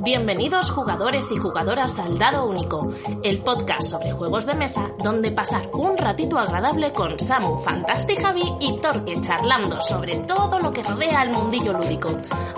Bienvenidos 0.00 0.70
jugadores 0.70 1.30
y 1.32 1.36
jugadoras 1.36 1.98
al 1.98 2.18
Dado 2.18 2.46
Único, 2.46 2.94
el 3.22 3.40
podcast 3.40 3.90
sobre 3.90 4.12
juegos 4.12 4.46
de 4.46 4.54
mesa 4.54 4.90
donde 5.04 5.32
pasar 5.32 5.68
un 5.74 5.98
ratito 5.98 6.38
agradable 6.38 6.92
con 6.92 7.18
Samu, 7.18 7.58
Fantastic 7.58 8.22
Javi 8.22 8.54
y 8.60 8.80
Torque 8.80 9.20
charlando 9.20 9.80
sobre 9.82 10.18
todo 10.20 10.60
lo 10.60 10.72
que 10.72 10.82
rodea 10.82 11.20
al 11.20 11.32
mundillo 11.32 11.74
lúdico. 11.74 12.08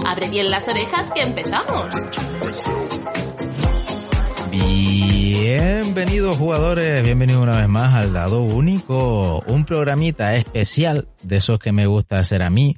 Abre 0.07 0.29
bien 0.29 0.49
las 0.51 0.69
orejas 0.69 1.11
que 1.11 1.23
empezamos. 1.23 1.87
Bienvenidos 4.51 6.39
jugadores, 6.39 7.03
bienvenidos 7.03 7.43
una 7.43 7.57
vez 7.57 7.69
más 7.69 7.95
al 7.95 8.13
Dado 8.13 8.43
Único, 8.43 9.43
un 9.47 9.65
programita 9.65 10.37
especial 10.37 11.09
de 11.23 11.37
esos 11.37 11.59
que 11.59 11.73
me 11.73 11.87
gusta 11.87 12.19
hacer 12.19 12.43
a 12.43 12.51
mí, 12.51 12.77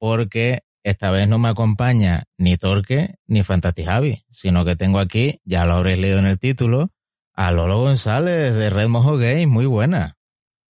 porque 0.00 0.62
esta 0.82 1.10
vez 1.10 1.28
no 1.28 1.38
me 1.38 1.50
acompaña 1.50 2.24
ni 2.38 2.56
Torque 2.56 3.16
ni 3.26 3.42
Fantastic 3.42 3.86
Javi, 3.86 4.24
sino 4.30 4.64
que 4.64 4.74
tengo 4.74 4.98
aquí, 4.98 5.40
ya 5.44 5.66
lo 5.66 5.74
habréis 5.74 5.98
leído 5.98 6.18
en 6.18 6.26
el 6.26 6.38
título, 6.38 6.90
a 7.34 7.52
Lolo 7.52 7.78
González 7.78 8.54
de 8.54 8.70
Red 8.70 8.88
Mojo 8.88 9.18
Games. 9.18 9.46
Muy 9.46 9.66
buena. 9.66 10.16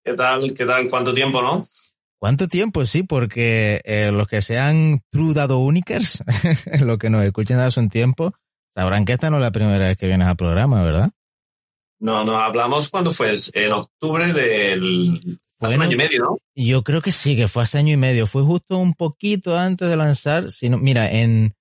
¿Qué 0.04 0.14
tal? 0.14 0.52
¿Qué 0.52 0.66
tal? 0.66 0.90
¿Cuánto 0.90 1.14
tiempo, 1.14 1.40
no? 1.40 1.64
¿Cuánto 2.18 2.48
tiempo? 2.48 2.84
Sí, 2.84 3.04
porque 3.04 3.80
eh, 3.84 4.10
los 4.12 4.26
que 4.26 4.42
sean 4.42 5.00
True 5.10 5.32
Dado 5.32 5.58
Unicers, 5.60 6.22
los 6.84 6.98
que 6.98 7.08
nos 7.08 7.24
escuchen 7.24 7.60
hace 7.60 7.80
un 7.80 7.88
tiempo, 7.88 8.34
sabrán 8.74 9.04
que 9.04 9.12
esta 9.12 9.30
no 9.30 9.36
es 9.36 9.42
la 9.42 9.52
primera 9.52 9.86
vez 9.86 9.96
que 9.96 10.06
vienes 10.06 10.28
al 10.28 10.36
programa, 10.36 10.82
¿verdad? 10.82 11.10
No, 12.00 12.24
no, 12.24 12.36
hablamos 12.36 12.88
cuando 12.88 13.12
fue, 13.12 13.34
en 13.52 13.72
octubre 13.72 14.32
del 14.32 15.20
Hace 15.60 15.76
un 15.76 15.82
año 15.82 15.92
y 15.92 15.96
medio, 15.96 16.22
¿no? 16.22 16.38
Yo 16.54 16.82
creo 16.82 17.02
que 17.02 17.12
sí, 17.12 17.36
que 17.36 17.48
fue 17.48 17.62
hace 17.62 17.78
año 17.78 17.92
y 17.92 17.96
medio. 17.96 18.26
Fue 18.26 18.42
justo 18.42 18.78
un 18.78 18.94
poquito 18.94 19.58
antes 19.58 19.88
de 19.88 19.96
lanzar. 19.96 20.50
Sino, 20.50 20.78
mira, 20.78 21.10
en 21.10 21.54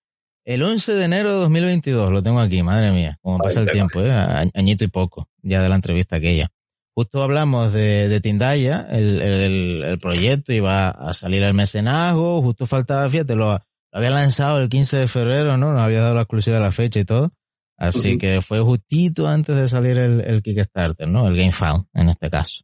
el 0.46 0.64
11 0.64 0.94
de 0.94 1.06
enero 1.06 1.34
de 1.34 1.40
2022, 1.42 2.10
lo 2.10 2.24
tengo 2.24 2.40
aquí, 2.40 2.64
madre 2.64 2.92
mía, 2.92 3.20
como 3.22 3.38
pasa 3.38 3.62
el 3.62 3.70
tiempo, 3.70 4.02
¿eh? 4.02 4.12
añito 4.12 4.84
y 4.84 4.88
poco, 4.88 5.28
ya 5.42 5.62
de 5.62 5.70
la 5.70 5.76
entrevista 5.76 6.16
aquella. 6.16 6.50
Justo 6.96 7.22
hablamos 7.22 7.72
de, 7.72 8.10
de 8.10 8.20
Tindaya, 8.20 8.88
el, 8.90 9.22
el, 9.22 9.84
el, 9.84 10.00
proyecto 10.00 10.52
iba 10.52 10.90
a 10.90 11.14
salir 11.14 11.44
al 11.44 11.54
mecenazgo, 11.54 12.42
justo 12.42 12.66
faltaba, 12.66 13.08
fíjate, 13.10 13.36
lo, 13.36 13.52
lo, 13.54 13.60
había 13.92 14.10
lanzado 14.10 14.60
el 14.60 14.70
15 14.70 14.98
de 14.98 15.08
febrero, 15.08 15.56
¿no? 15.58 15.72
Nos 15.72 15.82
había 15.82 16.02
dado 16.02 16.16
la 16.16 16.22
exclusiva 16.22 16.56
de 16.56 16.64
la 16.64 16.72
fecha 16.72 17.00
y 17.00 17.06
todo. 17.06 17.32
Así 17.78 18.18
que 18.18 18.42
fue 18.42 18.60
justito 18.60 19.28
antes 19.28 19.56
de 19.56 19.70
salir 19.70 20.00
el, 20.00 20.20
el 20.22 20.42
Kickstarter, 20.42 21.08
¿no? 21.08 21.28
El 21.28 21.38
GameFound, 21.38 21.86
en 21.94 22.10
este 22.10 22.30
caso. 22.30 22.64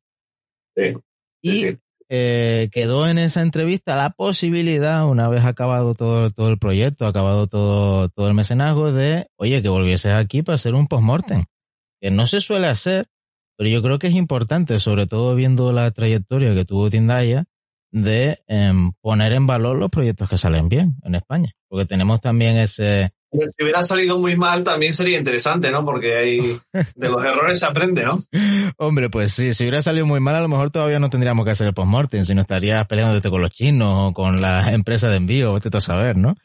Sí. 0.75 0.93
Y 1.45 1.77
eh, 2.09 2.69
quedó 2.71 3.07
en 3.07 3.19
esa 3.19 3.41
entrevista 3.41 3.95
la 3.95 4.09
posibilidad, 4.09 5.07
una 5.07 5.27
vez 5.27 5.45
acabado 5.45 5.93
todo, 5.93 6.31
todo 6.31 6.49
el 6.49 6.57
proyecto, 6.57 7.05
acabado 7.05 7.45
todo, 7.47 8.09
todo 8.09 8.27
el 8.27 8.33
mecenazgo, 8.33 8.91
de, 8.91 9.27
oye, 9.37 9.61
que 9.61 9.69
volvieses 9.69 10.13
aquí 10.13 10.41
para 10.41 10.55
hacer 10.55 10.73
un 10.73 10.87
postmortem. 10.87 11.45
Que 12.01 12.09
no 12.09 12.25
se 12.25 12.41
suele 12.41 12.67
hacer, 12.67 13.07
pero 13.57 13.69
yo 13.69 13.83
creo 13.83 13.99
que 13.99 14.07
es 14.07 14.15
importante, 14.15 14.79
sobre 14.79 15.05
todo 15.05 15.35
viendo 15.35 15.71
la 15.71 15.89
trayectoria 15.91 16.55
que 16.55 16.65
tuvo 16.65 16.89
Tindaya, 16.89 17.45
de 17.91 18.39
em, 18.47 18.91
poner 19.01 19.33
en 19.33 19.47
valor 19.47 19.77
los 19.77 19.89
proyectos 19.89 20.27
que 20.27 20.37
salen 20.37 20.67
bien 20.67 20.97
en 21.03 21.15
España. 21.15 21.53
Porque 21.69 21.85
tenemos 21.85 22.21
también 22.21 22.57
ese, 22.57 23.13
si 23.55 23.63
hubiera 23.63 23.83
salido 23.83 24.17
muy 24.17 24.35
mal 24.35 24.63
también 24.63 24.93
sería 24.93 25.17
interesante, 25.17 25.71
¿no? 25.71 25.85
Porque 25.85 26.15
hay, 26.15 26.59
de 26.95 27.09
los 27.09 27.23
errores 27.23 27.59
se 27.59 27.65
aprende, 27.65 28.03
¿no? 28.03 28.23
Hombre, 28.77 29.09
pues 29.09 29.31
sí, 29.31 29.53
si 29.53 29.63
hubiera 29.63 29.81
salido 29.81 30.05
muy 30.05 30.19
mal 30.19 30.35
a 30.35 30.41
lo 30.41 30.47
mejor 30.47 30.71
todavía 30.71 30.99
no 30.99 31.09
tendríamos 31.09 31.45
que 31.45 31.51
hacer 31.51 31.67
el 31.67 31.73
postmortem, 31.73 32.23
sino 32.23 32.41
estarías 32.41 32.85
peleándote 32.87 33.29
con 33.29 33.41
los 33.41 33.51
chinos 33.51 33.93
o 33.95 34.13
con 34.13 34.39
la 34.41 34.71
empresa 34.73 35.09
de 35.09 35.17
envío, 35.17 35.53
vete 35.53 35.75
a 35.75 35.81
saber, 35.81 36.17
¿no? 36.17 36.35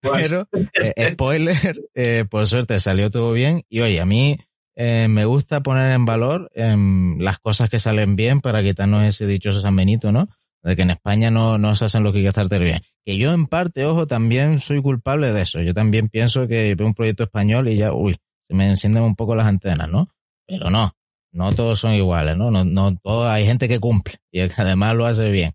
Pero, 0.00 0.48
eh, 0.74 1.12
spoiler, 1.12 1.80
eh, 1.94 2.24
por 2.28 2.46
suerte 2.46 2.78
salió 2.80 3.10
todo 3.10 3.32
bien 3.32 3.64
y 3.68 3.80
oye, 3.80 4.00
a 4.00 4.06
mí 4.06 4.38
eh, 4.76 5.08
me 5.08 5.24
gusta 5.24 5.62
poner 5.62 5.94
en 5.94 6.04
valor 6.04 6.50
em, 6.54 7.18
las 7.18 7.38
cosas 7.38 7.70
que 7.70 7.78
salen 7.78 8.14
bien 8.14 8.40
para 8.40 8.62
quitarnos 8.62 9.04
ese 9.04 9.26
dichoso 9.26 9.60
San 9.60 9.76
Benito, 9.76 10.12
¿no? 10.12 10.28
De 10.66 10.74
que 10.74 10.82
en 10.82 10.90
España 10.90 11.30
no, 11.30 11.58
no 11.58 11.76
se 11.76 11.84
hacen 11.84 12.02
lo 12.02 12.12
que 12.12 12.20
Kickstarter 12.20 12.60
bien. 12.60 12.80
Que 13.04 13.16
yo 13.16 13.32
en 13.32 13.46
parte, 13.46 13.84
ojo, 13.84 14.08
también 14.08 14.58
soy 14.58 14.82
culpable 14.82 15.32
de 15.32 15.42
eso. 15.42 15.62
Yo 15.62 15.72
también 15.72 16.08
pienso 16.08 16.48
que 16.48 16.74
veo 16.74 16.88
un 16.88 16.94
proyecto 16.94 17.22
español 17.22 17.68
y 17.68 17.76
ya, 17.76 17.92
uy, 17.92 18.16
se 18.48 18.54
me 18.54 18.66
encienden 18.66 19.04
un 19.04 19.14
poco 19.14 19.36
las 19.36 19.46
antenas, 19.46 19.88
¿no? 19.88 20.08
Pero 20.44 20.68
no, 20.68 20.92
no 21.30 21.52
todos 21.52 21.78
son 21.78 21.92
iguales, 21.92 22.36
¿no? 22.36 22.50
No, 22.50 22.64
no 22.64 22.96
todo, 22.96 23.30
hay 23.30 23.46
gente 23.46 23.68
que 23.68 23.78
cumple 23.78 24.16
y 24.32 24.48
que 24.48 24.54
además 24.56 24.96
lo 24.96 25.06
hace 25.06 25.30
bien. 25.30 25.52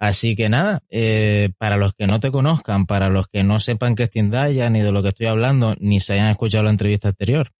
Así 0.00 0.34
que 0.34 0.48
nada, 0.48 0.82
eh, 0.88 1.50
para 1.58 1.76
los 1.76 1.92
que 1.94 2.08
no 2.08 2.18
te 2.18 2.32
conozcan, 2.32 2.86
para 2.86 3.08
los 3.08 3.28
que 3.28 3.44
no 3.44 3.60
sepan 3.60 3.94
qué 3.94 4.04
es 4.04 4.10
Tindaya, 4.10 4.68
ni 4.68 4.80
de 4.80 4.90
lo 4.90 5.02
que 5.02 5.10
estoy 5.10 5.26
hablando, 5.26 5.76
ni 5.78 6.00
se 6.00 6.14
hayan 6.14 6.30
escuchado 6.30 6.64
la 6.64 6.70
entrevista 6.70 7.08
anterior, 7.08 7.52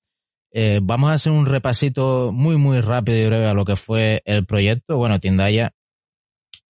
eh, 0.53 0.81
vamos 0.83 1.11
a 1.11 1.15
hacer 1.15 1.31
un 1.31 1.47
repasito 1.47 2.33
muy, 2.33 2.57
muy 2.57 2.81
rápido 2.81 3.19
y 3.19 3.27
breve 3.27 3.47
a 3.47 3.55
lo 3.55 3.65
que 3.65 3.77
fue 3.77 4.23
el 4.25 4.45
proyecto. 4.45 4.97
Bueno, 4.97 5.21
Tindaya 5.21 5.73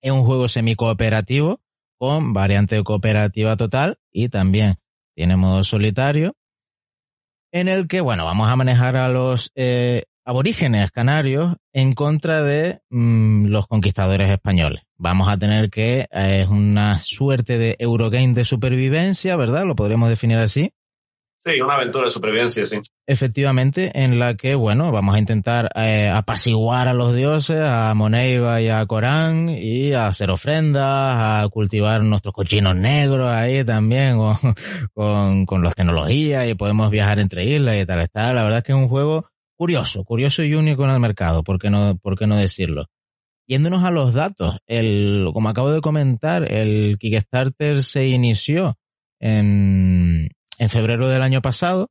es 0.02 0.12
un 0.12 0.24
juego 0.24 0.48
semi-cooperativo 0.48 1.60
con 1.98 2.32
variante 2.32 2.82
cooperativa 2.82 3.56
total 3.56 3.98
y 4.10 4.28
también 4.28 4.76
tiene 5.14 5.36
modo 5.36 5.64
solitario 5.64 6.34
en 7.52 7.68
el 7.68 7.88
que, 7.88 8.00
bueno, 8.00 8.24
vamos 8.24 8.48
a 8.48 8.56
manejar 8.56 8.96
a 8.96 9.08
los 9.08 9.50
eh, 9.54 10.04
aborígenes 10.24 10.90
canarios 10.92 11.56
en 11.72 11.92
contra 11.94 12.42
de 12.42 12.80
mm, 12.90 13.46
los 13.46 13.66
conquistadores 13.66 14.30
españoles. 14.30 14.82
Vamos 14.96 15.28
a 15.28 15.36
tener 15.36 15.70
que, 15.70 16.06
eh, 16.10 16.42
es 16.42 16.48
una 16.48 17.00
suerte 17.00 17.58
de 17.58 17.76
Eurogame 17.78 18.34
de 18.34 18.44
supervivencia, 18.44 19.36
¿verdad? 19.36 19.64
Lo 19.64 19.74
podríamos 19.74 20.08
definir 20.08 20.38
así. 20.38 20.72
Sí, 21.42 21.58
una 21.58 21.76
aventura 21.76 22.04
de 22.04 22.10
supervivencia, 22.10 22.66
sí. 22.66 22.80
Efectivamente, 23.06 23.90
en 23.94 24.18
la 24.18 24.34
que, 24.34 24.54
bueno, 24.54 24.92
vamos 24.92 25.14
a 25.14 25.18
intentar 25.18 25.70
eh, 25.74 26.10
apaciguar 26.12 26.86
a 26.86 26.92
los 26.92 27.16
dioses, 27.16 27.62
a 27.62 27.94
Moneiva 27.94 28.60
y 28.60 28.68
a 28.68 28.84
Corán, 28.84 29.48
y 29.48 29.94
a 29.94 30.08
hacer 30.08 30.30
ofrendas, 30.30 30.84
a 30.84 31.48
cultivar 31.50 32.02
nuestros 32.02 32.34
cochinos 32.34 32.76
negros 32.76 33.32
ahí 33.32 33.64
también, 33.64 34.18
con, 34.18 34.36
con, 35.46 35.62
las 35.62 35.74
tecnologías, 35.74 36.46
y 36.46 36.54
podemos 36.54 36.90
viajar 36.90 37.18
entre 37.20 37.46
islas 37.46 37.80
y 37.80 37.86
tal, 37.86 38.02
está. 38.02 38.34
La 38.34 38.42
verdad 38.42 38.58
es 38.58 38.64
que 38.64 38.72
es 38.72 38.78
un 38.78 38.88
juego 38.88 39.26
curioso, 39.56 40.04
curioso 40.04 40.42
y 40.42 40.54
único 40.54 40.84
en 40.84 40.90
el 40.90 41.00
mercado, 41.00 41.42
¿por 41.42 41.58
qué 41.58 41.70
no, 41.70 41.96
por 41.96 42.18
qué 42.18 42.26
no 42.26 42.36
decirlo? 42.36 42.86
Yéndonos 43.46 43.82
a 43.84 43.90
los 43.90 44.12
datos, 44.12 44.58
el, 44.66 45.30
como 45.32 45.48
acabo 45.48 45.72
de 45.72 45.80
comentar, 45.80 46.52
el 46.52 46.98
Kickstarter 46.98 47.82
se 47.82 48.08
inició 48.08 48.76
en, 49.18 50.28
en 50.60 50.68
febrero 50.68 51.08
del 51.08 51.22
año 51.22 51.40
pasado. 51.40 51.88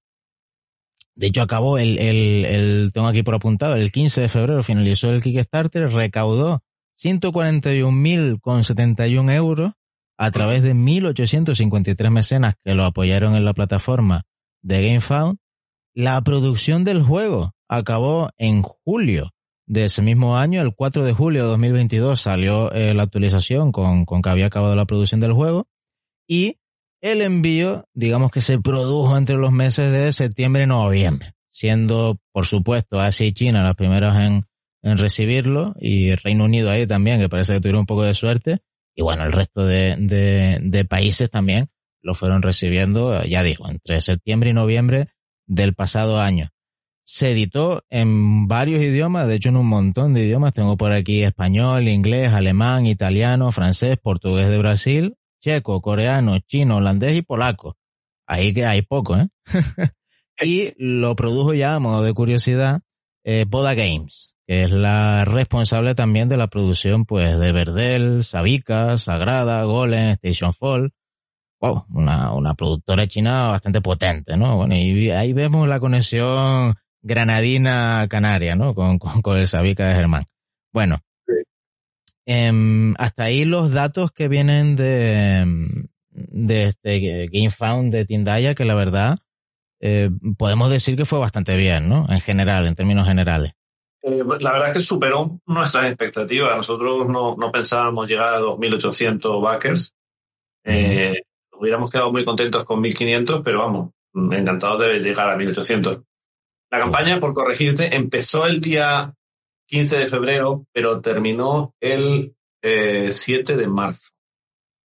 De 1.15 1.25
hecho, 1.27 1.41
acabó 1.41 1.77
el, 1.79 1.97
el, 1.97 2.45
el, 2.45 2.91
tengo 2.93 3.07
aquí 3.07 3.23
por 3.23 3.35
apuntado, 3.35 3.75
el 3.75 3.91
15 3.91 4.21
de 4.21 4.29
febrero 4.29 4.63
finalizó 4.63 5.11
el 5.11 5.21
Kickstarter, 5.21 5.91
recaudó 5.91 6.63
141.071 7.01 9.33
euros 9.33 9.73
a 10.17 10.31
través 10.31 10.61
de 10.61 10.75
1.853 10.75 12.09
mecenas 12.11 12.55
que 12.63 12.75
lo 12.75 12.85
apoyaron 12.85 13.35
en 13.35 13.43
la 13.43 13.53
plataforma 13.53 14.23
de 14.61 14.85
GameFound. 14.85 15.39
La 15.95 16.21
producción 16.21 16.83
del 16.83 17.01
juego 17.01 17.55
acabó 17.67 18.29
en 18.37 18.61
julio 18.61 19.31
de 19.65 19.85
ese 19.85 20.03
mismo 20.03 20.37
año, 20.37 20.61
el 20.61 20.75
4 20.75 21.03
de 21.03 21.13
julio 21.13 21.41
de 21.43 21.49
2022 21.49 22.21
salió 22.21 22.71
eh, 22.71 22.93
la 22.93 23.01
actualización 23.03 23.71
con, 23.71 24.05
con 24.05 24.21
que 24.21 24.29
había 24.29 24.45
acabado 24.45 24.75
la 24.75 24.85
producción 24.85 25.19
del 25.19 25.33
juego 25.33 25.67
y 26.27 26.58
el 27.01 27.21
envío, 27.21 27.85
digamos 27.93 28.31
que 28.31 28.41
se 28.41 28.59
produjo 28.59 29.17
entre 29.17 29.35
los 29.35 29.51
meses 29.51 29.91
de 29.91 30.11
septiembre 30.13 30.63
y 30.63 30.67
noviembre, 30.67 31.33
siendo, 31.49 32.19
por 32.31 32.45
supuesto, 32.45 32.99
Asia 32.99 33.25
y 33.25 33.33
China 33.33 33.63
las 33.63 33.75
primeras 33.75 34.23
en, 34.23 34.45
recibirlo 34.81 35.75
y 35.79 36.15
Reino 36.15 36.45
Unido 36.45 36.71
ahí 36.71 36.87
también, 36.87 37.19
que 37.19 37.27
parece 37.27 37.53
que 37.53 37.59
tuvieron 37.59 37.81
un 37.81 37.85
poco 37.85 38.03
de 38.03 38.13
suerte. 38.13 38.59
Y 38.95 39.01
bueno, 39.01 39.23
el 39.23 39.31
resto 39.31 39.65
de, 39.65 39.95
de, 39.97 40.59
de 40.61 40.85
países 40.85 41.29
también 41.29 41.69
lo 42.01 42.15
fueron 42.15 42.41
recibiendo, 42.41 43.23
ya 43.25 43.43
digo, 43.43 43.69
entre 43.69 43.99
septiembre 44.01 44.51
y 44.51 44.53
noviembre 44.53 45.07
del 45.47 45.73
pasado 45.73 46.19
año. 46.19 46.51
Se 47.03 47.31
editó 47.31 47.83
en 47.89 48.47
varios 48.47 48.81
idiomas, 48.81 49.27
de 49.27 49.35
hecho 49.35 49.49
en 49.49 49.57
un 49.57 49.65
montón 49.65 50.13
de 50.13 50.25
idiomas. 50.25 50.53
Tengo 50.53 50.77
por 50.77 50.91
aquí 50.91 51.23
español, 51.23 51.87
inglés, 51.87 52.31
alemán, 52.31 52.85
italiano, 52.85 53.51
francés, 53.51 53.97
portugués 53.97 54.47
de 54.47 54.59
Brasil, 54.59 55.15
checo, 55.39 55.81
coreano, 55.81 56.39
chino, 56.39 56.77
holandés 56.77 57.17
y 57.17 57.21
polaco. 57.21 57.77
Ahí 58.27 58.53
que 58.53 58.65
hay 58.65 58.81
poco, 58.81 59.17
¿eh? 59.17 59.29
y 60.41 60.73
lo 60.77 61.15
produjo 61.15 61.53
ya, 61.53 61.75
a 61.75 61.79
modo 61.79 62.03
de 62.03 62.13
curiosidad, 62.13 62.81
eh, 63.23 63.45
Poda 63.49 63.73
Games, 63.73 64.35
que 64.47 64.61
es 64.61 64.71
la 64.71 65.25
responsable 65.25 65.95
también 65.95 66.29
de 66.29 66.37
la 66.37 66.47
producción, 66.47 67.05
pues, 67.05 67.39
de 67.39 67.51
Verdel, 67.51 68.23
Sabica, 68.23 68.97
Sagrada, 68.97 69.63
Golem, 69.63 70.11
Station 70.11 70.53
Fall. 70.53 70.93
Wow, 71.61 71.85
una, 71.89 72.33
una 72.33 72.53
productora 72.53 73.07
china 73.07 73.47
bastante 73.47 73.81
potente, 73.81 74.37
¿no? 74.37 74.55
Bueno, 74.55 74.77
y 74.77 75.11
ahí 75.11 75.33
vemos 75.33 75.67
la 75.67 75.79
conexión 75.79 76.75
granadina-canaria, 77.01 78.55
¿no? 78.55 78.73
Con, 78.73 78.97
con, 78.97 79.21
con 79.21 79.37
el 79.37 79.47
Sabica 79.47 79.87
de 79.87 79.95
Germán. 79.95 80.23
Bueno, 80.71 80.99
Eh, 82.31 82.93
hasta 82.99 83.23
ahí 83.23 83.43
los 83.43 83.71
datos 83.71 84.11
que 84.11 84.27
vienen 84.27 84.75
de, 84.75 85.87
de 86.11 86.63
este 86.65 87.27
GameFound 87.31 87.91
de 87.91 88.05
Tindaya 88.05 88.53
que 88.53 88.65
la 88.65 88.75
verdad 88.75 89.17
eh, 89.79 90.11
podemos 90.37 90.69
decir 90.69 90.95
que 90.95 91.05
fue 91.05 91.17
bastante 91.17 91.55
bien, 91.55 91.89
¿no? 91.89 92.05
En 92.07 92.21
general, 92.21 92.67
en 92.67 92.75
términos 92.75 93.07
generales. 93.07 93.53
Eh, 94.03 94.23
la 94.39 94.51
verdad 94.51 94.67
es 94.67 94.73
que 94.73 94.79
superó 94.81 95.39
nuestras 95.47 95.85
expectativas. 95.85 96.55
Nosotros 96.55 97.07
no, 97.07 97.35
no 97.35 97.51
pensábamos 97.51 98.07
llegar 98.07 98.35
a 98.35 98.39
los 98.39 98.59
1.800 98.59 99.41
backers. 99.41 99.95
Eh, 100.65 101.15
hubiéramos 101.53 101.89
quedado 101.89 102.11
muy 102.11 102.23
contentos 102.23 102.63
con 102.65 102.79
1.500, 102.81 103.41
pero 103.43 103.59
vamos, 103.59 103.89
encantados 104.13 104.81
de 104.81 104.99
llegar 104.99 105.29
a 105.29 105.35
1.800. 105.35 106.03
La 106.71 106.79
campaña, 106.79 107.19
por 107.19 107.33
corregirte, 107.33 107.95
empezó 107.95 108.45
el 108.45 108.61
día 108.61 109.15
15 109.69 109.97
de 109.97 110.07
febrero, 110.07 110.65
pero 110.73 110.99
terminó 111.01 111.73
el 111.79 112.35
7 112.61 113.55
de 113.55 113.67
marzo. 113.67 114.09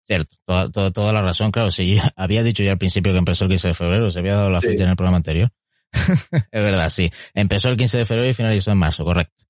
Cierto, 0.06 0.36
toda, 0.44 0.90
toda, 0.90 1.12
la 1.12 1.22
razón, 1.22 1.50
claro. 1.50 1.70
Si 1.70 1.98
había 2.16 2.42
dicho 2.42 2.62
ya 2.62 2.72
al 2.72 2.78
principio 2.78 3.12
que 3.12 3.18
empezó 3.18 3.44
el 3.44 3.50
15 3.50 3.68
de 3.68 3.74
febrero, 3.74 4.10
se 4.10 4.18
había 4.18 4.36
dado 4.36 4.50
la 4.50 4.60
fecha 4.60 4.84
en 4.84 4.90
el 4.90 4.96
programa 4.96 5.16
anterior. 5.16 5.50
es 5.92 6.62
verdad, 6.62 6.90
sí. 6.90 7.10
Empezó 7.32 7.68
el 7.68 7.76
15 7.76 7.98
de 7.98 8.06
febrero 8.06 8.28
y 8.28 8.34
finalizó 8.34 8.70
en 8.70 8.78
marzo, 8.78 9.04
correcto. 9.04 9.44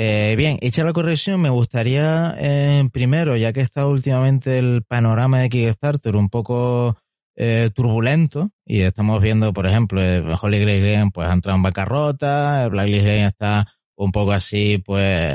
Eh, 0.00 0.36
bien, 0.36 0.58
hecha 0.60 0.84
la 0.84 0.92
corrección, 0.92 1.40
me 1.40 1.48
gustaría 1.48 2.36
eh, 2.38 2.88
primero, 2.92 3.36
ya 3.36 3.52
que 3.52 3.60
está 3.60 3.88
últimamente 3.88 4.58
el 4.58 4.84
panorama 4.84 5.40
de 5.40 5.48
Kickstarter 5.48 6.14
un 6.14 6.28
poco 6.28 6.96
eh, 7.34 7.70
turbulento 7.74 8.50
y 8.64 8.82
estamos 8.82 9.20
viendo, 9.20 9.52
por 9.52 9.66
ejemplo, 9.66 10.00
Holy 10.40 10.60
Grail 10.60 10.86
Game 10.86 11.10
pues 11.12 11.28
ha 11.28 11.32
entrado 11.32 11.56
en 11.56 11.62
bancarrota, 11.64 12.68
Blacklist 12.68 13.06
Game 13.06 13.26
está 13.26 13.66
un 14.04 14.12
poco 14.12 14.32
así, 14.32 14.78
pues, 14.78 15.30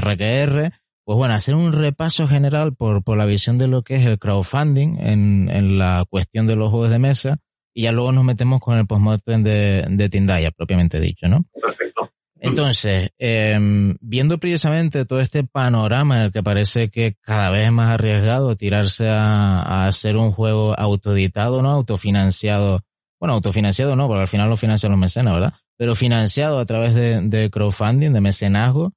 RQR 0.00 0.72
pues 1.04 1.18
bueno, 1.18 1.34
hacer 1.34 1.54
un 1.54 1.72
repaso 1.72 2.26
general 2.26 2.74
por, 2.74 3.04
por 3.04 3.18
la 3.18 3.26
visión 3.26 3.58
de 3.58 3.68
lo 3.68 3.82
que 3.82 3.96
es 3.96 4.06
el 4.06 4.18
crowdfunding 4.18 4.96
en, 5.00 5.50
en 5.50 5.78
la 5.78 6.04
cuestión 6.08 6.46
de 6.46 6.56
los 6.56 6.70
juegos 6.70 6.90
de 6.90 6.98
mesa 6.98 7.38
y 7.74 7.82
ya 7.82 7.92
luego 7.92 8.12
nos 8.12 8.24
metemos 8.24 8.60
con 8.60 8.78
el 8.78 8.86
postmortem 8.86 9.42
de, 9.42 9.84
de 9.90 10.08
Tindaya, 10.08 10.50
propiamente 10.50 11.00
dicho, 11.00 11.28
¿no? 11.28 11.44
Perfecto. 11.60 12.10
Entonces, 12.40 13.10
eh, 13.18 13.58
viendo 14.00 14.38
precisamente 14.38 15.04
todo 15.04 15.20
este 15.20 15.44
panorama 15.44 16.16
en 16.16 16.22
el 16.24 16.32
que 16.32 16.42
parece 16.42 16.88
que 16.88 17.16
cada 17.20 17.50
vez 17.50 17.66
es 17.66 17.72
más 17.72 17.90
arriesgado 17.90 18.54
tirarse 18.54 19.08
a, 19.08 19.60
a 19.60 19.86
hacer 19.86 20.16
un 20.16 20.30
juego 20.30 20.78
autoeditado, 20.78 21.62
¿no? 21.62 21.70
Autofinanciado. 21.70 22.82
Bueno, 23.18 23.34
autofinanciado 23.34 23.96
no, 23.96 24.08
porque 24.08 24.22
al 24.22 24.28
final 24.28 24.48
lo 24.48 24.56
financian 24.56 24.92
los 24.92 25.00
mecenas, 25.00 25.34
¿verdad? 25.34 25.54
Pero 25.76 25.94
financiado 25.94 26.58
a 26.58 26.66
través 26.66 26.94
de, 26.94 27.50
crowdfunding, 27.50 28.12
de 28.12 28.20
mecenazgo. 28.20 28.92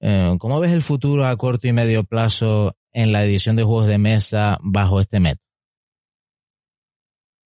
Eh, 0.00 0.36
¿Cómo 0.38 0.60
ves 0.60 0.72
el 0.72 0.82
futuro 0.82 1.26
a 1.26 1.36
corto 1.36 1.66
y 1.66 1.72
medio 1.72 2.04
plazo 2.04 2.74
en 2.92 3.12
la 3.12 3.24
edición 3.24 3.56
de 3.56 3.64
juegos 3.64 3.86
de 3.86 3.98
mesa 3.98 4.58
bajo 4.62 5.00
este 5.00 5.20
método? 5.20 5.42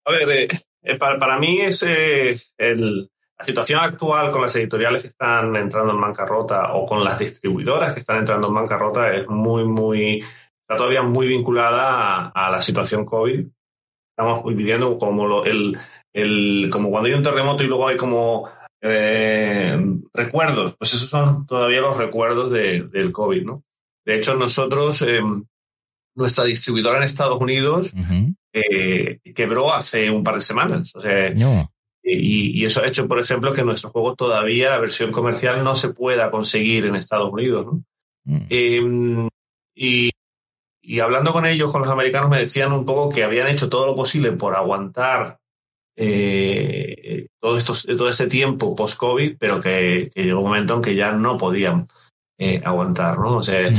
A 0.05 0.13
ver, 0.13 0.29
eh, 0.31 0.49
eh, 0.83 0.97
para, 0.97 1.19
para, 1.19 1.39
mí 1.39 1.61
es 1.61 1.85
la 3.43 3.47
situación 3.47 3.81
actual 3.81 4.31
con 4.31 4.43
las 4.43 4.55
editoriales 4.55 5.03
que 5.03 5.09
están 5.09 5.57
entrando 5.57 5.93
en 5.93 6.01
bancarrota 6.01 6.75
o 6.75 6.87
con 6.87 7.03
las 7.03 7.19
distribuidoras 7.19 7.93
que 7.93 7.99
están 7.99 8.19
entrando 8.19 8.47
en 8.47 8.55
bancarrota 8.55 9.13
es 9.15 9.27
muy, 9.27 9.65
muy, 9.65 10.23
está 10.61 10.77
todavía 10.77 11.03
muy 11.03 11.27
vinculada 11.27 12.29
a, 12.29 12.51
la 12.53 12.61
situación 12.61 13.05
COVID. 13.05 13.45
Estamos 14.17 14.45
viviendo 14.55 14.97
como 14.97 15.27
lo, 15.27 15.45
el, 15.45 16.71
como 16.71 16.91
cuando 16.91 17.09
hay 17.09 17.15
un 17.15 17.23
terremoto 17.25 17.65
y 17.65 17.67
luego 17.67 17.89
hay 17.89 17.97
como 17.97 18.49
eh, 18.83 19.79
recuerdos, 20.13 20.75
pues 20.77 20.93
esos 20.95 21.09
son 21.09 21.47
todavía 21.47 21.81
los 21.81 21.97
recuerdos 21.97 22.51
de, 22.51 22.83
del 22.83 23.13
COVID, 23.13 23.45
¿no? 23.45 23.65
De 24.05 24.17
hecho, 24.17 24.35
nosotros, 24.35 25.03
eh, 25.03 25.21
nuestra 26.17 26.45
distribuidora 26.45 26.99
en 26.99 27.05
Estados 27.05 27.41
Unidos 27.41 27.93
uh 27.95 27.99
-huh. 27.99 28.35
eh, 28.53 29.21
quebró 29.35 29.73
hace 29.73 30.11
un 30.11 30.25
par 30.25 30.35
de 30.35 30.41
semanas. 30.41 30.93
O 30.97 31.01
sea, 31.01 31.31
no. 31.31 31.71
y, 32.03 32.61
y, 32.61 32.65
eso 32.65 32.83
ha 32.83 32.89
hecho, 32.89 33.07
por 33.07 33.21
ejemplo, 33.21 33.53
que 33.53 33.63
nuestro 33.63 33.91
juego 33.91 34.17
todavía, 34.17 34.71
la 34.71 34.81
versión 34.81 35.13
comercial, 35.13 35.63
no 35.63 35.77
se 35.77 35.91
pueda 35.91 36.33
conseguir 36.33 36.85
en 36.87 36.97
Estados 36.97 37.33
Unidos, 37.33 37.67
¿no? 37.67 37.85
Uh 38.25 38.39
-huh. 38.39 39.29
y, 39.77 40.11
y 40.83 41.01
hablando 41.01 41.33
con 41.33 41.47
ellos, 41.47 41.71
con 41.71 41.83
los 41.83 41.91
americanos, 41.91 42.31
me 42.31 42.41
decían 42.41 42.73
un 42.73 42.85
poco 42.85 43.09
que 43.09 43.23
habían 43.23 43.47
hecho 43.47 43.69
todo 43.69 43.87
lo 43.87 43.95
posible 43.95 44.33
por 44.33 44.57
aguantar 44.57 45.39
eh, 45.97 47.27
todo, 47.41 47.57
esto, 47.57 47.75
todo 47.97 48.09
ese 48.09 48.27
tiempo 48.27 48.75
post-COVID, 48.75 49.37
pero 49.39 49.61
que, 49.61 50.11
que, 50.15 50.25
llegó 50.25 50.41
un 50.41 50.47
momento 50.47 50.75
en 50.75 50.83
que 50.83 50.95
ya 50.95 51.13
no 51.13 51.37
podían 51.37 51.87
eh, 52.39 52.61
aguantar, 52.65 53.19
¿no? 53.19 53.37
O 53.37 53.43
sea, 53.43 53.71
mm. 53.71 53.77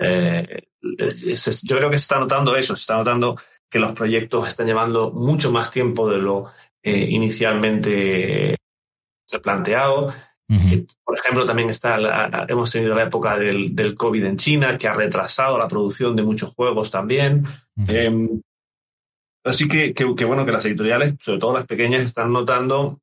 eh, 0.00 0.62
yo 0.80 1.76
creo 1.76 1.90
que 1.90 1.98
se 1.98 2.02
está 2.02 2.18
notando 2.18 2.54
eso, 2.54 2.76
se 2.76 2.82
está 2.82 2.96
notando 2.96 3.36
que 3.68 3.78
los 3.78 3.92
proyectos 3.92 4.46
están 4.46 4.66
llevando 4.66 5.10
mucho 5.10 5.50
más 5.50 5.70
tiempo 5.70 6.08
de 6.08 6.18
lo 6.18 6.46
eh, 6.82 7.08
inicialmente 7.10 8.56
planteado. 9.42 10.12
Uh 10.48 10.54
-huh. 10.54 10.86
Por 11.04 11.18
ejemplo, 11.18 11.44
también 11.44 11.68
está 11.68 11.98
la, 11.98 12.46
hemos 12.48 12.70
tenido 12.70 12.94
la 12.94 13.02
época 13.02 13.36
del, 13.36 13.74
del, 13.74 13.96
COVID 13.96 14.24
en 14.24 14.36
China, 14.36 14.78
que 14.78 14.86
ha 14.86 14.94
retrasado 14.94 15.58
la 15.58 15.66
producción 15.66 16.14
de 16.14 16.22
muchos 16.22 16.54
juegos 16.54 16.92
también. 16.92 17.44
Uh 17.76 17.84
-huh. 17.84 18.42
Así 19.46 19.68
que, 19.68 19.94
que, 19.94 20.24
bueno, 20.24 20.44
que 20.44 20.50
las 20.50 20.64
editoriales, 20.64 21.14
sobre 21.20 21.38
todo 21.38 21.54
las 21.54 21.66
pequeñas, 21.66 22.02
están 22.02 22.32
notando, 22.32 23.00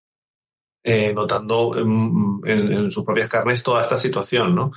eh, 0.84 1.14
notando 1.14 1.78
en, 1.78 2.42
en, 2.46 2.74
en, 2.74 2.92
sus 2.92 3.06
propias 3.06 3.30
carnes 3.30 3.64
toda 3.64 3.82
esta 3.82 3.98
situación, 3.98 4.54
¿no? 4.54 4.74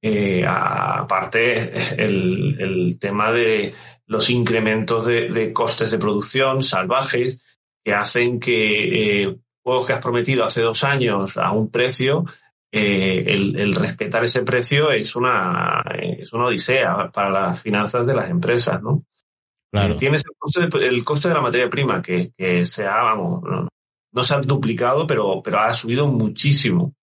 Eh, 0.00 0.44
aparte, 0.46 1.72
el, 2.00 2.98
tema 3.00 3.32
de 3.32 3.74
los 4.06 4.30
incrementos 4.30 5.04
de, 5.04 5.52
costes 5.52 5.90
de 5.90 5.98
producción 5.98 6.62
salvajes 6.62 7.42
que 7.84 7.94
hacen 7.94 8.38
que 8.38 9.22
eh, 9.22 9.36
juegos 9.60 9.86
que 9.88 9.94
has 9.94 10.00
prometido 10.00 10.44
hace 10.44 10.62
dos 10.62 10.84
años 10.84 11.36
a 11.36 11.50
un 11.50 11.68
precio, 11.68 12.24
el, 12.70 13.74
respetar 13.74 14.24
ese 14.24 14.42
precio 14.42 14.92
es 14.92 15.16
una, 15.16 15.82
es 15.98 16.32
una 16.32 16.46
odisea 16.46 17.10
para 17.10 17.28
las 17.28 17.60
finanzas 17.60 18.06
de 18.06 18.14
las 18.14 18.30
empresas, 18.30 18.80
¿no? 18.80 19.04
Claro. 19.72 19.96
Tienes 19.96 20.22
el 20.26 20.36
coste, 20.36 20.60
de, 20.66 20.86
el 20.86 21.02
coste, 21.02 21.28
de, 21.28 21.34
la 21.34 21.40
materia 21.40 21.70
prima 21.70 22.02
que, 22.02 22.30
que 22.36 22.66
se 22.66 22.84
ha, 22.84 23.02
vamos, 23.04 23.42
no, 23.42 23.68
no, 24.12 24.24
se 24.24 24.34
ha 24.34 24.40
duplicado, 24.42 25.06
pero, 25.06 25.42
pero 25.42 25.60
ha 25.60 25.72
subido 25.72 26.06
muchísimo. 26.06 26.94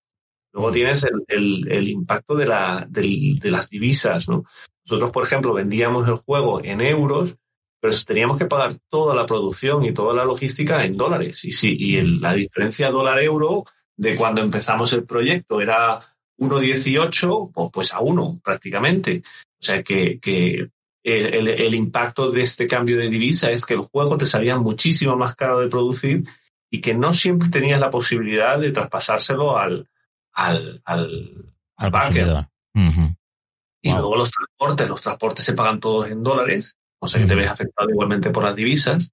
Luego 0.54 0.72
tienes 0.72 1.04
el, 1.04 1.24
el, 1.28 1.72
el 1.72 1.88
impacto 1.88 2.36
de, 2.36 2.46
la, 2.46 2.86
de, 2.88 3.38
de, 3.42 3.52
las 3.52 3.70
divisas, 3.70 4.30
¿no? 4.30 4.44
Nosotros, 4.86 5.12
por 5.12 5.24
ejemplo, 5.24 5.52
vendíamos 5.54 6.08
el 6.08 6.18
juego 6.18 6.64
en 6.64 6.82
euros, 6.82 7.36
pero 7.82 7.96
teníamos 8.06 8.38
que 8.38 8.46
pagar 8.46 8.76
toda 8.88 9.16
la 9.16 9.26
producción 9.26 9.84
y 9.84 9.92
toda 9.92 10.14
la 10.14 10.26
logística 10.26 10.86
en 10.86 10.96
dólares. 10.96 11.44
Y 11.46 11.52
sí, 11.52 11.76
y 11.76 11.98
el, 11.98 12.22
la 12.22 12.34
diferencia 12.34 12.92
dólar-euro 12.92 13.66
de 13.98 14.16
cuando 14.16 14.42
empezamos 14.42 14.94
el 14.94 15.06
proyecto 15.06 15.60
era 15.60 16.02
1,18, 16.38 17.52
pues, 17.52 17.70
pues 17.74 17.94
a 17.94 18.02
1 18.02 18.42
prácticamente. 18.44 19.24
O 19.60 19.64
sea 19.64 19.82
que, 19.82 20.20
que 20.20 20.70
el, 21.12 21.34
el, 21.34 21.48
el, 21.48 21.76
impacto 21.76 22.32
de 22.32 22.42
este 22.42 22.68
cambio 22.68 22.98
de 22.98 23.10
divisa 23.10 23.52
es 23.52 23.66
que 23.66 23.74
el 23.74 23.82
juego 23.82 24.18
te 24.18 24.26
salía 24.26 24.58
muchísimo 24.58 25.16
más 25.16 25.36
caro 25.36 25.60
de 25.60 25.68
producir 25.68 26.24
y 26.70 26.82
que 26.82 26.94
no 26.94 27.14
siempre 27.14 27.50
tenías 27.50 27.80
la 27.80 27.92
posibilidad 27.92 28.60
de 28.60 28.72
traspasárselo 28.72 29.58
al, 29.58 29.90
al, 30.34 30.82
al, 30.86 31.14
al. 31.78 31.92
Uh 32.76 32.80
-huh. 32.80 33.16
Y 33.82 33.92
wow. 33.92 34.00
luego 34.00 34.16
los 34.18 34.32
transportes, 34.32 34.90
los 34.90 35.02
transportes 35.02 35.46
se 35.46 35.54
pagan 35.54 35.80
todos 35.80 36.10
en 36.10 36.22
dólares, 36.22 36.76
o 37.00 37.08
sea 37.08 37.20
que 37.20 37.26
uh 37.26 37.28
-huh. 37.28 37.30
te 37.30 37.36
ves 37.36 37.50
afectado 37.50 37.90
igualmente 37.90 38.30
por 38.30 38.44
las 38.44 38.56
divisas. 38.56 39.12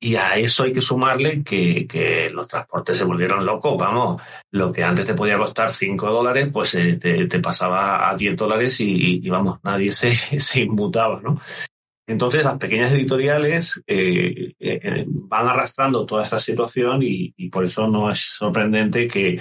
Y 0.00 0.14
a 0.14 0.36
eso 0.36 0.62
hay 0.62 0.72
que 0.72 0.80
sumarle 0.80 1.42
que, 1.42 1.86
que, 1.88 2.30
los 2.30 2.46
transportes 2.46 2.96
se 2.96 3.04
volvieron 3.04 3.44
locos. 3.44 3.76
Vamos, 3.76 4.22
lo 4.52 4.72
que 4.72 4.84
antes 4.84 5.04
te 5.04 5.14
podía 5.14 5.38
costar 5.38 5.72
5 5.72 6.08
dólares, 6.08 6.50
pues 6.52 6.74
eh, 6.76 6.98
te, 7.00 7.26
te, 7.26 7.40
pasaba 7.40 8.08
a 8.08 8.14
10 8.14 8.36
dólares 8.36 8.80
y, 8.80 9.26
y, 9.26 9.28
vamos, 9.28 9.58
nadie 9.64 9.90
se, 9.90 10.10
se 10.40 10.60
inmutaba, 10.60 11.20
¿no? 11.20 11.40
Entonces, 12.06 12.44
las 12.44 12.58
pequeñas 12.58 12.92
editoriales 12.92 13.82
eh, 13.86 14.54
eh, 14.58 15.04
van 15.06 15.48
arrastrando 15.48 16.06
toda 16.06 16.22
esta 16.22 16.38
situación 16.38 17.02
y, 17.02 17.34
y, 17.36 17.50
por 17.50 17.64
eso 17.64 17.88
no 17.88 18.10
es 18.10 18.20
sorprendente 18.20 19.08
que, 19.08 19.40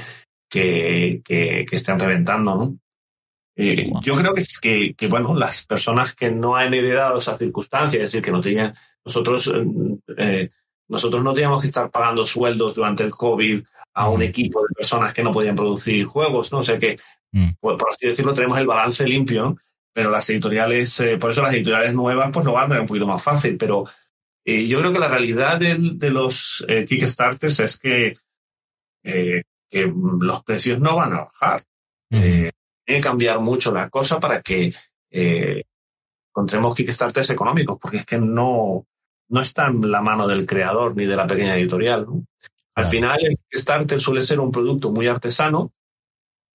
que, 0.50 1.22
que, 1.24 1.66
que 1.70 1.76
estén 1.76 2.00
reventando, 2.00 2.56
¿no? 2.56 2.78
Yo 4.02 4.16
creo 4.16 4.36
que, 4.36 4.44
que, 4.62 4.94
que, 4.94 5.08
bueno, 5.08 5.34
las 5.34 5.66
personas 5.66 6.14
que 6.14 6.30
no 6.30 6.56
han 6.56 6.76
heredado 6.76 7.18
esa 7.18 7.38
circunstancia, 7.38 7.98
es 7.98 8.12
decir, 8.12 8.22
que 8.22 8.32
no 8.32 8.40
tenían 8.40 8.76
nosotros, 9.08 9.52
eh, 10.18 10.50
nosotros 10.88 11.24
no 11.24 11.34
teníamos 11.34 11.62
que 11.62 11.68
estar 11.68 11.90
pagando 11.90 12.26
sueldos 12.26 12.76
durante 12.76 13.04
el 13.04 13.12
COVID 13.12 13.64
a 13.94 14.10
un 14.10 14.22
equipo 14.22 14.62
de 14.62 14.76
personas 14.76 15.14
que 15.14 15.24
no 15.24 15.32
podían 15.32 15.56
producir 15.56 16.06
juegos, 16.06 16.52
¿no? 16.52 16.60
O 16.60 16.64
sea 16.64 16.78
que, 16.78 16.98
mm. 17.32 17.52
por, 17.60 17.78
por, 17.78 17.90
así 17.90 18.08
decirlo, 18.08 18.34
tenemos 18.34 18.58
el 18.58 18.68
balance 18.68 19.06
limpio, 19.06 19.56
pero 19.94 20.12
las 20.12 20.30
editoriales, 20.30 21.00
eh, 21.00 21.18
por 21.18 21.32
eso 21.32 21.42
las 21.42 21.54
editoriales 21.54 21.94
nuevas, 21.94 22.30
pues 22.32 22.46
lo 22.46 22.54
van 22.54 22.66
a 22.66 22.68
tener 22.68 22.82
un 22.82 22.88
poquito 22.88 23.08
más 23.08 23.24
fácil, 23.24 23.58
pero 23.58 23.86
eh, 24.50 24.66
yo 24.66 24.80
creo 24.80 24.94
que 24.94 25.00
la 25.00 25.10
realidad 25.10 25.60
de, 25.60 25.76
de 25.78 26.10
los 26.10 26.64
eh, 26.70 26.86
Kickstarters 26.86 27.60
es 27.60 27.78
que, 27.78 28.16
eh, 29.04 29.44
que, 29.68 29.94
los 30.22 30.44
precios 30.46 30.80
no 30.80 30.96
van 30.96 31.14
a 31.14 31.26
bajar. 31.26 31.64
Mm. 32.10 32.20
tiene 32.22 32.52
que 32.86 33.02
cambiar 33.02 33.42
mucho 33.42 33.74
la 33.74 33.90
cosa 33.90 34.18
para 34.18 34.42
que 34.42 34.72
encontremos 35.10 36.76
Kickstarters 36.76 37.30
económicos, 37.32 37.78
porque 37.82 37.98
es 37.98 38.06
que 38.06 38.18
no, 38.18 38.86
no 39.30 39.42
está 39.42 39.68
en 39.68 39.90
la 39.92 40.02
mano 40.02 40.28
del 40.28 40.46
creador 40.46 40.96
ni 40.96 41.06
de 41.06 41.16
la 41.16 41.28
pequeña 41.28 41.56
editorial. 41.56 42.08
Al 42.76 42.86
final, 42.86 43.18
el 43.22 43.38
Kickstarter 43.38 44.00
suele 44.00 44.24
ser 44.24 44.40
un 44.40 44.52
producto 44.52 44.92
muy 44.92 45.08
artesano, 45.08 45.74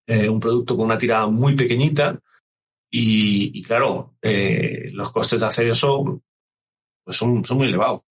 eh, 0.07 0.29
un 0.29 0.41
producto 0.41 0.77
con 0.77 0.87
una 0.87 0.99
tirada 0.99 1.27
muy 1.27 1.55
pequeñita 1.57 2.21
y, 2.91 3.63
claro, 3.63 4.15
eh, 4.23 4.91
los 4.93 5.11
costes 5.11 5.41
de 5.41 5.47
hacer 5.47 5.67
eso 5.69 6.23
pues 7.05 7.17
son, 7.17 7.45
son 7.45 7.59
muy 7.59 7.69
elevados. 7.69 8.03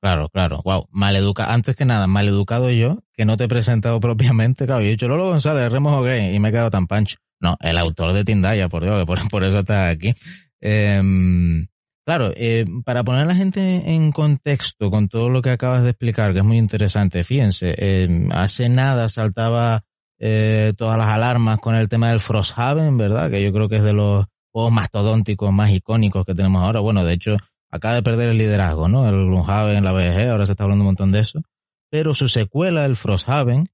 Claro, 0.00 0.28
claro. 0.30 0.62
Wow. 0.64 0.88
Maleduca. 0.90 1.52
Antes 1.52 1.76
que 1.76 1.84
nada, 1.84 2.06
maleducado 2.06 2.70
yo, 2.70 3.02
que 3.12 3.24
no 3.24 3.36
te 3.36 3.44
he 3.44 3.48
presentado 3.48 4.00
propiamente. 4.00 4.66
Claro, 4.66 4.80
yo 4.80 4.88
he 4.88 4.90
dicho 4.90 5.08
Lolo 5.08 5.26
González, 5.26 5.70
Remo 5.70 6.02
Gay, 6.02 6.34
y 6.34 6.38
me 6.38 6.48
he 6.48 6.52
quedado 6.52 6.70
tan 6.70 6.86
pancho. 6.86 7.18
No, 7.40 7.56
el 7.60 7.78
autor 7.78 8.12
de 8.12 8.24
Tindaya, 8.24 8.68
por 8.68 8.84
Dios, 8.84 8.98
que 8.98 9.06
por, 9.06 9.44
eso 9.44 9.60
está 9.60 9.88
aquí. 9.88 10.14
Em, 10.60 11.66
claro, 12.04 12.32
eh, 12.36 12.64
para 12.84 13.04
poner 13.04 13.22
a 13.22 13.26
la 13.26 13.34
gente 13.34 13.94
en 13.94 14.12
contexto 14.12 14.90
con 14.90 15.08
todo 15.08 15.30
lo 15.30 15.42
que 15.42 15.50
acabas 15.50 15.82
de 15.82 15.90
explicar, 15.90 16.32
que 16.32 16.40
es 16.40 16.44
muy 16.44 16.58
interesante, 16.58 17.24
fíjense, 17.24 17.74
em, 17.78 18.30
hace 18.32 18.68
nada 18.68 19.08
saltaba 19.08 19.82
eh, 20.18 20.74
todas 20.76 20.98
las 20.98 21.08
alarmas 21.08 21.58
con 21.60 21.74
el 21.74 21.88
tema 21.88 22.10
del 22.10 22.20
Frosthaven, 22.20 22.98
¿verdad? 22.98 23.30
Que 23.30 23.42
yo 23.42 23.52
creo 23.52 23.68
que 23.68 23.76
es 23.76 23.82
de 23.82 23.94
los 23.94 24.26
juegos 24.52 24.72
mastodónticos 24.72 25.50
más 25.52 25.70
icónicos 25.70 26.26
que 26.26 26.34
tenemos 26.34 26.62
ahora. 26.62 26.80
Bueno, 26.80 27.04
de 27.04 27.14
hecho, 27.14 27.36
acaba 27.70 27.94
de 27.94 28.02
perder 28.02 28.28
el 28.28 28.38
liderazgo, 28.38 28.88
¿no? 28.88 29.08
El 29.08 29.26
Gloomhaven, 29.26 29.82
la 29.82 29.92
BG, 29.92 30.28
ahora 30.28 30.44
se 30.44 30.52
está 30.52 30.64
hablando 30.64 30.82
un 30.82 30.88
montón 30.88 31.10
de 31.10 31.20
eso. 31.20 31.40
Pero 31.90 32.14
su 32.14 32.28
secuela, 32.28 32.84
el 32.84 32.96
Frosthaven, 32.96 33.66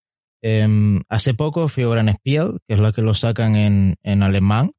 eh, 0.42 0.68
hace 1.08 1.34
poco 1.34 1.66
Fioran 1.66 2.14
Spiel, 2.14 2.58
que 2.68 2.74
es 2.74 2.80
la 2.80 2.92
que 2.92 3.02
lo 3.02 3.14
sacan 3.14 3.56
en, 3.56 3.96
en 4.04 4.22
alemán, 4.22 4.70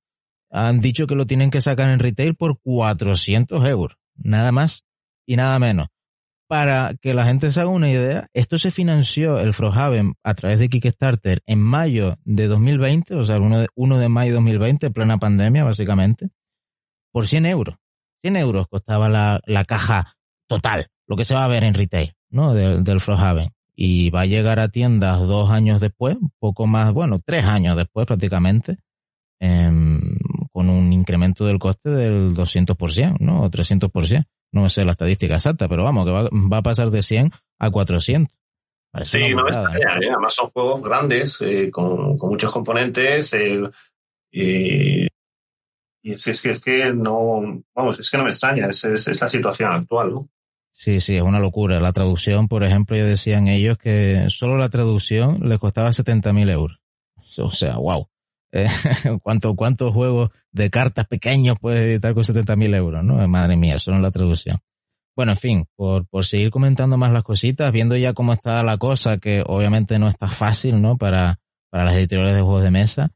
han 0.58 0.80
dicho 0.80 1.08
que 1.08 1.16
lo 1.16 1.28
tienen 1.28 1.52
que 1.52 1.62
sacar 1.62 1.90
en 1.90 2.00
retail 2.00 2.36
por 2.36 2.60
400 2.60 3.66
euros, 3.68 3.98
nada 4.16 4.52
más 4.52 4.86
y 5.26 5.36
nada 5.36 5.58
menos. 5.60 5.88
Para 6.48 6.96
que 7.02 7.14
la 7.14 7.26
gente 7.26 7.52
se 7.52 7.60
haga 7.60 7.70
una 7.70 7.90
idea, 7.90 8.28
esto 8.34 8.58
se 8.58 8.72
financió 8.72 9.40
el 9.40 9.54
Frosthaven 9.54 10.16
a 10.24 10.34
través 10.34 10.60
de 10.60 10.70
Kickstarter 10.70 11.42
en 11.46 11.62
mayo 11.62 12.18
de 12.24 12.48
2020, 12.48 13.16
o 13.16 13.24
sea, 13.26 13.36
el 13.36 13.42
1 13.42 13.60
de, 13.60 13.68
1 13.76 14.00
de 14.00 14.10
mayo 14.10 14.32
de 14.32 14.36
2020, 14.36 14.92
plena 14.92 15.18
pandemia, 15.18 15.66
básicamente, 15.66 16.30
por 17.12 17.28
100 17.28 17.46
euros. 17.48 17.76
100 18.24 18.38
euros 18.38 18.68
costaba 18.70 19.10
la, 19.10 19.42
la 19.46 19.66
caja 19.66 20.16
total, 20.48 20.88
lo 21.06 21.18
que 21.18 21.26
se 21.26 21.36
va 21.36 21.44
a 21.44 21.50
ver 21.50 21.66
en 21.66 21.74
retail, 21.74 22.14
¿no? 22.30 22.54
Del, 22.54 22.84
del 22.84 23.02
Frosthaven. 23.02 23.52
Y 23.76 24.10
va 24.10 24.22
a 24.22 24.26
llegar 24.26 24.60
a 24.60 24.70
tiendas 24.70 25.20
dos 25.20 25.52
años 25.52 25.82
después, 25.82 26.18
poco 26.40 26.66
más, 26.66 26.94
bueno, 26.94 27.20
tres 27.24 27.46
años 27.46 27.76
después 27.76 28.08
prácticamente, 28.08 28.78
con 30.58 30.72
un 30.72 30.92
incremento 30.92 31.46
del 31.46 31.60
coste 31.60 31.92
del 31.92 32.34
200%, 32.34 33.20
¿no? 33.20 33.44
O 33.44 33.52
300%. 33.52 34.26
No 34.54 34.70
sé 34.70 34.86
la 34.86 34.94
estadística 34.94 35.36
exacta, 35.36 35.68
pero 35.68 35.84
vamos, 35.84 36.04
que 36.04 36.12
va, 36.12 36.24
va 36.32 36.58
a 36.58 36.64
pasar 36.64 36.90
de 36.90 37.04
100 37.04 37.32
a 37.60 37.70
400. 37.70 38.36
sí, 39.04 39.20
no 39.36 39.44
me 39.44 39.50
extraña, 39.52 40.00
¿eh? 40.02 40.10
además 40.10 40.34
son 40.34 40.50
juegos 40.50 40.82
grandes, 40.82 41.40
eh, 41.42 41.70
con, 41.70 42.18
con, 42.18 42.32
muchos 42.32 42.52
componentes, 42.52 43.36
eh, 43.36 43.70
y 44.32 45.06
es, 46.02 46.28
es, 46.28 46.42
que, 46.42 46.50
es 46.50 46.60
que 46.60 46.92
no, 46.92 47.62
vamos, 47.76 48.00
es 48.00 48.10
que 48.10 48.18
no 48.18 48.24
me 48.24 48.32
extraña, 48.32 48.66
es, 48.66 48.84
es, 48.84 49.22
la 49.22 49.30
situación 49.30 49.72
actual, 49.72 50.12
¿no? 50.12 50.30
Sí, 50.72 51.00
sí, 51.02 51.18
es 51.18 51.22
una 51.22 51.40
locura. 51.40 51.80
La 51.80 51.94
traducción, 51.94 52.48
por 52.48 52.64
ejemplo, 52.64 52.98
ya 52.98 53.06
decían 53.06 53.48
ellos 53.48 53.78
que 53.78 54.26
solo 54.30 54.58
la 54.58 54.70
traducción 54.70 55.48
les 55.48 55.60
costaba 55.60 55.90
70.000 55.90 56.50
euros. 56.50 56.80
O 57.38 57.52
sea, 57.52 57.78
wow. 57.78 58.08
Eh, 58.52 58.68
¿cuánto, 59.22 59.56
¿Cuántos 59.56 59.94
juegos 59.94 60.30
de 60.52 60.70
cartas 60.70 61.06
pequeños 61.08 61.58
puedes 61.60 61.82
editar 61.82 62.14
con 62.14 62.24
70.000 62.24 62.76
euros? 62.76 63.04
¿no? 63.04 63.28
Madre 63.28 63.58
mía, 63.58 63.80
solo 63.80 64.00
la 64.00 64.12
traducción. 64.12 64.58
Bueno, 65.16 65.32
en 65.32 65.38
fin, 65.38 65.66
por, 65.76 66.06
por 66.08 66.26
seguir 66.26 66.52
comentando 66.52 66.98
más 66.98 67.12
las 67.12 67.24
cositas, 67.24 67.72
viendo 67.72 67.98
ya 67.98 68.14
cómo 68.14 68.34
está 68.34 68.62
la 68.64 68.78
cosa, 68.78 69.18
que 69.18 69.44
obviamente 69.46 69.98
no 69.98 70.08
está 70.08 70.28
fácil, 70.28 70.80
¿no? 70.80 70.96
Para, 70.96 71.40
para 71.72 71.86
las 71.86 71.96
editoriales 71.96 72.36
de 72.36 72.42
juegos 72.44 72.62
de 72.62 72.72
mesa. 72.72 73.12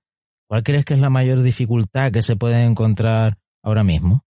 ¿Cuál 0.47 0.63
crees 0.63 0.83
que 0.83 0.95
es 0.95 0.99
la 0.99 1.11
mayor 1.11 1.43
dificultad 1.43 2.11
que 2.11 2.23
se 2.23 2.35
puede 2.35 2.63
encontrar 2.63 3.37
ahora 3.63 3.83
mismo? 3.83 4.25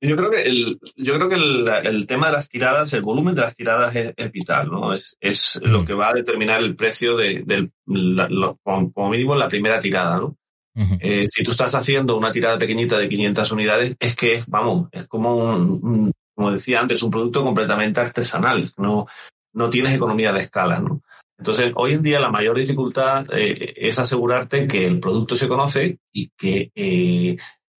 Yo 0.00 0.16
creo 0.16 0.30
que 0.30 0.42
el, 0.42 0.78
yo 0.96 1.14
creo 1.14 1.28
que 1.28 1.34
el, 1.34 1.68
el 1.84 2.06
tema 2.06 2.28
de 2.28 2.34
las 2.34 2.48
tiradas, 2.48 2.92
el 2.92 3.02
volumen 3.02 3.34
de 3.34 3.40
las 3.40 3.54
tiradas 3.54 3.96
es, 3.96 4.12
es 4.16 4.30
vital, 4.32 4.70
¿no? 4.70 4.94
Es, 4.94 5.16
es 5.20 5.58
mm. 5.60 5.68
lo 5.68 5.84
que 5.84 5.94
va 5.94 6.10
a 6.10 6.14
determinar 6.14 6.60
el 6.60 6.76
precio 6.76 7.16
de, 7.16 7.42
del, 7.44 7.72
la, 7.86 8.28
lo, 8.28 8.58
como 8.62 9.10
mínimo 9.10 9.34
la 9.34 9.48
primera 9.48 9.80
tirada, 9.80 10.18
¿no? 10.18 10.36
Uh 10.74 10.82
-huh. 10.82 10.98
eh, 11.00 11.26
si 11.28 11.42
tú 11.42 11.50
estás 11.50 11.74
haciendo 11.74 12.16
una 12.16 12.30
tirada 12.30 12.56
pequeñita 12.56 12.96
de 12.96 13.08
500 13.08 13.50
unidades, 13.50 13.96
es 13.98 14.14
que, 14.14 14.44
vamos, 14.46 14.88
es 14.92 15.08
como 15.08 15.34
un, 15.34 15.80
un, 15.82 16.12
como 16.34 16.52
decía 16.52 16.80
antes, 16.80 17.02
un 17.02 17.10
producto 17.10 17.42
completamente 17.42 18.00
artesanal. 18.00 18.70
No, 18.76 19.06
no 19.54 19.68
tienes 19.70 19.96
economía 19.96 20.32
de 20.32 20.42
escala, 20.42 20.78
¿no? 20.78 21.02
Entonces, 21.36 21.72
hoy 21.76 21.94
en 21.94 22.02
día 22.02 22.20
la 22.20 22.30
mayor 22.30 22.56
dificultad 22.56 23.26
eh, 23.32 23.74
es 23.76 23.98
asegurarte 23.98 24.66
que 24.66 24.86
el 24.86 24.98
producto 24.98 25.36
se 25.36 25.48
conoce 25.48 25.98
y 26.12 26.30
que 26.36 26.72
eh, 26.74 27.36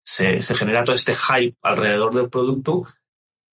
se, 0.08 0.38
se, 0.38 0.54
genera 0.54 0.84
todo 0.84 0.96
este 0.96 1.14
hype 1.14 1.56
alrededor 1.60 2.14
del 2.14 2.30
producto 2.30 2.84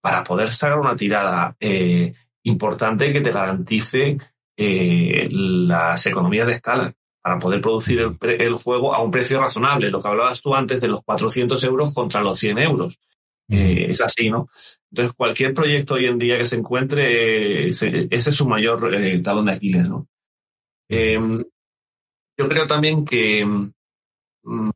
para 0.02 0.24
poder 0.24 0.54
sacar 0.54 0.80
una 0.80 0.96
tirada 0.96 1.56
eh, 1.60 2.14
importante 2.44 3.12
que 3.12 3.20
te 3.20 3.32
garantice 3.32 4.18
eh, 4.56 5.28
las 5.30 6.06
economías 6.06 6.48
de 6.48 6.54
escala 6.54 6.94
para 7.22 7.40
poder 7.40 7.60
producir 7.60 8.00
el, 8.00 8.18
el, 8.22 8.54
juego 8.54 8.96
a 8.96 9.04
un 9.04 9.12
precio 9.12 9.42
razonable. 9.42 9.90
Lo 9.90 10.02
que 10.02 10.08
hablabas 10.08 10.42
tú 10.42 10.56
antes 10.56 10.80
de 10.80 10.88
los 10.88 11.04
400 11.04 11.62
euros 11.66 11.94
contra 11.94 12.22
los 12.22 12.40
100 12.40 12.60
euros. 12.60 13.00
Eh, 13.50 13.88
es 13.90 14.00
así, 14.02 14.30
¿no? 14.30 14.48
Entonces, 14.92 15.14
cualquier 15.14 15.54
proyecto 15.54 15.96
hoy 15.96 16.06
en 16.06 16.18
día 16.18 16.38
que 16.38 16.46
se 16.46 16.56
encuentre, 16.56 17.70
ese 17.70 18.08
es 18.10 18.36
su 18.36 18.48
mayor 18.48 18.90
talón 19.22 19.46
de 19.46 19.52
Aquiles, 19.52 19.90
¿no? 19.90 20.08
Em, 20.88 21.44
yo 22.38 22.48
creo 22.48 22.66
también 22.66 23.06
que 23.06 23.46
mm, 23.46 24.70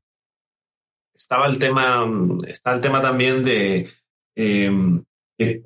estaba 1.19 1.47
el 1.47 1.59
tema, 1.59 2.09
está 2.47 2.73
el 2.73 2.81
tema 2.81 3.01
también 3.01 3.43
de, 3.43 3.89
em, 4.35 5.03
de 5.37 5.63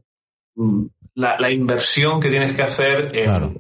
mm, 0.56 0.86
la, 1.16 1.40
la, 1.40 1.52
inversión 1.52 2.20
que 2.20 2.30
tienes 2.30 2.56
que 2.56 2.64
hacer 2.64 3.16
en, 3.16 3.26
claro. 3.26 3.54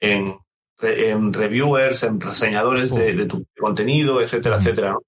en, 0.00 0.36
en, 0.82 1.32
reviewers, 1.32 2.02
en 2.04 2.20
reseñadores 2.20 2.94
de, 2.94 3.14
de, 3.14 3.26
tu 3.26 3.46
contenido, 3.58 4.20
etcétera, 4.20 4.56
etcétera, 4.56 4.92
¿no? 4.92 5.02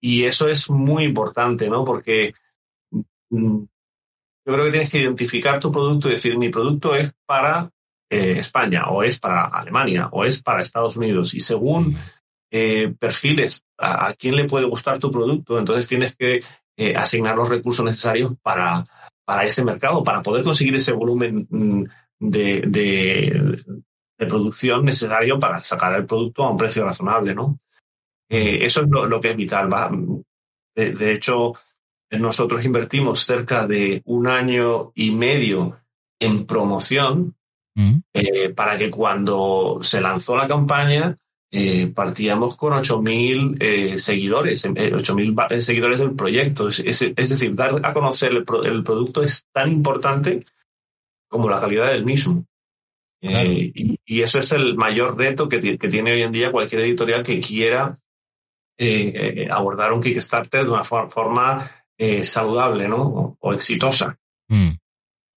Y 0.00 0.24
eso 0.24 0.48
es 0.48 0.68
muy 0.68 1.04
importante, 1.04 1.70
¿no? 1.70 1.84
Porque 1.84 2.34
yo 3.30 3.66
creo 4.44 4.64
que 4.64 4.70
tienes 4.72 4.90
que 4.90 5.00
identificar 5.00 5.60
tu 5.60 5.70
producto 5.70 6.08
y 6.08 6.12
decir, 6.12 6.36
mi 6.36 6.48
producto 6.48 6.94
es 6.96 7.12
para 7.24 7.70
eh, 8.10 8.34
España, 8.38 8.88
o 8.88 9.04
es 9.04 9.20
para 9.20 9.44
Alemania, 9.44 10.08
o 10.10 10.24
es 10.24 10.42
para 10.42 10.60
Estados 10.60 10.96
Unidos. 10.96 11.34
Y 11.34 11.40
según 11.40 11.96
eh, 12.54 12.94
perfiles 12.98 13.64
a, 13.78 14.08
a, 14.08 14.14
quién 14.14 14.36
le 14.36 14.44
puede 14.44 14.66
gustar 14.66 14.98
tu 14.98 15.10
producto, 15.10 15.58
entonces 15.58 15.86
tienes 15.86 16.14
que 16.14 16.42
eh, 16.76 16.94
asignar 16.94 17.34
los 17.34 17.48
recursos 17.48 17.82
necesarios 17.82 18.34
para, 18.42 18.86
para 19.24 19.44
ese 19.44 19.64
mercado, 19.64 20.04
para 20.04 20.22
poder 20.22 20.44
conseguir 20.44 20.74
ese 20.74 20.92
volumen 20.92 21.46
mm, 21.48 21.84
de, 22.20 22.60
de, 22.60 23.56
de 24.18 24.26
producción 24.26 24.84
necesario 24.84 25.38
para 25.38 25.60
sacar 25.60 25.94
el 25.94 26.04
producto 26.04 26.44
a 26.44 26.50
un 26.50 26.58
precio 26.58 26.84
razonable, 26.84 27.34
¿no? 27.34 27.58
Eh, 28.28 28.64
eso 28.66 28.82
es 28.82 28.88
lo, 28.88 29.06
lo, 29.06 29.18
que 29.18 29.30
es 29.30 29.36
vital. 29.36 29.72
¿va? 29.72 29.90
De, 30.74 30.92
de 30.92 31.12
hecho, 31.12 31.54
nosotros 32.10 32.64
invertimos 32.66 33.24
cerca 33.24 33.66
de 33.66 34.02
un 34.04 34.26
año 34.26 34.92
y 34.94 35.10
medio 35.10 35.80
en 36.20 36.44
promoción 36.44 37.34
mm. 37.74 37.96
eh, 38.12 38.48
para 38.50 38.76
que 38.76 38.90
cuando 38.90 39.80
se 39.82 40.02
lanzó 40.02 40.36
la 40.36 40.48
campaña 40.48 41.16
eh, 41.54 41.86
partíamos 41.88 42.56
con 42.56 42.72
8.000 42.72 43.58
eh, 43.60 43.98
seguidores, 43.98 44.64
8.000 44.64 45.46
eh, 45.50 45.60
seguidores 45.60 45.98
del 45.98 46.16
proyecto. 46.16 46.68
Es, 46.68 46.80
es, 46.80 47.02
es, 47.02 47.28
decir, 47.28 47.54
dar 47.54 47.78
a 47.84 47.92
conocer 47.92 48.32
el, 48.32 48.44
pro, 48.44 48.64
el, 48.64 48.82
producto 48.82 49.22
es 49.22 49.46
tan 49.52 49.70
importante 49.70 50.46
como 51.28 51.50
la 51.50 51.60
calidad 51.60 51.88
del 51.88 52.06
mismo. 52.06 52.46
Claro. 53.20 53.52
Y, 53.52 54.00
y, 54.04 54.22
eso 54.22 54.38
es 54.40 54.50
el 54.52 54.76
mayor 54.76 55.16
reto 55.16 55.48
que, 55.48 55.60
que, 55.78 55.88
tiene 55.88 56.12
hoy 56.12 56.22
en 56.22 56.32
día 56.32 56.50
cualquier 56.50 56.80
editorial 56.80 57.22
que 57.22 57.38
quiera 57.40 57.98
abordar 59.50 59.92
un 59.92 60.02
Kickstarter 60.02 60.64
de 60.64 60.70
una 60.70 60.82
forma 60.82 61.70
eh, 61.98 62.24
saludable, 62.24 62.88
¿no? 62.88 63.02
O, 63.02 63.36
o 63.38 63.52
exitosa. 63.52 64.18
Mm. 64.48 64.70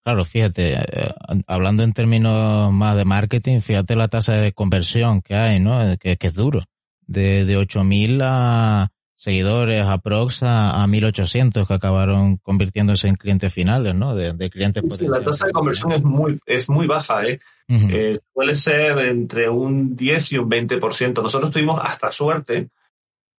Claro, 0.06 0.24
fíjate, 0.24 0.74
eh, 0.76 1.14
hablando 1.48 1.84
en 1.84 1.92
términos 1.92 2.72
más 2.72 2.96
de 2.96 3.06
marketing, 3.06 3.60
fíjate 3.60 3.96
la 3.96 4.08
tasa 4.08 4.34
de 4.34 4.52
conversión 4.54 5.24
que 5.24 5.34
hay, 5.34 5.60
¿no? 5.60 5.80
Que, 5.98 6.16
que 6.18 6.28
es 6.28 6.36
duro. 6.36 6.62
De, 7.08 7.44
de 7.44 7.58
8.000 7.58 8.22
a 8.24 8.90
seguidores 9.16 9.84
aprox 9.84 10.44
a, 10.44 10.84
a 10.84 10.86
1.800 10.86 11.66
que 11.66 11.74
acabaron 11.74 12.38
convirtiéndose 12.38 13.08
en 13.08 13.16
clientes 13.16 13.52
finales, 13.52 13.96
¿no? 13.96 14.16
De, 14.16 14.34
de 14.34 14.50
clientes 14.52 14.84
sí, 14.96 15.08
La 15.08 15.24
tasa 15.24 15.48
de 15.48 15.54
conversión 15.54 15.92
es 15.94 16.04
muy, 16.04 16.40
es 16.46 16.70
muy 16.70 16.86
baja, 16.86 17.26
¿eh? 17.26 17.40
Uh 17.68 17.74
-huh. 17.74 17.90
eh 17.92 18.20
suele 18.32 18.56
ser 18.56 19.00
entre 19.00 19.50
un 19.50 19.96
10 19.96 20.34
y 20.34 20.38
un 20.38 20.48
20%. 20.48 21.24
Nosotros 21.24 21.50
tuvimos 21.50 21.80
hasta 21.82 22.12
suerte 22.12 22.70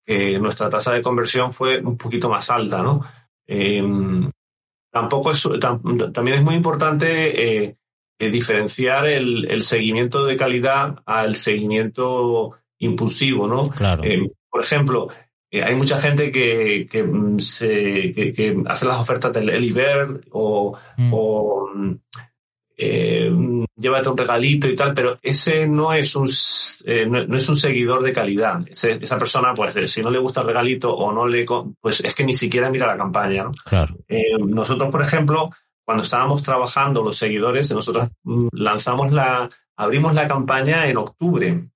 que 0.05 0.37
nuestra 0.41 0.69
tasa 0.69 0.95
de 0.95 1.03
conversión 1.03 1.53
fue 1.53 1.79
un 1.79 1.97
poquito 1.97 2.29
más 2.29 2.51
alta, 2.51 2.83
¿no? 2.83 3.05
Eh, 3.47 3.81
tampoco 4.97 5.31
es, 5.31 5.47
también 6.15 6.39
es 6.39 6.43
muy 6.43 6.55
importante 6.55 7.65
eh, 7.65 7.77
eh, 8.19 8.31
diferenciar 8.31 9.07
el, 9.07 9.63
seguimiento 9.63 10.25
de 10.25 10.39
calidad 10.39 11.03
al 11.05 11.37
seguimiento 11.37 12.53
impulsivo, 12.79 13.47
¿no? 13.47 13.69
Claro. 13.69 14.03
Eh, 14.05 14.33
por 14.49 14.63
ejemplo, 14.63 15.09
hay 15.53 15.75
mucha 15.75 15.99
gente 15.99 16.33
que, 16.33 16.89
que, 16.91 17.03
mm, 17.03 17.39
se, 17.41 18.13
que, 18.15 18.57
hace 18.67 18.87
las 18.87 18.99
ofertas 18.99 19.35
del 19.35 19.51
Elibert 19.51 20.25
o, 20.31 20.79
mm. 20.97 21.11
o 21.13 21.71
eh, 22.77 23.31
llévate 23.77 24.09
un 24.09 24.17
regalito 24.17 24.69
y 24.69 24.77
tal, 24.77 24.95
pero 24.95 25.19
ese 25.23 25.67
no 25.67 25.93
es 25.93 26.15
un, 26.17 26.29
eh, 26.85 27.07
no, 27.07 27.37
es 27.37 27.49
un 27.49 27.57
seguidor 27.57 28.03
de 28.03 28.13
calidad. 28.13 28.65
esa 28.69 29.19
persona, 29.19 29.55
pues, 29.55 29.77
eh, 29.77 29.87
si 29.87 30.03
no 30.03 30.11
le 30.11 30.19
gusta 30.19 30.41
el 30.43 30.49
regalito 30.49 30.93
o 30.93 31.13
no 31.13 31.27
le, 31.27 31.47
pues 31.81 32.01
es 32.01 32.15
que 32.15 32.25
ni 32.25 32.35
siquiera 32.35 32.71
mira 32.71 32.87
la 32.87 32.97
campaña. 32.97 33.47
Claro. 33.65 33.97
Eh, 34.09 34.37
nosotros, 34.39 34.91
por 34.91 35.03
ejemplo, 35.03 35.51
cuando 35.85 36.05
estábamos 36.05 36.43
trabajando 36.43 37.03
los 37.03 37.17
seguidores, 37.17 37.71
nosotros 37.73 38.09
mm, 38.25 38.49
lanzamos 38.53 39.13
la, 39.13 39.49
abrimos 39.77 40.15
la 40.15 40.29
campaña 40.29 40.87
en 40.89 40.97
octubre 40.97 41.69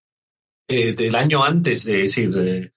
del 0.68 1.16
año 1.16 1.42
antes, 1.42 1.82
de, 1.82 2.04
es 2.04 2.14
decir, 2.14 2.72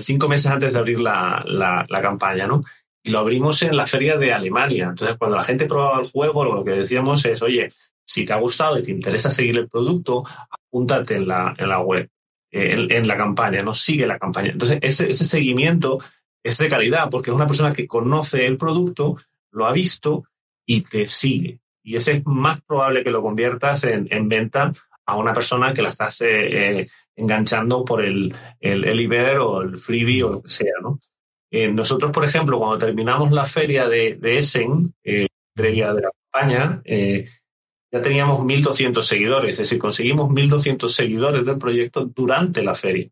cinco 0.00 0.28
meses 0.28 0.50
antes 0.50 0.74
de 0.74 0.78
abrir 0.78 1.00
la, 1.00 1.42
la, 1.46 1.86
la 1.88 2.02
campaña, 2.02 2.46
¿no? 2.46 2.60
Y 3.02 3.10
lo 3.10 3.18
abrimos 3.18 3.62
en 3.62 3.76
la 3.76 3.86
feria 3.86 4.16
de 4.16 4.32
Alemania. 4.32 4.88
Entonces, 4.90 5.16
cuando 5.16 5.36
la 5.36 5.44
gente 5.44 5.66
probaba 5.66 6.00
el 6.00 6.10
juego, 6.10 6.44
lo 6.44 6.64
que 6.64 6.72
decíamos 6.72 7.24
es, 7.24 7.42
oye, 7.42 7.70
si 8.04 8.24
te 8.24 8.32
ha 8.32 8.36
gustado 8.36 8.78
y 8.78 8.82
te 8.82 8.90
interesa 8.90 9.30
seguir 9.30 9.58
el 9.58 9.68
producto, 9.68 10.24
apúntate 10.50 11.16
en 11.16 11.26
la, 11.26 11.54
en 11.58 11.68
la 11.68 11.80
web, 11.80 12.08
en, 12.50 13.08
la 13.08 13.16
campaña, 13.16 13.62
no 13.62 13.74
sigue 13.74 14.06
la 14.06 14.18
campaña. 14.18 14.50
Entonces, 14.50 14.78
ese, 14.82 15.08
ese 15.08 15.24
seguimiento 15.24 15.98
es 16.42 16.58
de 16.58 16.68
calidad, 16.68 17.08
porque 17.10 17.30
es 17.30 17.36
una 17.36 17.46
persona 17.46 17.72
que 17.72 17.86
conoce 17.86 18.46
el 18.46 18.58
producto, 18.58 19.16
lo 19.50 19.66
ha 19.66 19.72
visto 19.72 20.24
y 20.66 20.82
te 20.82 21.06
sigue. 21.06 21.60
Y 21.82 21.96
ese 21.96 22.16
es 22.16 22.22
más 22.26 22.60
probable 22.62 23.02
que 23.02 23.10
lo 23.10 23.22
conviertas 23.22 23.84
en, 23.84 24.06
en 24.10 24.28
venta 24.28 24.72
a 25.06 25.16
una 25.16 25.32
persona 25.32 25.74
que 25.74 25.82
la 25.82 25.90
estás 25.90 26.20
eh, 26.20 26.80
eh, 26.80 26.88
enganchando 27.16 27.84
por 27.84 28.02
el, 28.04 28.34
el, 28.60 28.84
el 28.84 29.00
Iber 29.00 29.38
o 29.38 29.62
el 29.62 29.78
freebie 29.78 30.22
o 30.22 30.30
lo 30.30 30.42
que 30.42 30.48
sea, 30.48 30.74
¿no? 30.80 31.00
Eh, 31.54 31.68
nosotros, 31.70 32.10
por 32.12 32.24
ejemplo, 32.24 32.58
cuando 32.58 32.78
terminamos 32.78 33.30
la 33.30 33.44
feria 33.44 33.86
de, 33.86 34.18
Essen, 34.22 34.94
eh, 35.04 35.28
de 35.54 35.76
la 35.84 36.10
España, 36.24 36.80
eh, 36.82 37.28
ya 37.92 38.00
teníamos 38.00 38.40
1.200 38.40 39.02
seguidores, 39.02 39.50
es 39.50 39.58
decir, 39.58 39.78
conseguimos 39.78 40.30
1.200 40.30 40.88
seguidores 40.88 41.44
del 41.44 41.58
proyecto 41.58 42.06
durante 42.06 42.62
la 42.62 42.74
feria. 42.74 43.10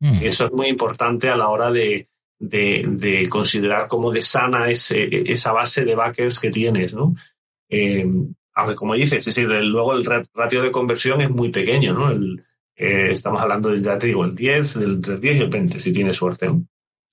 Mm. 0.00 0.14
Y 0.20 0.26
eso 0.26 0.46
es 0.46 0.52
muy 0.52 0.66
importante 0.66 1.28
a 1.28 1.36
la 1.36 1.48
hora 1.48 1.70
de, 1.70 2.08
considerar 3.28 3.86
cómo 3.86 4.10
de 4.10 4.22
sana 4.22 4.68
es 4.68 4.90
esa 4.90 5.52
base 5.52 5.84
de 5.84 5.94
backers 5.94 6.40
que 6.40 6.50
tienes, 6.50 6.92
¿no? 6.92 7.14
Eh, 7.68 8.04
aunque 8.54 8.74
como 8.74 8.94
dices, 8.94 9.18
es 9.18 9.26
decir, 9.26 9.46
luego 9.46 9.92
el 9.92 10.04
ratio 10.04 10.62
de 10.62 10.72
conversión 10.72 11.20
es 11.20 11.30
muy 11.30 11.50
pequeño, 11.50 11.92
¿no? 11.92 12.10
estamos 12.74 13.40
hablando 13.42 13.68
del, 13.68 13.84
ya 13.84 13.98
te 13.98 14.08
digo, 14.08 14.24
el 14.24 14.34
10, 14.34 14.74
del 14.80 15.20
10 15.20 15.36
y 15.36 15.40
el 15.40 15.50
20, 15.50 15.78
si 15.78 15.92
tienes 15.92 16.16
suerte. 16.16 16.46
¿no? 16.46 16.64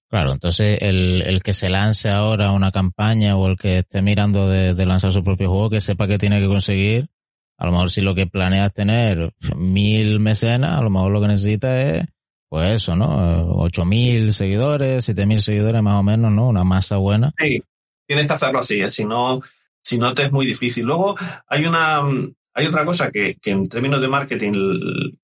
Claro, 0.10 0.32
entonces 0.32 0.82
el, 0.82 1.22
el 1.26 1.44
que 1.44 1.54
se 1.54 1.70
lance 1.70 2.10
ahora 2.10 2.54
una 2.54 2.72
campaña 2.72 3.36
o 3.36 3.48
el 3.48 3.58
que 3.58 3.80
esté 3.80 4.02
mirando 4.02 4.48
de, 4.48 4.86
lanzar 4.86 5.12
su 5.12 5.24
propio 5.24 5.50
juego, 5.50 5.70
que 5.70 5.82
sepa 5.82 6.08
que 6.08 6.18
tiene 6.18 6.40
que 6.40 6.48
conseguir, 6.48 7.10
a 7.58 7.66
lo 7.66 7.74
mejor 7.74 7.90
si 7.90 8.00
lo 8.02 8.16
que 8.16 8.26
planea 8.26 8.68
es 8.68 8.74
tener 8.74 9.34
mil 9.58 10.22
mecenas, 10.22 10.78
a 10.78 10.82
lo 10.82 10.90
mejor 10.90 11.12
lo 11.12 11.20
que 11.20 11.28
necesita 11.28 11.82
es, 11.82 12.06
pues 12.48 12.76
eso, 12.76 12.96
¿no? 12.96 13.56
Ocho 13.58 13.84
mil 13.84 14.34
seguidores, 14.34 15.04
siete 15.04 15.26
mil 15.26 15.42
seguidores 15.42 15.84
más 15.84 15.96
o 15.96 16.04
menos, 16.04 16.32
¿no? 16.32 16.48
Una 16.48 16.64
masa 16.64 16.96
buena. 16.96 17.34
Sí, 17.38 17.62
tienes 18.06 18.28
que 18.28 18.34
hacerlo 18.34 18.60
así, 18.60 18.80
¿eh? 18.80 18.90
si 18.90 19.04
no, 19.04 19.42
si 19.84 19.98
no 19.98 20.14
te 20.14 20.24
es 20.24 20.32
muy 20.32 20.46
difícil. 20.46 20.86
Luego 20.86 21.18
hay 21.48 21.66
una, 21.66 22.00
hay 22.54 22.66
otra 22.66 22.86
cosa 22.86 23.12
que, 23.12 23.36
que 23.42 23.52
en 23.52 23.68
términos 23.68 24.00
de 24.00 24.08
marketing 24.08 24.54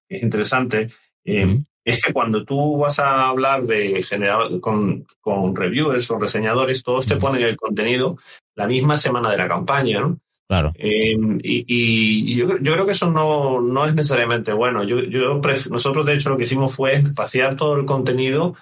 es 0.09 0.21
interesante. 0.21 0.89
Eh, 1.23 1.57
es 1.85 2.01
que 2.01 2.13
cuando 2.13 2.45
tú 2.45 2.77
vas 2.77 2.99
a 2.99 3.27
hablar 3.27 3.63
de 3.63 4.03
generar 4.03 4.59
con, 4.61 5.05
con 5.19 5.55
reviewers 5.55 6.09
o 6.11 6.19
reseñadores, 6.19 6.83
todos 6.83 7.05
te 7.05 7.17
ponen 7.17 7.43
el 7.43 7.57
contenido 7.57 8.17
la 8.55 8.67
misma 8.67 8.97
semana 8.97 9.31
de 9.31 9.37
la 9.37 9.47
campaña, 9.47 10.01
¿no? 10.01 10.19
Claro. 10.47 10.73
Eh, 10.75 11.15
y, 11.41 11.65
y 11.67 12.35
yo, 12.35 12.57
yo, 12.59 12.73
creo 12.73 12.85
que 12.85 12.91
eso 12.91 13.09
no, 13.09 13.61
no 13.61 13.85
es 13.85 13.95
necesariamente 13.95 14.53
bueno. 14.53 14.83
Yo, 14.83 15.01
yo, 15.01 15.41
nosotros, 15.69 16.05
de 16.05 16.13
hecho, 16.13 16.29
lo 16.29 16.37
que 16.37 16.43
hicimos 16.43 16.75
fue 16.75 16.93
espaciar 16.93 17.55
todo 17.55 17.75
el 17.75 17.85
contenido 17.85 18.55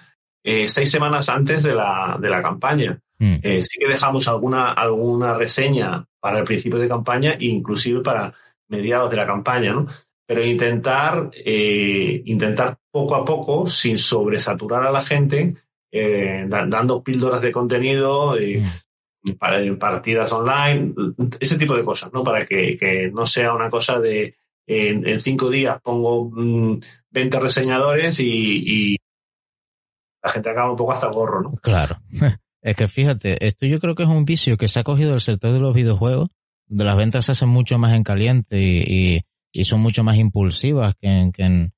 eh, 0.44 0.68
seis 0.68 0.90
semanas 0.90 1.28
antes 1.28 1.62
de 1.62 1.74
la, 1.74 2.18
de 2.20 2.30
la 2.30 2.40
campaña. 2.40 2.98
Mm. 3.18 3.36
Eh, 3.42 3.62
sí 3.62 3.78
que 3.78 3.88
dejamos 3.88 4.26
alguna, 4.26 4.72
alguna 4.72 5.34
reseña 5.34 6.04
para 6.20 6.38
el 6.38 6.44
principio 6.44 6.78
de 6.78 6.88
campaña 6.88 7.32
e 7.32 7.46
inclusive 7.46 8.00
para 8.00 8.32
mediados 8.68 9.10
de 9.10 9.16
la 9.16 9.26
campaña, 9.26 9.72
¿no? 9.72 9.86
Pero 10.26 10.44
intentar, 10.44 11.30
eh, 11.34 12.22
intentar 12.26 12.78
poco 12.90 13.14
a 13.14 13.24
poco, 13.24 13.66
sin 13.66 13.98
sobresaturar 13.98 14.86
a 14.86 14.92
la 14.92 15.02
gente, 15.02 15.56
eh, 15.90 16.46
dando 16.48 17.02
píldoras 17.02 17.42
de 17.42 17.52
contenido, 17.52 18.38
eh, 18.38 18.62
mm. 19.22 19.76
partidas 19.78 20.32
online, 20.32 20.94
ese 21.40 21.56
tipo 21.56 21.76
de 21.76 21.84
cosas, 21.84 22.12
¿no? 22.12 22.22
Para 22.22 22.44
que, 22.44 23.10
no 23.12 23.26
sea 23.26 23.54
una 23.54 23.68
cosa 23.68 24.00
de 24.00 24.36
en, 24.66 25.20
cinco 25.20 25.50
días 25.50 25.80
pongo 25.82 26.30
20 26.30 27.38
mm, 27.38 27.42
reseñadores 27.42 28.20
y, 28.20 28.96
la 30.24 30.30
gente 30.30 30.50
acaba 30.50 30.70
un 30.70 30.76
poco 30.76 30.92
hasta 30.92 31.08
gorro, 31.08 31.42
¿no? 31.42 31.52
Claro. 31.62 31.98
Es 32.64 32.76
que 32.76 32.86
fíjate, 32.86 33.44
esto 33.44 33.66
yo 33.66 33.80
creo 33.80 33.96
que 33.96 34.04
es 34.04 34.08
un 34.08 34.24
vicio 34.24 34.56
que 34.56 34.68
se 34.68 34.78
ha 34.78 34.84
cogido 34.84 35.14
el 35.14 35.20
sector 35.20 35.50
de 35.50 35.58
los 35.58 35.74
videojuegos, 35.74 36.28
donde 36.68 36.84
las 36.84 36.96
ventas 36.96 37.24
se 37.24 37.32
hacen 37.32 37.48
mucho 37.48 37.76
más 37.76 37.92
en 37.92 38.04
caliente 38.04 38.62
y 38.62 39.24
y 39.24 39.24
son 39.64 39.80
mucho 39.80 40.02
más 40.02 40.16
impulsivas 40.16 40.94
que 41.00 41.08
en, 41.08 41.32
que 41.32 41.42
en, 41.42 41.72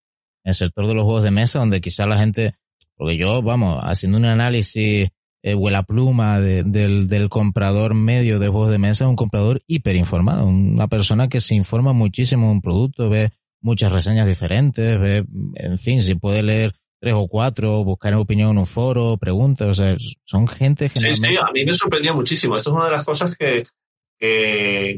el 0.45 0.55
sector 0.55 0.87
de 0.87 0.95
los 0.95 1.05
juegos 1.05 1.23
de 1.23 1.31
mesa, 1.31 1.59
donde 1.59 1.81
quizá 1.81 2.07
la 2.07 2.19
gente, 2.19 2.55
porque 2.97 3.17
yo, 3.17 3.43
vamos, 3.43 3.81
haciendo 3.83 4.19
un 4.19 4.27
análisis 4.27 5.09
eh, 5.43 5.55
huela 5.55 5.83
pluma 5.85 6.39
del, 6.39 7.09
del 7.09 7.29
comprador 7.31 7.95
medio 7.95 8.39
de 8.39 8.49
juegos 8.49 8.71
de 8.71 8.79
mesa, 8.79 9.05
es 9.05 9.09
un 9.09 9.17
comprador 9.17 9.63
hiperinformado, 9.67 10.47
una 10.47 10.87
persona 10.89 11.29
que 11.29 11.41
se 11.41 11.55
informa 11.55 11.93
muchísimo 11.93 12.47
de 12.47 12.53
un 12.53 12.61
producto, 12.61 13.09
ve 13.09 13.33
muchas 13.61 13.91
reseñas 13.91 14.27
diferentes, 14.27 15.01
ve, 15.01 15.25
en 15.55 15.79
fin, 15.79 16.03
si 16.03 16.15
puede 16.15 16.43
leer 16.43 16.75
tres 17.01 17.15
o 17.17 17.27
cuatro, 17.27 17.85
buscar 17.85 18.15
opinión 18.15 18.51
en 18.51 18.59
un 18.59 18.67
foro, 18.67 19.17
preguntas, 19.17 19.69
o 19.69 19.75
sea, 19.75 19.97
son 20.25 20.47
gente 20.47 20.89
generalmente... 20.89 21.29
Sí, 21.29 21.35
sí, 21.35 21.45
a 21.47 21.53
mí 21.53 21.65
me 21.65 21.75
sorprendió 21.75 22.15
muchísimo. 22.15 22.57
Esto 22.57 22.71
es 22.71 22.77
una 22.77 22.87
de 22.87 22.93
las 22.93 23.05
cosas 23.05 23.37
que, 23.37 23.67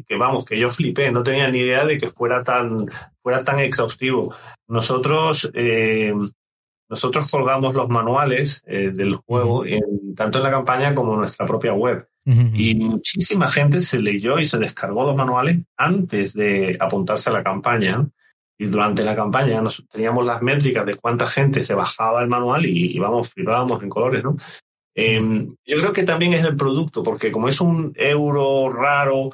que, 0.07 0.17
vamos, 0.17 0.45
que 0.45 0.59
yo 0.59 0.71
flipé, 0.71 1.11
no 1.11 1.23
tenía 1.23 1.49
ni 1.49 1.59
idea 1.59 1.85
de 1.85 1.99
que 1.99 2.11
fuera 2.11 2.45
tan, 2.45 2.87
fuera 3.23 3.45
tan 3.45 3.59
exhaustivo. 3.59 4.35
Nosotros, 4.69 5.51
eh, 5.55 6.15
nosotros 6.89 7.31
colgamos 7.31 7.75
los 7.75 7.89
manuales 7.89 8.63
eh, 8.67 8.91
del 8.91 9.17
juego 9.17 9.67
en, 9.67 10.15
tanto 10.15 10.39
en 10.39 10.45
la 10.45 10.51
campaña 10.51 10.95
como 10.95 11.15
en 11.15 11.21
nuestra 11.21 11.47
propia 11.47 11.73
web. 11.73 12.07
Y 12.29 12.75
muchísima 12.75 13.47
gente 13.47 13.81
se 13.81 14.01
leyó 14.01 14.41
y 14.41 14.47
se 14.47 14.59
descargó 14.59 15.05
los 15.07 15.15
manuales 15.15 15.59
antes 15.77 16.35
de 16.35 16.77
apuntarse 16.81 17.31
a 17.31 17.35
la 17.35 17.45
campaña. 17.45 18.05
Y 18.59 18.67
durante 18.67 19.05
la 19.05 19.15
campaña 19.15 19.63
nos, 19.63 19.85
teníamos 19.89 20.27
las 20.27 20.43
métricas 20.43 20.85
de 20.87 20.97
cuánta 20.97 21.29
gente 21.29 21.63
se 21.63 21.75
bajaba 21.75 22.23
el 22.23 22.29
manual 22.29 22.67
y, 22.67 22.97
íbamos, 22.97 23.31
flipábamos 23.31 23.81
en 23.81 23.89
colores, 23.89 24.25
¿no? 24.25 24.37
Em, 24.99 25.55
yo 25.67 25.79
creo 25.79 25.93
que 25.93 26.05
también 26.05 26.33
es 26.33 26.45
el 26.47 26.57
producto, 26.57 27.03
porque 27.03 27.31
como 27.31 27.51
es 27.51 27.61
un 27.61 27.93
euro 27.97 28.73
raro, 28.73 29.31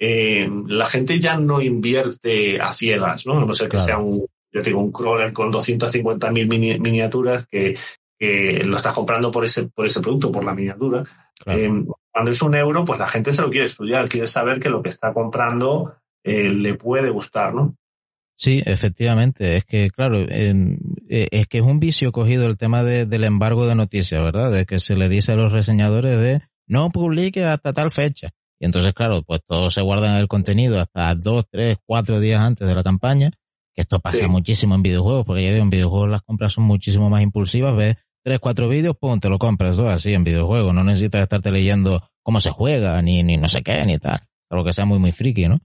em, 0.00 0.66
la 0.66 0.86
gente 0.86 1.20
ya 1.20 1.38
no 1.38 1.60
invierte 1.62 2.60
a 2.60 2.72
ciegas, 2.72 3.24
¿no? 3.24 3.38
A 3.38 3.44
no 3.46 3.54
ser 3.54 3.68
que 3.68 3.78
sea 3.78 3.98
un, 3.98 4.26
yo 4.52 4.62
tengo 4.62 4.80
un 4.80 4.90
crawler 4.90 5.32
con 5.32 5.52
250.000 5.52 6.80
miniaturas 6.80 7.46
que, 7.46 7.76
lo 8.18 8.76
estás 8.76 8.94
comprando 8.94 9.30
por 9.30 9.44
ese, 9.44 9.64
por 9.68 9.86
ese 9.86 10.00
producto, 10.00 10.32
por 10.32 10.42
la 10.42 10.54
miniatura. 10.54 11.04
Em, 11.44 11.86
cuando 12.10 12.30
es 12.30 12.42
un 12.42 12.54
euro, 12.54 12.84
pues 12.84 12.98
la 12.98 13.08
gente 13.08 13.32
se 13.32 13.42
lo 13.42 13.50
quiere 13.50 13.66
estudiar, 13.66 14.08
quiere 14.08 14.26
saber 14.26 14.58
que 14.58 14.70
lo 14.70 14.82
que 14.82 14.88
está 14.88 15.12
comprando 15.12 15.94
eh, 16.24 16.48
le 16.48 16.74
puede 16.74 17.10
gustar, 17.10 17.54
¿no? 17.54 17.76
Sí, 18.34 18.62
efectivamente. 18.64 19.56
Es 19.56 19.64
que, 19.64 19.90
claro, 19.90 20.18
eh, 20.18 20.54
es 21.08 21.46
que 21.46 21.58
es 21.58 21.64
un 21.64 21.80
vicio 21.80 22.12
cogido 22.12 22.46
el 22.46 22.56
tema 22.56 22.82
del 22.84 23.24
embargo 23.24 23.66
de 23.66 23.74
noticias, 23.74 24.22
¿verdad? 24.22 24.50
De 24.50 24.66
que 24.66 24.78
se 24.78 24.96
le 24.96 25.08
dice 25.08 25.32
a 25.32 25.36
los 25.36 25.52
reseñadores 25.52 26.18
de 26.18 26.42
no 26.66 26.90
publique 26.90 27.44
hasta 27.44 27.72
tal 27.72 27.90
fecha. 27.90 28.30
Y 28.58 28.66
entonces, 28.66 28.94
claro, 28.94 29.22
pues 29.22 29.40
todos 29.46 29.74
se 29.74 29.82
guardan 29.82 30.16
el 30.16 30.28
contenido 30.28 30.80
hasta 30.80 31.14
dos, 31.14 31.44
tres, 31.50 31.76
cuatro 31.84 32.20
días 32.20 32.40
antes 32.40 32.66
de 32.66 32.74
la 32.74 32.82
campaña. 32.82 33.30
Que 33.74 33.82
esto 33.82 34.00
pasa 34.00 34.26
muchísimo 34.26 34.74
en 34.74 34.82
videojuegos, 34.82 35.26
porque 35.26 35.44
ya 35.44 35.52
digo, 35.52 35.62
en 35.62 35.70
videojuegos 35.70 36.08
las 36.08 36.22
compras 36.22 36.54
son 36.54 36.64
muchísimo 36.64 37.10
más 37.10 37.22
impulsivas. 37.22 37.76
Ves 37.76 37.96
tres, 38.24 38.38
cuatro 38.40 38.68
vídeos, 38.68 38.96
pum, 38.96 39.20
te 39.20 39.28
lo 39.28 39.38
compras 39.38 39.76
todo 39.76 39.90
así 39.90 40.14
en 40.14 40.24
videojuegos. 40.24 40.74
No 40.74 40.82
necesitas 40.82 41.20
estarte 41.20 41.52
leyendo 41.52 42.08
cómo 42.22 42.40
se 42.40 42.50
juega, 42.50 43.00
ni, 43.02 43.22
ni 43.22 43.36
no 43.36 43.48
sé 43.48 43.62
qué, 43.62 43.84
ni 43.84 43.98
tal. 43.98 44.20
Algo 44.48 44.64
que 44.64 44.72
sea 44.72 44.86
muy, 44.86 44.98
muy 44.98 45.12
friki, 45.12 45.46
¿no? 45.48 45.60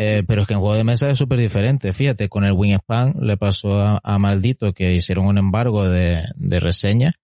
Eh, 0.00 0.22
pero 0.28 0.42
es 0.42 0.46
que 0.46 0.54
en 0.54 0.60
juego 0.60 0.76
de 0.76 0.84
mesa 0.84 1.10
es 1.10 1.18
súper 1.18 1.40
diferente. 1.40 1.92
Fíjate, 1.92 2.28
con 2.28 2.44
el 2.44 2.52
Wingspan 2.52 3.16
le 3.20 3.36
pasó 3.36 4.00
a, 4.00 4.18
Maldito 4.20 4.72
que 4.72 4.94
hicieron 4.94 5.26
un 5.26 5.38
embargo 5.38 5.88
de, 5.88 6.22
de 6.36 6.60
reseña 6.60 7.14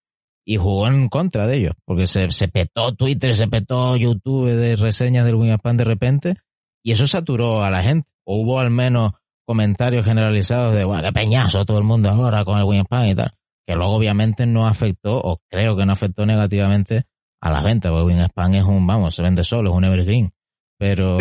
y 0.44 0.56
jugó 0.56 0.88
en 0.88 1.08
contra 1.08 1.46
de 1.46 1.58
ellos, 1.58 1.74
porque 1.84 2.08
se, 2.08 2.48
petó 2.48 2.92
Twitter, 2.96 3.32
se 3.36 3.46
petó 3.46 3.96
YouTube 3.96 4.50
de 4.50 4.74
reseñas 4.74 5.24
del 5.24 5.36
Wingspan 5.36 5.76
de 5.76 5.84
repente, 5.84 6.34
y 6.82 6.90
eso 6.90 7.06
saturó 7.06 7.62
a 7.62 7.70
la 7.70 7.80
gente. 7.80 8.10
O 8.24 8.38
hubo 8.38 8.58
al 8.58 8.70
menos 8.70 9.12
comentarios 9.46 10.04
generalizados 10.04 10.74
de, 10.74 10.84
bueno, 10.84 11.04
qué 11.04 11.12
peñazo 11.12 11.64
todo 11.64 11.78
el 11.78 11.84
mundo 11.84 12.08
ahora 12.08 12.44
con 12.44 12.58
el 12.58 12.64
Wingspan 12.64 13.08
y 13.08 13.14
tal, 13.14 13.34
que 13.64 13.76
luego 13.76 13.94
obviamente 13.94 14.46
no 14.46 14.66
afectó, 14.66 15.20
o 15.20 15.38
creo 15.48 15.76
que 15.76 15.86
no 15.86 15.92
afectó 15.92 16.26
negativamente 16.26 17.04
a 17.40 17.52
las 17.52 17.62
ventas, 17.62 17.92
porque 17.92 18.06
Wingspan 18.06 18.54
es 18.54 18.64
un, 18.64 18.84
vamos, 18.84 19.14
se 19.14 19.22
vende 19.22 19.44
solo, 19.44 19.70
es 19.70 19.76
un 19.76 19.84
evergreen. 19.84 20.32
Pero, 20.76 21.18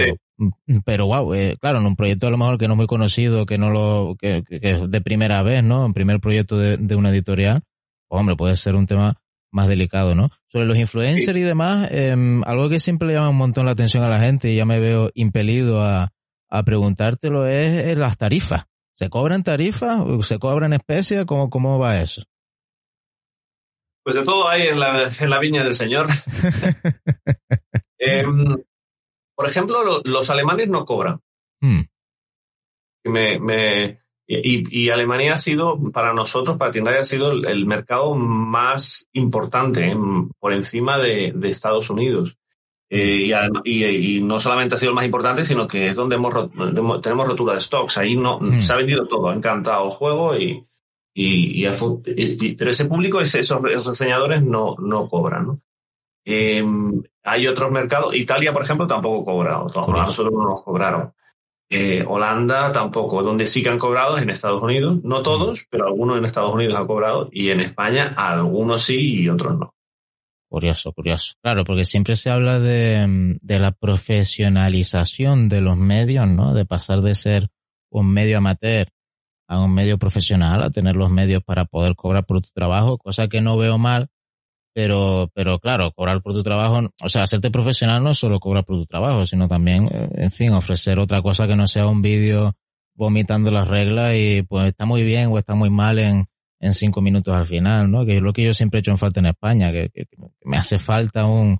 pero 0.86 1.06
wow, 1.08 1.34
eh, 1.34 1.58
claro, 1.60 1.80
en 1.80 1.86
un 1.86 1.96
proyecto 1.96 2.28
a 2.28 2.32
lo 2.32 2.38
mejor 2.38 2.58
que 2.58 2.68
no 2.68 2.74
es 2.74 2.78
muy 2.78 2.88
conocido, 2.88 3.46
que 3.46 3.58
no 3.58 3.70
lo, 3.70 4.16
que, 4.20 4.44
que, 4.44 4.60
es 4.62 4.90
de 4.90 5.02
primera 5.02 5.44
vez, 5.44 5.64
¿no? 5.64 5.86
En 5.86 5.94
primer 5.94 6.20
proyecto 6.20 6.58
de, 6.58 6.78
de 6.78 6.96
una 6.96 7.10
editorial, 7.10 7.64
hombre, 8.10 8.36
puede 8.36 8.56
ser 8.56 8.76
un 8.76 8.88
tema 8.88 9.16
más 9.52 9.68
delicado, 9.68 10.16
¿no? 10.16 10.30
Sobre 10.52 10.66
los 10.66 10.78
influencers 10.78 11.38
y 11.38 11.42
demás, 11.42 11.90
eh, 11.92 12.16
algo 12.46 12.70
que 12.70 12.80
siempre 12.80 13.08
le 13.08 13.14
llama 13.14 13.30
un 13.30 13.38
montón 13.38 13.66
la 13.66 13.72
atención 13.72 14.04
a 14.04 14.10
la 14.10 14.20
gente 14.20 14.52
y 14.52 14.56
ya 14.56 14.66
me 14.66 14.80
veo 14.80 15.12
impelido 15.14 15.84
a, 15.84 16.10
a 16.50 16.64
preguntártelo 16.64 17.48
es, 17.48 17.96
las 17.98 18.18
tarifas. 18.18 18.66
¿Se 18.96 19.10
cobran 19.10 19.44
tarifas? 19.44 20.04
¿Se 20.22 20.40
cobran 20.40 20.74
especias? 20.74 21.26
¿Cómo, 21.26 21.50
¿Cómo 21.50 21.80
va 21.80 22.02
eso? 22.02 22.24
Pues 24.04 24.16
de 24.16 24.24
todo 24.24 24.50
hay 24.50 24.68
en 24.68 24.80
la, 24.80 25.12
en 25.18 25.30
la 25.30 25.40
viña 25.40 25.64
del 25.64 25.74
Señor. 25.74 26.08
eh, 28.00 28.24
por 29.36 29.50
ejemplo, 29.50 29.84
lo, 29.84 30.02
los 30.04 30.30
alemanes 30.30 30.70
no 30.70 30.86
cobran. 30.86 31.20
Hmm. 31.62 31.82
Me, 33.06 33.40
me, 33.40 34.04
y, 34.26 34.84
y, 34.86 34.90
Alemania 34.90 35.34
ha 35.34 35.38
sido, 35.38 35.78
para 35.92 36.14
nosotros, 36.14 36.58
para 36.58 36.72
Tienda, 36.72 36.98
ha 36.98 37.04
sido 37.04 37.32
el, 37.32 37.46
el 37.46 37.66
mercado 37.66 38.16
más 38.16 39.08
importante 39.12 39.92
¿eh? 39.92 39.98
por 40.40 40.54
encima 40.54 40.98
de, 40.98 41.34
de 41.36 41.50
Estados 41.50 41.90
Unidos. 41.90 42.38
Eh, 42.90 43.34
y, 43.66 43.84
y, 43.84 44.18
y, 44.18 44.22
no 44.22 44.40
solamente 44.40 44.76
ha 44.76 44.78
sido 44.78 44.92
el 44.92 44.96
más 44.96 45.06
importante, 45.06 45.44
sino 45.44 45.68
que 45.68 45.90
es 45.90 45.96
donde 45.96 46.16
hemos, 46.16 46.52
tenemos 47.02 47.28
rotura 47.28 47.56
de 47.56 47.62
stocks. 47.62 47.98
Ahí 47.98 48.16
no 48.16 48.40
mm. 48.40 48.62
se 48.62 48.72
ha 48.72 48.78
vendido 48.78 49.08
todo, 49.08 49.30
ha 49.30 49.34
encantado 49.34 49.86
el 49.86 49.92
juego 49.92 50.38
y, 50.38 50.66
y, 51.14 51.66
y 51.66 52.56
pero 52.56 52.72
ese 52.72 52.86
público, 52.86 53.20
esos 53.20 53.62
reseñadores 53.86 54.42
no, 54.44 54.76
no 54.80 55.10
cobran. 55.10 55.48
¿no? 55.48 55.62
Eh, 56.26 56.64
hay 57.24 57.48
otros 57.48 57.72
mercados. 57.72 58.16
Italia, 58.16 58.54
por 58.54 58.64
ejemplo, 58.64 58.88
tampoco 58.88 59.26
cobra. 59.26 59.58
A 59.58 59.64
nosotros 59.64 60.32
no 60.32 60.44
nos 60.44 60.64
cobraron. 60.64 61.14
Eh, 61.70 62.04
Holanda 62.08 62.72
tampoco. 62.72 63.24
Donde 63.24 63.48
sí 63.48 63.64
que 63.64 63.70
han 63.70 63.80
cobrado 63.80 64.18
es 64.18 64.24
en 64.24 64.30
Estados 64.30 64.62
Unidos. 64.62 65.00
No 65.04 65.22
todos, 65.22 65.66
pero 65.70 65.88
algunos 65.88 66.18
en 66.18 66.26
Estados 66.26 66.54
Unidos 66.54 66.76
han 66.78 66.88
cobrado. 66.88 67.30
Y 67.32 67.50
en 67.50 67.62
España 67.62 68.14
algunos 68.16 68.84
sí 68.84 69.22
y 69.22 69.30
otros 69.30 69.58
no. 69.58 69.74
Curioso, 70.50 70.94
curioso. 70.94 71.34
Claro, 71.42 71.66
porque 71.66 71.84
siempre 71.84 72.16
se 72.16 72.30
habla 72.30 72.60
de, 72.60 73.38
de 73.42 73.60
la 73.60 73.72
profesionalización 73.72 75.50
de 75.50 75.62
los 75.62 75.78
medios, 75.78 76.28
¿no? 76.28 76.54
De 76.54 76.66
pasar 76.66 77.02
de 77.02 77.16
ser 77.16 77.50
un 77.90 78.12
medio 78.12 78.38
amateur 78.38 78.90
a 79.48 79.60
un 79.62 79.74
medio 79.74 79.98
profesional, 79.98 80.64
a 80.64 80.70
tener 80.70 80.96
los 80.96 81.12
medios 81.12 81.44
para 81.44 81.66
poder 81.66 81.96
cobrar 81.96 82.26
por 82.26 82.42
tu 82.42 82.50
trabajo, 82.54 82.98
cosa 82.98 83.28
que 83.28 83.42
no 83.42 83.58
veo 83.58 83.78
mal, 83.78 84.10
pero, 84.74 85.30
pero 85.34 85.60
claro, 85.60 85.92
cobrar 85.92 86.22
por 86.22 86.34
tu 86.34 86.44
trabajo, 86.44 86.90
o 87.02 87.10
sea, 87.10 87.24
hacerte 87.24 87.52
profesional 87.52 88.04
no 88.04 88.14
solo 88.14 88.40
cobrar 88.40 88.66
por 88.66 88.78
tu 88.78 88.86
trabajo, 88.86 89.26
sino 89.26 89.48
también, 89.48 89.88
eh, 89.92 90.10
en 90.16 90.32
fin, 90.32 90.52
ofrecer 90.52 91.00
otra 91.00 91.22
cosa 91.22 91.48
que 91.48 91.56
no 91.56 91.68
sea 91.68 91.88
un 91.88 92.02
vídeo 92.02 92.56
vomitando 92.96 93.52
las 93.52 93.68
reglas 93.68 94.16
y 94.16 94.44
pues 94.44 94.68
está 94.68 94.86
muy 94.86 95.04
bien 95.04 95.30
o 95.32 95.38
está 95.38 95.56
muy 95.56 95.70
mal 95.70 96.00
en, 96.00 96.26
en 96.60 96.74
cinco 96.74 97.02
minutos 97.02 97.36
al 97.36 97.46
final, 97.46 97.90
¿no? 97.90 98.06
Que 98.06 98.18
es 98.18 98.22
lo 98.22 98.34
que 98.34 98.44
yo 98.44 98.54
siempre 98.54 98.80
he 98.80 98.82
hecho 98.82 98.92
en 98.92 98.98
falta 98.98 99.20
en 99.20 99.28
España, 99.28 99.72
que, 99.72 99.90
que, 99.90 100.06
me 100.44 100.58
hace 100.58 100.78
falta 100.78 101.26
un, 101.26 101.60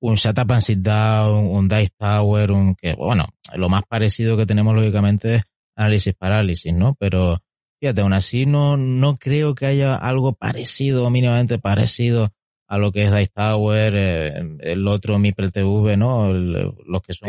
un 0.00 0.14
Shut 0.14 0.38
Up 0.38 0.52
and 0.52 0.62
Sit 0.62 0.78
Down, 0.78 1.46
un 1.46 1.68
Dice 1.68 1.92
Tower, 1.98 2.52
un 2.52 2.74
que, 2.74 2.94
bueno, 2.94 3.26
lo 3.54 3.68
más 3.68 3.82
parecido 3.88 4.36
que 4.36 4.46
tenemos 4.46 4.74
lógicamente 4.74 5.36
es 5.36 5.42
análisis 5.76 6.14
parálisis, 6.14 6.72
¿no? 6.72 6.94
Pero 6.98 7.38
fíjate, 7.80 8.00
aún 8.00 8.12
así 8.12 8.46
no, 8.46 8.76
no 8.76 9.18
creo 9.18 9.54
que 9.54 9.66
haya 9.66 9.96
algo 9.96 10.34
parecido, 10.34 11.10
mínimamente 11.10 11.58
parecido 11.58 12.32
a 12.74 12.78
lo 12.78 12.92
que 12.92 13.04
es 13.04 13.14
Dice 13.14 13.32
Tower, 13.34 13.94
eh, 13.96 14.56
el 14.60 14.86
otro 14.88 15.18
Mipel 15.18 15.52
TV, 15.52 15.96
¿no? 15.96 16.32
los 16.32 17.02
que 17.02 17.12
son 17.12 17.28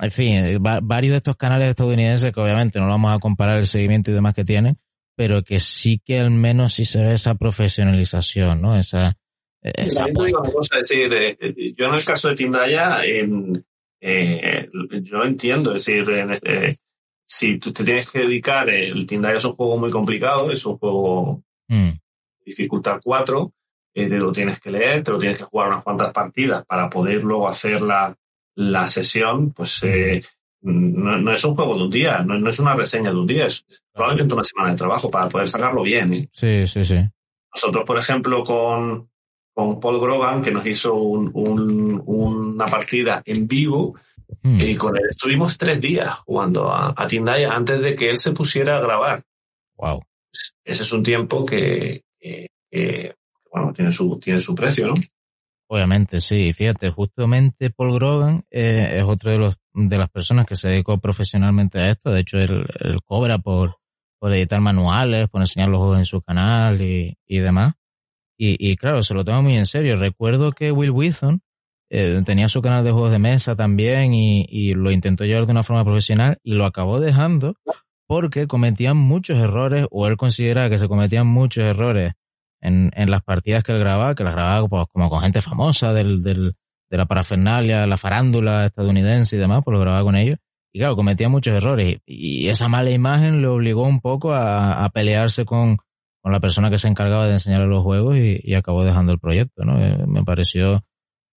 en 0.00 0.10
fin, 0.12 0.58
varios 0.60 1.10
de 1.10 1.16
estos 1.16 1.36
canales 1.36 1.68
estadounidenses 1.68 2.32
que 2.32 2.40
obviamente 2.40 2.78
no 2.78 2.86
vamos 2.86 3.14
a 3.14 3.18
comparar 3.18 3.58
el 3.58 3.66
seguimiento 3.66 4.10
y 4.10 4.14
demás 4.14 4.32
que 4.32 4.44
tienen, 4.44 4.78
pero 5.16 5.42
que 5.42 5.58
sí 5.58 6.00
que 6.04 6.20
al 6.20 6.30
menos 6.30 6.74
sí 6.74 6.84
se 6.84 7.02
ve 7.02 7.14
esa 7.14 7.34
profesionalización, 7.34 8.62
¿no? 8.62 8.78
Esa, 8.78 9.16
esa 9.60 10.06
cosa, 10.12 10.78
decir, 10.78 11.12
eh, 11.12 11.36
eh, 11.40 11.74
yo 11.76 11.86
en 11.86 11.94
el 11.94 12.04
caso 12.04 12.28
de 12.28 12.36
Tindaya, 12.36 13.04
en, 13.04 13.64
eh, 14.00 14.68
yo 15.02 15.24
entiendo, 15.24 15.74
es 15.74 15.84
decir, 15.84 16.04
eh, 16.44 16.74
si 17.26 17.58
tú 17.58 17.72
te 17.72 17.84
tienes 17.84 18.08
que 18.08 18.20
dedicar, 18.20 18.70
el 18.70 19.06
Tindaya 19.06 19.38
es 19.38 19.44
un 19.44 19.54
juego 19.54 19.78
muy 19.78 19.90
complicado, 19.90 20.50
es 20.52 20.64
un 20.64 20.78
juego 20.78 21.42
mm. 21.68 21.90
dificultad 22.44 23.00
4, 23.02 23.52
eh, 24.02 24.08
te 24.08 24.16
lo 24.16 24.32
tienes 24.32 24.60
que 24.60 24.70
leer, 24.70 25.02
te 25.02 25.10
lo 25.10 25.18
tienes 25.18 25.38
que 25.38 25.44
jugar 25.44 25.68
unas 25.68 25.84
cuantas 25.84 26.12
partidas 26.12 26.64
para 26.66 26.88
poder 26.88 27.24
luego 27.24 27.48
hacer 27.48 27.80
la, 27.80 28.14
la 28.54 28.88
sesión, 28.88 29.52
pues 29.52 29.80
eh, 29.82 30.22
no, 30.62 31.18
no, 31.18 31.32
es 31.32 31.44
un 31.44 31.54
juego 31.54 31.76
de 31.76 31.84
un 31.84 31.90
día, 31.90 32.18
no, 32.18 32.38
no, 32.38 32.50
es 32.50 32.58
una 32.58 32.74
reseña 32.74 33.10
de 33.10 33.18
un 33.18 33.26
día, 33.26 33.46
es 33.46 33.64
probablemente 33.92 34.34
una 34.34 34.44
semana 34.44 34.70
de 34.70 34.76
trabajo 34.76 35.10
para 35.10 35.28
poder 35.28 35.48
sacarlo 35.48 35.82
bien. 35.82 36.12
¿eh? 36.12 36.28
Sí, 36.32 36.66
sí, 36.66 36.84
sí. 36.84 36.98
Nosotros, 37.54 37.84
por 37.84 37.98
ejemplo, 37.98 38.42
con, 38.42 39.10
con 39.52 39.80
Paul 39.80 40.00
Grogan, 40.00 40.42
que 40.42 40.50
nos 40.50 40.66
hizo 40.66 40.94
un, 40.94 41.30
un, 41.34 42.02
una 42.04 42.66
partida 42.66 43.22
en 43.24 43.46
vivo, 43.46 43.94
mm. 44.42 44.60
y 44.60 44.76
con 44.76 44.96
él 44.96 45.04
estuvimos 45.10 45.56
tres 45.56 45.80
días 45.80 46.12
jugando 46.26 46.70
a, 46.70 46.94
a 46.96 47.06
Tindaya 47.06 47.54
antes 47.54 47.80
de 47.80 47.94
que 47.94 48.10
él 48.10 48.18
se 48.18 48.32
pusiera 48.32 48.76
a 48.76 48.80
grabar. 48.80 49.22
Wow. 49.76 50.02
Ese 50.64 50.82
es 50.82 50.92
un 50.92 51.02
tiempo 51.02 51.46
que, 51.46 52.04
que, 52.18 52.50
que 52.70 53.14
bueno, 53.52 53.72
tiene 53.72 53.90
su, 53.92 54.18
tiene 54.18 54.40
su 54.40 54.54
precio, 54.54 54.88
¿no? 54.88 54.94
Obviamente, 55.70 56.20
sí. 56.20 56.52
Fíjate, 56.52 56.90
justamente 56.90 57.70
Paul 57.70 57.94
Grogan 57.94 58.44
eh, 58.50 58.94
es 58.96 59.02
otro 59.02 59.30
de 59.30 59.38
los 59.38 59.56
de 59.74 59.98
las 59.98 60.08
personas 60.08 60.46
que 60.46 60.56
se 60.56 60.68
dedicó 60.68 60.98
profesionalmente 60.98 61.78
a 61.78 61.90
esto. 61.90 62.10
De 62.10 62.20
hecho, 62.20 62.38
él, 62.38 62.66
cobra 63.04 63.38
por, 63.38 63.76
por 64.18 64.32
editar 64.32 64.60
manuales, 64.60 65.28
por 65.28 65.40
enseñar 65.40 65.68
los 65.68 65.78
juegos 65.78 65.98
en 65.98 66.04
su 66.04 66.20
canal 66.22 66.80
y, 66.80 67.16
y 67.26 67.38
demás. 67.38 67.74
Y, 68.36 68.56
y, 68.58 68.76
claro, 68.76 69.02
se 69.02 69.14
lo 69.14 69.24
toma 69.24 69.42
muy 69.42 69.56
en 69.56 69.66
serio. 69.66 69.96
Recuerdo 69.96 70.52
que 70.52 70.72
Will 70.72 70.90
Wilson 70.90 71.42
eh, 71.90 72.22
tenía 72.24 72.48
su 72.48 72.62
canal 72.62 72.84
de 72.84 72.92
juegos 72.92 73.12
de 73.12 73.18
mesa 73.18 73.54
también 73.54 74.14
y, 74.14 74.46
y 74.48 74.74
lo 74.74 74.90
intentó 74.90 75.24
llevar 75.24 75.46
de 75.46 75.52
una 75.52 75.62
forma 75.62 75.84
profesional 75.84 76.38
y 76.42 76.54
lo 76.54 76.64
acabó 76.64 76.98
dejando 76.98 77.54
porque 78.06 78.46
cometían 78.46 78.96
muchos 78.96 79.38
errores 79.38 79.86
o 79.90 80.06
él 80.06 80.16
considera 80.16 80.70
que 80.70 80.78
se 80.78 80.88
cometían 80.88 81.26
muchos 81.26 81.64
errores 81.64 82.14
en, 82.60 82.90
en 82.94 83.10
las 83.10 83.22
partidas 83.22 83.62
que 83.62 83.72
él 83.72 83.78
grababa, 83.78 84.14
que 84.14 84.24
las 84.24 84.34
grababa 84.34 84.68
pues, 84.68 84.86
como 84.92 85.10
con 85.10 85.20
gente 85.20 85.40
famosa 85.40 85.92
del, 85.92 86.22
del, 86.22 86.56
de 86.90 86.96
la 86.96 87.06
parafernalia, 87.06 87.86
la 87.86 87.96
farándula 87.96 88.66
estadounidense 88.66 89.36
y 89.36 89.38
demás, 89.38 89.62
pues 89.64 89.74
lo 89.74 89.80
grababa 89.80 90.04
con 90.04 90.16
ellos. 90.16 90.38
Y 90.72 90.80
claro, 90.80 90.96
cometía 90.96 91.28
muchos 91.28 91.54
errores. 91.54 91.98
Y 92.04 92.48
esa 92.48 92.68
mala 92.68 92.90
imagen 92.90 93.40
le 93.40 93.48
obligó 93.48 93.84
un 93.84 94.00
poco 94.00 94.32
a, 94.32 94.84
a 94.84 94.90
pelearse 94.90 95.44
con, 95.44 95.78
con, 96.20 96.32
la 96.32 96.40
persona 96.40 96.70
que 96.70 96.78
se 96.78 96.88
encargaba 96.88 97.26
de 97.26 97.34
enseñarle 97.34 97.66
los 97.66 97.82
juegos 97.82 98.16
y, 98.18 98.40
y 98.42 98.54
acabó 98.54 98.84
dejando 98.84 99.12
el 99.12 99.18
proyecto, 99.18 99.64
¿no? 99.64 99.82
Eh, 99.82 100.04
me 100.06 100.24
pareció 100.24 100.84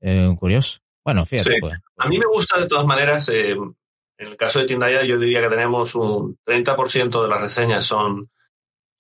eh, 0.01 0.34
curioso. 0.38 0.79
Bueno, 1.03 1.25
fíjate. 1.25 1.51
Sí. 1.51 1.57
Pues, 1.62 1.79
A 1.97 2.07
mí 2.07 2.17
me 2.17 2.25
gusta 2.25 2.60
de 2.60 2.67
todas 2.67 2.86
maneras, 2.86 3.29
eh, 3.29 3.51
en 3.51 4.27
el 4.27 4.36
caso 4.38 4.60
de 4.60 4.65
Tindaya 4.65 5.03
yo 5.03 5.17
diría 5.17 5.41
que 5.41 5.49
tenemos 5.49 5.95
un 5.95 6.38
30% 6.45 7.23
de 7.23 7.29
las 7.29 7.41
reseñas 7.41 7.84
son 7.84 8.29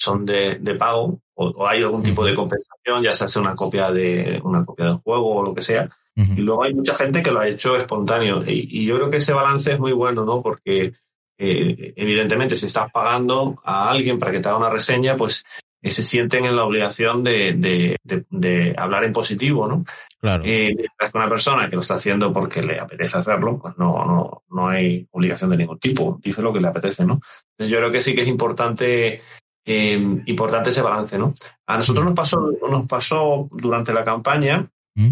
son 0.01 0.25
de, 0.25 0.57
de 0.59 0.75
pago 0.75 1.21
o, 1.35 1.47
o, 1.49 1.67
hay 1.67 1.83
algún 1.83 2.01
tipo 2.01 2.25
de 2.25 2.33
compensación, 2.33 3.03
ya 3.03 3.13
se 3.13 3.25
hace 3.25 3.39
una 3.39 3.55
copia 3.55 3.91
de 3.91 4.39
una 4.43 4.65
copia 4.65 4.87
del 4.87 4.95
juego 4.95 5.35
o 5.35 5.43
lo 5.43 5.53
que 5.53 5.61
sea. 5.61 5.87
Uh 6.15 6.21
-huh. 6.21 6.37
Y 6.37 6.41
luego 6.41 6.63
hay 6.63 6.73
mucha 6.73 6.95
gente 6.95 7.21
que 7.21 7.31
lo 7.31 7.39
ha 7.39 7.47
hecho 7.47 7.77
espontáneo. 7.77 8.43
Y, 8.45 8.67
y, 8.79 8.85
yo 8.85 8.95
creo 8.95 9.09
que 9.09 9.17
ese 9.17 9.33
balance 9.33 9.71
es 9.71 9.79
muy 9.79 9.91
bueno, 9.93 10.25
¿no? 10.25 10.41
Porque 10.41 10.93
eh, 11.37 11.93
evidentemente 11.95 12.55
si 12.55 12.65
estás 12.65 12.91
pagando 12.91 13.55
a 13.63 13.89
alguien 13.91 14.17
para 14.17 14.31
que 14.31 14.39
te 14.39 14.49
haga 14.49 14.57
una 14.57 14.69
reseña, 14.69 15.15
pues 15.15 15.43
eh, 15.83 15.91
se 15.91 16.03
sienten 16.03 16.45
en 16.45 16.55
la 16.55 16.65
obligación 16.65 17.23
de, 17.23 17.53
de, 17.53 17.97
de, 18.03 18.25
de 18.29 18.75
hablar 18.77 19.03
en 19.03 19.13
positivo, 19.13 19.67
¿no? 19.67 19.83
Claro. 20.19 20.43
Eh, 20.45 20.75
una 21.13 21.29
persona 21.29 21.69
que 21.69 21.75
lo 21.75 21.81
está 21.81 21.95
haciendo 21.95 22.31
porque 22.31 22.61
le 22.61 22.79
apetece 22.79 23.17
hacerlo, 23.17 23.59
pues 23.59 23.75
no, 23.77 24.05
no, 24.05 24.43
no 24.49 24.67
hay 24.67 25.07
obligación 25.11 25.49
de 25.49 25.57
ningún 25.57 25.79
tipo. 25.79 26.19
Dice 26.21 26.41
lo 26.41 26.53
que 26.53 26.59
le 26.59 26.67
apetece, 26.67 27.05
¿no? 27.05 27.19
Entonces 27.51 27.71
yo 27.71 27.77
creo 27.77 27.91
que 27.91 28.01
sí 28.01 28.13
que 28.13 28.21
es 28.21 28.27
importante 28.27 29.21
eh, 29.65 30.21
importante 30.25 30.71
ese 30.71 30.81
balance, 30.81 31.17
¿no? 31.17 31.33
A 31.67 31.77
nosotros 31.77 32.05
nos 32.05 32.13
pasó, 32.13 32.51
nos 32.69 32.87
pasó 32.87 33.47
durante 33.51 33.93
la 33.93 34.03
campaña, 34.03 34.69
¿Mm? 34.95 35.11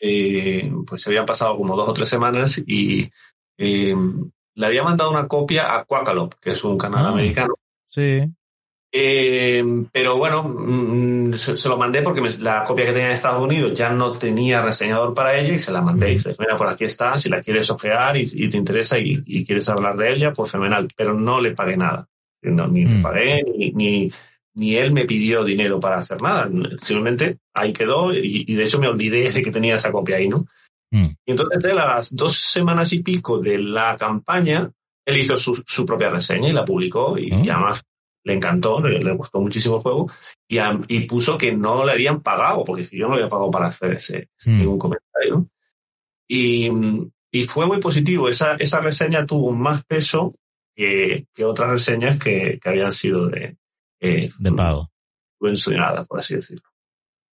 eh, 0.00 0.72
pues 0.86 1.02
se 1.02 1.10
habían 1.10 1.26
pasado 1.26 1.56
como 1.56 1.76
dos 1.76 1.88
o 1.88 1.94
tres 1.94 2.08
semanas 2.08 2.62
y 2.66 3.10
eh, 3.58 3.96
le 4.54 4.66
había 4.66 4.82
mandado 4.82 5.10
una 5.10 5.28
copia 5.28 5.76
a 5.76 5.84
Quackalop, 5.84 6.34
que 6.40 6.52
es 6.52 6.64
un 6.64 6.78
canal 6.78 7.06
ah, 7.06 7.08
americano. 7.10 7.54
Sí. 7.88 8.22
Eh, 8.96 9.64
pero 9.90 10.16
bueno, 10.16 10.44
mm, 10.44 11.34
se, 11.34 11.68
lo 11.68 11.76
mandé 11.76 12.00
porque 12.02 12.20
la 12.38 12.62
copia 12.62 12.86
que 12.86 12.92
tenía 12.92 13.08
en 13.08 13.14
Estados 13.14 13.42
Unidos 13.42 13.74
ya 13.74 13.90
no 13.90 14.12
tenía 14.12 14.62
reseñador 14.62 15.14
para 15.14 15.36
ella 15.36 15.54
y 15.54 15.58
se 15.58 15.72
la 15.72 15.82
mandé. 15.82 16.10
Y 16.10 16.12
dice, 16.14 16.36
mira, 16.38 16.56
por 16.56 16.68
aquí 16.68 16.84
está, 16.84 17.18
si 17.18 17.28
la 17.28 17.40
quieres 17.40 17.68
ojear 17.70 18.16
y, 18.16 18.48
te 18.48 18.56
interesa 18.56 18.96
y, 19.00 19.44
quieres 19.44 19.68
hablar 19.68 19.96
de 19.96 20.12
ella, 20.12 20.32
pues 20.32 20.52
fenomenal. 20.52 20.86
Pero 20.96 21.12
no 21.12 21.40
le 21.40 21.50
pagué 21.50 21.76
nada. 21.76 22.08
Ni 22.50 22.84
le 22.84 22.98
mm. 22.98 23.02
pagué, 23.02 23.44
ni, 23.74 24.10
ni, 24.54 24.76
él 24.76 24.92
me 24.92 25.04
pidió 25.04 25.44
dinero 25.44 25.80
para 25.80 25.96
hacer 25.96 26.20
nada. 26.20 26.50
Simplemente 26.82 27.38
ahí 27.52 27.72
quedó 27.72 28.14
y, 28.14 28.54
de 28.54 28.64
hecho 28.64 28.78
me 28.78 28.88
olvidé 28.88 29.30
de 29.30 29.42
que 29.42 29.50
tenía 29.50 29.74
esa 29.74 29.92
copia 29.92 30.16
ahí, 30.16 30.28
¿no? 30.28 30.46
Mm. 30.90 31.10
Y 31.24 31.30
entonces 31.30 31.64
él 31.64 31.78
a 31.78 31.96
las 31.96 32.14
dos 32.14 32.36
semanas 32.36 32.92
y 32.92 33.02
pico 33.02 33.40
de 33.40 33.58
la 33.58 33.96
campaña, 33.96 34.70
él 35.04 35.16
hizo 35.16 35.36
su, 35.36 35.62
su 35.66 35.84
propia 35.84 36.10
reseña 36.10 36.48
y 36.48 36.52
la 36.52 36.64
publicó 36.64 37.18
y, 37.18 37.28
y 37.28 37.48
además 37.48 37.82
le 38.24 38.34
encantó, 38.34 38.80
le, 38.80 39.12
gustó 39.12 39.40
muchísimo 39.40 39.76
el 39.76 39.82
juego 39.82 40.10
y, 40.48 40.58
y, 40.88 41.00
puso 41.06 41.36
que 41.36 41.52
no 41.52 41.84
le 41.84 41.92
habían 41.92 42.22
pagado, 42.22 42.64
porque 42.64 42.88
yo 42.90 43.06
no 43.06 43.14
le 43.14 43.22
había 43.22 43.28
pagado 43.28 43.50
para 43.50 43.66
hacer 43.66 43.92
ese, 43.92 44.30
hmm. 44.46 44.58
ningún 44.58 44.78
comentario. 44.78 45.48
Y, 46.26 46.70
y, 47.30 47.46
fue 47.46 47.66
muy 47.66 47.80
positivo. 47.80 48.28
Esa, 48.28 48.54
esa 48.56 48.80
reseña 48.80 49.26
tuvo 49.26 49.52
más 49.52 49.84
peso 49.84 50.34
que, 50.74 51.26
que 51.34 51.44
otras 51.44 51.70
reseñas 51.70 52.18
que, 52.18 52.58
que 52.60 52.68
habían 52.68 52.92
sido 52.92 53.28
de, 53.28 53.56
eh, 54.00 54.30
de 54.38 54.52
pago. 54.52 54.90
Subvencionadas, 55.38 56.06
por 56.06 56.20
así 56.20 56.36
decirlo. 56.36 56.68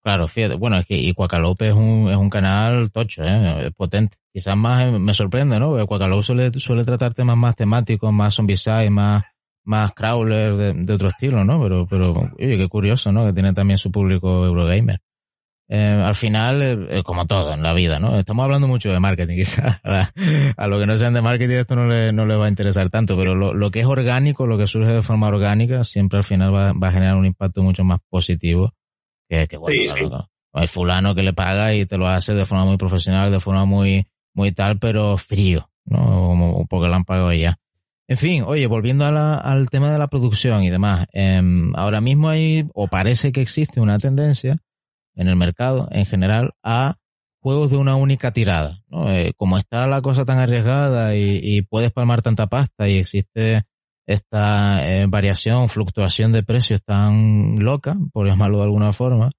Claro, 0.04 0.28
fíjate. 0.28 0.56
Bueno, 0.56 0.78
es 0.78 0.86
que 0.86 0.95
y 0.95 1.13
Cuacalope 1.13 1.67
es 1.67 1.73
un, 1.73 2.10
es 2.10 2.15
un 2.15 2.30
canal 2.30 2.91
tocho, 2.91 3.23
¿eh? 3.23 3.71
potente. 3.76 4.17
Quizás 4.32 4.56
más 4.56 4.91
me 4.91 5.13
sorprende, 5.13 5.60
¿no? 5.60 5.86
Cuacalope 5.86 6.23
suele, 6.23 6.52
suele 6.54 6.86
tratar 6.86 7.13
temas 7.13 7.36
más 7.36 7.56
temáticos, 7.56 8.13
más 8.13 8.36
zombicide, 8.36 8.89
más 8.89 9.23
más 9.67 9.91
crawler 9.91 10.56
de, 10.56 10.93
otro 10.93 11.10
estilo, 11.10 11.43
¿no? 11.43 11.62
Pero, 11.62 11.86
pero, 11.88 12.32
oye, 12.39 12.58
qué 12.58 12.67
curioso, 12.69 13.12
¿no? 13.12 13.26
Que 13.26 13.34
tiene 13.34 13.52
también 13.54 13.78
su 13.78 13.91
público 13.91 14.45
Eurogamer. 14.45 15.02
Eh, 15.69 16.01
al 16.01 16.15
final, 16.15 16.88
eh, 16.89 17.03
como 17.03 17.27
todo 17.27 17.53
en 17.53 17.62
la 17.62 17.73
vida, 17.73 17.99
¿no? 17.99 18.17
Estamos 18.17 18.45
hablando 18.45 18.67
mucho 18.67 18.91
de 18.91 18.99
marketing, 18.99 19.36
quizás. 19.38 19.80
A, 19.84 20.67
lo 20.67 20.80
que 20.80 20.86
no 20.86 20.97
sean 20.97 21.13
de 21.13 21.21
marketing 21.21 21.56
esto 21.56 21.75
no 21.75 21.88
le, 21.88 22.13
no 22.13 22.25
le 22.25 22.36
va 22.36 22.45
a 22.45 22.49
interesar 22.49 22.89
tanto, 22.89 23.17
pero 23.17 23.36
lo, 23.36 23.53
lo, 23.53 23.69
que 23.69 23.82
es 23.82 23.86
orgánico, 23.86 24.47
lo 24.47 24.58
que 24.58 24.67
surge 24.67 24.93
de 24.93 25.01
forma 25.01 25.27
orgánica, 25.27 25.84
siempre 25.84 26.17
al 26.17 26.23
final 26.23 26.53
va, 26.53 26.71
va 26.71 26.88
a 26.88 26.91
generar 26.91 27.15
un 27.15 27.25
impacto 27.25 27.63
mucho 27.63 27.84
más 27.84 27.99
positivo 28.10 28.73
que, 29.30 29.47
que 29.47 29.58
bueno, 29.58 30.30
hay 30.53 30.67
fulano 30.67 31.13
que 31.13 31.23
le 31.23 31.34
paga 31.34 31.73
y 31.73 31.86
te 31.86 31.97
lo 31.97 32.08
hace 32.08 32.34
de 32.34 32.45
forma 32.45 32.65
muy 32.65 32.77
profesional, 32.77 33.32
de 33.32 33.39
forma 33.39 33.65
muy, 33.65 34.08
muy 34.34 34.51
tal, 34.51 34.80
pero 34.80 35.17
frío, 35.17 35.69
¿no? 35.86 36.65
porque 36.69 36.88
lo 36.88 36.95
han 36.95 37.06
pagado 37.06 37.34
ya. 37.34 37.60
En 38.08 38.17
fin, 38.17 38.43
oye, 38.47 38.67
volviendo 38.67 39.06
al 39.06 39.69
tema 39.69 39.91
de 39.91 39.99
la 39.99 40.08
producción 40.08 40.63
y 40.63 40.69
demás, 40.69 41.08
em, 41.12 41.75
ahora 41.75 41.99
mismo 41.99 42.30
hay, 42.30 42.65
o 42.73 42.88
parece 42.88 43.34
que 43.34 43.41
existe 43.41 43.82
una 43.82 43.97
tendencia 43.97 44.56
en 45.17 45.27
el 45.27 45.36
mercado 45.36 45.89
en 45.91 46.06
general 46.06 46.53
a 46.63 46.97
juegos 47.41 47.71
de 47.71 47.77
una 47.77 47.95
única 47.95 48.32
tirada. 48.32 48.84
Eh, 49.08 49.34
como 49.36 49.58
está 49.58 49.88
la 49.88 50.01
cosa 50.01 50.25
tan 50.25 50.39
arriesgada 50.39 51.15
y, 51.15 51.62
puedes 51.63 51.91
palmar 51.91 52.21
tanta 52.21 52.47
pasta 52.47 52.88
y 52.88 52.97
existe 52.97 53.63
esta 54.06 54.88
eh, 54.88 55.06
variación, 55.08 55.67
fluctuación 55.67 56.32
de 56.32 56.43
precios 56.43 56.82
tan 56.84 57.60
loca, 57.60 57.97
por 58.13 58.27
llamarlo 58.27 58.60
de 58.60 58.63
alguna 58.63 58.93
forma, 58.93 59.32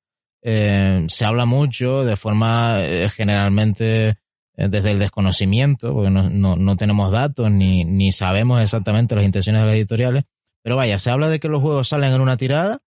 eh, 0.42 1.06
se 1.08 1.24
habla 1.24 1.46
mucho 1.46 2.04
de 2.04 2.16
forma 2.16 2.78
generalmente 3.14 4.18
desde 4.56 4.90
el 4.90 4.98
desconocimiento, 4.98 5.94
porque 5.94 6.10
no, 6.10 6.28
no, 6.28 6.56
no 6.56 6.76
tenemos 6.76 7.12
datos 7.12 7.50
ni, 7.50 7.84
ni 7.84 8.12
sabemos 8.12 8.60
exactamente 8.60 9.14
las 9.14 9.24
intenciones 9.24 9.62
de 9.62 9.66
las 9.66 9.76
editoriales. 9.76 10.24
Pero 10.62 10.76
vaya, 10.76 10.98
se 10.98 11.10
habla 11.10 11.28
de 11.28 11.38
que 11.38 11.48
los 11.48 11.62
juegos 11.62 11.88
salen 11.88 12.12
en 12.12 12.20
una 12.20 12.36
tirada 12.36 12.80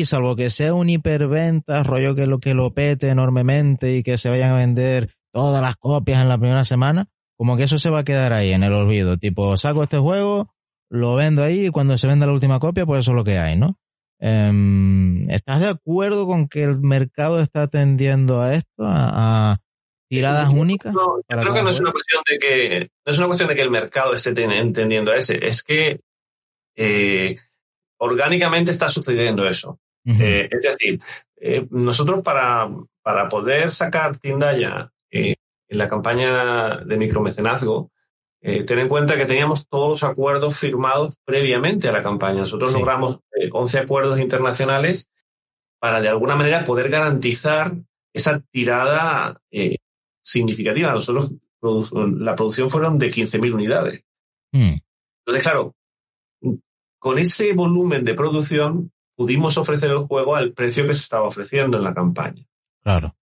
y 0.00 0.04
salvo 0.04 0.36
que 0.36 0.50
sea 0.50 0.74
un 0.74 0.90
hiperventa, 0.90 1.82
rollo 1.82 2.14
que 2.14 2.26
lo 2.26 2.38
que 2.38 2.54
lo 2.54 2.74
pete 2.74 3.08
enormemente 3.08 3.96
y 3.96 4.02
que 4.02 4.18
se 4.18 4.30
vayan 4.30 4.52
a 4.52 4.56
vender 4.56 5.10
todas 5.32 5.62
las 5.62 5.76
copias 5.76 6.20
en 6.20 6.28
la 6.28 6.38
primera 6.38 6.64
semana, 6.64 7.08
como 7.36 7.56
que 7.56 7.64
eso 7.64 7.78
se 7.78 7.90
va 7.90 8.00
a 8.00 8.04
quedar 8.04 8.32
ahí 8.32 8.52
en 8.52 8.62
el 8.62 8.72
olvido. 8.72 9.16
Tipo, 9.16 9.56
saco 9.56 9.82
este 9.82 9.98
juego, 9.98 10.54
lo 10.90 11.14
vendo 11.14 11.42
ahí 11.42 11.66
y 11.66 11.70
cuando 11.70 11.96
se 11.98 12.06
venda 12.06 12.26
la 12.26 12.32
última 12.32 12.58
copia, 12.58 12.86
pues 12.86 13.00
eso 13.00 13.12
es 13.12 13.16
lo 13.16 13.24
que 13.24 13.38
hay, 13.38 13.56
¿no? 13.56 13.78
Em, 14.18 15.28
¿Estás 15.30 15.60
de 15.60 15.68
acuerdo 15.68 16.26
con 16.26 16.48
que 16.48 16.64
el 16.64 16.80
mercado 16.80 17.40
está 17.40 17.68
tendiendo 17.68 18.40
a 18.40 18.54
esto? 18.54 18.84
a, 18.84 19.58
tiradas 20.08 20.50
únicas. 20.50 20.92
No, 20.92 21.18
yo 21.18 21.40
creo 21.40 21.54
que 21.54 21.62
no 21.62 21.70
es 21.70 21.80
una 21.80 21.92
cuestión 21.92 22.22
de 22.30 22.38
que 22.38 22.90
no 23.04 23.12
es 23.12 23.18
una 23.18 23.26
cuestión 23.26 23.48
de 23.48 23.56
que 23.56 23.62
el 23.62 23.70
mercado 23.70 24.14
esté 24.14 24.30
entendiendo 24.30 25.12
ese, 25.12 25.38
es 25.42 25.62
que 25.62 26.00
eh, 26.76 27.36
orgánicamente 27.98 28.70
está 28.70 28.88
sucediendo 28.88 29.46
eso. 29.46 29.78
Eh, 30.06 30.48
es 30.50 30.62
decir, 30.62 31.00
eh, 31.36 31.66
nosotros 31.70 32.22
para, 32.22 32.70
para 33.02 33.28
poder 33.28 33.72
sacar 33.72 34.18
Tindaya 34.18 34.92
en 35.10 35.36
la 35.68 35.88
campaña 35.88 36.76
de 36.76 36.96
micromecenazgo, 36.96 37.90
ten 38.40 38.78
en 38.78 38.88
cuenta 38.88 39.16
que 39.16 39.26
teníamos 39.26 39.66
todos 39.66 39.88
los 39.88 40.02
acuerdos 40.08 40.56
firmados 40.56 41.16
previamente 41.24 41.88
a 41.88 41.92
la 41.92 42.02
campaña. 42.02 42.40
Nosotros 42.40 42.72
logramos 42.72 43.18
11 43.50 43.78
acuerdos 43.80 44.20
internacionales 44.20 45.08
para 45.80 46.00
de 46.00 46.08
alguna 46.08 46.36
manera 46.36 46.62
poder 46.62 46.88
garantizar 46.88 47.74
esa 48.12 48.40
tirada 48.52 49.40
significativa. 50.22 50.92
Nosotros, 50.92 51.32
la 51.60 52.36
producción 52.36 52.70
fueron 52.70 52.98
de 52.98 53.10
15.000 53.10 53.54
unidades. 53.54 54.04
Hmm. 54.52 54.76
Entonces, 55.26 55.42
claro, 55.42 55.74
con 56.98 57.18
ese 57.18 57.52
volumen 57.52 58.04
de 58.04 58.14
producción 58.14 58.92
pudimos 59.16 59.56
ofrecer 59.58 59.90
el 59.90 59.98
juego 59.98 60.36
al 60.36 60.52
precio 60.52 60.86
que 60.86 60.94
se 60.94 61.00
estaba 61.00 61.26
ofreciendo 61.26 61.78
en 61.78 61.84
la 61.84 61.94
campaña. 61.94 62.46
Claro. 62.82 63.16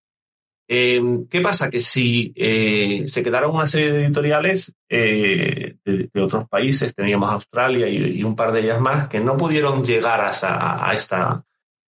Em, 0.68 1.28
¿Qué 1.28 1.42
pasa? 1.42 1.70
Que 1.70 1.80
si 1.80 2.34
eh, 2.36 3.04
se 3.08 3.24
quedaron 3.24 3.56
una 3.56 3.68
serie 3.68 3.92
de 3.92 4.06
editoriales 4.06 4.74
eh, 4.90 5.78
de, 5.86 6.22
otros 6.22 6.48
países, 6.50 6.96
teníamos 6.96 7.30
Australia 7.30 7.88
y, 7.88 8.24
un 8.24 8.36
par 8.36 8.52
de 8.52 8.62
ellas 8.62 8.82
más, 8.82 9.08
que 9.08 9.20
no 9.20 9.38
pudieron 9.38 9.84
llegar 9.84 10.22
a, 10.22 10.90
a 10.90 10.94
esta 10.94 11.46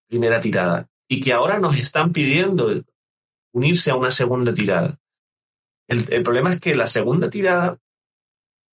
primera 0.08 0.40
tirada 0.40 0.88
y 1.08 1.22
que 1.22 1.34
ahora 1.34 1.60
nos 1.60 1.78
están 1.78 2.12
pidiendo 2.12 2.70
unirse 3.54 3.92
a 3.92 3.96
una 3.96 4.12
segunda 4.12 4.54
tirada. 4.54 5.00
El, 5.88 6.24
problema 6.24 6.52
es 6.52 6.60
que 6.60 6.76
la 6.76 6.88
segunda 6.88 7.30
tirada 7.30 7.78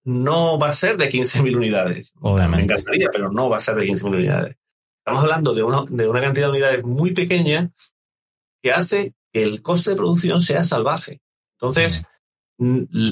no 0.05 0.59
va 0.59 0.71
a 0.71 0.73
ser 0.73 0.97
de 0.97 1.11
15.000 1.11 1.57
unidades. 1.57 2.13
Obviamente. 2.21 2.57
Me 2.57 2.63
encantaría, 2.73 3.09
pero 3.13 3.31
no 3.31 3.51
va 3.51 3.59
a 3.59 3.61
ser 3.61 3.77
de 3.77 3.87
15.000 3.87 4.07
unidades. 4.07 4.57
Estamos 5.05 5.23
hablando 5.23 5.53
de 5.53 5.65
una, 5.65 5.85
de 5.89 6.09
una 6.09 6.21
cantidad 6.21 6.47
de 6.47 6.53
unidades 6.53 6.85
muy 6.85 7.13
pequeña 7.13 7.73
que 8.63 8.73
hace 8.73 9.15
que 9.33 9.43
el 9.43 9.61
coste 9.61 9.91
de 9.91 9.97
producción 9.97 10.41
sea 10.41 10.63
salvaje. 10.63 11.21
Entonces, 11.59 12.05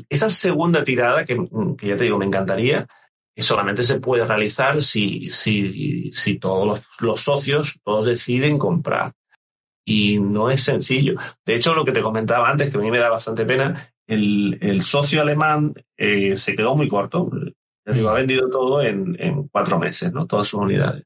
esa 0.08 0.28
segunda 0.28 0.84
tirada, 0.84 1.24
que, 1.24 1.36
ya 1.82 1.96
te 1.96 2.04
digo, 2.04 2.18
me 2.18 2.26
encantaría, 2.26 2.86
solamente 3.36 3.82
se 3.82 3.98
puede 3.98 4.24
realizar 4.26 4.82
si, 4.82 5.26
si, 5.26 6.12
si 6.12 6.38
todos 6.38 6.66
los, 6.66 6.86
los, 7.00 7.20
socios, 7.20 7.80
todos 7.82 8.06
deciden 8.06 8.58
comprar. 8.58 9.12
Y 9.84 10.20
no 10.20 10.50
es 10.50 10.62
sencillo. 10.62 11.14
De 11.44 11.56
hecho, 11.56 11.74
lo 11.74 11.84
que 11.84 11.92
te 11.92 12.02
comentaba 12.02 12.50
antes, 12.50 12.70
que 12.70 12.76
a 12.76 12.80
mí 12.80 12.90
me 12.90 12.98
da 12.98 13.08
bastante 13.08 13.44
pena, 13.44 13.92
el, 14.06 14.82
socio 14.82 15.20
alemán 15.20 15.74
eh, 15.96 16.36
se 16.36 16.54
quedó 16.54 16.76
muy 16.76 16.88
corto. 16.88 17.30
Mm. 17.84 18.06
ha 18.06 18.12
vendido 18.12 18.48
todo 18.48 18.82
en, 18.82 19.48
cuatro 19.50 19.78
meses, 19.78 20.12
¿no? 20.12 20.26
Todas 20.26 20.48
sus 20.48 20.60
unidades. 20.60 21.04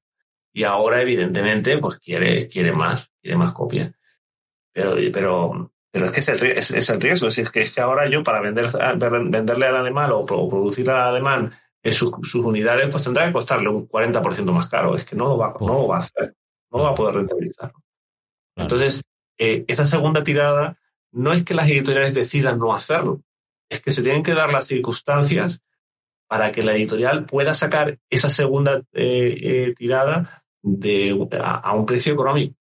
Y 0.55 0.65
ahora, 0.65 1.03
evidentemente, 1.03 1.77
pues 1.79 1.99
quiere, 1.99 2.47
quiere 2.47 2.73
más, 2.73 3.11
quiere 3.21 3.37
más 3.37 3.53
copias. 3.53 3.93
Pero, 4.73 4.95
pero, 5.13 5.73
pero 5.91 6.07
es 6.07 6.13
que 6.13 6.21
es 6.21 6.29
el, 6.29 6.43
es, 6.45 6.89
el 6.89 7.01
riesgo. 7.01 7.27
Es, 7.27 7.51
que, 7.51 7.63
es 7.63 7.75
que 7.75 7.81
ahora 7.81 8.09
yo, 8.09 8.23
para 8.23 8.41
vender, 8.41 8.71
venderle 8.97 9.67
al 9.67 9.77
alemán 9.77 10.11
o, 10.13 10.25
producir 10.25 10.89
al 10.89 11.09
alemán 11.09 11.53
sus, 11.85 12.13
sus, 12.23 12.45
unidades, 12.45 12.89
pues 12.89 13.03
tendrá 13.03 13.27
que 13.27 13.33
costarle 13.33 13.69
un 13.69 13.89
40% 13.89 14.53
más 14.53 14.69
caro. 14.69 14.97
Es 14.97 15.05
que 15.05 15.17
no 15.17 15.27
lo 15.27 15.37
va, 15.37 15.53
no 15.61 15.67
lo 15.67 15.89
va 15.89 15.97
a 15.97 16.01
hacer. 16.01 16.35
No 16.71 16.79
lo 16.79 16.85
va 16.85 16.91
a 16.91 16.95
poder 16.95 17.17
rentabilizar. 17.17 17.73
Entonces, 18.57 19.03
eh, 19.39 19.65
esta 19.67 19.87
segunda 19.87 20.23
tirada 20.23 20.79
no 21.11 21.33
es 21.33 21.45
que 21.45 21.55
las 21.55 21.69
editoriales 21.69 22.15
decidan 22.15 22.59
no 22.59 22.75
hacerlo, 22.75 23.23
es 23.69 23.81
que 23.81 23.93
se 23.93 24.03
tienen 24.03 24.23
que 24.23 24.35
dar 24.35 24.53
las 24.53 24.67
circunstancias 24.67 25.63
para 26.29 26.53
que 26.53 26.63
la 26.63 26.75
editorial 26.75 27.27
pueda 27.27 27.55
sacar 27.55 27.99
esa 28.11 28.31
segunda 28.31 28.83
eh, 28.93 29.37
eh, 29.41 29.75
tirada 29.77 30.44
de, 30.65 31.29
a, 31.41 31.75
un 31.75 31.87
precio 31.87 32.15
económico. 32.15 32.57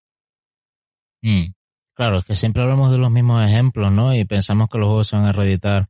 Mm. 1.22 1.54
Claro, 1.94 2.20
es 2.20 2.26
que 2.26 2.36
siempre 2.36 2.64
hablamos 2.64 2.92
de 2.92 2.98
los 2.98 3.12
mismos 3.12 3.46
ejemplos, 3.48 3.92
¿no? 3.92 4.16
Y 4.16 4.26
pensamos 4.26 4.70
que 4.70 4.80
los 4.80 4.88
juegos 4.88 5.08
se 5.08 5.16
van 5.16 5.26
a 5.26 5.32
reeditar 5.32 5.88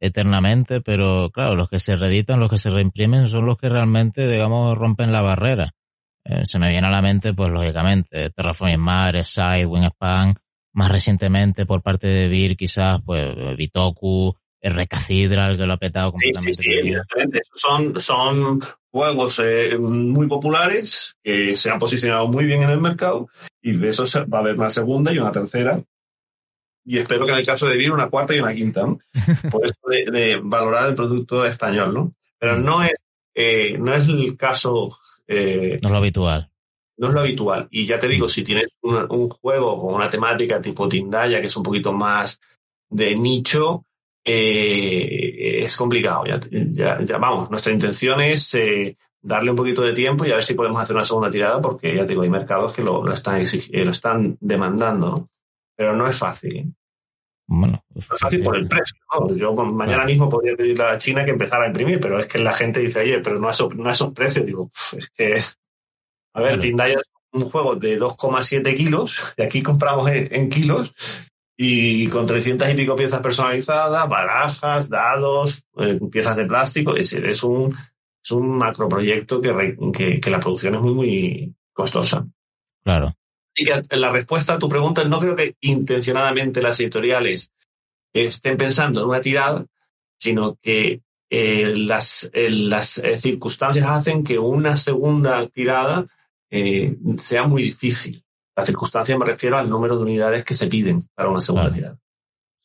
eternamente, 0.00 0.80
pero 0.80 1.30
claro, 1.30 1.54
los 1.54 1.68
que 1.68 1.78
se 1.78 1.94
reeditan, 1.94 2.40
los 2.40 2.50
que 2.50 2.58
se 2.58 2.70
reimprimen 2.70 3.26
son 3.26 3.46
los 3.46 3.56
que 3.58 3.68
realmente, 3.68 4.28
digamos, 4.28 4.76
rompen 4.76 5.12
la 5.12 5.20
barrera. 5.20 5.74
Eh, 6.24 6.44
se 6.44 6.58
me 6.58 6.70
viene 6.70 6.86
a 6.86 6.90
la 6.90 7.02
mente, 7.02 7.34
pues 7.34 7.50
lógicamente, 7.50 8.30
Terraforming 8.30 8.80
Mars, 8.80 9.28
Side, 9.28 9.66
Wingspan, 9.66 10.34
más 10.72 10.90
recientemente 10.90 11.66
por 11.66 11.82
parte 11.82 12.06
de 12.06 12.28
Vir 12.28 12.56
quizás, 12.56 13.00
pues 13.04 13.28
Bitoku, 13.56 14.34
el 14.62 14.74
Recacidral 14.74 15.56
que 15.56 15.66
lo 15.66 15.74
ha 15.74 15.76
petado 15.76 16.12
completamente. 16.12 16.62
Sí, 16.62 16.62
sí, 16.62 16.78
evidentemente. 16.80 17.42
Son, 17.52 18.00
son 18.00 18.62
juegos 18.90 19.40
eh, 19.44 19.76
muy 19.76 20.28
populares 20.28 21.16
que 21.22 21.56
se 21.56 21.70
han 21.70 21.80
posicionado 21.80 22.28
muy 22.28 22.44
bien 22.44 22.62
en 22.62 22.70
el 22.70 22.80
mercado 22.80 23.28
y 23.60 23.72
de 23.72 23.88
eso 23.88 24.04
va 24.32 24.38
a 24.38 24.40
haber 24.40 24.54
una 24.54 24.70
segunda 24.70 25.12
y 25.12 25.18
una 25.18 25.32
tercera. 25.32 25.82
Y 26.84 26.98
espero 26.98 27.26
que 27.26 27.32
en 27.32 27.38
el 27.38 27.46
caso 27.46 27.66
de 27.66 27.76
Vir 27.76 27.92
una 27.92 28.08
cuarta 28.08 28.34
y 28.34 28.40
una 28.40 28.54
quinta, 28.54 28.82
¿no? 28.82 28.98
Por 29.50 29.64
eso 29.64 29.74
de, 29.86 30.40
valorar 30.42 30.88
el 30.88 30.94
producto 30.94 31.44
español, 31.44 31.92
¿no? 31.92 32.14
Pero 32.38 32.56
no 32.56 32.82
es, 32.82 32.94
eh, 33.34 33.76
no 33.78 33.94
es 33.94 34.06
el 34.06 34.36
caso. 34.36 34.96
Eh, 35.26 35.78
no 35.82 35.88
es 35.88 35.92
lo 35.92 35.98
habitual. 35.98 36.50
No 36.96 37.08
es 37.08 37.14
lo 37.14 37.20
habitual. 37.20 37.68
Y 37.70 37.86
ya 37.86 37.98
te 37.98 38.08
digo, 38.08 38.28
si 38.28 38.42
tienes 38.42 38.66
un, 38.82 39.28
juego 39.28 39.80
con 39.80 39.94
una 39.94 40.06
temática 40.08 40.60
tipo 40.60 40.88
Tindaya, 40.88 41.40
que 41.40 41.46
es 41.46 41.56
un 41.56 41.62
poquito 41.62 41.92
más 41.92 42.40
de 42.88 43.16
nicho, 43.16 43.86
eh, 44.24 45.60
es 45.64 45.76
complicado. 45.76 46.24
Ya, 46.26 46.98
ya, 47.00 47.18
vamos, 47.18 47.50
nuestra 47.50 47.72
intención 47.72 48.20
es 48.20 48.54
eh, 48.54 48.96
darle 49.20 49.50
un 49.50 49.56
poquito 49.56 49.82
de 49.82 49.92
tiempo 49.92 50.24
y 50.24 50.32
a 50.32 50.36
ver 50.36 50.44
si 50.44 50.54
podemos 50.54 50.80
hacer 50.80 50.96
una 50.96 51.04
segunda 51.04 51.30
tirada, 51.30 51.60
porque 51.60 51.94
ya 51.94 52.02
te 52.02 52.08
digo, 52.08 52.22
hay 52.22 52.30
mercados 52.30 52.72
que 52.72 52.82
lo, 52.82 53.04
lo 53.04 53.12
están, 53.12 53.40
eh, 53.40 53.84
lo 53.84 53.90
están 53.90 54.36
demandando, 54.40 55.28
pero 55.76 55.94
no 55.94 56.08
es 56.08 56.16
fácil. 56.16 56.74
Bueno, 57.46 57.84
es 57.94 58.06
fácil 58.06 58.42
por 58.42 58.56
el 58.56 58.68
precio. 58.68 58.96
Yo 59.36 59.52
mañana 59.54 60.04
mismo 60.04 60.28
podría 60.28 60.56
pedirle 60.56 60.84
a 60.84 60.92
la 60.92 60.98
China 60.98 61.24
que 61.24 61.32
empezara 61.32 61.64
a 61.64 61.68
imprimir, 61.68 62.00
pero 62.00 62.18
es 62.18 62.26
que 62.26 62.38
la 62.38 62.54
gente 62.54 62.80
dice, 62.80 63.00
oye, 63.00 63.18
pero 63.18 63.38
no 63.38 63.48
a 63.48 63.50
esos, 63.50 63.74
no 63.74 63.90
esos 63.90 64.12
precios. 64.14 64.46
Digo, 64.46 64.70
es 64.96 65.10
que 65.10 65.34
es. 65.34 65.58
A 66.34 66.40
ver, 66.40 66.58
Tindaya 66.60 66.94
es 66.94 67.10
un 67.32 67.50
juego 67.50 67.76
de 67.76 68.00
2,7 68.00 68.74
kilos, 68.74 69.34
y 69.36 69.42
aquí 69.42 69.62
compramos 69.62 70.08
en 70.10 70.48
kilos, 70.48 70.94
y 71.64 72.08
con 72.08 72.26
300 72.26 72.70
y 72.70 72.74
pico 72.74 72.96
piezas 72.96 73.20
personalizadas, 73.20 74.08
barajas, 74.08 74.88
dados, 74.88 75.64
eh, 75.76 76.00
piezas 76.10 76.36
de 76.36 76.46
plástico. 76.46 76.96
Es, 76.96 77.12
es, 77.12 77.42
un, 77.44 77.72
es 78.22 78.30
un 78.32 78.58
macroproyecto 78.58 79.40
que, 79.40 79.76
que, 79.96 80.20
que, 80.20 80.30
la 80.30 80.40
producción 80.40 80.74
es 80.74 80.80
muy, 80.80 80.94
muy 80.94 81.54
costosa. 81.72 82.26
Claro. 82.82 83.14
Y 83.54 83.64
que 83.64 83.80
la 83.96 84.10
respuesta 84.10 84.54
a 84.54 84.58
tu 84.58 84.68
pregunta, 84.68 85.04
no 85.04 85.20
creo 85.20 85.36
que 85.36 85.54
intencionadamente 85.60 86.62
las 86.62 86.80
editoriales 86.80 87.52
estén 88.12 88.56
pensando 88.56 89.02
en 89.02 89.08
una 89.08 89.20
tirada, 89.20 89.64
sino 90.18 90.56
que 90.60 91.02
eh, 91.30 91.74
las, 91.76 92.28
eh, 92.32 92.50
las 92.50 93.00
circunstancias 93.18 93.88
hacen 93.88 94.24
que 94.24 94.38
una 94.38 94.76
segunda 94.76 95.46
tirada 95.46 96.06
sea 97.18 97.44
muy 97.44 97.62
difícil. 97.62 98.21
La 98.56 98.66
circunstancia 98.66 99.16
me 99.16 99.24
refiero 99.24 99.56
al 99.56 99.68
número 99.68 99.96
de 99.96 100.02
unidades 100.02 100.44
que 100.44 100.54
se 100.54 100.66
piden 100.66 101.08
para 101.14 101.30
una 101.30 101.40
segunda 101.40 101.70
tirada. 101.70 101.98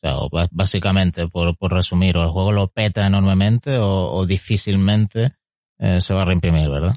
O 0.02 0.28
sea, 0.30 0.48
básicamente, 0.52 1.28
por, 1.28 1.56
por, 1.56 1.72
resumir, 1.72 2.16
o 2.16 2.22
el 2.22 2.28
juego 2.28 2.52
lo 2.52 2.68
peta 2.68 3.06
enormemente 3.06 3.78
o, 3.78 4.24
difícilmente 4.26 5.36
eh, 5.78 6.00
se 6.00 6.14
va 6.14 6.22
a 6.22 6.24
reimprimir, 6.24 6.68
¿verdad? 6.68 6.94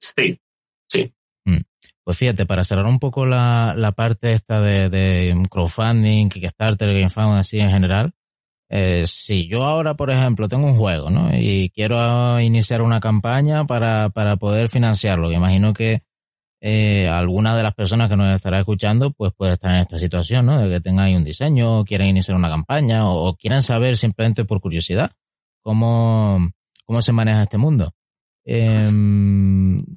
Sí, 0.00 0.40
sí. 0.88 1.14
Mm. 1.44 1.60
Pues 2.04 2.18
fíjate, 2.18 2.46
para 2.46 2.64
cerrar 2.64 2.86
un 2.86 2.98
poco 2.98 3.26
la, 3.26 3.74
la 3.76 3.92
parte 3.92 4.32
esta 4.32 4.60
de, 4.60 4.88
de 4.88 5.42
crowdfunding, 5.50 6.28
Kickstarter, 6.28 6.92
GameFound, 6.92 7.38
así 7.38 7.60
en 7.60 7.70
general, 7.70 8.14
eh, 8.68 9.04
si 9.06 9.46
yo 9.46 9.64
ahora, 9.64 9.94
por 9.94 10.10
ejemplo, 10.10 10.48
tengo 10.48 10.66
un 10.66 10.76
juego, 10.76 11.10
¿no? 11.10 11.30
Y 11.32 11.70
quiero 11.70 12.40
iniciar 12.40 12.82
una 12.82 13.00
campaña 13.00 13.64
para, 13.64 14.10
para 14.10 14.36
poder 14.36 14.68
financiarlo, 14.68 15.28
que 15.28 15.36
imagino 15.36 15.72
que 15.72 16.02
eh, 16.60 17.08
alguna 17.08 17.56
de 17.56 17.62
las 17.62 17.74
personas 17.74 18.08
que 18.08 18.16
nos 18.16 18.34
estará 18.34 18.58
escuchando 18.58 19.10
pues 19.10 19.32
puede 19.36 19.54
estar 19.54 19.72
en 19.72 19.80
esta 19.80 19.98
situación, 19.98 20.46
¿no? 20.46 20.58
De 20.58 20.70
que 20.70 20.80
tengan 20.80 21.14
un 21.14 21.24
diseño, 21.24 21.84
quieran 21.84 22.08
iniciar 22.08 22.36
una 22.36 22.48
campaña 22.48 23.10
o, 23.10 23.34
quieran 23.36 23.62
saber 23.62 23.96
simplemente 23.96 24.44
por 24.44 24.60
curiosidad 24.60 25.12
cómo, 25.62 26.50
cómo 26.84 27.02
se 27.02 27.12
maneja 27.12 27.42
este 27.42 27.58
mundo. 27.58 27.92
Eh, 28.44 28.90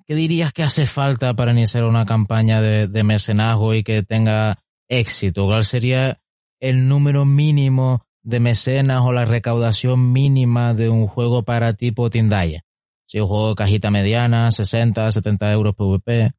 ¿Qué 0.06 0.16
dirías 0.16 0.52
que 0.52 0.64
hace 0.64 0.86
falta 0.86 1.34
para 1.34 1.52
iniciar 1.52 1.84
una 1.86 2.06
campaña 2.06 2.62
de, 2.62 2.88
de 2.88 3.04
mecenazgo 3.04 3.74
y 3.74 3.84
que 3.84 4.04
tenga 4.04 4.60
éxito? 4.90 5.46
¿Cuál 5.46 5.64
sería 5.64 6.20
el 6.60 6.88
número 6.88 7.26
mínimo 7.26 8.06
de 8.22 8.40
mecenas 8.40 9.02
o 9.02 9.14
la 9.14 9.26
recaudación 9.26 10.12
mínima 10.12 10.74
de 10.74 10.90
un 10.90 11.08
juego 11.08 11.44
para 11.44 11.74
tipo 11.74 12.10
Tindaya? 12.10 12.66
Si 13.10 13.20
un 13.20 13.28
juego 13.28 13.50
de 13.50 13.56
cajita 13.56 13.90
mediana, 13.90 14.52
60, 14.52 15.12
70 15.12 15.52
euros 15.52 15.76
PVP. 15.76 16.32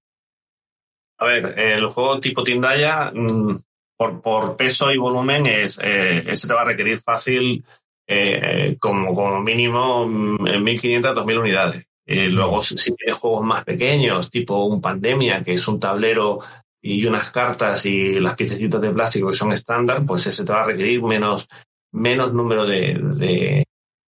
A 1.20 1.26
ver, 1.26 1.58
el 1.58 1.86
juego 1.88 2.18
tipo 2.18 2.42
Tindaya, 2.42 3.12
mm, 3.14 3.58
por, 3.96 4.22
por 4.22 4.56
peso 4.56 4.90
y 4.90 4.96
volumen, 4.96 5.44
es, 5.46 5.78
eh, 5.82 6.24
ese 6.26 6.48
te 6.48 6.54
va 6.54 6.62
a 6.62 6.64
requerir 6.64 6.98
fácil 7.02 7.62
eh, 8.06 8.76
como, 8.80 9.14
como 9.14 9.40
mínimo 9.40 10.06
1.500, 10.06 11.12
mm, 11.12 11.18
2.000 11.18 11.38
unidades. 11.38 11.86
Eh, 12.06 12.30
luego, 12.30 12.62
si, 12.62 12.74
tienes 12.94 13.16
juegos 13.16 13.44
más 13.44 13.64
pequeños, 13.64 14.30
tipo 14.30 14.64
un 14.64 14.80
Pandemia, 14.80 15.42
que 15.42 15.52
es 15.52 15.68
un 15.68 15.78
tablero 15.78 16.38
y 16.80 17.04
unas 17.04 17.30
cartas 17.30 17.84
y 17.84 18.18
las 18.18 18.34
piececitas 18.34 18.80
de 18.80 18.90
plástico 18.90 19.28
que 19.28 19.36
son 19.36 19.52
estándar, 19.52 20.06
pues 20.06 20.26
ese 20.26 20.42
te 20.42 20.52
va 20.54 20.62
a 20.62 20.66
requerir 20.66 21.02
menos, 21.02 21.46
menos 21.92 22.32
número 22.32 22.64
de, 22.64 23.64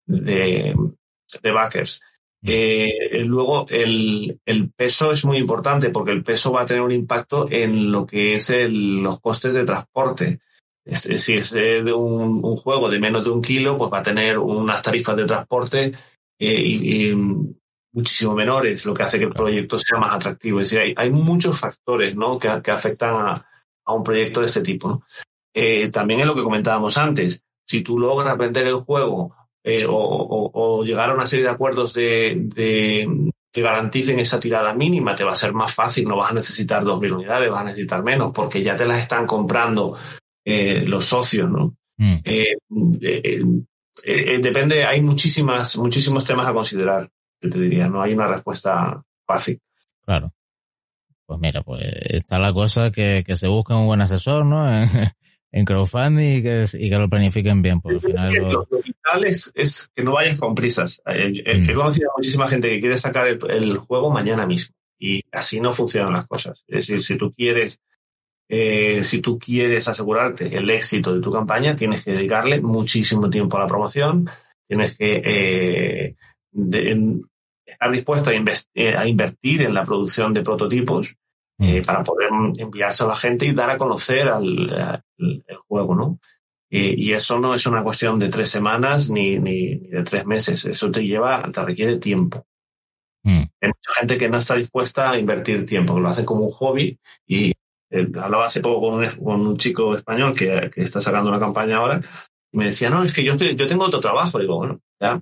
de, 0.07 0.75
de 1.43 1.51
backers. 1.51 2.01
Eh, 2.45 3.23
luego, 3.25 3.65
el, 3.69 4.39
el, 4.45 4.69
peso 4.71 5.11
es 5.11 5.23
muy 5.23 5.37
importante 5.37 5.89
porque 5.89 6.11
el 6.11 6.23
peso 6.23 6.51
va 6.51 6.63
a 6.63 6.65
tener 6.65 6.81
un 6.81 6.91
impacto 6.91 7.47
en 7.49 7.91
lo 7.91 8.05
que 8.05 8.35
es 8.35 8.49
el, 8.49 9.01
los 9.01 9.21
costes 9.21 9.53
de 9.53 9.63
transporte. 9.63 10.39
Si 10.85 11.35
es 11.35 11.51
de 11.51 11.93
un, 11.93 12.43
un, 12.43 12.57
juego 12.57 12.89
de 12.89 12.99
menos 12.99 13.23
de 13.23 13.29
un 13.29 13.41
kilo, 13.41 13.77
pues 13.77 13.89
va 13.91 13.99
a 13.99 14.03
tener 14.03 14.37
unas 14.37 14.81
tarifas 14.81 15.15
de 15.15 15.25
transporte 15.25 15.93
eh, 16.37 16.61
y, 16.61 17.11
y, 17.11 17.15
muchísimo 17.93 18.33
menores, 18.33 18.85
lo 18.85 18.93
que 18.93 19.03
hace 19.03 19.19
que 19.19 19.25
el 19.25 19.33
proyecto 19.33 19.77
sea 19.77 19.97
más 19.97 20.13
atractivo. 20.13 20.59
Es 20.59 20.69
decir, 20.69 20.83
hay, 20.83 20.93
hay 20.97 21.09
muchos 21.11 21.57
factores 21.57 22.15
¿no? 22.15 22.37
que, 22.39 22.49
que 22.61 22.71
afectan 22.71 23.15
a, 23.15 23.47
a, 23.85 23.93
un 23.93 24.03
proyecto 24.03 24.41
de 24.41 24.47
este 24.47 24.61
tipo. 24.61 24.89
¿no? 24.89 25.03
Eh, 25.53 25.89
también 25.91 26.19
es 26.19 26.25
lo 26.25 26.35
que 26.35 26.43
comentábamos 26.43 26.97
antes. 26.97 27.43
Si 27.65 27.81
tú 27.81 27.97
logras 27.97 28.37
vender 28.37 28.67
el 28.67 28.75
juego 28.75 29.33
eh, 29.63 29.85
o, 29.85 29.95
o, 29.95 30.51
o, 30.53 30.83
llegar 30.83 31.09
a 31.09 31.13
una 31.13 31.25
serie 31.25 31.45
de 31.45 31.51
acuerdos 31.51 31.93
de, 31.93 32.35
de, 32.53 33.31
que 33.51 33.61
garanticen 33.61 34.19
esa 34.19 34.39
tirada 34.39 34.73
mínima, 34.73 35.15
te 35.15 35.23
va 35.23 35.33
a 35.33 35.35
ser 35.35 35.53
más 35.53 35.73
fácil, 35.73 36.07
no 36.07 36.17
vas 36.17 36.31
a 36.31 36.35
necesitar 36.35 36.83
2.000 36.83 37.15
unidades, 37.15 37.51
vas 37.51 37.61
a 37.61 37.65
necesitar 37.65 38.03
menos, 38.03 38.31
porque 38.33 38.63
ya 38.63 38.75
te 38.75 38.85
las 38.85 38.99
están 38.99 39.27
comprando 39.27 39.95
eh, 40.43 40.83
los 40.85 41.05
socios, 41.05 41.49
¿no? 41.49 41.75
Mm. 41.97 42.15
Eh, 42.25 42.57
eh, 44.03 44.39
depende, 44.39 44.83
hay 44.83 45.01
muchísimas, 45.01 45.77
muchísimos 45.77 46.25
temas 46.25 46.47
a 46.47 46.53
considerar, 46.53 47.07
yo 47.41 47.49
te 47.49 47.59
diría, 47.59 47.87
no 47.87 48.01
hay 48.01 48.13
una 48.13 48.27
respuesta 48.27 49.01
fácil. 49.25 49.61
Claro. 50.03 50.33
Pues 51.25 51.39
mira, 51.39 51.61
pues 51.61 51.85
está 52.09 52.39
la 52.39 52.51
cosa 52.51 52.91
que, 52.91 53.23
que 53.25 53.35
se 53.35 53.47
busque 53.47 53.73
un 53.73 53.85
buen 53.85 54.01
asesor, 54.01 54.45
¿no? 54.45 54.65
en 55.53 55.65
crowdfunding 55.65 56.39
y 56.39 56.41
que, 56.41 56.65
y 56.73 56.89
que 56.89 56.97
lo 56.97 57.07
planifiquen 57.07 57.61
bien, 57.61 57.79
porque 57.79 57.97
al 57.97 58.01
final... 58.01 58.33
Lo, 58.33 58.67
lo 58.69 58.81
vital 58.81 59.23
es, 59.23 59.51
es, 59.53 59.87
que 59.95 60.03
no 60.03 60.13
vayas 60.13 60.39
con 60.39 60.55
prisas. 60.55 60.99
Eh, 61.05 61.29
mm. 61.45 61.69
He 61.69 61.73
conocido 61.75 62.09
a 62.09 62.17
muchísima 62.17 62.47
gente 62.47 62.69
que 62.69 62.79
quiere 62.79 62.97
sacar 62.97 63.27
el, 63.27 63.39
el, 63.49 63.77
juego 63.77 64.09
mañana 64.09 64.47
mismo 64.47 64.75
y 64.99 65.21
así 65.31 65.61
no 65.61 65.71
funcionan 65.71 66.11
las 66.11 66.25
cosas. 66.25 66.63
Es 66.67 66.87
decir, 66.87 67.03
si 67.03 67.15
tú 67.15 67.31
quieres... 67.31 67.79
Eh, 68.49 69.03
si 69.03 69.19
tú 69.19 69.39
quieres 69.39 69.87
asegurarte 69.87 70.55
el 70.55 70.69
éxito 70.69 71.15
de 71.15 71.21
tu 71.21 71.31
campaña, 71.31 71.75
tienes 71.75 72.03
que 72.03 72.11
dedicarle 72.11 72.61
muchísimo 72.61 73.29
tiempo 73.29 73.55
a 73.55 73.61
la 73.61 73.67
promoción, 73.67 74.29
tienes 74.67 74.97
que 74.97 75.21
eh, 75.25 76.15
de, 76.51 77.21
estar 77.65 77.91
dispuesto 77.91 78.29
a, 78.29 78.33
eh, 78.33 78.95
a, 78.95 79.07
invertir 79.07 79.61
en 79.61 79.73
la 79.73 79.85
producción 79.85 80.33
de 80.33 80.43
prototipos 80.43 81.15
eh, 81.63 81.81
para 81.85 82.03
poder 82.03 82.29
enviarse 82.57 83.03
a 83.03 83.07
la 83.07 83.15
gente 83.15 83.45
y 83.45 83.53
dar 83.53 83.69
a 83.69 83.77
conocer 83.77 84.27
al, 84.27 84.69
al 84.69 85.03
el 85.17 85.57
juego, 85.67 85.95
¿no? 85.95 86.19
Y, 86.69 87.09
y, 87.09 87.13
eso 87.13 87.39
no 87.39 87.53
es 87.53 87.65
una 87.67 87.83
cuestión 87.83 88.17
de 88.17 88.29
tres 88.29 88.49
semanas 88.49 89.09
ni, 89.09 89.37
ni, 89.39 89.75
ni, 89.75 89.89
de 89.89 90.03
tres 90.03 90.25
meses, 90.25 90.65
eso 90.65 90.89
te 90.89 91.05
lleva, 91.05 91.43
te 91.51 91.63
requiere 91.63 91.97
tiempo. 91.97 92.45
Mm. 93.23 93.43
Hay 93.61 93.69
mucha 93.69 93.99
gente 93.99 94.17
que 94.17 94.27
no 94.27 94.39
está 94.39 94.55
dispuesta 94.55 95.11
a 95.11 95.19
invertir 95.19 95.65
tiempo, 95.65 95.99
lo 95.99 96.09
hace 96.09 96.25
como 96.25 96.45
un 96.45 96.51
hobby 96.51 96.99
y 97.27 97.51
eh, 97.91 98.07
hablaba 98.19 98.47
hace 98.47 98.59
poco 98.59 98.89
con 98.89 99.03
un, 99.03 99.09
con 99.23 99.47
un 99.47 99.57
chico 99.57 99.95
español 99.95 100.35
que, 100.35 100.71
que, 100.73 100.81
está 100.81 100.99
sacando 100.99 101.29
una 101.29 101.39
campaña 101.39 101.77
ahora 101.77 102.01
y 102.51 102.57
me 102.57 102.65
decía, 102.65 102.89
no, 102.89 103.03
es 103.03 103.13
que 103.13 103.23
yo, 103.23 103.33
estoy, 103.33 103.55
yo 103.55 103.67
tengo 103.67 103.85
otro 103.85 103.99
trabajo. 103.99 104.39
Digo, 104.39 104.57
bueno, 104.57 104.81
ya, 104.99 105.21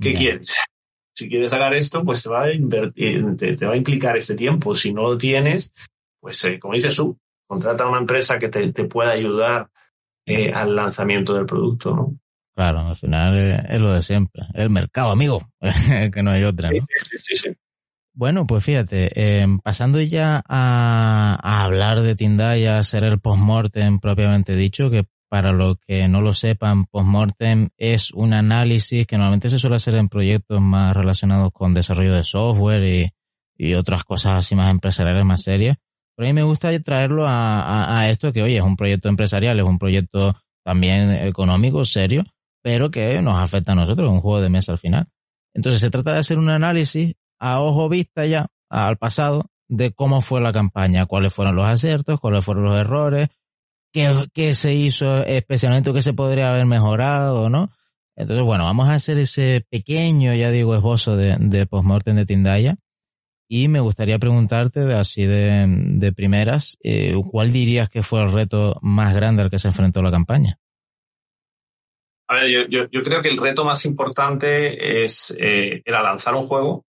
¿qué 0.00 0.10
yeah. 0.10 0.18
quieres? 0.18 0.54
Si 1.16 1.28
quieres 1.30 1.50
sacar 1.50 1.72
esto, 1.74 2.04
pues 2.04 2.22
te 2.22 2.28
va 2.28 2.44
a 2.44 2.52
invertir, 2.52 3.36
te, 3.36 3.56
te, 3.56 3.66
va 3.66 3.72
a 3.72 3.76
implicar 3.76 4.16
este 4.16 4.34
tiempo. 4.34 4.74
Si 4.74 4.92
no 4.92 5.02
lo 5.02 5.18
tienes, 5.18 5.72
pues 6.20 6.44
eh, 6.44 6.58
como 6.58 6.74
dices 6.74 6.94
tú, 6.94 7.18
contrata 7.46 7.84
a 7.84 7.88
una 7.88 7.98
empresa 7.98 8.38
que 8.38 8.48
te, 8.48 8.70
te 8.72 8.84
pueda 8.84 9.12
ayudar 9.12 9.70
eh, 10.26 10.52
al 10.52 10.76
lanzamiento 10.76 11.34
del 11.34 11.46
producto, 11.46 11.96
¿no? 11.96 12.18
Claro, 12.54 12.80
al 12.80 12.96
final 12.96 13.36
es, 13.36 13.60
es 13.68 13.80
lo 13.80 13.92
de 13.92 14.02
siempre. 14.02 14.42
El 14.54 14.70
mercado, 14.70 15.10
amigo, 15.10 15.50
que 16.12 16.22
no 16.22 16.30
hay 16.30 16.44
otra, 16.44 16.70
¿no? 16.70 16.86
Sí, 17.10 17.18
sí, 17.22 17.34
sí. 17.34 17.48
Bueno, 18.12 18.46
pues 18.46 18.64
fíjate, 18.64 19.10
eh, 19.14 19.46
pasando 19.62 20.00
ya 20.00 20.42
a, 20.48 21.38
a, 21.42 21.64
hablar 21.64 22.00
de 22.00 22.14
Tindaya, 22.14 22.78
hacer 22.78 23.04
el 23.04 23.20
post-mortem 23.20 24.00
propiamente 24.00 24.56
dicho, 24.56 24.90
que 24.90 25.04
para 25.28 25.52
los 25.52 25.76
que 25.86 26.08
no 26.08 26.20
lo 26.20 26.32
sepan, 26.32 26.86
postmortem 26.86 27.70
es 27.76 28.12
un 28.12 28.32
análisis 28.32 29.06
que 29.06 29.16
normalmente 29.16 29.50
se 29.50 29.58
suele 29.58 29.76
hacer 29.76 29.94
en 29.96 30.08
proyectos 30.08 30.60
más 30.60 30.96
relacionados 30.96 31.50
con 31.52 31.74
desarrollo 31.74 32.14
de 32.14 32.24
software 32.24 33.12
y, 33.58 33.74
otras 33.74 34.04
cosas 34.04 34.34
así 34.34 34.54
más 34.54 34.70
empresariales, 34.70 35.24
más 35.24 35.42
serias. 35.42 35.78
Pero 36.14 36.28
a 36.28 36.30
mí 36.30 36.34
me 36.34 36.42
gusta 36.42 36.78
traerlo 36.80 37.24
a, 37.26 38.06
esto 38.10 38.32
que, 38.32 38.42
oye, 38.42 38.56
es 38.56 38.62
un 38.62 38.76
proyecto 38.76 39.08
empresarial, 39.08 39.58
es 39.58 39.64
un 39.64 39.78
proyecto 39.78 40.36
también 40.62 41.10
económico, 41.10 41.84
serio, 41.84 42.24
pero 42.62 42.90
que 42.90 43.20
nos 43.22 43.42
afecta 43.42 43.72
a 43.72 43.74
nosotros, 43.74 44.10
un 44.10 44.20
juego 44.20 44.40
de 44.40 44.50
mesa 44.50 44.72
al 44.72 44.78
final. 44.78 45.08
Entonces 45.54 45.80
se 45.80 45.90
trata 45.90 46.12
de 46.12 46.18
hacer 46.18 46.38
un 46.38 46.50
análisis 46.50 47.14
a 47.38 47.60
ojo 47.60 47.88
vista 47.88 48.26
ya, 48.26 48.46
al 48.68 48.98
pasado, 48.98 49.46
de 49.68 49.92
cómo 49.92 50.20
fue 50.20 50.40
la 50.40 50.52
campaña, 50.52 51.06
cuáles 51.06 51.32
fueron 51.32 51.56
los 51.56 51.66
aciertos, 51.66 52.20
cuáles 52.20 52.44
fueron 52.44 52.64
los 52.64 52.78
errores, 52.78 53.28
qué, 53.92 54.54
se 54.54 54.74
hizo 54.74 55.24
especialmente, 55.24 55.92
qué 55.92 56.02
se 56.02 56.12
podría 56.12 56.50
haber 56.50 56.66
mejorado, 56.66 57.50
¿no? 57.50 57.70
Entonces, 58.16 58.44
bueno, 58.44 58.64
vamos 58.64 58.88
a 58.88 58.94
hacer 58.94 59.18
ese 59.18 59.66
pequeño, 59.70 60.34
ya 60.34 60.50
digo, 60.50 60.74
esbozo 60.74 61.16
de, 61.16 61.36
de 61.38 61.66
postmortem 61.66 62.16
de 62.16 62.26
Tindaya. 62.26 62.76
Y 63.48 63.68
me 63.68 63.80
gustaría 63.80 64.18
preguntarte, 64.18 64.80
de, 64.80 64.94
así 64.94 65.24
de, 65.24 65.66
de 65.68 66.12
primeras, 66.12 66.78
eh, 66.82 67.14
¿cuál 67.30 67.52
dirías 67.52 67.88
que 67.88 68.02
fue 68.02 68.22
el 68.22 68.32
reto 68.32 68.78
más 68.82 69.14
grande 69.14 69.42
al 69.42 69.50
que 69.50 69.58
se 69.58 69.68
enfrentó 69.68 70.02
la 70.02 70.10
campaña? 70.10 70.58
A 72.28 72.34
ver, 72.34 72.68
yo, 72.68 72.88
yo, 72.90 73.02
creo 73.04 73.22
que 73.22 73.28
el 73.28 73.38
reto 73.38 73.64
más 73.64 73.84
importante 73.84 75.04
es, 75.04 75.36
eh, 75.38 75.82
era 75.84 76.02
lanzar 76.02 76.34
un 76.34 76.48
juego 76.48 76.84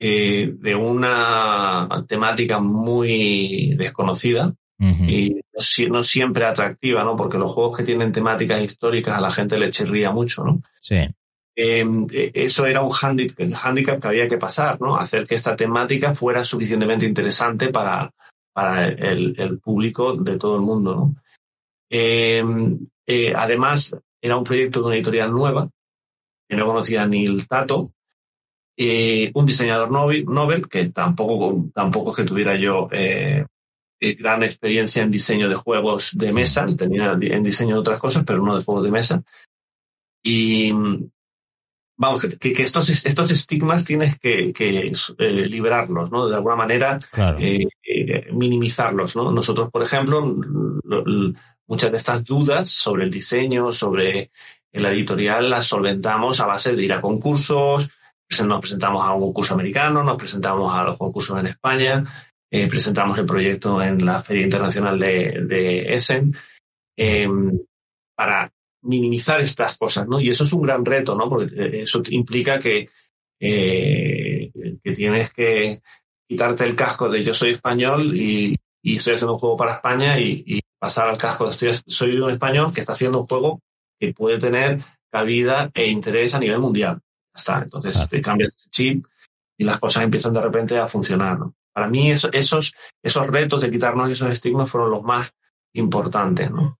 eh, 0.00 0.52
de 0.58 0.74
una 0.74 2.04
temática 2.08 2.58
muy 2.58 3.76
desconocida 3.76 4.52
y 4.82 5.40
no, 5.88 6.02
siempre 6.02 6.44
atractiva, 6.44 7.04
¿no? 7.04 7.14
Porque 7.14 7.38
los 7.38 7.52
juegos 7.52 7.76
que 7.76 7.84
tienen 7.84 8.10
temáticas 8.10 8.60
históricas 8.60 9.16
a 9.16 9.20
la 9.20 9.30
gente 9.30 9.56
le 9.56 9.70
chirría 9.70 10.10
mucho, 10.10 10.42
¿no? 10.42 10.60
Sí. 10.80 11.08
Em, 11.54 12.06
e, 12.10 12.32
eso 12.34 12.66
era 12.66 12.82
un 12.82 12.92
handicap 12.92 14.00
que 14.00 14.08
había 14.08 14.26
que 14.26 14.38
pasar, 14.38 14.80
¿no? 14.80 14.96
Hacer 14.96 15.26
que 15.26 15.36
esta 15.36 15.54
temática 15.54 16.14
fuera 16.14 16.44
suficientemente 16.44 17.06
interesante 17.06 17.68
para, 17.68 18.12
para 18.52 18.88
el, 18.88 19.34
el 19.38 19.60
público 19.60 20.16
de 20.16 20.36
todo 20.36 20.56
el 20.56 20.62
mundo, 20.62 20.94
¿no? 20.94 21.16
Em, 21.88 22.78
eh, 23.06 23.32
además, 23.36 23.94
era 24.20 24.36
un 24.36 24.44
proyecto 24.44 24.80
de 24.80 24.86
una 24.86 24.94
editorial 24.96 25.30
nueva, 25.30 25.68
que 26.48 26.56
no 26.56 26.66
conocía 26.66 27.06
ni 27.06 27.26
el 27.26 27.46
Tato, 27.46 27.92
eh, 28.76 29.30
un 29.34 29.46
diseñador 29.46 29.90
Nobel, 29.90 30.68
que 30.68 30.88
tampoco, 30.88 31.66
tampoco 31.74 32.14
que 32.14 32.24
tuviera 32.24 32.56
yo 32.56 32.88
eh, 34.02 34.10
eh, 34.10 34.14
gran 34.14 34.42
experiencia 34.42 35.02
en 35.02 35.10
diseño 35.10 35.48
de 35.48 35.54
juegos 35.54 36.12
de 36.14 36.32
mesa, 36.32 36.66
tenía 36.76 37.18
en 37.20 37.42
diseño 37.42 37.74
de 37.74 37.80
otras 37.80 37.98
cosas, 37.98 38.24
pero 38.26 38.42
no 38.42 38.56
de 38.56 38.64
juegos 38.64 38.84
de 38.84 38.90
mesa. 38.90 39.22
Y 40.24 40.72
vamos, 41.96 42.22
que, 42.22 42.52
que 42.52 42.62
estos, 42.62 42.88
estos 42.88 43.30
estigmas 43.30 43.84
tienes 43.84 44.18
que, 44.18 44.52
que 44.52 44.92
eh, 45.18 45.30
liberarlos, 45.46 46.10
¿no? 46.10 46.28
De 46.28 46.34
alguna 46.34 46.56
manera, 46.56 46.98
eh, 47.38 47.66
minimizarlos, 48.32 49.14
¿no? 49.14 49.30
Nosotros, 49.30 49.70
por 49.70 49.82
ejemplo, 49.82 50.20
muchas 51.66 51.90
de 51.90 51.96
estas 51.96 52.24
dudas 52.24 52.68
sobre 52.68 53.04
el 53.04 53.10
diseño, 53.10 53.72
sobre 53.72 54.30
la 54.72 54.90
editorial, 54.90 55.50
las 55.50 55.66
solventamos 55.66 56.40
a 56.40 56.46
base 56.46 56.74
de 56.74 56.84
ir 56.84 56.92
a 56.92 57.00
concursos, 57.00 57.90
nos 58.44 58.60
presentamos 58.60 59.06
a 59.06 59.12
un 59.12 59.20
concurso 59.20 59.54
americano, 59.54 60.02
nos 60.02 60.16
presentamos 60.16 60.74
a 60.74 60.84
los 60.84 60.96
concursos 60.96 61.38
en 61.38 61.46
España, 61.46 62.04
eh, 62.54 62.68
presentamos 62.68 63.16
el 63.16 63.24
proyecto 63.24 63.80
en 63.80 64.04
la 64.04 64.22
Feria 64.22 64.44
Internacional 64.44 64.98
de, 64.98 65.40
de 65.46 65.94
Essen, 65.94 66.36
em, 66.96 67.58
para 68.14 68.52
minimizar 68.82 69.40
estas 69.40 69.78
cosas, 69.78 70.06
¿no? 70.06 70.20
Y 70.20 70.28
eso 70.28 70.44
es 70.44 70.52
un 70.52 70.60
gran 70.60 70.84
reto, 70.84 71.14
¿no? 71.16 71.30
Porque 71.30 71.54
eh, 71.54 71.82
eso 71.82 72.02
implica 72.10 72.58
que, 72.58 72.90
eh, 73.40 74.52
que 74.84 74.92
tienes 74.92 75.30
que 75.32 75.80
quitarte 76.28 76.64
el 76.64 76.76
casco 76.76 77.08
de 77.08 77.24
yo 77.24 77.32
soy 77.32 77.52
español 77.52 78.14
y, 78.14 78.54
y 78.82 78.96
estoy 78.96 79.14
haciendo 79.14 79.32
un 79.32 79.38
juego 79.38 79.56
para 79.56 79.76
España 79.76 80.20
y, 80.20 80.44
y 80.46 80.60
pasar 80.78 81.08
al 81.08 81.16
casco 81.16 81.44
de 81.46 81.50
estoy, 81.52 81.70
soy 81.86 82.20
un 82.20 82.30
español 82.30 82.74
que 82.74 82.80
está 82.80 82.92
haciendo 82.92 83.20
un 83.20 83.26
juego 83.26 83.60
que 83.98 84.12
puede 84.12 84.38
tener 84.38 84.78
cabida 85.10 85.70
e 85.72 85.88
interés 85.88 86.34
a 86.34 86.38
nivel 86.38 86.58
mundial 86.58 87.00
está. 87.34 87.62
Entonces 87.62 88.08
te 88.08 88.20
cambias 88.20 88.54
ese 88.54 88.70
chip 88.70 89.06
y 89.56 89.64
las 89.64 89.78
cosas 89.78 90.04
empiezan 90.04 90.34
de 90.34 90.42
repente 90.42 90.78
a 90.78 90.88
funcionar. 90.88 91.38
¿no? 91.38 91.54
Para 91.72 91.88
mí 91.88 92.10
esos, 92.10 92.74
esos 93.02 93.26
retos 93.26 93.62
de 93.62 93.70
quitarnos 93.70 94.10
esos 94.10 94.30
estigmas 94.30 94.70
fueron 94.70 94.90
los 94.90 95.02
más 95.02 95.32
importantes. 95.74 96.50
¿no? 96.50 96.78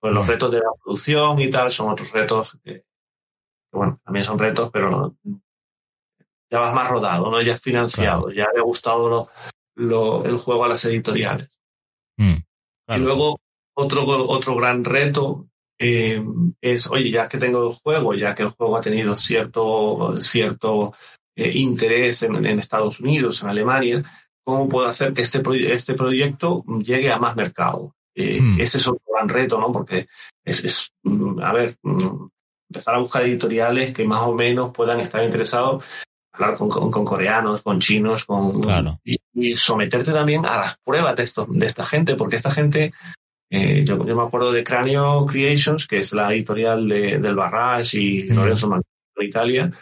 Pues 0.00 0.12
los 0.12 0.26
retos 0.26 0.50
de 0.50 0.58
la 0.58 0.72
producción 0.82 1.40
y 1.40 1.48
tal 1.48 1.70
son 1.70 1.90
otros 1.90 2.10
retos 2.10 2.58
que, 2.64 2.84
bueno, 3.72 4.00
también 4.04 4.24
son 4.24 4.38
retos, 4.38 4.70
pero 4.72 5.16
ya 6.50 6.58
vas 6.58 6.74
más 6.74 6.90
rodado, 6.90 7.30
¿no? 7.30 7.40
Ya 7.40 7.54
has 7.54 7.62
financiado, 7.62 8.30
ya 8.30 8.48
le 8.52 8.60
ha 8.60 8.64
gustado 8.64 9.08
lo, 9.08 9.28
lo, 9.76 10.24
el 10.24 10.36
juego 10.36 10.64
a 10.64 10.68
las 10.68 10.84
editoriales. 10.84 11.48
Mm, 12.18 12.36
y 12.88 12.98
luego 12.98 13.40
otro, 13.74 14.04
otro 14.28 14.56
gran 14.56 14.84
reto 14.84 15.46
eh, 15.78 16.22
es, 16.60 16.90
oye, 16.90 17.10
ya 17.10 17.28
que 17.28 17.38
tengo 17.38 17.70
el 17.70 17.74
juego, 17.74 18.14
ya 18.14 18.34
que 18.34 18.42
el 18.42 18.50
juego 18.50 18.76
ha 18.76 18.80
tenido 18.80 19.16
cierto, 19.16 20.20
cierto 20.20 20.94
eh, 21.34 21.50
interés 21.54 22.22
en, 22.22 22.44
Estados 22.46 23.00
Unidos, 23.00 23.42
en 23.42 23.48
Alemania, 23.48 24.02
¿cómo 24.44 24.68
puedo 24.68 24.88
hacer 24.88 25.12
que 25.12 25.22
este, 25.22 25.42
este 25.72 25.94
proyecto 25.94 26.64
llegue 26.82 27.12
a 27.12 27.18
más 27.18 27.36
mercado? 27.36 27.94
Eh, 28.14 28.40
hmm. 28.40 28.60
Ese 28.60 28.78
es 28.78 28.86
un 28.86 28.98
gran 29.06 29.28
reto, 29.28 29.58
¿no? 29.58 29.72
Porque 29.72 30.06
es, 30.44 30.64
es 30.64 30.92
mm, 31.02 31.40
a 31.40 31.52
ver, 31.52 31.76
mm, 31.82 32.28
empezar 32.70 32.94
a 32.94 32.98
buscar 32.98 33.22
editoriales 33.22 33.92
que 33.92 34.04
más 34.04 34.22
o 34.22 34.34
menos 34.34 34.70
puedan 34.72 35.00
estar 35.00 35.22
interesados 35.24 35.84
hablar 36.34 36.56
con, 36.56 36.70
con, 36.70 37.04
coreanos, 37.04 37.60
con 37.60 37.78
chinos, 37.78 38.24
con 38.24 38.62
y, 39.04 39.18
y, 39.34 39.54
someterte 39.54 40.12
también 40.12 40.46
a 40.46 40.56
las 40.56 40.78
pruebas 40.78 41.14
de, 41.14 41.24
esto, 41.24 41.46
de 41.46 41.66
esta 41.66 41.84
gente, 41.84 42.14
porque 42.16 42.36
esta 42.36 42.50
gente 42.50 42.90
eh, 43.54 43.84
yo, 43.84 43.98
me 43.98 44.22
acuerdo 44.22 44.50
de 44.50 44.64
Cranio 44.64 45.26
Creations, 45.26 45.86
que 45.86 45.98
es 45.98 46.14
la 46.14 46.32
editorial 46.32 46.88
de, 46.88 47.18
del 47.18 47.34
Barrage 47.34 48.00
y 48.00 48.22
Lorenzo 48.22 48.66
mm. 48.66 48.80
de 49.16 49.26
Italia. 49.26 49.72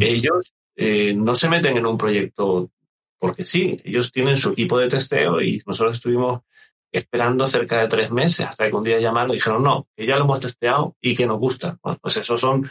Ellos 0.00 0.52
eh, 0.74 1.14
no 1.14 1.36
se 1.36 1.48
meten 1.48 1.76
en 1.76 1.86
un 1.86 1.96
proyecto 1.96 2.70
porque 3.18 3.44
sí, 3.44 3.80
ellos 3.84 4.12
tienen 4.12 4.36
su 4.36 4.50
equipo 4.50 4.78
de 4.78 4.88
testeo 4.88 5.40
y 5.40 5.62
nosotros 5.66 5.96
estuvimos 5.96 6.40
esperando 6.90 7.46
cerca 7.46 7.80
de 7.80 7.88
tres 7.88 8.10
meses 8.10 8.46
hasta 8.46 8.68
que 8.68 8.76
un 8.76 8.84
día 8.84 9.00
llamaron 9.00 9.30
y 9.30 9.34
dijeron 9.34 9.62
no, 9.62 9.86
que 9.96 10.06
ya 10.06 10.16
lo 10.16 10.24
hemos 10.24 10.40
testeado 10.40 10.96
y 11.00 11.14
que 11.14 11.26
nos 11.26 11.38
gusta. 11.38 11.78
pues 12.00 12.16
esos 12.16 12.40
son 12.40 12.68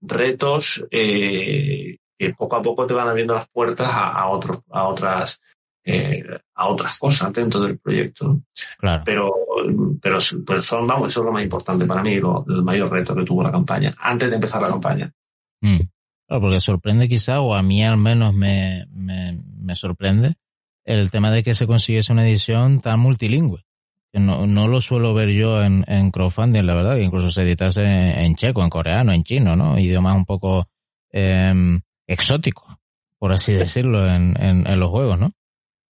retos 0.00 0.84
eh, 0.90 1.98
que 2.18 2.34
poco 2.34 2.56
a 2.56 2.62
poco 2.62 2.86
te 2.86 2.94
van 2.94 3.08
abriendo 3.08 3.34
las 3.34 3.48
puertas 3.48 3.88
a, 3.88 4.12
a, 4.12 4.22
a 4.22 4.88
otras 4.88 5.40
eh, 5.84 6.24
a 6.54 6.68
otras 6.68 6.98
cosas 6.98 7.32
dentro 7.32 7.60
del 7.60 7.78
proyecto. 7.78 8.42
Claro. 8.78 9.02
Pero, 9.04 9.32
pero, 10.00 10.20
son, 10.20 10.86
vamos, 10.86 11.08
eso 11.08 11.20
es 11.20 11.26
lo 11.26 11.32
más 11.32 11.42
importante 11.42 11.86
para 11.86 12.02
mí, 12.02 12.14
el 12.14 12.62
mayor 12.62 12.92
reto 12.92 13.14
que 13.14 13.24
tuvo 13.24 13.42
la 13.42 13.50
campaña, 13.50 13.96
antes 13.98 14.28
de 14.28 14.36
empezar 14.36 14.60
la 14.60 14.68
campaña. 14.68 15.12
Mm. 15.62 15.80
Claro, 16.30 16.42
porque 16.42 16.60
sorprende 16.60 17.08
quizá, 17.08 17.40
o 17.40 17.56
a 17.56 17.62
mí 17.64 17.84
al 17.84 17.96
menos 17.96 18.32
me, 18.32 18.86
me, 18.92 19.42
me 19.58 19.74
sorprende, 19.74 20.36
el 20.84 21.10
tema 21.10 21.32
de 21.32 21.42
que 21.42 21.56
se 21.56 21.66
consiguiese 21.66 22.12
una 22.12 22.24
edición 22.24 22.80
tan 22.80 23.00
multilingüe. 23.00 23.64
No, 24.12 24.46
no 24.46 24.68
lo 24.68 24.80
suelo 24.80 25.12
ver 25.12 25.30
yo 25.30 25.60
en, 25.60 25.84
en 25.88 26.12
crowdfunding, 26.12 26.62
la 26.62 26.74
verdad, 26.74 26.94
que 26.94 27.02
incluso 27.02 27.30
se 27.30 27.42
editase 27.42 27.84
en, 27.84 28.36
checo, 28.36 28.62
en 28.62 28.70
coreano, 28.70 29.12
en 29.12 29.24
chino, 29.24 29.56
¿no? 29.56 29.76
Idiomas 29.76 30.14
un 30.14 30.24
poco 30.24 30.68
eh, 31.10 31.52
exóticos, 32.06 32.76
por 33.18 33.32
así 33.32 33.52
decirlo, 33.52 34.06
en, 34.06 34.40
en, 34.40 34.68
en 34.68 34.78
los 34.78 34.90
juegos, 34.90 35.18
¿no? 35.18 35.32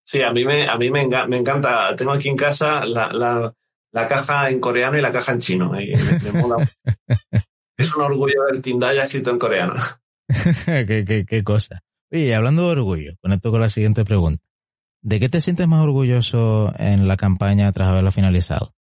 Sí, 0.05 0.23
a 0.23 0.31
mí 0.31 0.45
me, 0.45 0.69
a 0.69 0.77
mí 0.77 0.89
me, 0.89 1.05
me 1.27 1.37
encanta. 1.37 1.97
Tengo 1.97 2.13
aquí 2.13 2.29
en 2.29 2.37
casa 2.37 2.87
la, 2.87 3.13
la, 3.13 3.53
la, 3.91 4.07
caja 4.07 4.51
en 4.51 4.61
coreano 4.61 4.97
y 4.97 5.01
la 5.01 5.11
caja 5.11 5.33
en 5.33 5.41
chino. 5.41 5.73
es 7.77 7.95
un 7.95 8.03
orgullo 8.03 8.45
ver 8.49 8.63
Tindaya 8.63 9.03
escrito 9.03 9.33
en 9.33 9.39
coreano. 9.41 9.75
qué, 10.67 11.05
qué, 11.07 11.25
qué 11.27 11.45
cosa. 11.45 11.83
Oye, 12.11 12.35
hablando 12.35 12.67
de 12.67 12.73
orgullo, 12.73 13.13
conecto 13.21 13.51
con 13.51 13.61
la 13.61 13.69
siguiente 13.69 14.05
pregunta. 14.05 14.43
¿De 15.03 15.21
qué 15.21 15.29
te 15.29 15.41
sientes 15.41 15.69
más 15.69 15.83
orgulloso 15.83 16.73
en 16.77 17.07
la 17.07 17.17
campaña 17.17 17.71
tras 17.73 17.89
haberla 17.89 18.11
finalizado? 18.11 18.73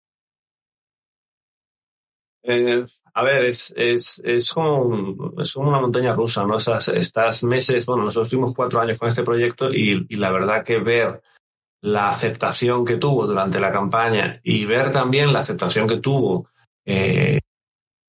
Eh, 2.43 2.85
a 3.15 3.23
ver, 3.23 3.45
es, 3.45 3.75
es, 3.77 4.21
es, 4.25 4.53
como, 4.53 5.33
es 5.41 5.55
una 5.57 5.81
montaña 5.81 6.15
rusa, 6.15 6.45
¿no? 6.45 6.57
Esas, 6.57 6.89
estas 6.89 7.45
meses, 7.45 7.85
bueno, 7.87 8.05
nosotros 8.05 8.31
tuvimos 8.31 8.55
cuatro 8.55 8.81
años 8.81 8.99
con 8.99 9.09
este 9.09 9.23
proyecto 9.23 9.73
y, 9.73 10.07
y 10.09 10.17
la 10.17 10.31
verdad 10.31 10.65
que 10.65 10.79
ver 10.79 11.23
la 11.81 12.11
aceptación 12.11 12.85
que 12.85 12.97
tuvo 12.97 13.27
durante 13.27 13.61
la 13.61 13.73
campaña 13.73 14.41
y 14.43 14.65
ver 14.65 14.91
también 14.91 15.33
la 15.33 15.41
aceptación 15.41 15.87
que 15.87 15.99
tuvo 15.99 16.49
eh, 16.85 17.41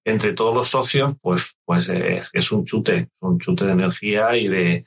entre 0.05 0.33
todos 0.33 0.55
los 0.55 0.67
socios, 0.67 1.13
pues, 1.21 1.55
pues 1.65 1.89
es, 1.89 2.29
es, 2.33 2.51
un 2.51 2.65
chute, 2.65 3.09
un 3.19 3.39
chute 3.39 3.65
de 3.65 3.71
energía 3.71 4.35
y 4.35 4.47
de, 4.47 4.85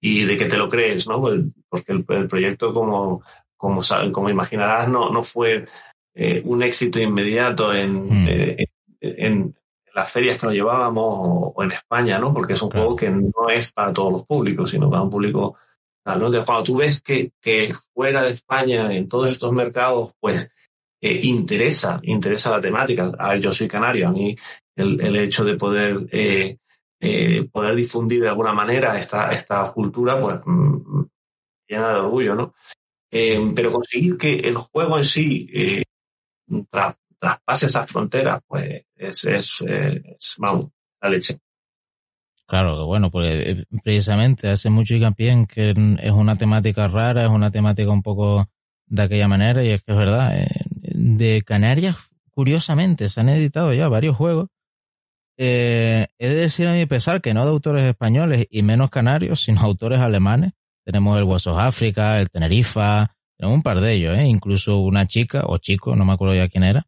y 0.00 0.24
de 0.24 0.36
que 0.36 0.46
te 0.46 0.56
lo 0.56 0.68
crees, 0.68 1.06
¿no? 1.06 1.22
Porque 1.68 1.92
el, 1.92 2.04
el 2.08 2.28
proyecto, 2.28 2.72
como, 2.72 3.22
como, 3.56 3.80
como 4.12 4.30
imaginarás, 4.30 4.88
no, 4.88 5.10
no 5.10 5.22
fue 5.22 5.66
eh, 6.14 6.42
un 6.44 6.62
éxito 6.62 7.00
inmediato 7.00 7.74
en, 7.74 8.08
hmm. 8.08 8.56
en, 9.00 9.54
las 9.94 10.10
ferias 10.10 10.40
que 10.40 10.46
nos 10.46 10.54
llevábamos 10.54 11.52
o, 11.54 11.62
en 11.62 11.70
España, 11.70 12.18
¿no? 12.18 12.34
Porque 12.34 12.54
es 12.54 12.62
un 12.62 12.70
juego 12.70 12.96
que 12.96 13.10
no 13.10 13.48
es 13.48 13.72
para 13.72 13.92
todos 13.92 14.12
los 14.12 14.26
públicos, 14.26 14.70
sino 14.70 14.90
para 14.90 15.02
un 15.02 15.10
público 15.10 15.56
¿no? 16.04 16.44
cuando 16.44 16.62
tú 16.64 16.76
ves 16.76 17.00
que, 17.00 17.32
que 17.40 17.72
fuera 17.94 18.22
de 18.22 18.32
España, 18.32 18.92
en 18.92 19.08
todos 19.08 19.28
estos 19.30 19.52
mercados, 19.52 20.12
pues 20.20 20.50
eh, 21.06 21.20
interesa, 21.24 22.00
interesa 22.02 22.50
la 22.50 22.62
temática. 22.62 23.12
A 23.18 23.30
ver, 23.30 23.42
yo 23.42 23.52
soy 23.52 23.68
canario, 23.68 24.08
a 24.08 24.10
mí 24.10 24.34
el, 24.74 24.98
el 25.02 25.16
hecho 25.16 25.44
de 25.44 25.54
poder, 25.54 26.06
eh, 26.10 26.56
eh, 26.98 27.46
poder 27.52 27.74
difundir 27.74 28.22
de 28.22 28.28
alguna 28.28 28.54
manera 28.54 28.98
esta, 28.98 29.28
esta 29.28 29.70
cultura, 29.72 30.18
pues 30.18 30.40
mm, 30.46 31.02
llena 31.68 31.88
de 31.90 32.00
orgullo, 32.00 32.34
¿no? 32.34 32.54
pero 33.54 33.70
conseguir 33.70 34.16
que 34.16 34.40
el 34.40 34.56
juego 34.56 34.98
en 34.98 35.04
sí 35.04 35.48
traspase 37.20 37.66
esas 37.66 37.88
fronteras, 37.88 38.40
pues 38.44 38.86
es, 38.96 39.24
es, 39.26 39.60
es 39.60 40.34
vamos, 40.38 40.70
la 41.00 41.10
leche. 41.10 41.38
Claro, 42.46 42.76
que 42.76 42.84
bueno, 42.84 43.12
porque 43.12 43.66
precisamente 43.84 44.48
hace 44.48 44.68
mucho 44.68 44.94
hincapié 44.94 45.30
en 45.30 45.46
que 45.46 45.74
es 46.02 46.10
una 46.10 46.36
temática 46.36 46.88
rara, 46.88 47.22
es 47.22 47.30
una 47.30 47.52
temática 47.52 47.92
un 47.92 48.02
poco 48.02 48.48
de 48.86 49.02
aquella 49.02 49.28
manera, 49.28 49.62
y 49.62 49.70
es 49.70 49.82
que 49.82 49.92
es 49.92 49.98
verdad, 49.98 50.44
de 50.94 51.42
Canarias, 51.42 51.96
curiosamente, 52.30 53.08
se 53.08 53.20
han 53.20 53.28
editado 53.28 53.72
ya 53.72 53.88
varios 53.88 54.16
juegos. 54.16 54.48
Eh, 55.36 56.06
he 56.18 56.28
de 56.28 56.34
decir 56.34 56.68
a 56.68 56.72
mi 56.72 56.86
pesar 56.86 57.20
que 57.20 57.34
no 57.34 57.44
de 57.44 57.50
autores 57.50 57.82
españoles 57.82 58.46
y 58.50 58.62
menos 58.62 58.90
canarios, 58.90 59.42
sino 59.42 59.60
autores 59.62 60.00
alemanes. 60.00 60.52
Tenemos 60.84 61.18
el 61.18 61.24
Huesos 61.24 61.58
África, 61.58 62.20
el 62.20 62.30
Tenerifa, 62.30 63.16
tenemos 63.36 63.56
un 63.56 63.62
par 63.62 63.80
de 63.80 63.92
ellos, 63.92 64.16
¿eh? 64.16 64.26
incluso 64.26 64.78
una 64.78 65.06
chica 65.06 65.42
o 65.46 65.58
chico, 65.58 65.96
no 65.96 66.04
me 66.04 66.12
acuerdo 66.12 66.34
ya 66.34 66.48
quién 66.48 66.62
era, 66.62 66.86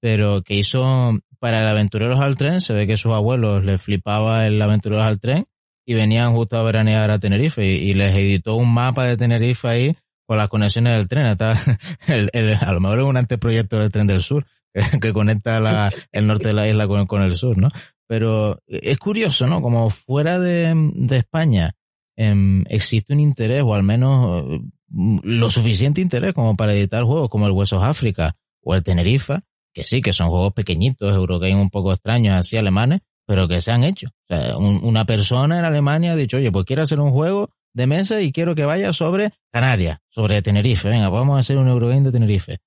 pero 0.00 0.42
que 0.42 0.54
hizo 0.54 1.18
para 1.38 1.60
el 1.60 1.68
Aventureros 1.68 2.20
al 2.20 2.36
Tren, 2.36 2.60
se 2.60 2.72
ve 2.72 2.86
que 2.86 2.96
sus 2.96 3.12
abuelos 3.12 3.64
les 3.64 3.82
flipaba 3.82 4.46
el 4.46 4.62
Aventureros 4.62 5.04
al 5.04 5.20
Tren 5.20 5.46
y 5.84 5.94
venían 5.94 6.32
justo 6.32 6.56
a 6.56 6.62
veranear 6.62 7.10
a 7.10 7.18
Tenerife 7.18 7.66
y 7.66 7.92
les 7.94 8.14
editó 8.14 8.54
un 8.54 8.72
mapa 8.72 9.04
de 9.04 9.16
Tenerife 9.16 9.68
ahí 9.68 9.96
con 10.32 10.38
las 10.38 10.48
conexiones 10.48 10.96
del 10.96 11.08
tren. 11.08 11.26
Está 11.26 11.54
el, 12.06 12.56
a 12.58 12.72
lo 12.72 12.80
mejor 12.80 13.00
es 13.00 13.04
un 13.04 13.18
anteproyecto 13.18 13.78
del 13.78 13.90
tren 13.90 14.06
del 14.06 14.20
sur 14.20 14.46
que, 15.02 15.12
conecta 15.12 15.90
el 16.10 16.26
norte 16.26 16.48
de 16.48 16.54
la 16.54 16.66
isla 16.66 16.88
con, 16.88 17.22
el 17.22 17.36
sur, 17.36 17.58
¿no? 17.58 17.68
Pero 18.06 18.58
es 18.66 18.96
curioso, 18.96 19.46
¿no? 19.46 19.60
Como 19.60 19.90
fuera 19.90 20.40
de, 20.40 20.74
España 21.10 21.74
em, 22.16 22.64
existe 22.70 23.12
un 23.12 23.20
interés, 23.20 23.62
o 23.62 23.74
al 23.74 23.82
menos 23.82 24.62
mm, 24.88 25.18
lo 25.22 25.50
suficiente 25.50 26.00
interés 26.00 26.32
como 26.32 26.56
para 26.56 26.72
editar 26.72 27.04
juegos 27.04 27.28
como 27.28 27.46
el 27.46 27.52
Huesos 27.52 27.82
África 27.82 28.34
o 28.62 28.74
el 28.74 28.82
Tenerifa, 28.82 29.42
que 29.74 29.84
sí, 29.84 30.00
que 30.00 30.14
son 30.14 30.30
juegos 30.30 30.54
pequeñitos, 30.54 31.14
Eurogame 31.14 31.60
un 31.60 31.68
poco 31.68 31.92
extraños, 31.92 32.36
así 32.36 32.56
alemanes, 32.56 33.00
pero 33.26 33.48
que 33.48 33.60
se 33.60 33.70
han 33.70 33.84
hecho. 33.84 34.08
Sea, 34.28 34.56
una 34.56 35.04
persona 35.04 35.58
en 35.58 35.66
Alemania 35.66 36.12
ha 36.12 36.16
dicho, 36.16 36.38
oye, 36.38 36.50
pues 36.50 36.64
quiero 36.64 36.84
hacer 36.84 37.00
un 37.00 37.10
juego 37.10 37.50
de 37.74 37.86
mesa 37.86 38.20
y 38.20 38.32
quiero 38.32 38.54
que 38.54 38.64
vaya 38.64 38.92
sobre 38.92 39.32
Canarias, 39.52 39.98
sobre 40.08 40.42
Tenerife. 40.42 40.88
Venga, 40.88 41.08
vamos 41.08 41.36
a 41.36 41.40
hacer 41.40 41.58
un 41.58 41.68
Eurogame 41.68 42.02
de 42.02 42.12
Tenerife. 42.12 42.58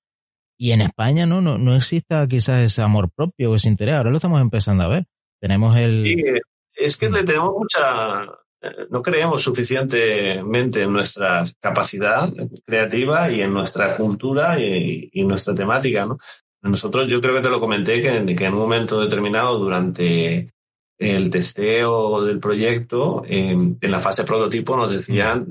Y 0.58 0.72
en 0.72 0.80
España 0.80 1.26
no, 1.26 1.40
no, 1.40 1.58
no 1.58 1.76
exista 1.76 2.26
quizás 2.26 2.62
ese 2.62 2.82
amor 2.82 3.10
propio 3.14 3.50
o 3.50 3.54
ese 3.54 3.68
interés. 3.68 3.94
Ahora 3.94 4.10
lo 4.10 4.16
estamos 4.16 4.40
empezando 4.40 4.84
a 4.84 4.88
ver. 4.88 5.04
Tenemos 5.40 5.76
el... 5.76 6.02
Sí, 6.02 6.22
es 6.74 6.96
que 6.96 7.08
le 7.08 7.24
tenemos 7.24 7.52
mucha... 7.56 8.24
Eh, 8.62 8.86
no 8.90 9.02
creemos 9.02 9.42
suficientemente 9.42 10.82
en 10.82 10.92
nuestra 10.92 11.44
capacidad 11.60 12.32
creativa 12.64 13.30
y 13.30 13.42
en 13.42 13.52
nuestra 13.52 13.96
cultura 13.96 14.58
y, 14.58 15.10
y 15.12 15.24
nuestra 15.24 15.54
temática, 15.54 16.06
¿no? 16.06 16.18
Nosotros, 16.62 17.06
yo 17.06 17.20
creo 17.20 17.34
que 17.34 17.42
te 17.42 17.50
lo 17.50 17.60
comenté, 17.60 18.02
que 18.02 18.16
en 18.16 18.52
un 18.52 18.58
momento 18.58 19.00
determinado 19.00 19.58
durante 19.58 20.48
el 20.98 21.30
testeo 21.30 22.24
del 22.24 22.40
proyecto, 22.40 23.22
en 23.26 23.78
la 23.80 24.00
fase 24.00 24.24
prototipo 24.24 24.76
nos 24.76 24.90
decían, 24.90 25.46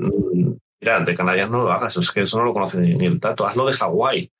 mira, 0.81 1.01
de 1.01 1.13
Canarias 1.13 1.49
no 1.49 1.63
lo 1.63 1.71
hagas, 1.71 1.97
es 1.97 2.11
que 2.11 2.21
eso 2.21 2.37
no 2.37 2.45
lo 2.45 2.53
conoce 2.53 2.79
ni, 2.79 3.05
el 3.05 3.19
tato, 3.19 3.45
hazlo 3.45 3.65
de 3.67 3.73
Hawái. 3.73 4.31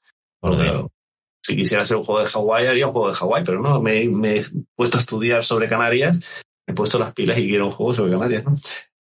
Si 1.44 1.56
quisiera 1.56 1.84
hacer 1.84 1.98
un 1.98 2.04
juego 2.04 2.22
de 2.22 2.30
Hawái, 2.30 2.66
haría 2.66 2.88
un 2.88 2.94
juego 2.94 3.10
de 3.10 3.16
Hawái, 3.16 3.44
pero 3.46 3.62
no, 3.62 3.80
me, 3.82 4.04
he 4.04 4.44
puesto 4.76 4.98
a 4.98 5.02
estudiar 5.02 5.46
sobre 5.46 5.70
Canarias, 5.70 6.20
me 6.68 6.72
he 6.72 6.74
puesto 6.74 6.98
las 6.98 7.14
pilas 7.14 7.38
y 7.38 7.48
quiero 7.48 7.68
un 7.68 7.72
juego 7.72 7.94
sobre 7.94 8.12
Canarias, 8.12 8.44
¿no? 8.44 8.56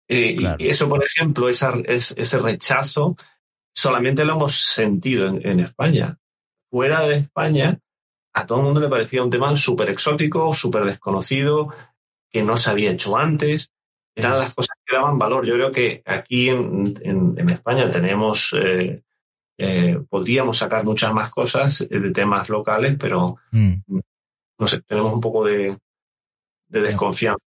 Eh, 0.07 0.37
y 0.59 0.67
eso, 0.67 0.87
por 0.87 1.03
ejemplo, 1.03 1.49
esa, 1.49 1.73
ese 1.87 2.37
rechazo, 2.37 3.15
solamente 3.73 4.23
lo 4.23 4.33
hemos 4.33 4.55
sentido 4.55 5.27
en, 5.27 5.59
España. 5.59 6.17
Fuera 6.69 7.07
de 7.07 7.15
España, 7.17 7.79
a 8.33 8.45
todo 8.45 8.59
el 8.59 8.65
mundo 8.65 8.79
le 8.79 8.89
parecía 8.89 9.23
un 9.23 9.29
tema 9.29 9.55
súper 9.57 9.89
exótico, 9.89 10.53
súper 10.53 10.85
desconocido, 10.85 11.69
que 12.35 12.43
no 12.43 12.57
se 12.57 12.69
había 12.69 12.91
hecho 12.91 13.15
antes. 13.15 13.71
Eran 14.13 14.37
las 14.37 14.53
cosas 14.53 14.75
que 14.85 14.93
daban 14.93 15.17
valor. 15.17 15.45
Yo 15.45 15.53
creo 15.53 15.71
que 15.71 16.03
aquí 16.05 16.49
en, 16.49 17.49
España 17.49 17.89
tenemos, 17.89 18.53
eh, 18.59 19.03
eh, 19.57 19.99
podríamos 20.09 20.57
sacar 20.57 20.83
muchas 20.83 21.13
más 21.13 21.29
cosas 21.29 21.87
eh, 21.89 21.99
de 22.01 22.11
temas 22.11 22.49
locales, 22.49 22.97
pero 22.99 23.37
mm. 23.53 23.75
no 24.59 24.67
sé, 24.67 24.81
tenemos 24.81 25.13
un 25.13 25.21
poco 25.21 25.45
de, 25.45 25.77
desconfianza. 26.67 27.39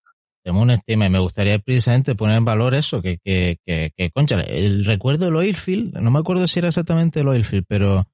Tenemos 0.42 0.64
un 0.64 0.72
estima 0.72 1.06
y 1.06 1.10
me 1.10 1.20
gustaría 1.20 1.60
precisamente 1.60 2.16
poner 2.16 2.38
en 2.38 2.46
valor 2.46 2.74
eso, 2.74 3.02
que, 3.02 3.18
que, 3.18 3.60
que, 3.66 3.92
que 3.94 4.10
concha, 4.12 4.40
el 4.40 4.86
recuerdo 4.86 5.26
del 5.26 5.36
Oilfield, 5.36 5.96
no 5.96 6.12
me 6.12 6.20
acuerdo 6.20 6.48
si 6.48 6.60
era 6.60 6.70
exactamente 6.70 7.20
el 7.20 7.28
Oilfield, 7.28 7.66
pero 7.68 8.08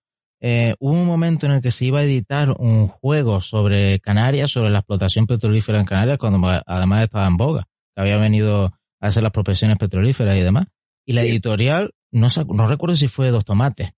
eh, 0.46 0.76
hubo 0.80 0.92
un 0.92 1.08
momento 1.08 1.46
en 1.46 1.54
el 1.54 1.62
que 1.62 1.72
se 1.72 1.86
iba 1.86 2.00
a 2.00 2.04
editar 2.04 2.54
un 2.60 2.90
juego 2.90 3.40
sobre 3.40 4.02
Canarias, 4.02 4.52
sobre 4.52 4.72
la 4.72 4.80
explotación 4.80 5.26
petrolífera 5.26 5.80
en 5.80 5.86
Canarias, 5.86 6.18
cuando 6.18 6.46
además 6.68 7.04
estaba 7.04 7.26
en 7.28 7.38
boga, 7.38 7.70
que 7.96 8.02
había 8.02 8.18
venido 8.18 8.66
a 8.66 9.08
hacer 9.08 9.24
las 9.24 9.32
profesiones 9.32 9.78
petrolíferas 9.78 10.36
y 10.36 10.42
demás. 10.42 10.66
Y 11.06 11.14
la 11.14 11.22
editorial, 11.22 11.94
no, 12.12 12.28
no 12.54 12.68
recuerdo 12.68 12.98
si 12.98 13.08
fue 13.08 13.30
Dos 13.30 13.46
Tomates. 13.46 13.92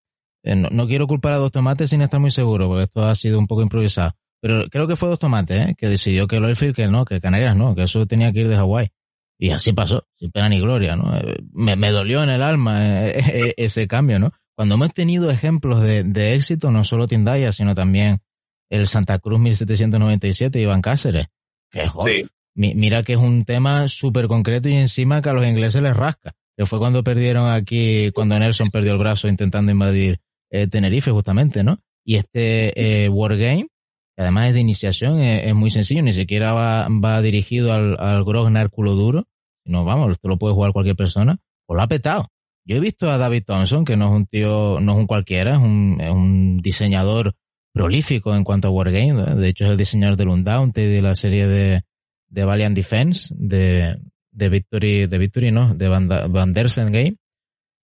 Eh, 0.43 0.55
no, 0.55 0.87
quiero 0.87 1.07
culpar 1.07 1.33
a 1.33 1.37
Dos 1.37 1.51
Tomates 1.51 1.89
sin 1.89 2.03
estar 2.03 2.19
muy 2.19 2.29
seguro, 2.29 2.67
porque 2.67 2.83
esto 2.83 3.03
ha 3.03 3.15
sido 3.15 3.39
un 3.39 3.47
poco 3.47 3.63
improvisado. 3.63 4.15
Pero 4.39 4.69
creo 4.69 4.87
que 4.87 4.95
fue 4.95 5.09
Dos 5.09 5.17
Tomates, 5.17 5.69
¿eh? 5.69 5.75
que 5.75 5.89
decidió 5.89 6.27
que 6.27 6.37
el 6.37 6.45
oilfield, 6.45 6.75
que 6.75 6.87
no, 6.87 7.05
que 7.05 7.19
Canarias 7.19 7.55
no, 7.55 7.73
que 7.73 7.81
eso 7.81 8.05
tenía 8.05 8.31
que 8.31 8.41
ir 8.41 8.49
de 8.49 8.55
Hawái. 8.55 8.91
Y 9.39 9.49
así 9.49 9.73
pasó, 9.73 10.05
sin 10.19 10.29
pena 10.29 10.47
ni 10.47 10.59
gloria, 10.59 10.95
¿no? 10.95 11.17
Eh, 11.17 11.39
me, 11.53 11.75
me 11.75 11.89
dolió 11.89 12.21
en 12.21 12.29
el 12.29 12.43
alma 12.43 12.81
ese 13.57 13.87
cambio, 13.87 14.19
¿no? 14.19 14.31
Cuando 14.55 14.75
hemos 14.75 14.93
tenido 14.93 15.29
ejemplos 15.29 15.81
de, 15.81 16.33
éxito, 16.33 16.71
no 16.71 16.83
solo 16.83 17.07
Tindaya, 17.07 17.51
sino 17.51 17.75
también 17.75 18.21
el 18.69 18.87
Santa 18.87 19.19
Cruz 19.19 19.39
1797 19.39 20.59
Iván 20.61 20.81
Cáceres, 20.81 21.27
que 21.69 21.87
joder, 21.87 22.31
mira 22.55 23.03
que 23.03 23.13
es 23.13 23.19
un 23.19 23.43
tema 23.43 23.87
súper 23.89 24.27
concreto 24.27 24.69
y 24.69 24.75
encima 24.75 25.21
que 25.21 25.29
a 25.29 25.33
los 25.33 25.45
ingleses 25.45 25.81
les 25.81 25.95
rasca, 25.95 26.35
que 26.57 26.65
fue 26.65 26.79
cuando 26.79 27.03
perdieron 27.03 27.49
aquí, 27.49 28.11
cuando 28.11 28.39
Nelson 28.39 28.69
perdió 28.71 28.93
el 28.93 28.97
brazo 28.97 29.27
intentando 29.27 29.73
invadir 29.73 30.21
eh, 30.49 30.67
Tenerife 30.67 31.11
justamente, 31.11 31.63
¿no? 31.63 31.79
Y 32.05 32.15
este 32.15 33.03
eh, 33.03 33.09
Wargame, 33.09 33.67
que 34.15 34.21
además 34.21 34.47
es 34.47 34.53
de 34.53 34.61
iniciación, 34.61 35.19
es, 35.19 35.53
muy 35.53 35.69
sencillo, 35.69 36.01
ni 36.01 36.13
siquiera 36.13 36.53
va, 36.53 37.21
dirigido 37.21 37.73
al, 37.73 37.97
al 37.99 38.23
Grognar 38.23 38.69
culo 38.69 38.93
duro, 38.93 39.27
sino 39.65 39.83
vamos, 39.83 40.11
esto 40.11 40.29
lo 40.29 40.37
puede 40.37 40.53
jugar 40.53 40.71
cualquier 40.71 40.95
persona, 40.95 41.39
pues 41.65 41.75
lo 41.75 41.83
ha 41.83 41.87
petado. 41.87 42.29
Yo 42.65 42.77
he 42.77 42.79
visto 42.79 43.09
a 43.09 43.17
David 43.17 43.43
Thompson, 43.45 43.85
que 43.85 43.95
no 43.95 44.07
es 44.07 44.11
un 44.11 44.25
tío, 44.25 44.79
no 44.81 44.93
es 44.93 44.97
un 44.97 45.07
cualquiera, 45.07 45.53
es 45.53 45.59
un, 45.59 45.99
es 46.01 46.09
un 46.09 46.57
diseñador 46.57 47.35
prolífico 47.71 48.33
en 48.35 48.43
cuanto 48.43 48.67
a 48.67 48.71
Wargame. 48.71 49.35
De 49.35 49.49
hecho, 49.49 49.65
es 49.65 49.69
el 49.69 49.77
diseñador 49.77 50.17
del 50.17 50.29
Undaunted 50.29 50.81
y 50.81 50.93
de 50.95 51.01
la 51.01 51.13
serie 51.13 51.45
de, 51.47 51.83
de 52.27 52.45
Valiant 52.45 52.75
Defense, 52.75 53.33
de, 53.37 53.97
de 54.31 54.49
Victory, 54.49 55.05
de 55.05 55.17
Victory, 55.17 55.51
no, 55.51 55.75
de 55.75 55.87
Van, 55.87 56.07
Van 56.07 56.53
Dersen 56.53 56.91
Game. 56.91 57.15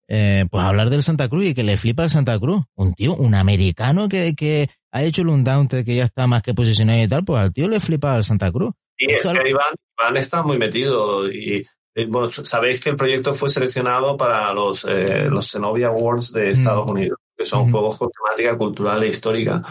Eh, 0.07 0.45
pues 0.49 0.63
hablar 0.63 0.89
del 0.89 1.03
Santa 1.03 1.29
Cruz 1.29 1.45
y 1.45 1.53
que 1.53 1.63
le 1.63 1.77
flipa 1.77 2.03
el 2.03 2.09
Santa 2.09 2.37
Cruz. 2.39 2.63
Un 2.75 2.93
tío, 2.93 3.15
un 3.15 3.35
americano 3.35 4.09
que, 4.09 4.33
que 4.35 4.69
ha 4.91 5.03
hecho 5.03 5.21
el 5.21 5.29
Undaunted, 5.29 5.85
que 5.85 5.95
ya 5.95 6.03
está 6.03 6.27
más 6.27 6.41
que 6.41 6.53
posicionado 6.53 7.01
y 7.01 7.07
tal, 7.07 7.23
pues 7.23 7.39
al 7.39 7.53
tío 7.53 7.69
le 7.69 7.79
flipa 7.79 8.17
el 8.17 8.23
Santa 8.23 8.51
Cruz. 8.51 8.73
Sí, 8.97 9.05
es 9.07 9.25
que 9.25 9.49
Iván, 9.49 9.75
Iván 9.99 10.17
está 10.17 10.43
muy 10.43 10.57
metido 10.57 11.31
y 11.31 11.65
bueno, 12.07 12.29
sabéis 12.29 12.81
que 12.81 12.89
el 12.89 12.95
proyecto 12.95 13.33
fue 13.33 13.49
seleccionado 13.49 14.15
para 14.15 14.53
los, 14.53 14.85
eh, 14.85 15.25
los 15.29 15.51
Zenobia 15.51 15.87
Awards 15.87 16.31
de 16.31 16.51
Estados 16.51 16.89
Unidos, 16.89 17.19
que 17.37 17.45
son 17.45 17.71
juegos 17.71 17.97
con 17.97 18.09
temática 18.09 18.57
cultural 18.57 19.03
e 19.03 19.09
histórica. 19.09 19.61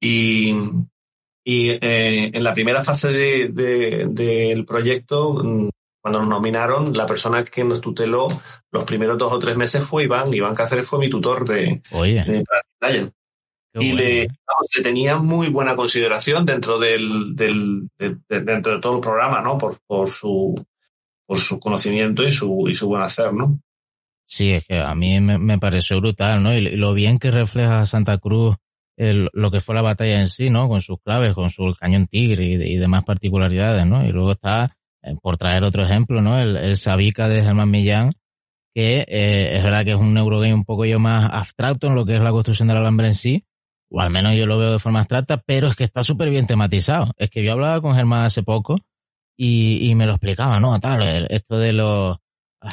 Y, 0.00 0.54
y 1.44 1.70
eh, 1.70 2.30
en 2.32 2.42
la 2.42 2.54
primera 2.54 2.82
fase 2.82 3.10
del 3.10 3.54
de, 3.54 4.64
proyecto, 4.66 5.34
mm, 5.34 5.68
cuando 6.00 6.20
nos 6.20 6.28
nominaron, 6.28 6.96
la 6.96 7.04
persona 7.04 7.44
que 7.44 7.64
nos 7.64 7.80
tuteló 7.80 8.28
los 8.70 8.84
primeros 8.84 9.18
dos 9.18 9.32
o 9.32 9.38
tres 9.38 9.56
meses 9.56 9.86
fue 9.86 10.04
Iván. 10.04 10.32
Iván 10.32 10.54
Cáceres 10.54 10.86
fue 10.86 11.00
mi 11.00 11.10
tutor 11.10 11.46
de, 11.46 11.82
Oye. 11.92 12.44
y 13.74 13.92
le, 13.92 14.28
le, 14.28 14.82
tenía 14.82 15.16
muy 15.16 15.48
buena 15.48 15.76
consideración 15.76 16.46
dentro 16.46 16.78
del, 16.78 17.36
del 17.36 17.88
dentro 17.98 18.74
de 18.74 18.80
todo 18.80 18.94
el 18.94 19.00
programa, 19.00 19.42
¿no? 19.42 19.58
Por, 19.58 19.78
por 19.86 20.10
su 20.10 20.54
por 21.26 21.40
su 21.40 21.58
conocimiento 21.58 22.26
y 22.26 22.32
su, 22.32 22.66
y 22.68 22.74
su 22.74 22.88
buen 22.88 23.02
hacer, 23.02 23.32
¿no? 23.32 23.60
Sí, 24.26 24.52
es 24.52 24.64
que 24.64 24.78
a 24.78 24.94
mí 24.94 25.20
me, 25.20 25.58
pareció 25.58 26.00
brutal, 26.00 26.42
¿no? 26.42 26.52
Y 26.52 26.76
lo 26.76 26.94
bien 26.94 27.18
que 27.18 27.30
refleja 27.30 27.86
Santa 27.86 28.18
Cruz 28.18 28.56
lo 28.98 29.50
que 29.50 29.60
fue 29.60 29.74
la 29.74 29.82
batalla 29.82 30.20
en 30.20 30.26
sí, 30.26 30.48
¿no? 30.48 30.68
Con 30.68 30.80
sus 30.80 30.98
claves, 31.02 31.34
con 31.34 31.50
su 31.50 31.74
cañón 31.78 32.06
tigre 32.06 32.46
y, 32.46 32.76
demás 32.76 33.04
particularidades, 33.04 33.84
¿no? 33.86 34.06
Y 34.06 34.10
luego 34.10 34.32
está, 34.32 34.76
eh, 35.02 35.14
por 35.20 35.36
traer 35.36 35.64
otro 35.64 35.82
ejemplo, 35.84 36.22
¿no? 36.22 36.38
El, 36.38 36.56
el 36.56 36.78
Sabica 36.78 37.28
de 37.28 37.42
Germán 37.42 37.70
Millán, 37.70 38.12
que 38.74 39.04
eh, 39.06 39.56
es 39.56 39.62
verdad 39.62 39.84
que 39.84 39.90
es 39.90 39.96
un 39.96 40.16
Eurogame 40.16 40.54
un 40.54 40.64
poco 40.64 40.86
yo 40.86 40.98
más 40.98 41.30
abstracto 41.30 41.88
en 41.88 41.94
lo 41.94 42.06
que 42.06 42.16
es 42.16 42.22
la 42.22 42.30
construcción 42.30 42.68
del 42.68 42.78
alambre 42.78 43.08
en 43.08 43.14
sí, 43.14 43.44
o 43.90 44.00
al 44.00 44.10
menos 44.10 44.34
yo 44.34 44.46
lo 44.46 44.58
veo 44.58 44.72
de 44.72 44.78
forma 44.78 45.00
abstracta, 45.00 45.42
pero 45.46 45.68
es 45.68 45.76
que 45.76 45.84
está 45.84 46.02
súper 46.02 46.30
bien 46.30 46.46
tematizado. 46.46 47.12
Es 47.18 47.30
que 47.30 47.44
yo 47.44 47.52
hablaba 47.52 47.80
con 47.80 47.94
Germán 47.94 48.24
hace 48.24 48.42
poco 48.42 48.78
y, 49.36 49.90
y 49.90 49.94
me 49.94 50.06
lo 50.06 50.12
explicaba, 50.12 50.60
¿no? 50.60 50.78
Tal, 50.80 51.26
esto 51.30 51.58
de 51.58 51.72
los... 51.72 52.18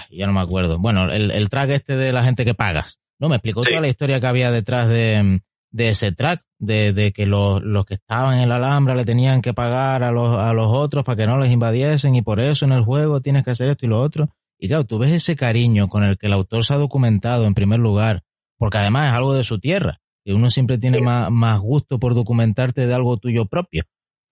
ya 0.09 0.27
no 0.27 0.33
me 0.33 0.41
acuerdo. 0.41 0.79
Bueno, 0.79 1.11
el, 1.11 1.31
el 1.31 1.49
track 1.49 1.71
este 1.71 1.95
de 1.95 2.13
la 2.13 2.23
gente 2.23 2.45
que 2.45 2.53
pagas. 2.53 2.99
No, 3.19 3.29
me 3.29 3.35
explicó 3.35 3.61
toda 3.61 3.81
la 3.81 3.87
historia 3.87 4.19
que 4.19 4.27
había 4.27 4.51
detrás 4.51 4.87
de, 4.87 5.41
de 5.71 5.89
ese 5.89 6.11
track, 6.11 6.43
de, 6.59 6.93
de 6.93 7.11
que 7.11 7.25
los, 7.25 7.61
los, 7.61 7.85
que 7.85 7.95
estaban 7.95 8.39
en 8.39 8.49
la 8.49 8.57
Alhambra 8.57 8.95
le 8.95 9.05
tenían 9.05 9.41
que 9.41 9.53
pagar 9.53 10.03
a 10.03 10.11
los, 10.11 10.37
a 10.37 10.53
los 10.53 10.67
otros 10.71 11.03
para 11.03 11.15
que 11.17 11.27
no 11.27 11.37
les 11.39 11.51
invadiesen 11.51 12.15
y 12.15 12.21
por 12.21 12.39
eso 12.39 12.65
en 12.65 12.71
el 12.71 12.83
juego 12.83 13.21
tienes 13.21 13.43
que 13.43 13.51
hacer 13.51 13.69
esto 13.69 13.85
y 13.85 13.89
lo 13.89 14.01
otro. 14.01 14.29
Y 14.59 14.67
claro, 14.67 14.85
tú 14.85 14.97
ves 14.97 15.11
ese 15.11 15.35
cariño 15.35 15.89
con 15.89 16.03
el 16.03 16.17
que 16.17 16.27
el 16.27 16.33
autor 16.33 16.63
se 16.63 16.73
ha 16.73 16.77
documentado 16.77 17.45
en 17.45 17.53
primer 17.53 17.79
lugar, 17.79 18.23
porque 18.57 18.77
además 18.77 19.09
es 19.09 19.13
algo 19.13 19.33
de 19.33 19.43
su 19.43 19.59
tierra, 19.59 19.99
y 20.23 20.31
uno 20.31 20.49
siempre 20.49 20.77
tiene 20.77 21.01
más, 21.01 21.29
más 21.31 21.59
gusto 21.59 21.99
por 21.99 22.15
documentarte 22.15 22.87
de 22.87 22.93
algo 22.93 23.17
tuyo 23.17 23.45
propio. 23.45 23.83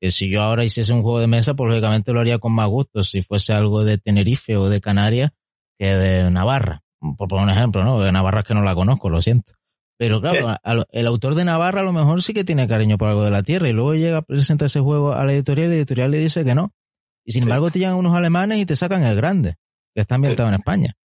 Que 0.02 0.12
si 0.12 0.30
yo 0.30 0.42
ahora 0.42 0.66
hiciese 0.66 0.92
un 0.94 1.04
juego 1.04 1.20
de 1.20 1.28
mesa, 1.28 1.54
pues 1.54 1.70
lógicamente 1.70 2.12
lo 2.12 2.20
haría 2.20 2.40
con 2.40 2.54
más 2.54 2.68
gusto 2.68 3.04
si 3.04 3.22
fuese 3.22 3.54
algo 3.54 3.84
de 3.84 4.00
Tenerife 4.00 4.58
o 4.58 4.68
de 4.68 4.82
Canarias 4.82 5.32
que 5.78 5.96
de 5.96 6.32
Navarra. 6.32 6.82
Por 7.00 7.28
poner 7.28 7.46
un 7.46 7.52
ejemplo, 7.52 7.84
¿no? 7.84 8.02
De 8.02 8.12
Navarra 8.12 8.42
es 8.42 8.48
que 8.48 8.56
no 8.56 8.64
la 8.64 8.74
conozco, 8.74 9.10
lo 9.10 9.22
siento. 9.22 9.54
Pero 9.98 10.20
claro, 10.20 10.58
el 10.92 11.06
autor 11.06 11.36
de 11.36 11.46
Navarra 11.46 11.82
a 11.82 11.84
lo 11.84 11.94
mejor 11.94 12.24
sí 12.24 12.34
que 12.34 12.44
tiene 12.44 12.68
cariño 12.68 12.98
por 12.98 13.10
algo 13.10 13.24
de 13.24 13.30
la 13.30 13.44
tierra 13.44 13.70
y 13.70 13.74
luego 13.74 13.94
llega, 13.94 14.24
presenta 14.24 14.66
ese 14.66 14.80
juego 14.80 15.14
a 15.14 15.24
la 15.24 15.34
editorial 15.34 15.68
y 15.68 15.70
la 15.70 15.76
editorial 15.76 16.10
le 16.10 16.18
dice 16.18 16.44
que 16.44 16.56
no. 16.56 16.74
Y 17.24 17.34
sin 17.34 17.44
embargo 17.44 17.70
te 17.70 17.78
llegan 17.78 17.96
unos 17.96 18.18
alemanes 18.18 18.58
y 18.58 18.66
te 18.66 18.76
sacan 18.76 19.04
el 19.04 19.16
grande, 19.16 19.58
que 19.94 20.02
está 20.02 20.16
ambientado 20.16 20.50
en 20.50 20.56
España. 20.56 20.96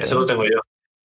Eso 0.00 0.20
lo 0.20 0.24
tengo 0.24 0.44
yo. 0.44 0.60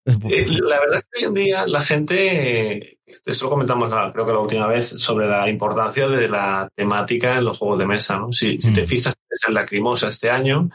Eh, 0.06 0.48
la 0.50 0.80
verdad 0.82 0.98
es 0.98 1.08
que 1.10 1.20
hoy 1.20 1.26
en 1.26 1.34
día 1.34 1.66
la 1.66 1.80
gente, 1.80 3.00
esto 3.06 3.46
lo 3.46 3.52
comentamos 3.52 3.90
creo 4.12 4.26
que 4.26 4.34
la 4.34 4.40
última 4.40 4.68
vez, 4.68 4.90
sobre 4.90 5.28
la 5.28 5.50
importancia 5.50 6.08
de 6.08 6.28
la 6.28 6.70
temática 6.76 7.38
en 7.38 7.46
los 7.46 7.58
juegos 7.58 7.80
de 7.80 7.88
mesa. 7.88 8.18
¿no? 8.20 8.32
Si, 8.32 8.58
te 8.58 8.84
mm. 8.84 8.88
fijas 8.88 9.16
en 9.48 9.54
la 9.54 9.66
Crimosa 9.66 10.10
este 10.10 10.30
año, 10.30 10.70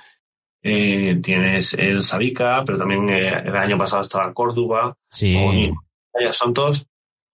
eh, 0.62 1.20
tienes 1.22 1.74
el 1.74 2.02
Sabica, 2.02 2.62
pero 2.64 2.78
también 2.78 3.08
eh, 3.10 3.28
el 3.44 3.56
año 3.56 3.76
pasado 3.76 4.02
estaba 4.02 4.32
Córdoba. 4.32 4.96
Sí. 5.10 5.72
son 6.32 6.54
todos 6.54 6.86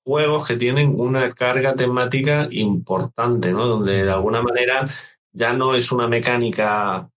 juegos 0.05 0.47
que 0.47 0.57
tienen 0.57 0.95
una 0.99 1.31
carga 1.33 1.75
temática 1.75 2.49
importante, 2.51 3.53
¿no? 3.53 3.67
Donde 3.67 4.05
de 4.05 4.11
alguna 4.11 4.43
manera 4.43 4.87
ya 5.33 5.53
no 5.53 5.75
es 5.75 5.91
una 5.93 6.07
mecánica 6.09 7.09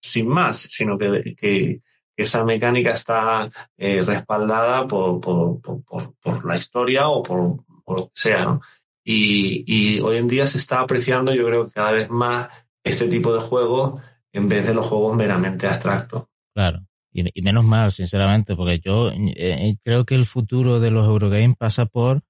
sin 0.00 0.28
más, 0.28 0.68
sino 0.70 0.98
que, 0.98 1.34
que, 1.36 1.80
esa 2.16 2.44
mecánica 2.44 2.90
está 2.90 3.50
eh, 3.76 4.02
respaldada 4.02 4.86
por, 4.86 5.20
por, 5.20 5.60
por, 5.60 6.14
por, 6.20 6.44
la 6.44 6.56
historia 6.56 7.08
o 7.08 7.22
por, 7.22 7.64
lo 7.86 8.06
que 8.06 8.12
sea, 8.14 8.44
¿no? 8.44 8.60
Y, 9.04 9.64
y 9.66 10.00
hoy 10.00 10.16
en 10.16 10.28
día 10.28 10.46
se 10.46 10.58
está 10.58 10.80
apreciando, 10.80 11.34
yo 11.34 11.44
creo 11.46 11.68
cada 11.70 11.92
vez 11.92 12.08
más 12.08 12.48
este 12.84 13.08
tipo 13.08 13.34
de 13.34 13.40
juegos 13.40 14.00
en 14.32 14.48
vez 14.48 14.66
de 14.66 14.74
los 14.74 14.86
juegos 14.86 15.16
meramente 15.16 15.66
abstractos. 15.66 16.24
Claro. 16.54 16.86
Y, 17.12 17.42
menos 17.42 17.64
mal, 17.64 17.92
sinceramente, 17.92 18.56
porque 18.56 18.80
yo 18.82 19.10
eh, 19.10 19.34
eh, 19.36 19.76
creo 19.84 20.06
que 20.06 20.14
el 20.14 20.24
futuro 20.24 20.80
de 20.80 20.90
los 20.90 21.06
Eurogames 21.06 21.56
pasa 21.58 21.84
por 21.84 22.22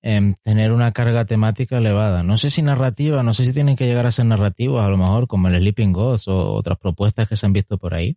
em, 0.00 0.34
tener 0.44 0.70
una 0.70 0.92
carga 0.92 1.24
temática 1.24 1.78
elevada. 1.78 2.22
No 2.22 2.36
sé 2.36 2.50
si 2.50 2.62
narrativa, 2.62 3.24
no 3.24 3.34
sé 3.34 3.44
si 3.44 3.52
tienen 3.52 3.74
que 3.74 3.86
llegar 3.86 4.06
a 4.06 4.12
ser 4.12 4.26
narrativos, 4.26 4.82
a 4.82 4.88
lo 4.88 4.96
mejor 4.96 5.26
como 5.26 5.48
el 5.48 5.58
Sleeping 5.58 5.92
Ghost 5.92 6.28
o 6.28 6.52
otras 6.54 6.78
propuestas 6.78 7.28
que 7.28 7.34
se 7.34 7.46
han 7.46 7.52
visto 7.52 7.78
por 7.78 7.94
ahí. 7.94 8.16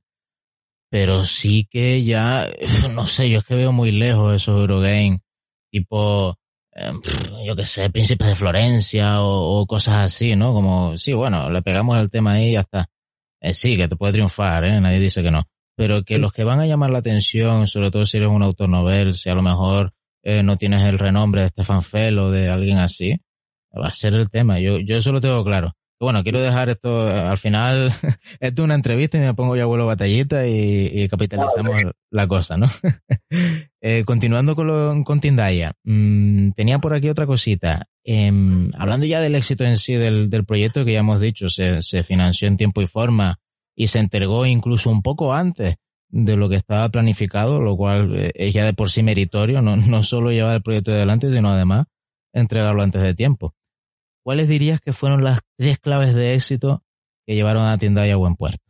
Pero 0.92 1.24
sí 1.26 1.68
que 1.72 2.04
ya, 2.04 2.50
no 2.92 3.08
sé, 3.08 3.30
yo 3.30 3.40
es 3.40 3.46
que 3.46 3.56
veo 3.56 3.72
muy 3.72 3.92
lejos 3.92 4.36
esos 4.36 4.60
Eurogames, 4.60 5.22
tipo, 5.72 6.38
em, 6.74 7.02
yo 7.46 7.56
qué 7.56 7.66
sé, 7.66 7.90
Príncipes 7.90 8.28
de 8.28 8.36
Florencia 8.36 9.22
o, 9.22 9.62
o, 9.62 9.66
cosas 9.66 9.96
así, 10.04 10.36
¿no? 10.36 10.54
Como, 10.54 10.98
sí, 10.98 11.14
bueno, 11.14 11.50
le 11.50 11.62
pegamos 11.62 11.98
el 11.98 12.10
tema 12.10 12.34
ahí 12.34 12.50
y 12.50 12.54
ya 12.54 12.60
está. 12.62 12.90
Eh, 13.42 13.54
sí, 13.54 13.78
que 13.78 13.88
te 13.88 13.96
puede 13.96 14.14
triunfar, 14.14 14.66
¿eh? 14.66 14.82
nadie 14.82 15.00
dice 15.00 15.24
que 15.24 15.32
no. 15.32 15.48
Pero 15.78 16.04
que 16.04 16.18
los 16.18 16.34
que 16.34 16.44
van 16.44 16.60
a 16.60 16.68
llamar 16.68 16.90
la 16.92 17.00
atención, 17.00 17.68
sobre 17.68 17.90
todo 17.90 18.06
si 18.06 18.18
eres 18.18 18.30
un 18.30 18.44
autor 18.44 18.70
novel, 18.70 19.14
si 19.14 19.30
a 19.30 19.36
lo 19.36 19.42
mejor 19.42 19.94
eh, 20.24 20.44
no 20.44 20.58
tienes 20.58 20.84
el 20.84 21.00
renombre 21.00 21.42
de 21.42 21.50
Stefan 21.50 21.82
Fell 21.82 22.20
o 22.20 22.32
de 22.32 22.50
alguien 22.50 22.80
así, 22.80 23.20
va 23.74 23.88
a 23.88 23.94
ser 23.94 24.14
el 24.14 24.30
tema. 24.30 24.60
Yo, 24.60 24.78
yo 24.80 24.98
eso 24.98 25.12
lo 25.14 25.22
tengo 25.22 25.44
claro. 25.44 25.74
Bueno, 26.02 26.24
quiero 26.24 26.42
dejar 26.42 26.70
esto, 26.70 27.08
al 27.08 27.38
final, 27.38 27.94
esto 28.40 28.62
es 28.62 28.66
una 28.66 28.74
entrevista 28.74 29.18
y 29.18 29.22
me 29.22 29.36
pongo 29.36 29.56
ya 29.56 29.66
vuelo 29.66 29.86
batallita 29.86 30.48
y, 30.48 31.08
capitalizamos 31.10 31.94
la 32.10 32.28
cosa, 32.28 32.58
¿no? 32.58 32.68
eh, 33.82 34.04
continuando 34.04 34.56
con, 34.56 34.66
lo, 34.66 35.04
con 35.04 35.20
Tindaya, 35.20 35.74
mmm, 35.84 36.54
tenía 36.54 36.80
por 36.80 36.96
aquí 36.96 37.08
otra 37.08 37.28
cosita. 37.28 37.88
Eh, 38.04 38.32
hablando 38.80 39.06
ya 39.06 39.22
del 39.22 39.36
éxito 39.36 39.64
en 39.64 39.78
sí 39.78 39.94
del, 39.94 40.32
del 40.32 40.44
proyecto 40.44 40.86
que 40.86 40.94
ya 40.94 41.02
hemos 41.02 41.22
dicho, 41.22 41.50
se, 41.50 41.84
se, 41.84 42.02
financió 42.02 42.48
en 42.48 42.58
tiempo 42.58 42.82
y 42.82 42.88
forma 42.88 43.40
y 43.76 43.86
se 43.86 44.00
entregó 44.00 44.48
incluso 44.48 44.90
un 44.90 45.04
poco 45.04 45.36
antes 45.36 45.76
de 46.10 46.36
lo 46.36 46.50
que 46.50 46.56
estaba 46.56 46.90
planificado, 46.90 47.62
lo 47.62 47.78
cual 47.78 48.16
eh, 48.16 48.32
es 48.34 48.54
ya 48.56 48.66
de 48.66 48.74
por 48.74 48.90
sí 48.90 49.04
meritorio, 49.04 49.62
no, 49.62 49.78
no 49.78 50.02
solo 50.02 50.32
llevar 50.32 50.56
el 50.56 50.64
proyecto 50.64 50.94
adelante, 50.94 51.30
sino 51.30 51.52
además 51.52 51.86
entregarlo 52.34 52.82
antes 52.82 53.04
de 53.04 53.14
tiempo. 53.14 53.54
¿Cuáles 54.24 54.48
dirías 54.48 54.80
que 54.82 54.94
fueron 54.94 55.24
las 55.24 55.40
tres 55.58 55.80
claves 55.80 56.14
de 56.14 56.36
éxito 56.36 56.84
que 57.26 57.36
llevaron 57.36 57.64
a 57.64 57.78
Tienda 57.78 58.04
a 58.04 58.16
buen 58.16 58.36
puerto? 58.36 58.64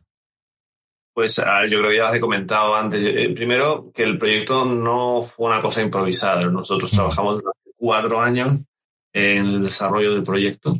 Pues 1.14 1.36
yo 1.36 1.78
creo 1.78 1.90
que 1.90 1.96
ya 1.96 2.04
las 2.04 2.14
he 2.14 2.20
comentado 2.20 2.74
antes. 2.74 3.00
Eh, 3.04 3.32
primero, 3.34 3.90
que 3.92 4.02
el 4.02 4.18
proyecto 4.18 4.64
no 4.64 5.22
fue 5.22 5.46
una 5.46 5.60
cosa 5.60 5.82
improvisada. 5.82 6.48
Nosotros 6.48 6.92
mm. 6.92 6.96
trabajamos 6.96 7.40
durante 7.40 7.70
cuatro 7.76 8.20
años 8.20 8.60
en 9.12 9.46
el 9.46 9.62
desarrollo 9.62 10.14
del 10.14 10.22
proyecto. 10.22 10.78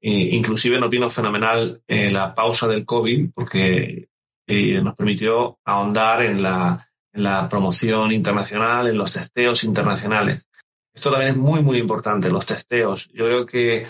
E 0.00 0.10
inclusive 0.10 0.78
nos 0.78 0.90
vino 0.90 1.10
fenomenal 1.10 1.82
eh, 1.86 2.10
la 2.10 2.34
pausa 2.34 2.66
del 2.68 2.86
COVID 2.86 3.30
porque 3.34 4.08
eh, 4.46 4.80
nos 4.80 4.94
permitió 4.94 5.58
ahondar 5.64 6.22
en 6.22 6.42
la, 6.42 6.88
en 7.12 7.22
la 7.22 7.48
promoción 7.48 8.12
internacional, 8.12 8.86
en 8.86 8.96
los 8.96 9.12
testeos 9.12 9.64
internacionales. 9.64 10.48
Esto 10.94 11.10
también 11.10 11.32
es 11.32 11.36
muy, 11.36 11.60
muy 11.60 11.76
importante, 11.78 12.30
los 12.30 12.46
testeos. 12.46 13.08
Yo 13.12 13.26
creo 13.26 13.44
que, 13.44 13.86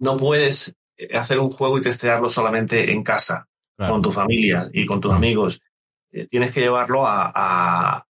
no 0.00 0.16
puedes 0.16 0.74
hacer 1.14 1.38
un 1.38 1.50
juego 1.50 1.78
y 1.78 1.82
testearlo 1.82 2.30
solamente 2.30 2.90
en 2.92 3.02
casa, 3.02 3.46
con 3.76 4.02
tu 4.02 4.10
familia 4.10 4.68
y 4.72 4.86
con 4.86 5.00
tus 5.00 5.12
amigos. 5.12 5.60
Eh, 6.10 6.26
tienes 6.26 6.52
que 6.52 6.60
llevarlo 6.60 7.04
a, 7.06 8.04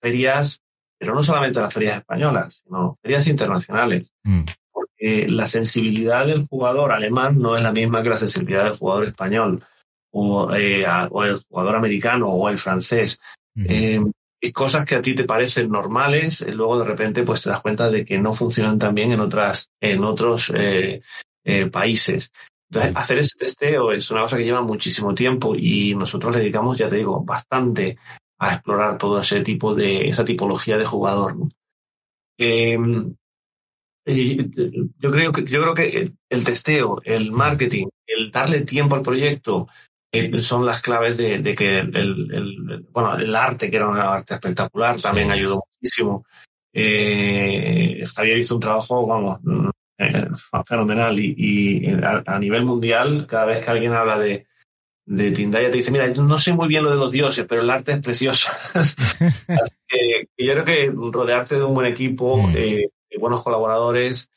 ferias, 0.00 0.60
pero 0.98 1.14
no 1.14 1.22
solamente 1.22 1.60
a 1.60 1.62
las 1.62 1.74
ferias 1.74 1.98
españolas, 1.98 2.62
sino 2.64 2.98
ferias 3.00 3.26
internacionales. 3.28 4.12
Mm. 4.24 4.42
Porque 4.72 5.28
la 5.28 5.46
sensibilidad 5.46 6.26
del 6.26 6.46
jugador 6.48 6.90
alemán 6.90 7.38
no 7.38 7.56
es 7.56 7.62
la 7.62 7.72
misma 7.72 8.02
que 8.02 8.08
la 8.08 8.16
sensibilidad 8.16 8.64
del 8.64 8.76
jugador 8.76 9.04
español 9.04 9.62
o, 10.10 10.52
eh, 10.54 10.82
el 10.82 11.38
jugador 11.48 11.76
americano 11.76 12.28
o 12.28 12.48
el 12.48 12.58
francés 12.58 13.20
cosas 14.50 14.84
que 14.84 14.96
a 14.96 15.02
ti 15.02 15.14
te 15.14 15.24
parecen 15.24 15.70
normales, 15.70 16.44
y 16.46 16.50
luego 16.50 16.78
de 16.80 16.84
repente 16.84 17.22
pues 17.22 17.42
te 17.42 17.50
das 17.50 17.60
cuenta 17.60 17.90
de 17.90 18.04
que 18.04 18.18
no 18.18 18.34
funcionan 18.34 18.78
tan 18.78 18.94
bien 18.94 19.12
en 19.12 19.20
otras, 19.20 19.70
en 19.80 20.02
otros 20.02 20.52
eh, 20.54 21.02
eh, 21.44 21.66
países. 21.66 22.32
Entonces, 22.68 22.92
hacer 22.96 23.18
ese 23.18 23.38
testeo 23.38 23.92
es 23.92 24.10
una 24.10 24.22
cosa 24.22 24.38
que 24.38 24.44
lleva 24.44 24.62
muchísimo 24.62 25.14
tiempo 25.14 25.54
y 25.54 25.94
nosotros 25.94 26.34
le 26.34 26.40
dedicamos, 26.40 26.78
ya 26.78 26.88
te 26.88 26.96
digo, 26.96 27.22
bastante 27.22 27.98
a 28.38 28.54
explorar 28.54 28.98
todo 28.98 29.20
ese 29.20 29.42
tipo 29.42 29.74
de, 29.74 30.06
esa 30.06 30.24
tipología 30.24 30.78
de 30.78 30.86
jugador. 30.86 31.36
Em, 32.38 33.14
yo 34.04 35.10
creo 35.12 35.32
que, 35.32 35.44
yo 35.44 35.62
creo 35.62 35.74
que 35.74 36.12
el 36.28 36.44
testeo, 36.44 37.00
el 37.04 37.30
marketing, 37.30 37.86
el 38.06 38.32
darle 38.32 38.62
tiempo 38.62 38.96
al 38.96 39.02
proyecto, 39.02 39.68
eh, 39.68 39.91
son 40.42 40.66
las 40.66 40.82
claves 40.82 41.16
de, 41.16 41.54
que 41.54 41.78
el, 41.78 42.86
bueno, 42.90 43.16
el 43.16 43.34
arte, 43.34 43.70
que 43.70 43.76
era 43.76 43.88
un 43.88 43.96
arte 43.96 44.34
espectacular, 44.34 45.00
también 45.00 45.30
ayudó 45.30 45.64
muchísimo. 45.80 46.24
Eh, 46.74 48.04
Javier 48.14 48.38
hizo 48.38 48.54
un 48.54 48.60
trabajo, 48.60 49.06
vamos, 49.06 49.40
eh, 49.98 50.28
fenomenal 50.66 51.18
y, 51.18 51.86
a, 52.02 52.38
nivel 52.38 52.64
mundial, 52.64 53.26
cada 53.26 53.46
vez 53.46 53.64
que 53.64 53.70
alguien 53.70 53.92
habla 53.94 54.18
de, 54.18 54.46
de 55.06 55.30
Tindaya 55.30 55.70
te 55.70 55.78
dice, 55.78 55.90
mira, 55.90 56.08
no 56.08 56.38
sé 56.38 56.52
muy 56.52 56.68
bien 56.68 56.84
lo 56.84 56.90
de 56.90 56.96
los 56.96 57.10
dioses, 57.10 57.46
pero 57.48 57.62
el 57.62 57.70
arte 57.70 57.92
es 57.92 58.00
precioso. 58.00 58.50
Así 58.74 58.94
que, 59.88 60.28
yo 60.36 60.52
creo 60.52 60.64
que 60.64 60.92
rodearte 60.94 61.56
de 61.56 61.64
un 61.64 61.74
buen 61.74 61.86
equipo, 61.86 62.36
mm. 62.36 62.52
de 62.52 62.90
buenos 63.18 63.42
colaboradores, 63.42 64.30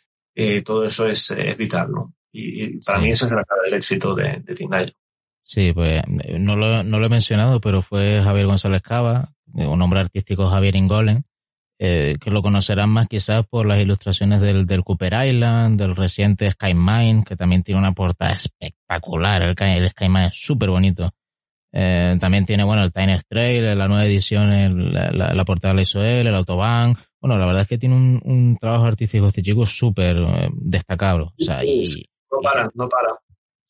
todo 0.64 0.86
eso 0.86 1.06
es, 1.08 1.34
vital, 1.58 1.92
¿no? 1.92 2.14
Y, 2.32 2.78
para 2.80 3.00
mí 3.00 3.10
eso 3.10 3.26
es 3.26 3.32
la 3.32 3.44
clave 3.44 3.66
del 3.66 3.74
éxito 3.76 4.14
de, 4.16 4.42
de 4.44 4.56
Tindaya. 4.56 4.94
Sí, 5.46 5.74
pues 5.74 6.02
no 6.08 6.56
lo, 6.56 6.84
no 6.84 7.00
lo 7.00 7.06
he 7.06 7.10
mencionado, 7.10 7.62
pero 7.62 7.84
fue 7.84 8.20
Javier 8.24 8.48
González 8.48 8.82
Cava, 8.82 9.32
un 9.54 9.78
nombre 9.78 10.00
artístico 10.00 10.50
Javier 10.50 10.76
Ingolen, 10.76 11.24
eh, 11.78 12.16
que 12.20 12.32
lo 12.32 12.42
conocerán 12.42 12.90
más 12.90 13.08
quizás 13.08 13.46
por 13.46 13.68
las 13.68 13.80
ilustraciones 13.80 14.42
del, 14.42 14.66
del 14.66 14.84
Cooper 14.84 15.14
Island, 15.28 15.80
del 15.80 15.96
reciente 15.96 16.50
Sky 16.50 16.74
Mine, 16.74 17.24
que 17.24 17.36
también 17.36 17.62
tiene 17.62 17.80
una 17.80 17.92
portada 17.92 18.34
espectacular. 18.34 19.44
El, 19.44 19.56
el 19.60 19.90
Sky 19.92 20.10
Mine 20.10 20.28
es 20.28 20.36
súper 20.36 20.72
bonito. 20.72 21.12
Eh, 21.72 22.18
también 22.20 22.46
tiene, 22.46 22.64
bueno, 22.64 22.84
el 22.84 22.92
Tiny 22.92 23.18
Trail, 23.28 23.78
la 23.78 23.88
nueva 23.88 24.06
edición, 24.06 24.94
la, 24.94 25.12
la, 25.12 25.46
portada 25.46 25.74
la 25.74 25.82
hizo 25.82 26.02
él, 26.02 26.26
el 26.26 26.34
Autobahn. 26.36 26.96
Bueno, 27.22 27.38
la 27.38 27.46
verdad 27.46 27.64
es 27.64 27.68
que 27.68 27.78
tiene 27.78 27.96
un, 27.96 28.22
un 28.24 28.58
trabajo 28.58 28.86
artístico 28.86 29.28
este 29.28 29.44
chico 29.44 29.66
súper 29.66 30.18
eh, 30.18 30.50
destacable. 30.54 31.26
O 31.26 31.34
sea, 31.38 31.64
y, 31.64 32.10
no 32.32 32.40
para, 32.40 32.72
no 32.74 32.88
para. 32.88 33.20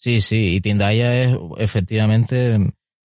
Sí, 0.05 0.21
sí, 0.21 0.53
y 0.53 0.61
Tindaya 0.61 1.15
es 1.15 1.35
efectivamente, 1.57 2.59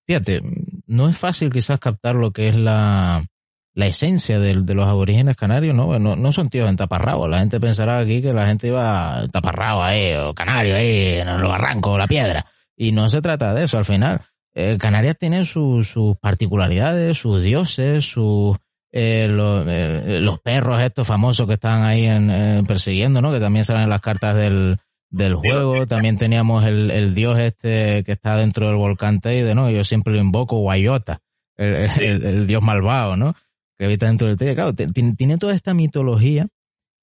fíjate, 0.06 0.42
no 0.86 1.08
es 1.08 1.16
fácil 1.16 1.48
quizás 1.48 1.78
captar 1.78 2.14
lo 2.14 2.30
que 2.30 2.48
es 2.48 2.56
la, 2.56 3.24
la 3.72 3.86
esencia 3.86 4.38
de, 4.38 4.52
de, 4.54 4.74
los 4.74 4.86
aborígenes 4.86 5.34
canarios, 5.34 5.74
¿no? 5.74 5.98
¿no? 5.98 6.14
No 6.14 6.32
son 6.32 6.50
tíos 6.50 6.68
en 6.68 6.76
taparrabo. 6.76 7.26
La 7.26 7.38
gente 7.38 7.58
pensará 7.58 8.00
aquí 8.00 8.20
que 8.20 8.34
la 8.34 8.46
gente 8.46 8.66
iba 8.66 9.26
taparrabo 9.32 9.82
ahí, 9.82 10.12
o 10.12 10.34
canario 10.34 10.76
ahí, 10.76 11.20
en 11.20 11.40
los 11.40 11.48
barrancos, 11.48 11.98
la 11.98 12.06
piedra. 12.06 12.44
Y 12.76 12.92
no 12.92 13.08
se 13.08 13.22
trata 13.22 13.54
de 13.54 13.64
eso 13.64 13.78
al 13.78 13.86
final. 13.86 14.20
Eh, 14.52 14.76
Canarias 14.78 15.16
tiene 15.18 15.44
sus 15.44 15.96
particularidades, 16.20 17.16
sus 17.16 17.42
dioses, 17.42 18.04
sus 18.04 18.58
eh, 18.92 19.26
eh, 19.26 20.18
los, 20.20 20.40
perros 20.40 20.82
estos 20.82 21.06
famosos 21.06 21.46
que 21.46 21.54
están 21.54 21.82
ahí 21.82 22.04
en, 22.04 22.66
persiguiendo, 22.66 23.22
¿no? 23.22 23.32
Que 23.32 23.40
también 23.40 23.64
salen 23.64 23.84
en 23.84 23.88
las 23.88 24.02
cartas 24.02 24.36
del, 24.36 24.76
del 25.10 25.34
juego. 25.34 25.86
También 25.86 26.16
teníamos 26.16 26.64
el, 26.64 26.90
el, 26.90 27.14
dios 27.14 27.38
este 27.38 28.04
que 28.04 28.12
está 28.12 28.36
dentro 28.36 28.68
del 28.68 28.76
volcán 28.76 29.20
Teide, 29.20 29.54
¿no? 29.54 29.70
Yo 29.70 29.84
siempre 29.84 30.14
lo 30.14 30.20
invoco, 30.20 30.58
Guayota, 30.58 31.20
el, 31.56 31.90
el 32.00 32.46
dios 32.46 32.62
malvado, 32.62 33.16
¿no? 33.16 33.34
que 33.80 33.86
habita 33.86 34.06
dentro 34.06 34.28
del 34.28 34.36
Teide. 34.36 34.54
Claro, 34.54 34.74
tiene 34.74 35.38
toda 35.38 35.54
esta 35.54 35.72
mitología 35.72 36.46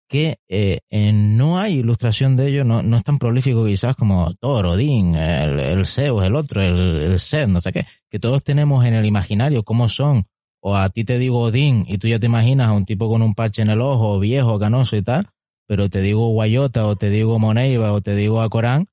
que 0.08 0.38
eh, 0.48 0.80
no 1.12 1.58
hay 1.58 1.80
ilustración 1.80 2.38
de 2.38 2.50
ellos, 2.50 2.68
no, 2.68 2.84
no 2.84 2.98
es 2.98 3.04
tan 3.04 3.18
prolífico 3.18 3.66
quizás 3.66 3.96
como 3.96 4.32
Thor, 4.36 4.68
Odín, 4.68 5.16
el, 5.16 5.60
el 5.60 5.88
Zeus, 5.88 6.24
el 6.24 6.36
otro, 6.36 6.62
el, 6.62 7.02
el 7.02 7.20
Seth, 7.20 7.50
no 7.50 7.62
sé 7.62 7.74
qué, 7.74 7.88
que 8.12 8.20
todos 8.20 8.44
tenemos 8.44 8.86
en 8.86 8.94
el 8.94 9.06
imaginario 9.06 9.64
cómo 9.64 9.90
son, 9.90 10.28
o 10.62 10.76
a 10.76 10.88
ti 10.90 11.04
te 11.04 11.18
digo 11.18 11.42
Odín 11.42 11.84
y 11.88 11.98
tú 11.98 12.08
ya 12.08 12.20
te 12.20 12.28
imaginas 12.28 12.70
a 12.70 12.74
un 12.74 12.86
tipo 12.86 13.10
con 13.10 13.24
un 13.24 13.34
parche 13.34 13.64
en 13.64 13.72
el 13.72 13.82
ojo, 13.82 14.20
viejo, 14.20 14.60
canoso 14.60 14.96
y 14.96 15.02
tal, 15.02 15.30
pero 15.68 15.90
te 15.90 16.02
digo 16.02 16.30
Guayota 16.30 16.88
o 16.88 16.96
te 16.96 17.10
digo 17.10 17.38
Moneiva 17.40 17.92
o 17.92 18.02
te 18.02 18.16
digo 18.16 18.42
a 18.42 18.50
Corán 18.50 18.88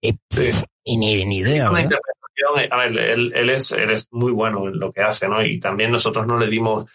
y, 0.00 0.16
ni, 0.96 1.24
ni 1.26 1.38
idea. 1.38 1.68
a 1.68 1.72
ver, 1.72 2.98
él, 2.98 3.32
él, 3.34 3.50
es, 3.50 3.72
él 3.72 3.90
es 3.90 4.08
muy 4.10 4.32
bueno 4.32 4.68
en 4.68 4.78
lo 4.78 4.92
que 4.92 5.02
hace, 5.02 5.28
¿no? 5.28 5.44
Y 5.44 5.60
también 5.60 5.90
nosotros 5.90 6.26
no 6.26 6.38
le 6.38 6.46
dimos 6.46 6.86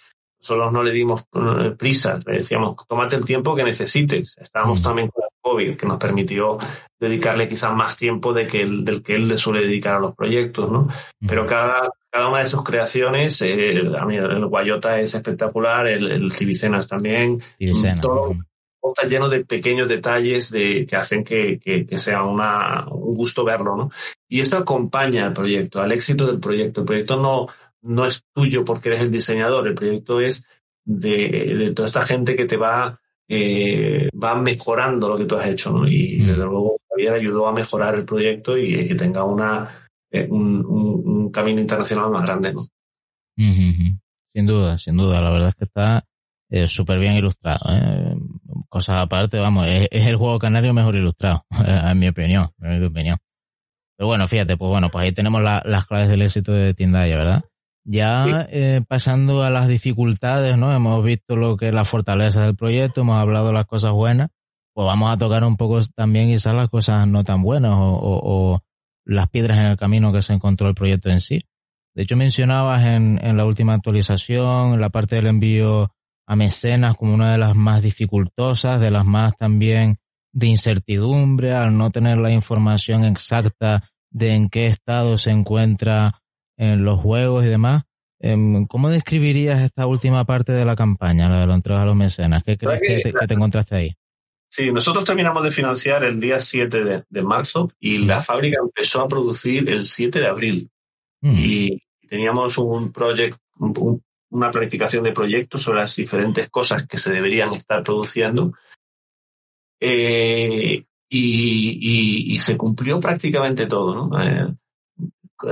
solo 0.44 0.70
no 0.70 0.84
le 0.84 0.92
dimos 0.92 1.24
eh, 1.34 1.72
prisa, 1.78 2.20
le 2.26 2.40
decíamos, 2.40 2.76
tómate 2.88 3.16
el 3.16 3.24
tiempo 3.24 3.56
que 3.56 3.64
necesites. 3.64 4.36
Estábamos 4.38 4.82
mm. 4.82 4.84
también 4.84 5.08
con 5.08 5.24
el 5.24 5.30
COVID, 5.42 5.78
que 5.78 5.86
nos 5.86 5.98
permitió 5.98 6.58
dedicarle 7.00 7.48
quizás 7.48 7.74
más 7.74 7.96
tiempo 7.96 8.34
de 8.34 8.46
que 8.46 8.66
del 8.66 9.02
que 9.02 9.16
él 9.16 9.30
le 9.30 9.38
suele 9.38 9.62
dedicar 9.62 9.96
a 9.96 10.00
los 10.00 10.14
proyectos, 10.14 10.70
¿no? 10.70 10.90
Mm. 11.22 11.28
Pero 11.28 11.46
cada, 11.46 11.90
cada 12.12 12.28
una 12.28 12.40
de 12.40 12.48
sus 12.48 12.62
creaciones, 12.62 13.42
eh, 13.42 13.84
a 13.98 14.06
mí 14.06 14.18
el 14.18 14.46
Guayota 14.46 15.00
es 15.00 15.16
espectacular, 15.16 15.88
el, 15.88 16.12
el 16.12 16.32
Civicenas 16.34 16.90
también, 16.90 17.42
todo 18.02 18.36
está 18.92 19.08
lleno 19.08 19.30
de 19.30 19.46
pequeños 19.46 19.88
detalles 19.88 20.50
de, 20.52 20.86
que 20.86 20.96
hacen 20.96 21.24
que, 21.24 21.60
que, 21.60 21.86
que 21.86 21.98
sea 21.98 22.24
una, 22.24 22.88
un 22.90 23.16
gusto 23.16 23.46
verlo, 23.46 23.76
¿no? 23.76 23.92
Y 24.28 24.42
esto 24.42 24.58
acompaña 24.58 25.26
al 25.26 25.34
proyecto, 25.34 25.82
al 25.82 25.92
éxito 25.92 26.28
del 26.28 26.40
proyecto. 26.40 26.82
El 26.82 26.88
proyecto 26.88 27.16
no, 27.22 27.48
no 27.84 28.06
es 28.06 28.24
tuyo 28.34 28.66
porque 28.66 28.90
eres 28.90 29.02
el 29.02 29.12
diseñador, 29.12 29.68
el 29.68 29.76
proyecto 29.76 30.20
es 30.20 30.46
de, 30.86 31.72
toda 31.76 31.88
esta 31.88 32.06
gente 32.06 32.36
que 32.36 32.46
te 32.46 32.58
va, 32.58 33.00
eh, 33.28 34.10
va 34.12 34.36
mejorando 34.36 35.08
lo 35.08 35.18
que 35.18 35.26
tú 35.26 35.36
has 35.36 35.48
hecho. 35.48 35.72
¿no? 35.72 35.88
Y 35.88 36.20
mm. 36.20 36.28
desde 36.28 36.46
luego 36.46 36.78
Javier 36.90 37.14
ayudó 37.14 37.48
a 37.48 37.54
mejorar 37.54 37.96
el 37.96 38.06
proyecto 38.06 38.58
y 38.58 38.88
que 38.88 38.96
tenga 38.96 39.24
una, 39.24 39.90
eh, 40.12 40.28
un, 40.30 41.30
camino 41.32 41.60
internacional 41.60 42.12
más 42.12 42.24
grande. 42.24 42.54
¿no? 42.54 42.68
Sin 43.38 44.46
duda, 44.46 44.78
sin 44.78 44.98
duda. 44.98 45.20
La 45.22 45.32
verdad 45.32 45.50
es 45.50 45.56
que 45.56 45.66
está 45.66 46.06
eh, 46.50 46.68
súper 46.68 47.00
bien 47.00 47.14
ilustrado. 47.14 47.60
Cosas 48.74 48.98
aparte, 48.98 49.38
vamos, 49.38 49.68
es, 49.68 49.88
el 49.92 50.16
juego 50.16 50.40
canario 50.40 50.74
mejor 50.74 50.96
ilustrado, 50.96 51.46
en 51.68 52.00
mi 52.00 52.08
opinión, 52.08 52.50
en 52.60 52.80
mi 52.80 52.84
opinión. 52.84 53.20
Pero 53.96 54.08
bueno, 54.08 54.28
fíjate, 54.28 54.58
pues 54.58 54.68
bueno, 54.68 54.90
pues 54.90 55.04
ahí 55.04 55.12
tenemos 55.12 55.44
las 55.44 55.86
claves 55.86 56.10
del 56.10 56.24
éxito 56.24 56.52
de 56.52 56.74
Tindaya, 56.74 57.16
¿verdad? 57.16 57.44
Ya 57.86 58.48
eh, 58.50 58.82
pasando 58.88 59.44
a 59.44 59.52
las 59.52 59.68
dificultades, 59.68 60.58
¿no? 60.58 60.74
Hemos 60.74 61.04
visto 61.04 61.36
lo 61.36 61.56
que 61.56 61.68
es 61.68 61.74
la 61.76 61.86
fortaleza 61.86 62.42
del 62.42 62.56
proyecto, 62.56 63.02
hemos 63.02 63.22
hablado 63.22 63.46
de 63.46 63.54
las 63.54 63.68
cosas 63.68 63.92
buenas, 63.92 64.30
pues 64.74 64.88
vamos 64.88 65.14
a 65.14 65.18
tocar 65.20 65.44
un 65.44 65.56
poco 65.56 65.80
también 65.96 66.30
quizás 66.30 66.56
las 66.56 66.70
cosas 66.70 67.06
no 67.08 67.24
tan 67.24 67.44
buenas 67.44 67.74
o, 67.76 68.00
o, 68.02 68.60
las 69.06 69.30
piedras 69.30 69.60
en 69.60 69.66
el 69.66 69.78
camino 69.78 70.12
que 70.12 70.24
se 70.24 70.34
encontró 70.34 70.68
el 70.68 70.74
proyecto 70.74 71.12
en 71.12 71.20
sí. 71.20 71.46
De 71.94 72.02
hecho, 72.02 72.18
mencionabas 72.18 72.84
en, 72.88 73.20
en 73.24 73.38
la 73.38 73.46
última 73.46 73.76
actualización 73.76 74.82
la 74.82 74.90
parte 74.90 75.18
del 75.18 75.28
envío 75.28 75.92
a 76.26 76.36
mecenas 76.36 76.96
como 76.96 77.14
una 77.14 77.32
de 77.32 77.38
las 77.38 77.56
más 77.56 77.82
dificultosas, 77.82 78.80
de 78.80 78.92
las 78.92 79.06
más 79.06 79.36
también 79.38 79.98
de 80.32 80.48
incertidumbre, 80.48 81.54
al 81.54 81.78
no 81.78 81.92
tener 81.92 82.18
la 82.18 82.32
información 82.32 83.06
exacta 83.06 83.90
de 84.10 84.34
en 84.34 84.50
qué 84.50 84.68
estado 84.68 85.18
se 85.18 85.32
encuentra 85.32 86.22
en 86.58 86.84
los 86.86 87.00
juegos 87.00 87.46
y 87.46 87.48
demás. 87.48 87.84
Em, 88.20 88.66
¿Cómo 88.68 88.90
describirías 88.90 89.62
esta 89.62 89.86
última 89.86 90.24
parte 90.24 90.54
de 90.54 90.66
la 90.66 90.76
campaña, 90.76 91.28
la 91.28 91.42
de 91.42 91.48
los 91.48 91.56
entregas 91.56 91.84
a 91.84 91.86
los 91.86 91.96
mecenas? 91.96 92.44
¿Qué 92.44 92.58
crees 92.58 92.80
que 92.82 93.12
te, 93.28 93.34
encontraste 93.34 93.76
ahí? 93.76 93.96
Sí, 94.48 94.72
nosotros 94.72 95.04
terminamos 95.04 95.44
de 95.44 95.52
financiar 95.52 96.04
el 96.04 96.20
día 96.20 96.40
7 96.40 97.04
de, 97.10 97.22
marzo 97.24 97.72
y 97.80 97.98
la 97.98 98.22
fábrica 98.22 98.60
empezó 98.62 99.02
a 99.02 99.08
producir 99.08 99.70
el 99.70 99.84
7 99.84 100.20
de 100.20 100.28
abril. 100.28 100.70
Mm. 101.22 101.36
Y 101.38 101.84
teníamos 102.08 102.58
un 102.60 102.94
proyecto, 102.94 103.40
una 104.34 104.50
planificación 104.50 105.04
de 105.04 105.12
proyectos 105.12 105.62
sobre 105.62 105.80
las 105.80 105.96
diferentes 105.96 106.50
cosas 106.50 106.88
que 106.88 106.98
se 106.98 107.14
deberían 107.14 107.54
estar 107.54 107.84
produciendo. 107.84 108.54
Eh, 109.80 110.86
y, 111.10 112.40
se 112.40 112.58
cumplió 112.58 113.00
prácticamente 113.00 113.68
todo, 113.68 114.08
¿no? 114.08 114.22
Eh, 114.22 114.48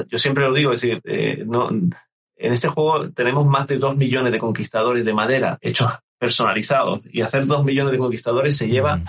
yo 0.07 0.17
siempre 0.17 0.43
lo 0.43 0.53
digo, 0.53 0.73
es 0.73 0.81
decir, 0.81 1.01
eh, 1.05 1.43
no, 1.45 1.69
en 1.69 2.53
este 2.53 2.67
juego 2.69 3.11
tenemos 3.11 3.45
más 3.45 3.67
de 3.67 3.77
dos 3.77 3.95
millones 3.95 4.31
de 4.31 4.39
conquistadores 4.39 5.05
de 5.05 5.13
madera 5.13 5.57
hechos 5.61 5.89
personalizados 6.17 7.01
y 7.11 7.21
hacer 7.21 7.45
dos 7.45 7.63
millones 7.63 7.91
de 7.91 7.99
conquistadores 7.99 8.57
se 8.57 8.67
lleva 8.67 8.97
mm. 8.97 9.05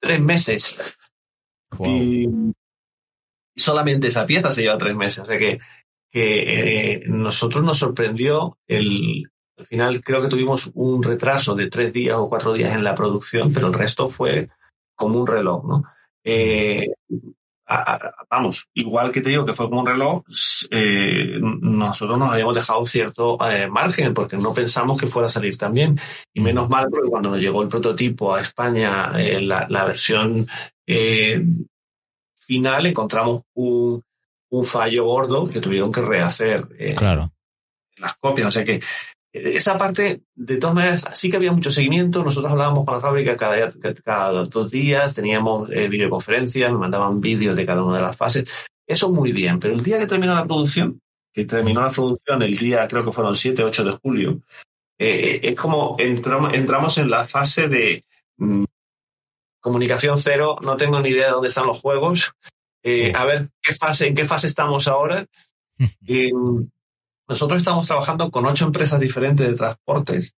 tres 0.00 0.20
meses. 0.20 0.96
Y, 1.80 2.28
solamente 3.56 4.08
esa 4.08 4.26
pieza 4.26 4.52
se 4.52 4.62
lleva 4.62 4.78
tres 4.78 4.94
meses. 4.94 5.20
O 5.20 5.24
sea 5.24 5.38
que, 5.38 5.58
que 6.16 6.94
eh, 6.94 7.02
nosotros 7.08 7.62
nos 7.62 7.76
sorprendió 7.76 8.56
el, 8.66 9.30
al 9.58 9.66
final 9.66 10.02
creo 10.02 10.22
que 10.22 10.28
tuvimos 10.28 10.70
un 10.72 11.02
retraso 11.02 11.54
de 11.54 11.68
tres 11.68 11.92
días 11.92 12.16
o 12.16 12.26
cuatro 12.26 12.54
días 12.54 12.74
en 12.74 12.82
la 12.82 12.94
producción, 12.94 13.52
pero 13.52 13.66
el 13.66 13.74
resto 13.74 14.08
fue 14.08 14.48
como 14.94 15.20
un 15.20 15.26
reloj, 15.26 15.64
¿no? 15.66 15.84
Eh, 16.24 16.88
vamos, 18.30 18.66
igual 18.72 19.12
que 19.12 19.20
te 19.20 19.28
digo 19.28 19.44
que 19.44 19.52
fue 19.52 19.68
como 19.68 19.82
un 19.82 19.88
reloj, 19.88 20.22
eh, 20.70 21.36
nosotros 21.38 22.18
nos 22.18 22.32
habíamos 22.32 22.54
dejado 22.54 22.86
cierto 22.86 23.36
margen 23.68 24.14
porque 24.14 24.38
no 24.38 24.54
pensamos 24.54 24.96
que 24.96 25.08
fuera 25.08 25.26
a 25.26 25.28
salir 25.28 25.58
tan 25.58 25.74
bien. 25.74 26.00
Y 26.32 26.40
menos 26.40 26.70
mal 26.70 26.86
porque 26.88 27.10
cuando 27.10 27.28
nos 27.28 27.40
llegó 27.40 27.60
el 27.60 27.68
prototipo 27.68 28.34
a 28.34 28.40
España, 28.40 29.12
la, 29.12 29.66
la, 29.68 29.84
versión 29.84 30.46
final, 32.34 32.86
encontramos 32.86 33.42
un, 33.52 34.02
un, 34.58 34.64
fallo 34.64 35.04
gordo 35.04 35.48
que 35.48 35.60
tuvieron 35.60 35.92
que 35.92 36.02
rehacer 36.02 36.66
claro. 36.96 37.32
las 37.96 38.14
copias. 38.16 38.48
O 38.48 38.50
sea 38.50 38.64
que 38.64 38.80
esa 39.32 39.76
parte, 39.76 40.22
de 40.34 40.56
todas 40.56 40.74
maneras, 40.74 41.04
sí 41.14 41.30
que 41.30 41.36
había 41.36 41.52
mucho 41.52 41.70
seguimiento. 41.70 42.22
Nosotros 42.22 42.50
hablábamos 42.50 42.84
con 42.84 42.94
la 42.94 43.00
fábrica 43.00 43.36
cada, 43.36 43.72
cada 44.04 44.44
dos 44.44 44.70
días, 44.70 45.14
teníamos 45.14 45.70
eh, 45.70 45.88
videoconferencias, 45.88 46.70
nos 46.70 46.80
mandaban 46.80 47.20
vídeos 47.20 47.56
de 47.56 47.66
cada 47.66 47.84
una 47.84 47.96
de 47.96 48.02
las 48.02 48.16
fases. 48.16 48.44
Eso 48.86 49.10
muy 49.10 49.32
bien, 49.32 49.58
pero 49.58 49.74
el 49.74 49.82
día 49.82 49.98
que 49.98 50.06
terminó 50.06 50.34
la 50.34 50.46
producción, 50.46 51.00
que 51.32 51.44
terminó 51.44 51.82
la 51.82 51.90
producción 51.90 52.42
el 52.42 52.56
día, 52.56 52.86
creo 52.88 53.04
que 53.04 53.12
fueron 53.12 53.34
7, 53.34 53.62
8 53.64 53.84
de 53.84 53.92
julio, 53.92 54.40
eh, 54.98 55.40
es 55.42 55.54
como 55.56 55.96
entramos, 55.98 56.54
entramos 56.54 56.96
en 56.98 57.10
la 57.10 57.26
fase 57.26 57.68
de 57.68 58.04
mm, 58.38 58.64
comunicación 59.60 60.16
cero, 60.16 60.56
no 60.62 60.76
tengo 60.76 61.00
ni 61.00 61.10
idea 61.10 61.26
de 61.26 61.32
dónde 61.32 61.48
están 61.48 61.66
los 61.66 61.80
juegos, 61.80 62.32
eh, 62.86 63.12
a 63.14 63.24
ver 63.24 63.48
qué 63.62 63.74
fase, 63.74 64.08
en 64.08 64.14
qué 64.14 64.24
fase 64.24 64.46
estamos 64.46 64.88
ahora. 64.88 65.26
Nosotros 67.28 67.58
estamos 67.58 67.86
trabajando 67.86 68.30
con 68.30 68.46
ocho 68.46 68.66
empresas 68.66 69.00
diferentes 69.00 69.46
de 69.46 69.54
transportes 69.54 70.34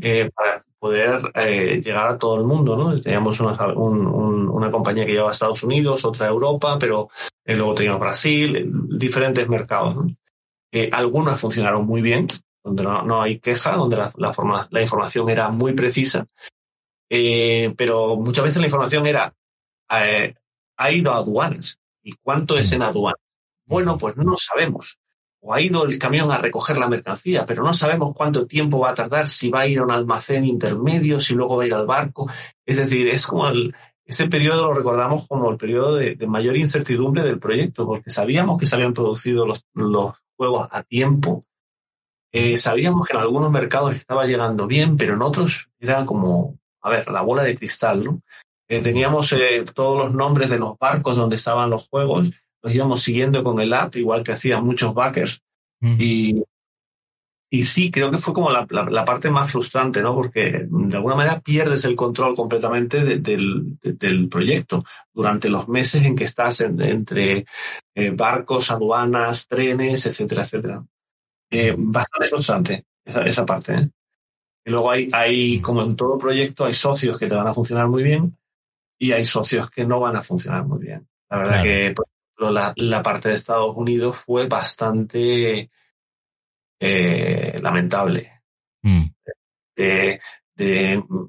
eh, 0.00 0.30
para 0.34 0.64
poder 0.78 1.32
eh, 1.34 1.80
llegar 1.84 2.06
a 2.06 2.18
todo 2.18 2.36
el 2.36 2.44
mundo, 2.44 2.76
¿no? 2.76 3.00
Teníamos 3.00 3.40
una, 3.40 3.52
una 3.74 4.70
compañía 4.70 5.04
que 5.04 5.12
lleva 5.12 5.28
a 5.28 5.32
Estados 5.32 5.62
Unidos, 5.64 6.04
otra 6.04 6.26
a 6.26 6.30
Europa, 6.30 6.78
pero 6.78 7.08
eh, 7.44 7.56
luego 7.56 7.74
teníamos 7.74 8.00
Brasil, 8.00 8.70
diferentes 8.90 9.48
mercados, 9.48 9.96
¿no? 9.96 10.06
algunas 10.92 11.38
funcionaron 11.38 11.84
muy 11.84 12.00
bien 12.00 12.26
donde 12.62 12.82
no, 12.82 13.22
hay 13.22 13.38
queja, 13.40 13.74
donde 13.76 13.96
la, 13.96 14.12
la, 14.70 14.82
información 14.82 15.28
era 15.28 15.48
muy 15.48 15.74
precisa, 15.74 16.26
eh, 17.10 17.74
pero 17.76 18.16
muchas 18.16 18.44
veces 18.44 18.60
la 18.60 18.68
información 18.68 19.06
era, 19.06 19.34
eh, 19.90 20.34
ha 20.82 20.92
ido 20.92 21.12
a 21.12 21.16
aduanas. 21.16 21.78
¿Y 22.02 22.12
cuánto 22.22 22.58
es 22.58 22.72
en 22.72 22.82
aduanas? 22.82 23.20
Bueno, 23.64 23.96
pues 23.96 24.16
no 24.16 24.36
sabemos. 24.36 24.98
O 25.40 25.54
ha 25.54 25.60
ido 25.60 25.84
el 25.84 25.98
camión 25.98 26.30
a 26.30 26.38
recoger 26.38 26.76
la 26.78 26.88
mercancía, 26.88 27.44
pero 27.44 27.62
no 27.62 27.74
sabemos 27.74 28.14
cuánto 28.14 28.46
tiempo 28.46 28.78
va 28.78 28.90
a 28.90 28.94
tardar, 28.94 29.28
si 29.28 29.50
va 29.50 29.60
a 29.60 29.66
ir 29.66 29.78
a 29.78 29.84
un 29.84 29.90
almacén 29.90 30.44
intermedio, 30.44 31.20
si 31.20 31.34
luego 31.34 31.56
va 31.56 31.64
a 31.64 31.66
ir 31.66 31.74
al 31.74 31.86
barco. 31.86 32.30
Es 32.64 32.76
decir, 32.76 33.08
es 33.08 33.26
como 33.26 33.48
el, 33.48 33.74
ese 34.04 34.28
periodo 34.28 34.66
lo 34.66 34.74
recordamos 34.74 35.26
como 35.26 35.50
el 35.50 35.56
periodo 35.56 35.96
de, 35.96 36.16
mayor 36.26 36.56
incertidumbre 36.56 37.22
del 37.22 37.38
proyecto, 37.38 37.86
porque 37.86 38.10
sabíamos 38.10 38.58
que 38.58 38.66
se 38.66 38.76
habían 38.76 38.94
producido 38.94 39.46
los, 39.46 39.64
los 39.74 40.14
juegos 40.36 40.68
a 40.70 40.82
tiempo, 40.82 41.40
eh, 42.32 42.56
sabíamos 42.56 43.06
que 43.06 43.16
en 43.16 43.22
algunos 43.22 43.50
mercados 43.50 43.94
estaba 43.94 44.26
llegando 44.26 44.66
bien, 44.66 44.96
pero 44.96 45.14
en 45.14 45.22
otros 45.22 45.68
era 45.78 46.06
como, 46.06 46.58
a 46.80 46.90
ver, 46.90 47.08
la 47.08 47.22
bola 47.22 47.42
de 47.42 47.56
cristal, 47.56 48.04
¿no? 48.04 48.22
Eh, 48.72 48.80
teníamos 48.80 49.30
eh, 49.34 49.66
todos 49.74 49.98
los 49.98 50.14
nombres 50.14 50.48
de 50.48 50.58
los 50.58 50.78
barcos 50.78 51.14
donde 51.14 51.36
estaban 51.36 51.68
los 51.68 51.88
juegos, 51.88 52.30
los 52.62 52.74
íbamos 52.74 53.02
siguiendo 53.02 53.44
con 53.44 53.60
el 53.60 53.74
app, 53.74 53.94
igual 53.96 54.24
que 54.24 54.32
hacían 54.32 54.64
muchos 54.64 54.94
backers. 54.94 55.42
Y 55.98 56.42
y 57.50 57.64
sí, 57.64 57.90
creo 57.90 58.10
que 58.10 58.16
fue 58.16 58.32
como 58.32 58.50
la, 58.50 58.66
parte 59.04 59.30
más 59.30 59.52
frustrante, 59.52 60.00
¿no? 60.00 60.14
Porque 60.14 60.64
de 60.70 60.96
alguna 60.96 61.16
manera 61.16 61.40
pierdes 61.40 61.84
el 61.84 61.94
control 61.94 62.34
completamente 62.34 63.04
del, 63.18 64.28
proyecto 64.30 64.86
durante 65.12 65.50
los 65.50 65.68
meses 65.68 66.02
en 66.06 66.16
que 66.16 66.24
estás 66.24 66.62
entre 66.62 67.44
eh, 67.94 68.10
barcos, 68.10 68.70
aduanas, 68.70 69.48
trenes, 69.48 70.06
etcétera, 70.06 70.44
etcétera. 70.44 70.82
Bastante 71.76 72.28
frustrante 72.30 72.84
esa, 73.04 73.44
parte. 73.44 73.74
¿eh? 73.74 73.90
Y 74.64 74.70
luego 74.70 74.90
hay, 74.90 75.10
hay, 75.12 75.60
como 75.60 75.82
en 75.82 75.94
todo 75.94 76.16
proyecto, 76.16 76.64
hay 76.64 76.72
socios 76.72 77.18
que 77.18 77.26
te 77.26 77.34
van 77.34 77.48
a 77.48 77.52
funcionar 77.52 77.86
muy 77.86 78.02
bien 78.02 78.34
y 79.02 79.10
hay 79.10 79.24
socios 79.24 79.68
que 79.68 79.84
no 79.84 79.98
van 79.98 80.14
a 80.14 80.22
funcionar 80.22 80.64
muy 80.64 80.78
bien. 80.78 81.08
La 81.28 81.38
verdad 81.38 81.62
que, 81.64 81.90
por 81.90 82.06
ejemplo, 82.06 82.52
la, 82.52 82.72
la 82.76 83.02
parte 83.02 83.28
de 83.28 83.34
Estados 83.34 83.74
Unidos 83.74 84.16
fue 84.16 84.46
bastante 84.46 85.72
eh, 86.78 87.58
lamentable. 87.60 88.42
Mm. 88.82 89.06
De, 89.74 90.20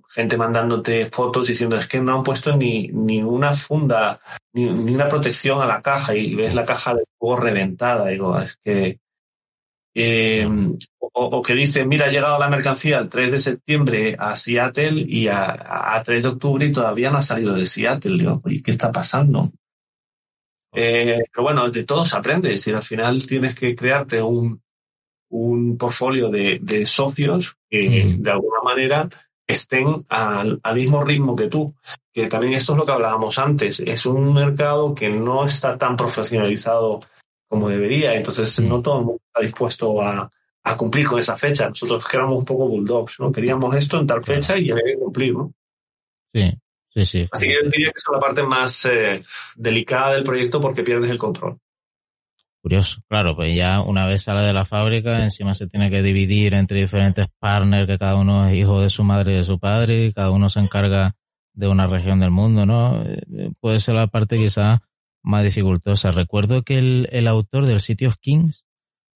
gente 0.09 0.37
mandándote 0.37 1.09
fotos 1.09 1.47
diciendo 1.47 1.75
es 1.75 1.87
que 1.87 1.99
no 1.99 2.15
han 2.15 2.21
puesto 2.21 2.55
ni, 2.55 2.89
ni 2.89 3.23
una 3.23 3.55
funda, 3.55 4.19
ni, 4.53 4.67
una 4.67 5.09
protección 5.09 5.59
a 5.59 5.65
la 5.65 5.81
caja 5.81 6.13
y 6.13 6.35
ves 6.35 6.53
la 6.53 6.65
caja 6.65 6.93
de 6.93 7.05
fuego 7.17 7.37
reventada. 7.37 8.09
Digo, 8.09 8.39
es 8.39 8.55
que. 8.57 8.99
Eh, 9.95 10.47
o, 10.99 11.41
que 11.43 11.53
dicen, 11.53 11.87
mira, 11.87 12.07
ha 12.07 12.11
llegado 12.11 12.39
la 12.39 12.49
mercancía 12.49 12.97
el 12.97 13.09
3 13.09 13.31
de 13.31 13.39
septiembre 13.39 14.15
a 14.17 14.35
Seattle 14.35 15.05
y 15.07 15.27
a, 15.27 16.01
3 16.03 16.23
de 16.23 16.29
octubre 16.29 16.65
y 16.65 16.71
todavía 16.71 17.11
no 17.11 17.19
ha 17.19 17.21
salido 17.21 17.53
de 17.53 17.67
Seattle. 17.67 18.17
Digo, 18.17 18.41
¿y 18.45 18.61
qué 18.61 18.71
está 18.71 18.91
pasando? 18.91 19.51
Eh, 20.73 21.19
pero 21.31 21.43
bueno, 21.43 21.69
de 21.69 21.83
todo 21.83 22.03
se 22.05 22.17
aprende. 22.17 22.57
Si 22.57 22.71
al 22.71 22.81
final 22.81 23.27
tienes 23.27 23.53
que 23.53 23.75
crearte 23.75 24.21
un, 24.21 24.63
un 25.29 25.77
portfolio 25.77 26.29
de, 26.29 26.85
socios 26.85 27.57
que 27.69 28.05
mm. 28.05 28.21
de 28.21 28.31
alguna 28.31 28.61
manera 28.63 29.09
estén 29.47 30.05
al, 30.09 30.61
mismo 30.73 31.03
ritmo 31.03 31.35
que 31.35 31.47
tú. 31.47 31.75
Que 32.11 32.27
también 32.27 32.53
esto 32.53 32.73
es 32.73 32.79
lo 32.79 32.85
que 32.85 32.91
hablábamos 32.91 33.37
antes. 33.39 33.79
Es 33.79 34.05
un 34.05 34.33
mercado 34.33 34.93
que 34.93 35.09
no 35.09 35.45
está 35.45 35.77
tan 35.77 35.97
profesionalizado 35.97 37.01
como 37.53 37.69
debería. 37.69 38.15
Entonces 38.15 38.59
mm. 38.59 38.67
no 38.67 38.81
todo 38.81 38.99
el 38.99 39.05
mundo 39.05 39.21
está 39.27 39.41
dispuesto 39.41 40.01
a, 40.01 40.29
cumplir 40.75 41.05
con 41.05 41.19
esa 41.19 41.37
fecha. 41.37 41.69
Nosotros 41.69 42.03
éramos 42.11 42.39
un 42.39 42.45
poco 42.45 42.67
bulldogs, 42.67 43.19
¿no? 43.19 43.31
Queríamos 43.31 43.75
esto 43.75 43.99
en 43.99 44.07
tal 44.07 44.23
fecha 44.23 44.57
y 44.57 44.71
había 44.71 44.83
que 44.85 44.97
cumplir, 44.97 45.33
¿no? 45.33 45.53
Sí, 46.33 46.51
sí, 46.89 47.05
sí. 47.05 47.27
Así 47.31 47.47
que 47.47 47.53
yo 47.53 47.69
diría 47.69 47.91
que 47.91 47.97
es 47.97 48.03
la 48.11 48.19
parte 48.19 48.41
más 48.41 48.85
eh, 48.85 49.21
delicada 49.55 50.13
del 50.13 50.23
proyecto 50.23 50.59
porque 50.59 50.81
pierdes 50.81 51.11
el 51.11 51.19
control. 51.19 51.59
Curioso, 52.61 53.01
claro, 53.09 53.35
pues 53.35 53.53
ya 53.53 53.81
una 53.81 54.07
vez 54.07 54.23
sale 54.23 54.41
de 54.41 54.53
la 54.53 54.63
fábrica, 54.63 55.21
encima 55.21 55.53
se 55.53 55.67
tiene 55.67 55.91
que 55.91 56.01
dividir 56.01 56.53
entre 56.53 56.79
diferentes 56.79 57.27
partners, 57.37 57.85
que 57.85 57.99
cada 57.99 58.15
uno 58.15 58.47
es 58.47 58.55
hijo 58.55 58.81
de 58.81 58.89
su 58.89 59.03
madre 59.03 59.33
y 59.33 59.35
de 59.35 59.43
su 59.43 59.59
padre, 59.59 60.05
y 60.05 60.13
cada 60.13 60.31
uno 60.31 60.47
se 60.47 60.61
encarga 60.61 61.13
de 61.53 61.67
una 61.67 61.87
región 61.87 62.19
del 62.21 62.31
mundo, 62.31 62.65
¿no? 62.65 63.03
Eh, 63.03 63.51
puede 63.59 63.81
ser 63.81 63.95
la 63.95 64.07
parte 64.07 64.37
quizá 64.37 64.81
más 65.23 65.43
dificultosa. 65.43 66.11
Recuerdo 66.11 66.63
que 66.63 66.77
el, 66.77 67.09
el 67.11 67.27
autor 67.27 67.65
del 67.65 67.81
City 67.81 68.05
of 68.05 68.17
Kings 68.19 68.65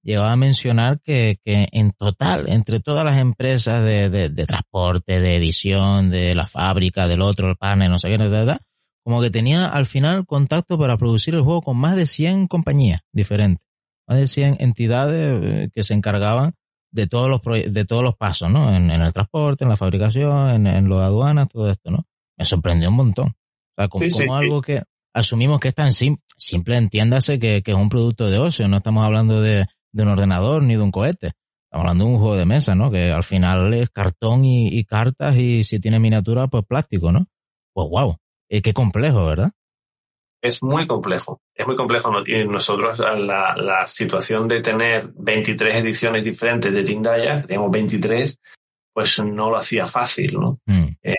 llegaba 0.03 0.32
a 0.32 0.38
mencionar 0.38 1.01
que, 1.01 1.39
que 1.43 1.68
en 1.72 1.91
total, 1.91 2.45
entre 2.47 2.80
todas 2.80 3.03
las 3.03 3.20
empresas 3.20 3.84
de, 3.84 4.10
de, 4.10 4.30
de 4.30 4.45
transporte, 4.45 5.20
de 5.20 5.36
edición, 5.36 6.10
de 6.10 6.34
la 6.34 6.47
fábrica, 6.47 7.08
del 7.08 7.22
otro, 7.22 7.49
el 7.49 7.58
partner, 7.58 7.89
no 7.89 7.99
sé 7.99 8.10
qué, 8.10 8.18
¿verdad? 8.18 8.62
como 9.08 9.22
que 9.22 9.30
tenía 9.30 9.70
al 9.70 9.86
final 9.86 10.26
contacto 10.26 10.78
para 10.78 10.97
producir 10.97 11.34
el 11.34 11.39
juego 11.39 11.62
con 11.62 11.78
más 11.78 11.95
de 11.95 12.05
100 12.05 12.47
compañías 12.47 12.99
diferentes, 13.14 13.66
más 14.05 14.20
de 14.20 14.28
100 14.28 14.58
entidades 14.60 15.39
eh, 15.41 15.70
que 15.74 15.86
se 15.86 15.93
encargaban 15.93 16.55
de 16.91 17.08
todos 17.08 17.30
los 17.30 17.41
de 17.41 17.86
todos 17.86 18.03
los 18.03 18.18
pasos, 18.18 18.51
¿no? 18.51 18.76
En, 18.76 18.91
el 18.91 19.14
transporte, 19.14 19.64
en 19.64 19.70
la 19.70 19.78
fabricación, 19.78 20.49
en, 20.49 20.68
en 20.68 20.89
los 20.89 20.99
aduanas, 20.99 21.47
todo 21.47 21.72
esto, 21.72 21.89
¿no? 21.89 22.05
Me 22.38 22.43
sorprendió 22.43 22.89
un 22.89 22.97
montón. 22.97 23.28
O 23.30 23.74
sea, 23.78 23.88
como, 23.88 24.36
algo 24.36 24.62
que 24.62 24.84
asumimos 25.18 25.59
que 25.59 25.70
es 25.70 25.76
tan 25.76 25.93
simple, 25.93 26.78
entiéndase 26.78 27.39
que, 27.39 27.63
es 27.65 27.74
un 27.74 27.89
producto 27.89 28.30
de 28.30 28.38
ocio, 28.38 28.68
no 28.68 28.78
estamos 28.78 29.03
hablando 29.03 29.41
de, 29.41 29.65
un 29.93 30.07
ordenador 30.07 30.61
ni 30.61 30.76
de 30.76 30.82
un 30.82 30.91
cohete. 30.91 31.34
Estamos 31.65 31.84
hablando 31.84 32.05
de 32.05 32.11
un 32.11 32.20
juego 32.20 32.38
de 32.38 32.45
mesa, 32.45 32.76
¿no? 32.76 32.91
Que 32.91 33.11
al 33.11 33.24
final 33.24 33.74
es 33.74 33.89
cartón 33.89 34.45
y, 34.45 34.68
y 34.68 34.86
cartas 34.86 35.36
y 35.36 35.63
si 35.63 35.80
tiene 35.80 35.99
miniatura, 35.99 36.47
pues 36.47 36.63
plástico, 36.65 37.11
¿no? 37.11 37.26
Pues 37.74 37.89
wow, 37.89 38.18
eh, 38.49 38.61
qué 38.61 38.74
complejo, 38.74 39.26
¿verdad? 39.26 39.51
Es 40.41 40.61
muy 40.61 40.86
complejo, 40.86 41.41
es 41.55 41.65
muy 41.65 41.76
complejo. 41.76 42.13
Y 42.26 42.45
nosotros 42.45 42.99
la, 42.99 43.55
la 43.57 43.88
situación 43.88 44.47
de 44.47 44.61
tener 44.61 45.11
23 45.15 45.78
ediciones 45.78 46.24
diferentes 46.24 46.72
de 46.72 46.84
Tindaya, 46.84 47.41
tenemos 47.41 47.72
23, 47.72 48.39
pues 48.93 49.20
no 49.20 49.49
lo 49.49 49.57
hacía 49.57 49.88
fácil, 49.88 50.39
¿no? 50.39 50.59
Mm. 50.68 50.89
Eh, 51.01 51.15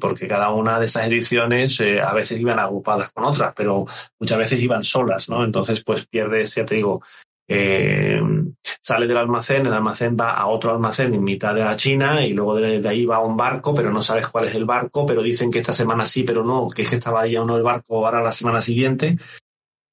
porque 0.00 0.26
cada 0.26 0.50
una 0.52 0.78
de 0.78 0.86
esas 0.86 1.06
ediciones 1.06 1.80
a 1.80 2.12
veces 2.14 2.40
iban 2.40 2.58
agrupadas 2.58 3.10
con 3.12 3.24
otras, 3.24 3.52
pero 3.54 3.86
muchas 4.18 4.38
veces 4.38 4.60
iban 4.60 4.84
solas, 4.84 5.28
¿no? 5.28 5.44
Entonces, 5.44 5.82
pues 5.84 6.06
pierdes, 6.06 6.54
ya 6.54 6.64
te 6.64 6.76
digo, 6.76 7.02
eh, 7.48 8.20
sale 8.82 9.06
del 9.06 9.16
almacén, 9.16 9.66
el 9.66 9.72
almacén 9.72 10.16
va 10.18 10.32
a 10.32 10.46
otro 10.48 10.72
almacén 10.72 11.14
en 11.14 11.22
mitad 11.22 11.54
de 11.54 11.60
la 11.60 11.76
China 11.76 12.26
y 12.26 12.32
luego 12.32 12.56
de, 12.56 12.86
ahí 12.88 13.06
va 13.06 13.16
a 13.16 13.24
un 13.24 13.36
barco, 13.36 13.72
pero 13.72 13.92
no 13.92 14.02
sabes 14.02 14.26
cuál 14.28 14.46
es 14.46 14.54
el 14.54 14.64
barco, 14.64 15.06
pero 15.06 15.22
dicen 15.22 15.50
que 15.50 15.60
esta 15.60 15.72
semana 15.72 16.06
sí, 16.06 16.24
pero 16.24 16.42
no, 16.42 16.68
que 16.68 16.82
es 16.82 16.90
que 16.90 16.96
estaba 16.96 17.22
ahí 17.22 17.36
o 17.36 17.44
no 17.44 17.56
el 17.56 17.62
barco 17.62 18.04
ahora 18.04 18.20
la 18.20 18.32
semana 18.32 18.60
siguiente. 18.60 19.16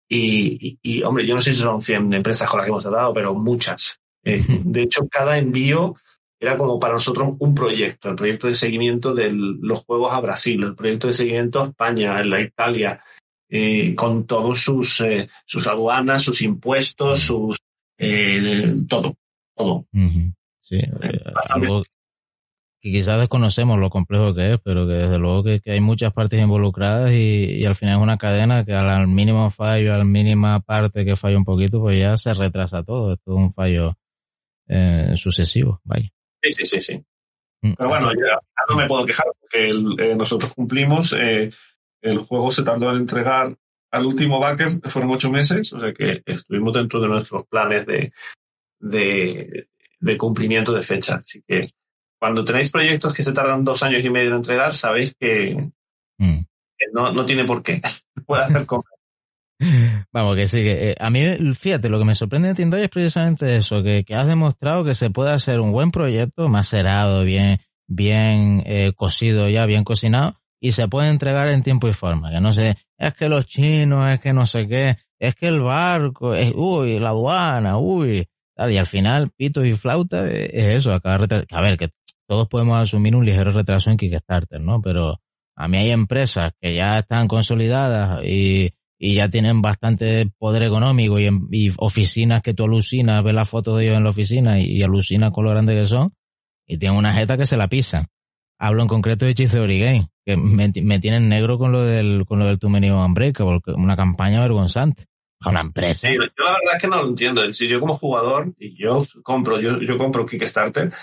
Y, 0.10 1.02
hombre, 1.04 1.26
yo 1.26 1.34
no 1.34 1.42
sé 1.42 1.54
si 1.54 1.62
son 1.62 1.82
100 1.82 2.14
empresas 2.14 2.48
con 2.48 2.58
las 2.58 2.66
que 2.66 2.70
hemos 2.70 2.84
tratado, 2.84 3.14
pero 3.14 3.34
muchas. 3.34 4.00
Eh, 4.24 4.44
de 4.64 4.82
hecho, 4.84 5.08
cada 5.10 5.38
envío 5.38 5.96
era 6.44 6.58
como 6.58 6.78
para 6.78 6.96
nosotros 6.96 7.38
un 7.40 7.56
proyecto, 7.56 8.10
el 8.10 8.18
proyecto 8.18 8.48
de 8.48 8.56
seguimiento 8.56 9.14
de 9.14 9.32
los 9.32 9.86
juegos 9.86 10.12
a 10.12 10.20
Brasil, 10.20 10.62
el 10.62 10.76
proyecto 10.76 11.08
de 11.08 11.14
seguimiento 11.14 11.62
a 11.62 11.68
España, 11.68 12.18
a 12.18 12.24
la 12.26 12.42
Italia, 12.42 13.00
eh, 13.48 13.96
con 13.96 14.28
todos 14.28 14.60
sus, 14.60 15.00
eh, 15.00 15.30
sus 15.46 15.68
aduanas, 15.68 16.22
sus 16.22 16.42
impuestos, 16.42 17.22
sus 17.22 17.60
eh, 17.98 18.74
todo, 18.90 19.16
todo. 19.56 19.86
Sí, 20.60 20.80
algo 21.50 21.84
que 22.82 22.92
quizás 22.92 23.22
desconocemos 23.22 23.80
lo 23.80 23.90
complejo 23.90 24.36
que 24.36 24.56
es, 24.56 24.60
pero 24.62 24.86
que 24.86 24.96
desde 24.96 25.20
luego 25.20 25.46
que, 25.46 25.62
hay 25.68 25.80
muchas 25.80 26.12
partes 26.12 26.42
involucradas 26.42 27.14
y, 27.14 27.64
al 27.64 27.76
final 27.76 27.96
es 27.96 28.04
una 28.04 28.18
cadena 28.18 28.66
que 28.66 28.74
al, 28.74 29.08
mínimo 29.08 29.50
fallo, 29.50 29.94
al 29.94 30.04
mínima 30.04 30.60
parte 30.60 31.06
que 31.06 31.16
falla 31.16 31.38
un 31.38 31.46
poquito, 31.46 31.80
pues 31.80 31.98
ya 31.98 32.18
se 32.18 32.34
retrasa 32.34 32.84
todo. 32.84 33.14
Es 33.14 33.20
un 33.28 33.54
fallo 33.54 33.96
sucesivo, 35.16 35.80
vaya. 35.86 36.12
Sí, 36.44 36.52
sí, 36.52 36.66
sí, 36.66 36.82
sí. 36.82 37.06
Mm, 37.62 37.74
pero 37.78 37.90
bueno, 37.90 38.12
ya, 38.14 38.38
no 38.70 38.76
me 38.76 38.88
puedo 38.88 39.06
quejar 39.06 39.26
porque 39.40 39.74
nosotros 40.16 40.54
cumplimos. 40.54 41.16
Eh, 41.20 41.50
el 42.02 42.20
juego 42.20 42.52
se 42.52 42.64
tardó 42.64 42.92
en 42.92 42.98
entregar 42.98 43.56
al 43.92 44.06
último 44.06 44.40
backer, 44.40 44.82
fueron 44.90 45.12
ocho 45.12 45.32
meses, 45.32 45.72
o 45.72 45.80
sea 45.80 45.94
que 45.94 46.22
estuvimos 46.26 46.74
dentro 46.74 47.00
de 47.00 47.08
nuestros 47.08 47.46
planes 47.48 47.86
de, 47.86 48.12
de, 48.80 50.18
cumplimiento 50.18 50.74
de 50.74 50.84
fecha. 50.84 51.16
Así 51.16 51.42
que 51.48 51.70
cuando 52.20 52.44
tenéis 52.44 52.72
proyectos 52.72 53.14
que 53.14 53.24
se 53.24 53.32
tardan 53.32 53.64
dos 53.64 53.84
años 53.84 54.04
y 54.04 54.10
medio 54.10 54.30
en 54.30 54.36
entregar, 54.38 54.76
sabéis 54.76 55.16
que, 55.18 55.72
mm. 56.18 56.40
no, 56.92 57.26
tiene 57.26 57.46
por 57.46 57.64
qué. 57.64 57.82
Puede 58.26 58.44
hacer 58.44 58.66
Vamos, 60.12 60.36
que 60.36 60.48
sí, 60.48 60.64
que 60.64 60.92
eh, 60.92 60.96
a 61.00 61.10
mí, 61.10 61.22
fíjate, 61.54 61.90
lo 61.90 62.00
que 62.00 62.06
me 62.06 62.16
sorprende 62.16 62.50
de 62.50 62.56
Tindoy 62.56 62.82
es 62.82 62.90
precisamente 62.90 63.56
eso, 63.56 63.84
que, 63.84 64.06
has 64.14 64.28
demostrado 64.28 64.84
que 64.84 64.96
se 64.96 65.10
puede 65.10 65.32
hacer 65.32 65.60
un 65.60 65.72
buen 65.72 65.92
proyecto, 65.92 66.50
macerado, 66.50 67.24
bien, 67.24 67.60
bien 67.88 68.64
eh, 68.66 68.94
cocido 68.96 69.50
ya, 69.50 69.66
bien 69.66 69.84
cocinado, 69.84 70.40
y 70.60 70.72
se 70.72 70.88
puede 70.88 71.10
entregar 71.10 71.50
en 71.50 71.64
tiempo 71.64 71.88
y 71.88 71.94
forma. 71.94 72.32
Que 72.32 72.42
no 72.42 72.54
sé, 72.54 72.76
es 72.98 73.14
que 73.14 73.30
los 73.30 73.46
chinos, 73.46 74.12
es 74.12 74.20
que 74.20 74.34
no 74.34 74.46
sé 74.46 74.68
qué, 74.68 74.98
es 75.20 75.36
que 75.36 75.48
el 75.48 75.62
barco, 75.62 76.34
es, 76.34 76.52
uy, 76.56 77.00
la 77.00 77.10
aduana, 77.10 77.78
uy, 77.78 78.28
y 78.58 78.78
al 78.78 78.88
final, 78.88 79.32
pitos 79.32 79.66
y 79.66 79.74
flauta 79.74 80.30
es 80.30 80.76
eso, 80.76 80.94
acabar 80.94 81.28
A 81.52 81.62
ver, 81.62 81.78
que 81.78 81.90
todos 82.28 82.48
podemos 82.48 82.80
asumir 82.80 83.16
un 83.16 83.26
ligero 83.26 83.52
retraso 83.52 83.90
en 83.90 83.98
Kickstarter, 83.98 84.62
¿no? 84.62 84.82
Pero 84.82 85.20
a 85.56 85.68
mí 85.68 85.78
hay 85.78 85.92
empresas 85.92 86.52
que 86.62 86.76
ya 86.76 87.00
están 87.00 87.28
consolidadas 87.28 88.24
y, 88.26 88.74
y 89.06 89.16
ya 89.16 89.28
tienen 89.28 89.62
bastante 89.62 90.32
poder 90.38 90.64
económico 90.64 91.20
y, 91.20 91.74
oficinas 91.76 92.42
que 92.42 92.54
tú 92.54 92.64
alucinas, 92.64 93.22
ves 93.22 93.34
la 93.34 93.44
foto 93.44 93.76
de 93.76 93.84
ellos 93.84 93.98
en 93.98 94.06
la 94.06 94.12
oficina 94.12 94.62
y, 94.62 94.78
y 94.78 94.82
alucinas 94.82 95.32
con 95.32 95.44
lo 95.44 95.50
grande 95.52 95.76
que 95.76 95.86
son 95.86 96.14
y 96.66 96.78
tienen 96.78 96.98
una 96.98 97.14
jeta 97.14 97.38
que 97.38 97.46
se 97.46 97.58
la 97.58 97.68
pisan. 97.68 98.08
Hablo 98.58 98.82
en 98.82 98.88
concreto 98.88 99.26
de 99.26 99.32
Hechizo 99.32 99.64
Game, 99.64 100.08
que 100.26 100.38
me, 100.38 100.72
me, 100.82 101.00
tienen 101.00 101.28
negro 101.28 101.58
con 101.58 101.74
lo 101.74 101.84
del, 101.84 102.24
con 102.26 102.40
lo 102.40 102.46
del 102.46 102.60
Too 102.60 102.70
Many 102.70 102.92
Unbreakable, 102.92 103.60
una 103.76 103.98
campaña 103.98 104.40
vergonzante. 104.40 105.04
Una 105.46 105.60
empresa. 105.60 106.08
Sí, 106.08 106.14
yo 106.14 106.22
la 106.22 106.54
verdad 106.54 106.76
es 106.76 106.82
que 106.82 106.88
no 106.88 107.04
lo 107.04 107.10
entiendo. 107.10 107.52
Si 107.52 107.68
yo 107.68 107.82
como 107.82 107.96
jugador, 107.96 108.54
y 108.58 108.82
yo 108.82 109.06
compro, 109.22 109.60
yo, 109.60 109.76
yo 109.76 109.98
compro 109.98 110.26
Kickstarter, 110.26 110.94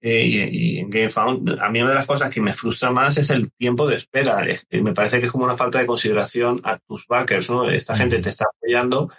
eh, 0.00 0.48
y, 0.50 0.78
en 0.78 0.90
GameFound, 0.90 1.58
a 1.60 1.70
mí 1.70 1.80
una 1.80 1.90
de 1.90 1.96
las 1.96 2.06
cosas 2.06 2.30
que 2.30 2.40
me 2.40 2.52
frustra 2.52 2.90
más 2.90 3.16
es 3.18 3.30
el 3.30 3.50
tiempo 3.52 3.86
de 3.86 3.96
espera. 3.96 4.44
me 4.70 4.92
parece 4.92 5.18
que 5.18 5.26
es 5.26 5.32
como 5.32 5.44
una 5.44 5.56
falta 5.56 5.78
de 5.78 5.86
consideración 5.86 6.60
a 6.64 6.78
tus 6.78 7.06
backers, 7.06 7.50
¿no? 7.50 7.68
Esta 7.68 7.96
gente 7.96 8.20
te 8.20 8.30
está 8.30 8.44
apoyando, 8.44 9.10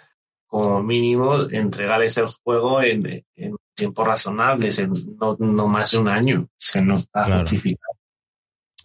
como 0.46 0.82
mínimo, 0.82 1.42
entregarles 1.50 2.16
el 2.16 2.28
juego 2.42 2.82
en, 2.82 3.24
en 3.36 3.56
tiempos 3.74 4.06
razonables, 4.06 4.78
en 4.78 4.92
no, 5.20 5.36
no, 5.38 5.68
más 5.68 5.90
de 5.90 5.98
un 5.98 6.08
año. 6.08 6.48
no 6.82 6.96
está 6.96 7.40
justificado. 7.40 7.94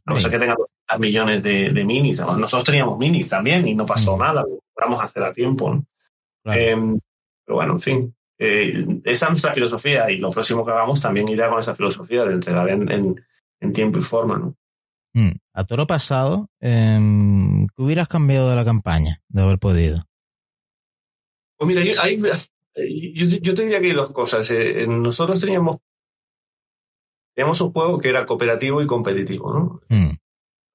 No 0.05 0.19
sé 0.19 0.29
que 0.29 0.37
tenga 0.37 0.55
millones 0.99 1.41
de, 1.41 1.71
de, 1.71 1.83
minis. 1.83 2.19
Nosotros 2.19 2.65
teníamos 2.65 2.99
minis 2.99 3.27
también 3.27 3.67
y 3.67 3.73
no 3.73 3.85
pasó 3.85 4.17
nada, 4.17 4.43
lo 4.43 4.59
logramos 4.75 5.03
hacer 5.03 5.23
a 5.23 5.33
tiempo. 5.33 5.73
¿no? 5.73 6.53
Em, 6.53 6.99
pero 7.43 7.55
bueno, 7.55 7.73
en 7.73 7.79
fin. 7.79 8.14
Eh, 8.37 9.01
esa 9.05 9.25
es 9.25 9.29
nuestra 9.29 9.53
filosofía 9.53 10.11
y 10.11 10.17
lo 10.17 10.31
próximo 10.31 10.65
que 10.65 10.71
hagamos 10.71 10.99
también 10.99 11.27
irá 11.29 11.49
con 11.49 11.59
esa 11.59 11.75
filosofía 11.75 12.25
de 12.25 12.33
entregar 12.33 12.69
en, 12.69 12.91
en, 13.59 13.73
tiempo 13.73 13.99
y 13.99 14.01
forma. 14.01 14.37
¿no? 14.37 14.55
Mm, 15.13 15.37
a 15.53 15.63
toro 15.65 15.87
pasado, 15.87 16.49
eh, 16.59 16.99
¿qué 17.75 17.81
hubieras 17.81 18.07
cambiado 18.07 18.49
de 18.49 18.55
la 18.55 18.65
campaña 18.65 19.21
de 19.29 19.41
haber 19.41 19.57
podido? 19.57 20.03
Pues 21.57 21.67
mira, 21.67 22.03
hay, 22.03 22.17
yo, 22.17 23.25
yo, 23.41 23.55
te 23.55 23.63
diría 23.63 23.79
que 23.79 23.87
hay 23.87 23.93
dos 23.93 24.11
cosas. 24.11 24.49
Eh, 24.51 24.85
nosotros 24.87 25.39
teníamos, 25.39 25.77
teníamos 27.33 27.61
un 27.61 27.71
juego 27.71 27.99
que 27.99 28.09
era 28.09 28.25
cooperativo 28.25 28.81
y 28.81 28.87
competitivo, 28.87 29.53
¿no? 29.53 29.81
Mm. 29.87 30.17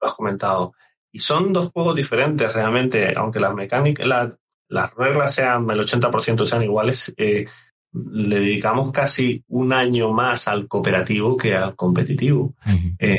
Lo 0.01 0.07
has 0.07 0.15
comentado. 0.15 0.73
Y 1.11 1.19
son 1.19 1.53
dos 1.53 1.71
juegos 1.71 1.95
diferentes 1.95 2.51
realmente, 2.51 3.13
aunque 3.15 3.39
las 3.39 3.53
mecánicas, 3.53 4.07
la, 4.07 4.35
las 4.71 4.95
reglas 4.95 5.35
sean, 5.35 5.69
el 5.69 5.79
80% 5.81 6.45
sean 6.45 6.63
iguales, 6.63 7.13
eh, 7.17 7.45
le 7.93 8.39
dedicamos 8.39 8.91
casi 8.91 9.43
un 9.49 9.73
año 9.73 10.11
más 10.13 10.47
al 10.47 10.67
cooperativo 10.69 11.35
que 11.35 11.55
al 11.55 11.75
competitivo. 11.75 12.53
Eh, 12.97 13.17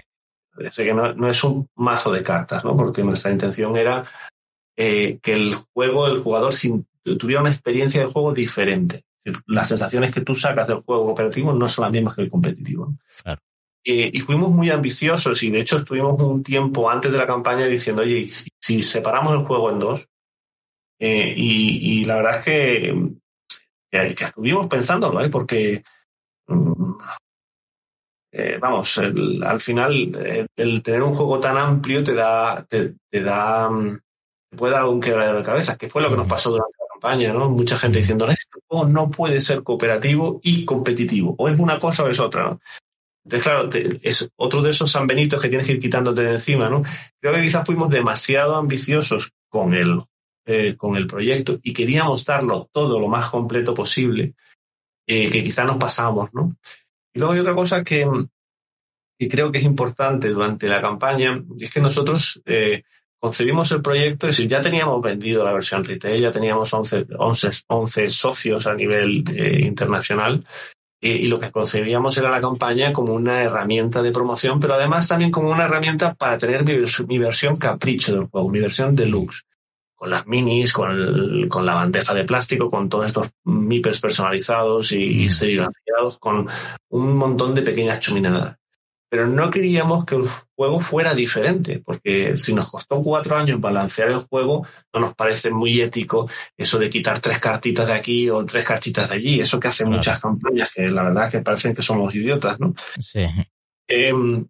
parece 0.55 0.85
que 0.87 0.95
no, 0.95 1.13
no, 1.13 1.29
es 1.29 1.45
un 1.45 1.69
mazo 1.77 2.11
de 2.11 2.23
cartas, 2.23 2.65
¿no? 2.65 2.75
Porque 2.75 3.05
nuestra 3.05 3.31
intención 3.31 3.77
era 3.77 4.03
eh, 4.77 5.19
que 5.23 5.35
el 5.35 5.55
juego, 5.75 6.07
el 6.07 6.23
jugador 6.23 6.55
sin, 6.55 6.87
tuviera 7.19 7.43
una 7.43 7.51
experiencia 7.51 8.01
de 8.01 8.11
juego 8.11 8.33
diferente. 8.33 9.05
Las 9.47 9.69
sensaciones 9.69 10.11
que 10.11 10.23
tú 10.23 10.35
sacas 10.35 10.67
del 10.67 10.81
juego 10.81 11.05
cooperativo 11.05 11.53
no 11.53 11.69
son 11.69 11.83
las 11.83 11.93
mismas 11.93 12.15
que 12.15 12.23
el 12.23 12.31
competitivo. 12.31 12.95
Claro. 13.23 13.43
y 13.85 14.21
fuimos 14.21 14.51
muy 14.51 14.71
ambiciosos 14.71 15.43
y 15.43 15.51
de 15.51 15.61
hecho 15.61 15.79
estuvimos 15.79 16.19
un 16.19 16.43
tiempo 16.43 16.89
antes 16.89 17.13
de 17.13 17.19
la 17.19 17.27
campaña 17.27 17.67
diciendo, 17.67 18.03
oye, 18.03 18.27
si 18.59 18.83
separamos 18.83 19.35
el 19.35 19.45
juego 19.45 19.71
en 19.71 19.79
dos, 19.81 20.09
eh, 21.05 21.35
y, 21.37 22.05
la 22.05 22.15
verdad 22.15 22.39
es 22.39 22.45
que, 22.45 23.11
que, 23.91 24.25
estuvimos 24.25 24.69
pensándolo, 24.69 25.21
¿eh? 25.21 25.29
porque, 25.31 25.83
mm, 26.47 26.93
eh, 28.31 28.59
vamos, 28.61 28.99
al 28.99 29.61
final 29.61 30.49
el, 30.55 30.83
tener 30.85 31.03
un 31.03 31.17
juego 31.17 31.41
tan 31.41 31.57
amplio 31.59 32.05
te 32.05 32.15
da, 32.15 32.65
te, 32.67 32.95
da, 33.11 33.69
mm, 33.69 33.99
te 34.49 34.57
puede 34.57 34.75
dar 34.75 34.85
un 34.85 35.01
quebradero 35.01 35.39
de 35.39 35.45
cabeza, 35.45 35.77
que 35.77 35.91
fue 35.91 36.03
lo 36.03 36.09
que 36.09 36.19
nos 36.19 36.29
pasó 36.29 36.51
durante 36.51 36.79
la 36.79 36.93
campaña, 36.93 37.33
¿no? 37.33 37.49
Mucha 37.49 37.77
gente 37.77 37.99
diciendo, 37.99 38.29
este 38.29 38.61
juego 38.69 38.87
no 38.87 39.11
puede 39.11 39.41
ser 39.41 39.65
cooperativo 39.65 40.39
y 40.45 40.65
competitivo, 40.65 41.35
o 41.37 41.49
es 41.49 41.59
una 41.59 41.81
cosa 41.81 42.05
o 42.05 42.09
es 42.09 42.21
otra, 42.21 42.45
¿no? 42.45 42.61
Entonces, 43.25 43.43
claro, 43.43 43.71
es 44.03 44.29
otro 44.37 44.63
de 44.63 44.71
esos 44.71 44.93
sanbenitos 44.93 45.43
que 45.43 45.49
tienes 45.49 45.67
que 45.67 45.73
ir 45.73 45.81
quitándote 45.81 46.23
de 46.23 46.35
encima, 46.35 46.69
¿no? 46.69 46.83
Creo 47.21 47.35
que 47.35 47.43
quizás 47.43 47.67
fuimos 47.67 47.91
demasiado 47.91 48.55
ambiciosos 48.55 49.33
con 49.49 49.75
el 49.75 50.01
eh, 50.45 50.75
con 50.77 50.97
el 50.97 51.07
proyecto 51.07 51.61
y 51.63 51.73
queríamos 51.73 52.25
darlo 52.25 52.69
todo 52.73 52.99
lo 52.99 53.07
más 53.07 53.31
completo 53.31 53.75
posible, 53.75 54.35
eh, 55.07 55.31
que 55.31 55.45
quizá 55.45 55.63
nos 55.63 55.77
pasamos, 55.77 56.35
¿no? 56.35 56.57
Y 57.15 57.21
luego 57.21 57.35
hay 57.35 57.39
otra 57.39 57.55
cosa 57.55 57.85
que, 57.85 58.05
que, 59.17 59.29
creo 59.29 59.53
que 59.53 59.59
es 59.59 59.65
importante 59.65 60.31
durante 60.31 60.67
la 60.67 60.83
campaña, 60.83 61.41
es 61.61 61.71
que 61.71 61.81
nosotros 61.81 62.43
eh, 62.45 62.83
concebimos 63.21 63.71
el 63.71 63.83
proyecto, 63.83 64.27
es 64.27 64.37
decir, 64.37 64.51
ya 64.51 64.61
teníamos 64.61 65.01
vendido 65.01 65.45
la 65.45 65.53
versión 65.53 65.85
retail, 65.85 66.21
ya 66.21 66.33
teníamos 66.33 66.75
11, 66.75 67.07
11, 67.17 67.51
11 67.69 68.11
socios 68.11 68.67
a 68.67 68.75
nivel 68.75 69.23
internacional, 69.63 70.45
y 71.01 71.29
lo 71.29 71.39
que 71.39 71.53
concebíamos 71.53 72.19
era 72.19 72.31
la 72.31 72.41
campaña 72.41 72.93
como 72.93 73.15
una 73.15 73.43
herramienta 73.43 74.03
de 74.03 74.11
promoción, 74.11 74.59
pero 74.59 74.75
además 74.75 75.07
también 75.07 75.31
como 75.31 75.51
una 75.51 75.67
herramienta 75.67 76.15
para 76.15 76.37
tener 76.37 76.65
mi, 76.65 76.75
mi 77.07 77.19
versión 77.19 77.55
capricho 77.55 78.13
del 78.13 78.27
juego, 78.27 78.49
mi 78.49 78.59
versión 78.59 78.97
deluxe 78.97 79.45
con 80.03 80.11
las 80.11 80.27
minis, 80.27 80.73
con, 80.73 81.49
con 81.49 81.65
la 81.65 81.75
bandeja 81.75 82.13
de 82.13 82.25
plástico, 82.25 82.69
con 82.69 82.89
todos 82.89 83.07
estos 83.07 83.31
MIPES 83.45 84.01
personalizados 84.01 84.91
y, 84.91 85.27
mm. 85.27 85.31
serigrafiados, 85.31 86.19
con 86.19 86.49
un 86.89 87.17
montón 87.17 87.55
de 87.55 87.63
pequeñas 87.63 88.01
chuminadas. 88.01 88.57
Pero 89.09 89.29
no 89.29 89.49
queríamos 89.49 90.05
que 90.05 90.17
el 90.17 90.29
juego 90.57 90.81
fuera 90.81 91.15
diferente, 91.15 91.81
porque 91.87 92.37
si 92.37 92.53
nos 92.53 92.69
costó 92.69 93.01
cuatro 93.01 93.37
años 93.37 93.61
balancear 93.61 94.09
el 94.09 94.27
juego, 94.27 94.67
no 94.93 94.99
nos 94.99 95.15
parece 95.15 95.53
muy 95.53 95.81
ético 95.81 96.29
eso 96.57 96.81
de 96.81 96.91
quitar 96.91 97.21
tres 97.21 97.39
cartitas 97.39 97.87
de 97.87 97.93
aquí 97.93 98.29
o 98.29 98.45
tres 98.45 98.65
cartitas 98.65 99.09
de 99.09 99.15
allí. 99.15 99.41
Eso 99.41 99.61
que 99.61 99.69
hacen 99.69 99.89
muchas 99.89 100.19
campañas, 100.19 100.69
que 100.75 100.89
la 100.89 101.05
verdad 101.05 101.31
que 101.31 101.43
parecen 101.43 101.77
que 101.77 101.83
somos 101.83 102.13
idiotas, 102.13 102.59
¿no? 102.59 102.75
Sí. 102.99 103.25
Em, 103.87 104.49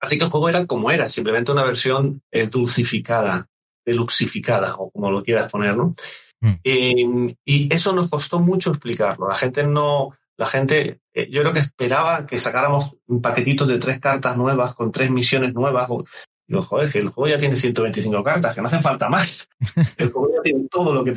así 0.00 0.16
que 0.16 0.26
el 0.26 0.30
juego 0.30 0.48
era 0.48 0.64
como 0.64 0.92
era, 0.92 1.08
simplemente 1.08 1.50
una 1.50 1.64
versión 1.64 2.22
eh, 2.30 2.46
dulcificada 2.46 3.48
deluxificada 3.86 4.74
o 4.76 4.90
como 4.90 5.10
lo 5.10 5.22
quieras 5.22 5.50
poner, 5.50 5.76
¿no? 5.76 5.94
Mm. 6.40 6.54
Eh, 6.64 7.36
y 7.44 7.74
eso 7.74 7.92
nos 7.92 8.10
costó 8.10 8.40
mucho 8.40 8.70
explicarlo. 8.70 9.28
La 9.28 9.36
gente 9.36 9.64
no, 9.64 10.12
la 10.36 10.46
gente, 10.46 11.00
eh, 11.14 11.28
yo 11.30 11.40
creo 11.40 11.52
que 11.52 11.60
esperaba 11.60 12.26
que 12.26 12.38
sacáramos 12.38 12.96
un 13.06 13.22
paquetito 13.22 13.64
de 13.64 13.78
tres 13.78 14.00
cartas 14.00 14.36
nuevas 14.36 14.74
con 14.74 14.92
tres 14.92 15.10
misiones 15.10 15.54
nuevas. 15.54 15.86
O, 15.88 16.04
digo, 16.46 16.62
joder, 16.62 16.90
que 16.90 16.98
el 16.98 17.08
juego 17.08 17.28
ya 17.28 17.38
tiene 17.38 17.56
125 17.56 18.22
cartas, 18.22 18.54
que 18.54 18.60
no 18.60 18.66
hacen 18.66 18.82
falta 18.82 19.08
más. 19.08 19.48
El 19.96 20.12
juego 20.12 20.30
ya 20.36 20.42
tiene 20.42 20.68
todo 20.70 20.92
lo 20.92 21.04
que 21.04 21.12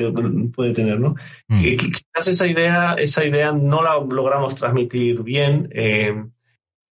puede 0.56 0.74
tener, 0.74 1.00
¿no? 1.00 1.16
Mm. 1.48 1.66
Y 1.66 1.78
quizás 1.78 2.28
esa 2.28 2.48
idea, 2.48 2.94
esa 2.94 3.26
idea 3.26 3.52
no 3.52 3.84
la 3.84 4.00
logramos 4.00 4.56
transmitir 4.56 5.22
bien. 5.22 5.70
Eh, 5.74 6.16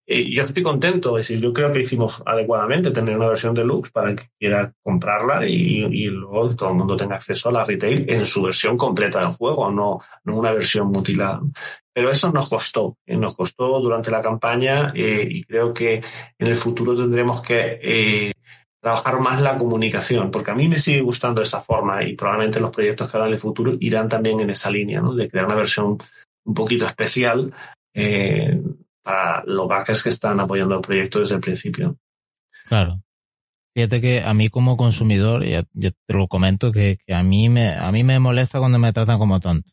eh, 0.05 0.29
yo 0.35 0.43
estoy 0.43 0.65
contento, 0.65 1.17
es 1.17 1.29
decir, 1.29 1.43
yo 1.43 1.53
creo 1.53 1.73
que 1.73 1.81
hicimos 1.81 2.23
adecuadamente 2.27 2.91
tener 2.91 3.17
una 3.17 3.29
versión 3.29 3.55
deluxe 3.55 3.93
para 3.93 4.15
que 4.15 4.31
quiera 4.39 4.73
comprarla 4.83 5.47
y, 5.47 6.09
luego 6.09 6.57
todo 6.57 6.71
el 6.71 6.75
mundo 6.75 6.97
tenga 6.97 7.17
acceso 7.17 7.49
a 7.49 7.53
la 7.53 7.65
retail 7.65 8.07
en 8.09 8.27
su 8.27 8.43
versión 8.43 8.77
completa 8.77 9.21
del 9.21 9.37
juego, 9.37 9.71
no, 9.71 10.01
no 10.25 10.37
una 10.37 10.51
versión 10.51 10.89
mutilada. 10.89 11.41
Pero 11.95 12.11
eso 12.11 12.33
nos 12.33 12.49
costó, 12.49 12.97
eh, 13.07 13.17
nos 13.17 13.37
costó 13.37 13.81
durante 13.81 14.11
la 14.11 14.21
campaña 14.21 14.93
eh, 14.95 15.27
y 15.31 15.45
creo 15.45 15.73
que 15.73 16.03
en 16.39 16.47
el 16.49 16.57
futuro 16.57 16.97
tendremos 16.97 17.41
que 17.41 18.33
trabajar 18.81 19.21
más 19.21 19.41
la 19.41 19.57
comunicación, 19.57 20.33
porque 20.33 20.51
a 20.51 20.57
mí 20.57 20.69
me 20.69 20.81
sigue 20.81 21.03
gustando 21.03 21.43
esa 21.43 21.63
forma 21.63 22.03
y 22.03 22.17
probablemente 22.17 22.59
los 22.59 22.73
proyectos 22.73 23.09
que 23.09 23.17
hagan 23.17 23.29
en 23.29 23.35
el 23.35 23.39
futuro 23.39 23.77
irán 23.79 24.09
también 24.09 24.41
en 24.41 24.51
esa 24.51 24.69
línea, 24.69 25.01
¿no? 25.01 25.15
de 25.15 25.31
crear 25.31 25.47
una 25.47 25.55
versión 25.55 25.99
un 26.45 26.55
poquito 26.55 26.87
especial 26.87 27.55
para 29.03 29.43
los 29.47 29.69
backers 29.69 30.03
que 30.03 30.09
están 30.09 30.41
apoyando 30.41 30.77
el 30.77 30.81
proyecto 30.81 31.21
desde 31.21 31.37
el 31.37 31.41
principio. 31.41 31.99
Claro. 32.69 33.03
Fíjate 33.75 34.01
que 34.01 34.23
a 34.23 34.35
mí 34.35 34.49
como 34.49 34.77
consumidor, 34.77 35.45
ya, 35.45 35.63
te 35.63 36.15
lo 36.15 36.29
comento, 36.29 36.73
que, 36.73 36.99
a 37.09 37.23
mí 37.23 37.49
me, 37.49 37.71
a 37.71 37.91
mí 37.91 38.05
me 38.05 38.19
molesta 38.19 38.59
cuando 38.59 38.79
me 38.79 38.93
tratan 38.93 39.19
como 39.19 39.41
tonto. 39.41 39.71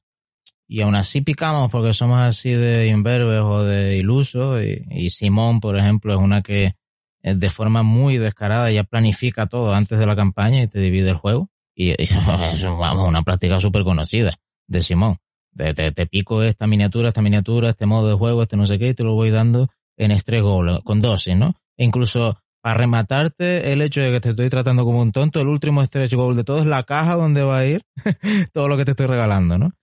Y 0.68 0.82
aún 0.82 0.96
así 0.96 1.22
picamos 1.22 1.72
porque 1.72 1.94
somos 1.94 2.20
así 2.20 2.52
de 2.52 2.88
imberbes 2.88 3.42
o 3.42 3.64
de 3.64 3.98
ilusos. 3.98 4.64
Y, 4.64 5.10
Simón, 5.10 5.60
por 5.60 5.78
ejemplo, 5.78 6.14
es 6.14 6.20
una 6.20 6.42
que 6.42 6.76
eh, 7.24 7.36
de 7.36 7.50
forma 7.50 7.84
muy 7.84 8.18
descarada 8.18 8.72
ya 8.72 8.84
planifica 8.84 9.48
todo 9.48 9.74
antes 9.74 10.00
de 10.00 10.06
la 10.06 10.16
campaña 10.16 10.62
y 10.62 10.68
te 10.68 10.80
divide 10.80 11.10
el 11.10 11.18
juego. 11.18 11.50
Y, 11.76 11.90
y 11.90 11.96
es 12.54 12.64
una 12.64 13.24
práctica 13.24 13.60
súper 13.60 13.84
conocida 13.84 14.40
de 14.68 14.84
Simón. 14.84 15.18
Te, 15.56 16.06
pico 16.06 16.44
esta 16.44 16.68
miniatura, 16.68 17.10
esta 17.10 17.22
miniatura, 17.22 17.70
este 17.70 17.86
modo 17.86 18.08
de 18.08 18.16
juego, 18.16 18.42
este 18.42 18.58
no 18.58 18.66
sé 18.66 18.80
qué, 18.80 18.90
y 18.90 18.94
te 18.94 19.04
lo 19.04 19.16
voy 19.16 19.30
dando 19.30 19.68
en 19.98 20.12
estrés 20.12 20.42
gold, 20.42 20.84
con 20.84 21.02
dosis, 21.02 21.36
¿no? 21.36 21.56
E 21.78 21.84
incluso 21.84 22.40
para 22.62 22.78
rematarte 22.78 23.72
el 23.72 23.82
hecho 23.82 24.02
de 24.02 24.12
que 24.12 24.20
te 24.20 24.30
estoy 24.30 24.50
tratando 24.50 24.86
como 24.86 25.02
un 25.02 25.12
tonto, 25.12 25.40
el 25.42 25.48
último 25.48 25.84
stretch 25.84 26.14
goal 26.14 26.36
de 26.36 26.44
todo 26.44 26.60
es 26.60 26.66
la 26.66 26.84
caja 26.84 27.16
donde 27.16 27.44
va 27.44 27.60
a 27.60 27.66
ir 27.66 27.84
todo 28.54 28.68
lo 28.68 28.78
que 28.78 28.86
te 28.86 28.92
estoy 28.92 29.08
regalando, 29.08 29.58
¿no? 29.58 29.74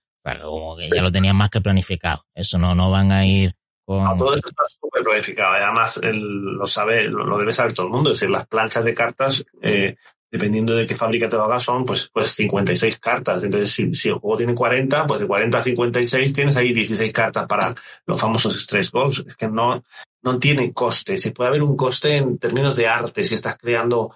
como 0.43 0.75
que 0.75 0.89
ya 0.89 1.01
lo 1.01 1.11
tenían 1.11 1.35
más 1.35 1.49
que 1.49 1.61
planificado. 1.61 2.25
Eso 2.33 2.57
no, 2.57 2.75
no 2.75 2.91
van 2.91 3.11
a 3.11 3.25
ir 3.25 3.55
con... 3.85 4.17
todo 4.17 4.33
esto 4.33 4.49
está 4.49 4.63
súper 4.67 5.03
planificado. 5.03 5.53
Además, 5.53 6.01
lo 6.03 6.67
sabe, 6.67 7.07
lo, 7.07 7.37
debe 7.37 7.53
saber 7.53 7.73
todo 7.73 7.85
el 7.85 7.93
mundo. 7.93 8.11
Es 8.11 8.19
decir, 8.19 8.29
las 8.29 8.45
planchas 8.47 8.83
de 8.83 8.93
cartas, 8.93 9.45
eh, 9.61 9.95
dependiendo 10.31 10.75
de 10.75 10.85
qué 10.85 10.95
fábrica 10.95 11.29
te 11.29 11.35
lo 11.35 11.43
haga, 11.43 11.59
son 11.59 11.85
pues, 11.85 12.09
pues 12.11 12.31
56 12.31 12.99
cartas. 12.99 13.43
Entonces, 13.43 13.71
si, 13.71 14.09
el 14.09 14.15
juego 14.15 14.37
tiene 14.37 14.53
40, 14.53 15.07
pues 15.07 15.19
de 15.19 15.27
40 15.27 15.57
a 15.57 15.63
56 15.63 16.33
tienes 16.33 16.55
ahí 16.55 16.73
16 16.73 17.11
cartas 17.11 17.47
para 17.47 17.75
los 18.05 18.19
famosos 18.19 18.59
stress 18.61 18.91
balls. 18.91 19.23
Es 19.25 19.35
que 19.35 19.47
no, 19.47 19.83
no 20.23 20.39
tiene 20.39 20.73
coste. 20.73 21.17
Si 21.17 21.31
puede 21.31 21.49
haber 21.49 21.63
un 21.63 21.75
coste 21.75 22.17
en 22.17 22.37
términos 22.37 22.75
de 22.75 22.87
arte, 22.87 23.23
si 23.23 23.35
estás 23.35 23.57
creando 23.57 24.15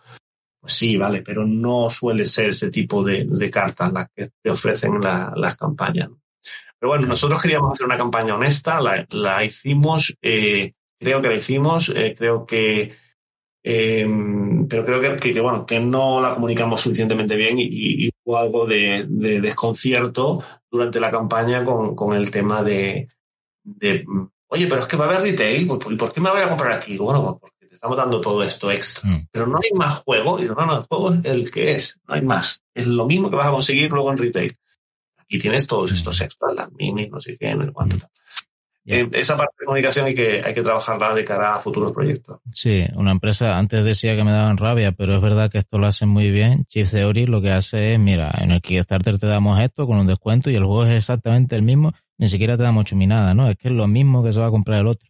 pues 0.62 0.74
sí, 0.74 0.96
vale, 0.96 1.24
pero 1.24 1.46
no 1.46 1.90
suele 1.90 2.28
ser 2.28 2.50
ese 2.50 2.70
tipo 2.70 3.04
de, 3.04 3.50
cartas 3.50 3.92
las 3.92 4.08
que 4.16 4.30
te 4.44 4.52
ofrecen 4.52 5.02
las 5.02 5.58
campañas. 5.58 6.10
Pero 6.80 6.90
bueno, 6.90 7.08
nosotros 7.08 7.42
queríamos 7.42 7.74
hacer 7.74 7.88
una 7.88 7.98
campaña 7.98 8.36
honesta, 8.36 8.80
la, 8.80 9.44
hicimos, 9.44 10.16
eh, 10.22 10.74
creo 11.00 11.22
que 11.22 11.28
la 11.28 11.36
hicimos, 11.36 11.90
eh, 11.90 12.14
creo 12.16 12.46
que, 12.46 12.96
em, 13.64 14.68
pero 14.68 14.86
creo 14.86 15.18
que, 15.18 15.42
bueno, 15.42 15.66
que 15.66 15.80
no 15.80 16.22
la 16.22 16.34
comunicamos 16.34 16.82
suficientemente 16.82 17.36
bien 17.36 17.56
y, 17.60 18.10
hubo 18.24 18.38
algo 18.38 18.66
de, 18.66 19.06
desconcierto 19.08 20.44
durante 20.70 21.00
la 21.00 21.12
campaña 21.12 21.64
con, 21.66 22.14
el 22.14 22.32
tema 22.32 22.64
de, 22.64 23.08
oye, 24.48 24.68
pero 24.68 24.82
es 24.82 24.88
que 24.88 24.98
va 24.98 25.06
a 25.06 25.10
haber 25.10 25.22
retail, 25.22 25.64
¿y 25.64 25.96
por 25.96 26.12
qué 26.12 26.22
me 26.22 26.30
voy 26.30 26.42
a 26.42 26.50
comprar 26.50 26.74
aquí? 26.74 26.98
Bueno, 26.98 27.40
pues 27.40 27.54
estamos 27.82 27.98
dando 27.98 28.22
todo 28.22 28.44
esto 28.44 28.72
extra. 28.72 29.10
Mm. 29.10 29.28
Pero 29.32 29.48
no 29.48 29.58
hay 29.58 29.72
más 29.74 30.04
juego, 30.04 30.40
y 30.40 30.46
no, 30.46 30.54
no, 30.54 30.78
el 30.78 30.84
juego 30.84 31.14
es 31.14 31.26
el 31.26 31.52
que 31.52 31.72
es, 31.72 32.00
no 32.08 32.14
hay 32.14 32.22
más. 32.22 32.62
Es 32.76 32.86
lo 32.86 33.08
mismo 33.08 33.30
que 33.30 33.36
vas 33.36 33.48
a 33.48 33.52
conseguir 33.52 33.90
luego 33.90 34.12
en 34.12 34.20
retail. 34.20 34.56
Aquí 35.18 35.40
tienes 35.40 35.66
todos 35.66 35.92
mm. 35.92 35.96
estos 35.96 36.22
extras, 36.22 36.54
las 36.54 36.72
minis, 36.74 37.10
no 37.10 37.20
sé 37.20 37.38
qué, 37.40 37.56
no 37.56 37.66
sé 37.66 37.72
cuánto. 37.72 37.96
Mm. 37.96 38.02
Eh, 38.86 39.08
esa 39.14 39.38
parte 39.38 39.56
de 39.60 39.66
comunicación 39.66 40.08
hay 40.08 40.16
que, 40.16 40.42
hay 40.44 40.54
que 40.54 40.64
trabajarla 40.64 41.14
de 41.14 41.24
cara 41.24 41.56
a 41.56 41.60
futuros 41.60 41.92
proyectos. 41.92 42.40
Sí, 42.52 42.86
una 42.96 43.12
empresa, 43.12 43.60
antes 43.60 43.86
decía 43.86 44.16
que 44.16 44.24
me 44.24 44.32
daban 44.32 44.58
rabia, 44.58 44.92
pero 44.92 45.16
es 45.16 45.22
verdad 45.22 45.52
que 45.52 45.60
esto 45.60 45.78
lo 45.78 45.86
hacen 45.86 46.10
muy 46.10 46.32
bien. 46.32 46.66
Chief 46.66 46.90
Theory 46.90 47.28
lo 47.28 47.42
que 47.42 47.52
hace 47.52 47.94
es, 47.94 48.00
mira, 48.00 48.32
en 48.40 48.52
el 48.52 48.62
Kickstarter 48.62 49.20
te 49.20 49.28
damos 49.28 49.60
esto 49.60 49.86
con 49.86 50.00
un 50.00 50.08
descuento 50.08 50.50
y 50.50 50.56
el 50.56 50.66
juego 50.66 50.86
es 50.86 50.94
exactamente 50.94 51.56
el 51.56 51.62
mismo, 51.62 51.92
ni 52.18 52.28
siquiera 52.28 52.58
te 52.58 52.64
damos 52.64 52.86
chuminada, 52.86 53.36
¿no? 53.36 53.48
Es 53.48 53.56
que 53.56 53.68
es 53.68 53.74
lo 53.74 53.88
mismo 53.88 54.24
que 54.24 54.34
se 54.34 54.40
va 54.40 54.48
a 54.48 54.52
comprar 54.52 54.80
el 54.80 54.88
otro. 54.88 55.10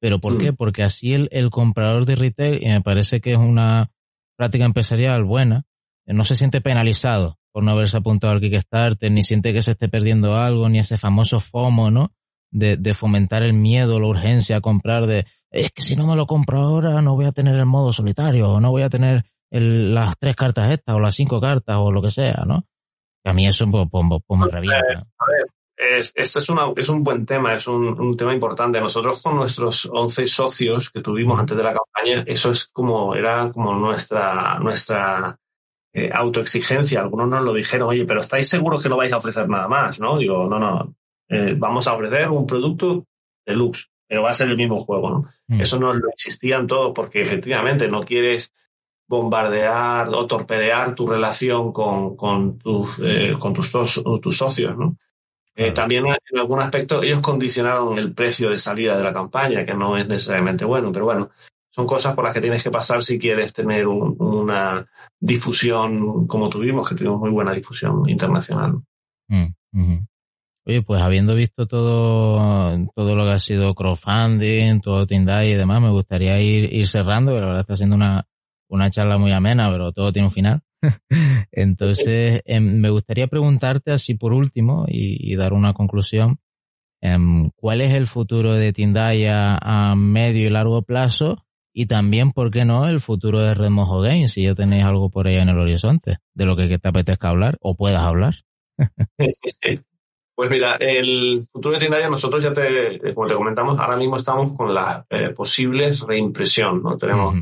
¿Pero 0.00 0.20
por 0.20 0.38
qué? 0.38 0.52
Porque 0.52 0.84
así 0.84 1.12
el, 1.12 1.28
el 1.32 1.50
comprador 1.50 2.04
de 2.04 2.14
retail, 2.14 2.62
y 2.62 2.66
me 2.66 2.80
parece 2.82 3.20
que 3.20 3.32
es 3.32 3.38
una 3.38 3.90
práctica 4.36 4.64
empresarial 4.64 5.24
buena, 5.24 5.64
eh, 6.06 6.14
no 6.14 6.24
se 6.24 6.36
siente 6.36 6.60
penalizado 6.60 7.38
por 7.50 7.64
no 7.64 7.72
haberse 7.72 7.96
apuntado 7.96 8.32
al 8.32 8.40
Kickstarter, 8.40 9.10
ni 9.10 9.24
siente 9.24 9.52
que 9.52 9.62
se 9.62 9.72
esté 9.72 9.88
perdiendo 9.88 10.36
algo, 10.36 10.68
ni 10.68 10.78
ese 10.78 10.96
famoso 10.96 11.40
FOMO, 11.40 11.90
¿no? 11.90 12.12
De, 12.50 12.78
de 12.78 12.94
fomentar 12.94 13.42
el 13.42 13.52
miedo, 13.52 14.00
la 14.00 14.06
urgencia 14.06 14.56
a 14.56 14.60
comprar, 14.62 15.06
de 15.06 15.26
es 15.50 15.70
que 15.70 15.82
si 15.82 15.96
no 15.96 16.06
me 16.06 16.16
lo 16.16 16.26
compro 16.26 16.60
ahora 16.60 17.00
no 17.02 17.14
voy 17.14 17.26
a 17.26 17.32
tener 17.32 17.54
el 17.56 17.66
modo 17.66 17.92
solitario, 17.92 18.50
o 18.52 18.60
no 18.60 18.70
voy 18.70 18.82
a 18.82 18.90
tener 18.90 19.24
el, 19.50 19.94
las 19.94 20.18
tres 20.18 20.36
cartas 20.36 20.72
estas, 20.72 20.94
o 20.94 21.00
las 21.00 21.14
cinco 21.14 21.40
cartas, 21.40 21.76
o 21.78 21.90
lo 21.90 22.02
que 22.02 22.10
sea, 22.10 22.44
¿no? 22.46 22.64
a 23.24 23.32
mí 23.32 23.46
eso 23.46 23.70
pues, 23.70 23.86
pues, 23.90 24.04
pues 24.26 24.40
me 24.40 24.48
revienta. 24.48 25.06
A 25.18 25.24
ver, 25.30 25.46
esto 26.14 26.38
es, 26.38 26.48
una, 26.48 26.72
es 26.76 26.88
un 26.88 27.04
buen 27.04 27.26
tema, 27.26 27.54
es 27.54 27.66
un, 27.66 28.16
tema 28.16 28.34
importante. 28.34 28.80
Nosotros 28.80 29.22
con 29.22 29.36
nuestros 29.36 29.88
11 29.92 30.26
socios 30.26 30.90
que 30.90 31.02
tuvimos 31.02 31.38
antes 31.38 31.56
de 31.56 31.62
la 31.62 31.74
campaña, 31.74 32.24
eso 32.26 32.50
es 32.50 32.68
como, 32.68 33.14
era 33.14 33.52
como 33.52 33.74
nuestra, 33.74 34.58
nuestra 34.60 35.38
eh, 35.92 36.10
autoexigencia. 36.12 37.00
Algunos 37.00 37.28
nos 37.28 37.42
lo 37.42 37.52
dijeron, 37.52 37.88
oye, 37.90 38.06
pero 38.06 38.22
¿estáis 38.22 38.48
seguros 38.48 38.82
que 38.82 38.88
no 38.88 38.96
vais 38.96 39.12
a 39.12 39.18
ofrecer 39.18 39.48
nada 39.48 39.68
más? 39.68 40.00
¿No? 40.00 40.18
Digo, 40.18 40.48
no, 40.48 40.58
no, 40.58 40.96
eh, 41.28 41.54
vamos 41.56 41.86
a 41.86 41.94
ofrecer 41.94 42.28
un 42.30 42.46
producto 42.46 43.06
deluxe, 43.44 43.90
pero 44.06 44.22
va 44.22 44.30
a 44.30 44.34
ser 44.34 44.48
el 44.48 44.56
mismo 44.56 44.84
juego, 44.84 45.10
¿no? 45.10 45.24
Mm. 45.48 45.60
Eso 45.60 45.78
no 45.78 45.92
lo 45.92 46.08
existían 46.10 46.66
todos 46.66 46.92
porque 46.94 47.22
efectivamente 47.22 47.88
no 47.88 48.02
quieres 48.02 48.52
bombardear 49.08 50.08
o 50.08 50.26
torpedear 50.26 50.94
tu 50.94 51.06
relación 51.06 51.72
con, 51.72 52.16
con, 52.16 52.58
tus, 52.58 52.98
eh, 53.02 53.34
con 53.38 53.54
tus, 53.54 53.72
tus 54.20 54.36
socios, 54.36 54.76
¿no? 54.76 54.96
Eh, 55.60 55.72
también 55.72 56.06
en 56.06 56.38
algún 56.38 56.60
aspecto 56.60 57.02
ellos 57.02 57.20
condicionaron 57.20 57.98
el 57.98 58.14
precio 58.14 58.48
de 58.48 58.58
salida 58.58 58.96
de 58.96 59.02
la 59.02 59.12
campaña, 59.12 59.66
que 59.66 59.74
no 59.74 59.96
es 59.96 60.06
necesariamente 60.06 60.64
bueno, 60.64 60.92
pero 60.92 61.06
bueno, 61.06 61.30
son 61.68 61.84
cosas 61.84 62.14
por 62.14 62.24
las 62.24 62.32
que 62.32 62.40
tienes 62.40 62.62
que 62.62 62.70
pasar 62.70 63.02
si 63.02 63.18
quieres 63.18 63.52
tener 63.52 63.88
una 63.88 64.86
difusión 65.18 66.28
como 66.28 66.48
tuvimos, 66.48 66.88
que 66.88 66.94
tuvimos 66.94 67.18
muy 67.18 67.30
buena 67.30 67.52
difusión 67.52 68.08
internacional. 68.08 68.80
Mm, 69.26 69.46
Oye, 70.68 70.82
pues 70.82 71.00
habiendo 71.00 71.34
visto 71.34 71.66
todo, 71.66 72.90
todo 72.94 73.16
lo 73.16 73.24
que 73.24 73.30
ha 73.30 73.38
sido 73.38 73.74
crowdfunding, 73.74 74.80
todo 74.82 75.06
Tindai 75.06 75.52
y 75.52 75.54
demás, 75.54 75.80
me 75.80 75.88
gustaría 75.88 76.38
ir, 76.42 76.70
ir 76.70 76.86
cerrando, 76.86 77.32
pero 77.32 77.46
la 77.46 77.52
verdad 77.52 77.62
está 77.62 77.76
siendo 77.76 77.96
una, 77.96 78.28
una 78.68 78.90
charla 78.90 79.16
muy 79.16 79.32
amena, 79.32 79.70
pero 79.70 79.92
todo 79.92 80.12
tiene 80.12 80.26
un 80.26 80.30
final. 80.30 80.60
Entonces, 81.52 82.42
em, 82.44 82.80
me 82.80 82.90
gustaría 82.90 83.28
preguntarte 83.28 83.92
así 83.92 84.12
por 84.14 84.34
último 84.34 84.84
y, 84.86 85.34
dar 85.36 85.54
una 85.54 85.72
conclusión. 85.72 86.38
Em, 87.00 87.48
¿Cuál 87.56 87.80
es 87.80 87.94
el 87.94 88.06
futuro 88.06 88.52
de 88.52 88.74
Tindaya 88.74 89.56
a 89.62 89.96
medio 89.96 90.48
y 90.48 90.50
largo 90.50 90.82
plazo? 90.82 91.46
Y 91.72 91.86
también, 91.86 92.32
¿por 92.32 92.50
qué 92.50 92.66
no, 92.66 92.86
el 92.86 93.00
futuro 93.00 93.40
de 93.40 93.54
Red 93.54 93.70
Mojo 93.70 94.02
Games? 94.02 94.32
Si 94.32 94.42
ya 94.42 94.54
tenéis 94.54 94.84
algo 94.84 95.08
por 95.08 95.28
ahí 95.28 95.36
en 95.36 95.48
el 95.48 95.58
horizonte, 95.58 96.18
de 96.34 96.44
lo 96.44 96.56
que 96.56 96.78
te 96.78 96.88
apetezca 96.88 97.30
hablar 97.30 97.56
o 97.62 97.74
puedas 97.74 98.02
hablar. 98.02 98.34
Pues 100.38 100.50
mira, 100.50 100.76
el 100.76 101.48
futuro 101.50 101.74
de 101.74 101.80
Tindaya, 101.80 102.08
nosotros 102.08 102.40
ya 102.40 102.52
te, 102.52 103.12
como 103.12 103.26
te 103.26 103.34
comentamos, 103.34 103.76
ahora 103.80 103.96
mismo 103.96 104.18
estamos 104.18 104.52
con 104.52 104.72
las 104.72 105.04
eh, 105.10 105.30
posibles 105.30 106.02
reimpresión, 106.02 106.80
¿no? 106.80 106.96
Tenemos, 106.96 107.34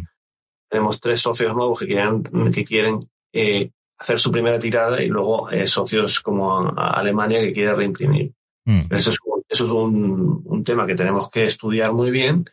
tenemos 0.66 0.98
tres 0.98 1.20
socios 1.20 1.54
nuevos 1.54 1.78
que 1.78 1.88
quieren, 1.88 2.22
que 2.50 2.64
quieren 2.64 3.00
eh, 3.34 3.70
hacer 3.98 4.18
su 4.18 4.32
primera 4.32 4.58
tirada 4.58 5.02
y 5.02 5.08
luego 5.08 5.50
eh, 5.50 5.66
socios 5.66 6.20
como 6.20 6.72
Alemania 6.74 7.42
que 7.42 7.52
quiere 7.52 7.74
reimprimir. 7.74 8.32
Mm. 8.64 8.86
Eso 8.88 9.10
es, 9.10 9.18
eso 9.46 9.66
es 9.66 9.70
un, 9.70 10.40
un, 10.46 10.64
tema 10.64 10.86
que 10.86 10.94
tenemos 10.94 11.28
que 11.28 11.44
estudiar 11.44 11.92
muy 11.92 12.10
bien 12.10 12.46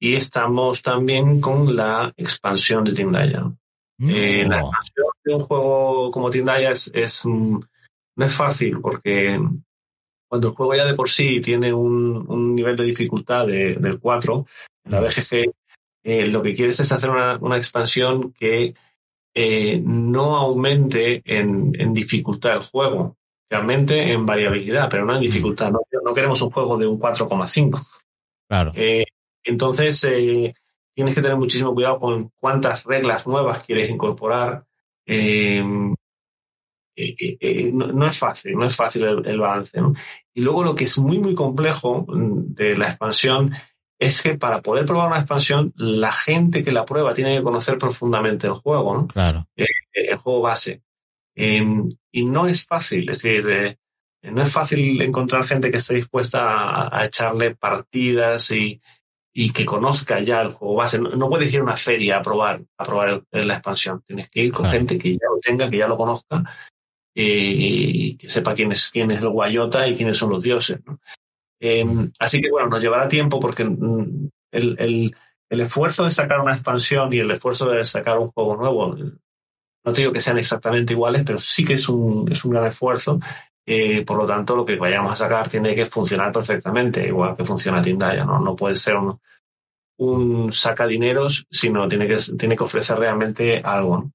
y 0.00 0.14
estamos 0.14 0.80
también 0.80 1.42
con 1.42 1.76
la 1.76 2.10
expansión 2.16 2.84
de 2.84 2.94
Tindaya. 2.94 3.52
Mm. 3.98 4.08
Eh, 4.08 4.46
la 4.48 4.60
expansión 4.60 5.06
de 5.22 5.34
un 5.34 5.40
juego 5.40 6.10
como 6.10 6.30
Tindaya 6.30 6.70
es, 6.70 6.90
es, 6.94 7.26
mm, 7.26 7.58
no 8.16 8.24
es 8.24 8.34
fácil 8.34 8.80
porque 8.80 9.38
cuando 10.34 10.48
el 10.48 10.54
juego 10.54 10.74
ya 10.74 10.84
de 10.84 10.94
por 10.94 11.08
sí 11.08 11.40
tiene 11.40 11.72
un, 11.72 12.24
un 12.28 12.56
nivel 12.56 12.74
de 12.74 12.82
dificultad 12.82 13.46
de, 13.46 13.76
del 13.76 14.00
4, 14.00 14.44
la 14.90 14.98
BGG 14.98 15.52
lo 16.32 16.42
que 16.42 16.54
quieres 16.54 16.80
es 16.80 16.90
hacer 16.90 17.08
una, 17.08 17.38
una 17.40 17.56
expansión 17.56 18.32
que 18.32 18.74
eh, 19.32 19.80
no 19.80 20.34
aumente 20.34 21.22
en, 21.24 21.70
dificultad 21.94 22.56
el 22.56 22.62
juego, 22.62 23.16
que 23.48 23.54
aumente 23.54 24.10
en 24.10 24.26
variabilidad, 24.26 24.88
pero 24.90 25.06
no 25.06 25.14
en 25.14 25.20
dificultad. 25.20 25.70
No, 25.70 26.14
queremos 26.14 26.42
un 26.42 26.50
juego 26.50 26.76
de 26.76 26.88
un 26.88 26.98
4,5. 26.98 27.80
Claro. 28.48 28.72
Eh, 28.74 29.04
entonces, 29.44 30.02
eh, 30.02 30.52
tienes 30.94 31.14
que 31.14 31.22
tener 31.22 31.36
muchísimo 31.36 31.72
cuidado 31.74 32.00
con 32.00 32.32
cuántas 32.40 32.82
reglas 32.82 33.24
nuevas 33.28 33.64
quieres 33.64 33.88
incorporar. 33.88 34.64
No, 37.72 38.06
es 38.06 38.18
fácil, 38.18 38.54
no 38.54 38.64
es 38.64 38.76
fácil 38.76 39.04
el, 39.04 39.26
el 39.26 39.38
balance. 39.38 39.80
¿no? 39.80 39.94
Y 40.32 40.42
luego 40.42 40.62
lo 40.62 40.74
que 40.74 40.84
es 40.84 40.98
muy, 40.98 41.18
muy 41.18 41.34
complejo 41.34 42.04
mm, 42.08 42.54
de 42.54 42.76
la 42.76 42.88
expansión 42.88 43.52
es 43.98 44.22
que 44.22 44.36
para 44.36 44.60
poder 44.60 44.84
probar 44.84 45.08
una 45.08 45.18
expansión, 45.18 45.72
la 45.76 46.12
gente 46.12 46.64
que 46.64 46.72
la 46.72 46.84
prueba 46.84 47.14
tiene 47.14 47.36
que 47.36 47.42
conocer 47.42 47.78
profundamente 47.78 48.46
el 48.46 48.54
juego, 48.54 48.94
¿no? 48.94 49.06
Claro. 49.06 49.46
Eh, 49.56 49.64
el 49.92 50.16
juego 50.16 50.42
base. 50.42 50.82
Em, 51.34 51.86
y 52.12 52.24
no 52.24 52.46
es 52.46 52.66
fácil, 52.66 53.08
es 53.08 53.22
decir, 53.22 53.48
eh, 53.48 53.78
no 54.22 54.42
es 54.42 54.52
fácil 54.52 55.00
encontrar 55.02 55.44
gente 55.44 55.70
que 55.70 55.78
esté 55.78 55.94
dispuesta 55.94 56.88
a, 56.96 57.04
echarle 57.04 57.54
partidas 57.54 58.50
y, 58.52 58.80
y, 59.32 59.52
que 59.52 59.64
conozca 59.64 60.20
ya 60.20 60.40
el 60.40 60.52
juego 60.52 60.76
base. 60.76 60.98
No, 60.98 61.28
puedes 61.28 61.52
ir 61.52 61.60
a 61.60 61.64
una 61.64 61.76
feria 61.76 62.18
a 62.18 62.22
probar, 62.22 62.62
a 62.78 62.84
probar 62.84 63.22
la 63.30 63.54
expansión. 63.54 64.02
Tienes 64.06 64.30
que 64.30 64.42
ir 64.42 64.52
con 64.52 64.70
gente 64.70 64.98
que 64.98 65.12
ya 65.12 65.26
lo 65.30 65.40
tenga, 65.40 65.68
que 65.68 65.78
ya 65.78 65.88
lo 65.88 65.96
conozca 65.96 66.42
y 67.14 68.16
que 68.16 68.28
sepa 68.28 68.54
quién 68.54 68.72
es, 68.72 68.90
quién 68.90 69.10
es 69.10 69.20
el 69.20 69.28
guayota 69.28 69.86
y 69.86 69.96
quiénes 69.96 70.18
son 70.18 70.30
los 70.30 70.42
dioses. 70.42 70.80
Em, 71.60 72.10
así 72.18 72.40
que 72.40 72.50
bueno, 72.50 72.68
nos 72.68 72.82
llevará 72.82 73.08
tiempo 73.08 73.40
porque 73.40 73.64
mm, 73.64 74.28
el, 74.52 74.76
el, 74.78 75.16
el, 75.48 75.60
esfuerzo 75.60 76.04
de 76.04 76.10
sacar 76.10 76.40
una 76.40 76.54
expansión 76.54 77.12
y 77.12 77.20
el 77.20 77.30
esfuerzo 77.30 77.70
de 77.70 77.84
sacar 77.84 78.18
un 78.18 78.30
juego 78.32 78.56
nuevo, 78.56 78.96
no 78.96 79.92
te 79.92 80.00
digo 80.00 80.12
que 80.12 80.20
sean 80.20 80.38
exactamente 80.38 80.92
iguales, 80.94 81.22
pero 81.24 81.38
sí 81.40 81.64
que 81.64 81.74
es 81.74 81.88
un, 81.88 82.30
es 82.30 82.44
un 82.44 82.50
gran 82.50 82.66
esfuerzo. 82.66 83.20
Eh, 83.66 84.04
por 84.04 84.18
lo 84.18 84.26
tanto, 84.26 84.56
lo 84.56 84.64
que 84.64 84.76
vayamos 84.76 85.12
a 85.12 85.16
sacar 85.16 85.48
tiene 85.48 85.74
que 85.74 85.86
funcionar 85.86 86.32
perfectamente, 86.32 87.06
igual 87.06 87.34
que 87.34 87.44
funciona 87.44 87.80
Tindaya, 87.80 88.24
¿no? 88.24 88.38
No 88.40 88.54
puede 88.54 88.76
ser 88.76 88.96
un, 88.96 89.18
un 89.98 90.52
saca 90.52 90.86
dineros, 90.86 91.46
sino 91.50 91.88
tiene 91.88 92.06
que, 92.06 92.18
tiene 92.38 92.56
que 92.56 92.64
ofrecer 92.64 92.98
realmente 92.98 93.60
algo. 93.64 94.10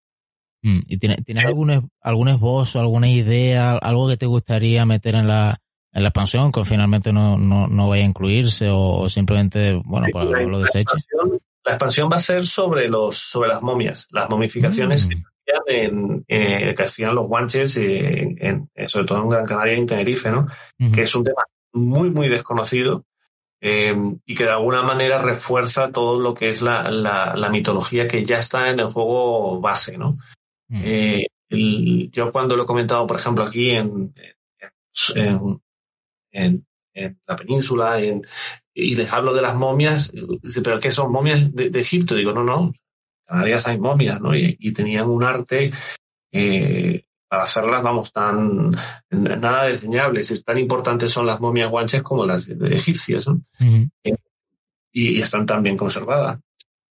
¿Y 0.62 0.98
tienes, 0.98 1.24
¿tienes 1.24 1.46
algún, 1.46 1.90
algún 2.02 2.28
esbozo, 2.28 2.80
alguna 2.80 3.10
idea, 3.10 3.72
algo 3.78 4.10
que 4.10 4.18
te 4.18 4.26
gustaría 4.26 4.86
meter 4.86 5.16
en 5.16 5.28
la, 5.28 5.62
en 5.94 6.04
la 6.04 6.10
expansión, 6.10 6.52
que 6.52 6.66
finalmente 6.66 7.14
no, 7.14 7.38
no, 7.38 7.68
no 7.68 7.90
vaya 7.90 8.04
a 8.04 8.08
incluirse 8.08 8.70
o, 8.70 9.08
simplemente, 9.10 9.80
bueno, 9.86 10.08
pues 10.12 10.26
lo 10.48 10.60
deseche. 10.60 10.96
La 11.66 11.74
expansión, 11.74 12.10
va 12.12 12.18
a 12.18 12.20
ser 12.20 12.46
sobre 12.46 12.88
los 12.88 13.18
sobre 13.18 13.50
las 13.50 13.62
momias, 13.62 14.08
las 14.12 14.30
momificaciones 14.30 15.08
mm. 15.08 15.52
en, 15.68 16.26
eh, 16.28 16.74
que 16.76 16.84
hacían 16.84 17.16
los 17.16 17.28
guanches, 17.28 17.78
en, 17.78 18.70
sobre 18.88 19.06
todo 19.06 19.22
en 19.22 19.30
Gran 19.30 19.46
Canaria 19.46 19.76
y 19.76 19.80
en 19.80 19.86
Tenerife, 19.86 20.32
¿no? 20.32 20.48
Que 20.92 21.04
es 21.04 21.16
un 21.16 21.24
tema 21.24 21.44
muy, 21.74 22.10
muy 22.10 22.28
desconocido 22.28 23.06
eh, 23.62 23.96
y 24.26 24.36
que 24.36 24.46
de 24.46 24.52
alguna 24.52 24.84
manera 24.84 25.22
refuerza 25.22 25.92
todo 25.92 26.20
lo 26.20 26.34
que 26.34 26.50
es 26.50 26.62
la, 26.62 26.90
la, 26.90 27.50
mitología 27.50 28.08
que 28.08 28.24
ya 28.24 28.38
está 28.38 28.70
en 28.70 28.80
el 28.80 28.88
juego 28.88 29.60
base, 29.60 29.98
¿no? 29.98 30.16
Mm. 30.70 30.82
Eh, 30.84 31.28
yo 32.12 32.32
cuando 32.32 32.56
lo 32.56 32.64
he 32.64 32.68
comentado, 32.68 33.06
por 33.08 33.20
ejemplo, 33.20 33.44
aquí 33.44 33.72
en, 33.72 34.14
en, 35.16 35.62
en, 36.32 37.20
la 37.28 37.36
península 37.36 38.00
y 38.74 38.96
les 38.96 39.12
hablo 39.14 39.34
de 39.34 39.42
las 39.42 39.56
momias, 39.56 40.12
dice, 40.42 40.62
pero 40.62 40.80
¿qué 40.80 40.92
son 40.92 41.12
momias 41.12 41.54
de, 41.54 41.68
Egipto? 41.80 42.16
Digo, 42.16 42.34
no, 42.34 42.44
no, 42.44 42.74
Canarias 43.26 43.68
hay 43.68 43.78
momias, 43.78 44.22
¿no? 44.22 44.36
Y, 44.36 44.74
tenían 44.74 45.10
un 45.10 45.24
arte 45.24 45.72
eh, 46.32 47.04
para 47.28 47.44
hacerlas, 47.44 47.84
vamos, 47.84 48.12
tan 48.12 48.72
nada 49.10 49.68
diseñable, 49.68 50.22
es 50.22 50.30
decir, 50.30 50.44
tan 50.44 50.58
importantes 50.58 51.12
son 51.12 51.26
las 51.26 51.40
momias 51.40 51.70
guanches 51.70 52.02
como 52.02 52.26
las 52.26 52.46
de, 52.46 52.76
egipcias, 52.76 53.28
¿no? 53.28 53.42
Eh, 54.04 54.16
y, 54.92 55.22
están 55.22 55.46
tan 55.46 55.64
bien 55.64 55.78
conservadas. 55.78 56.40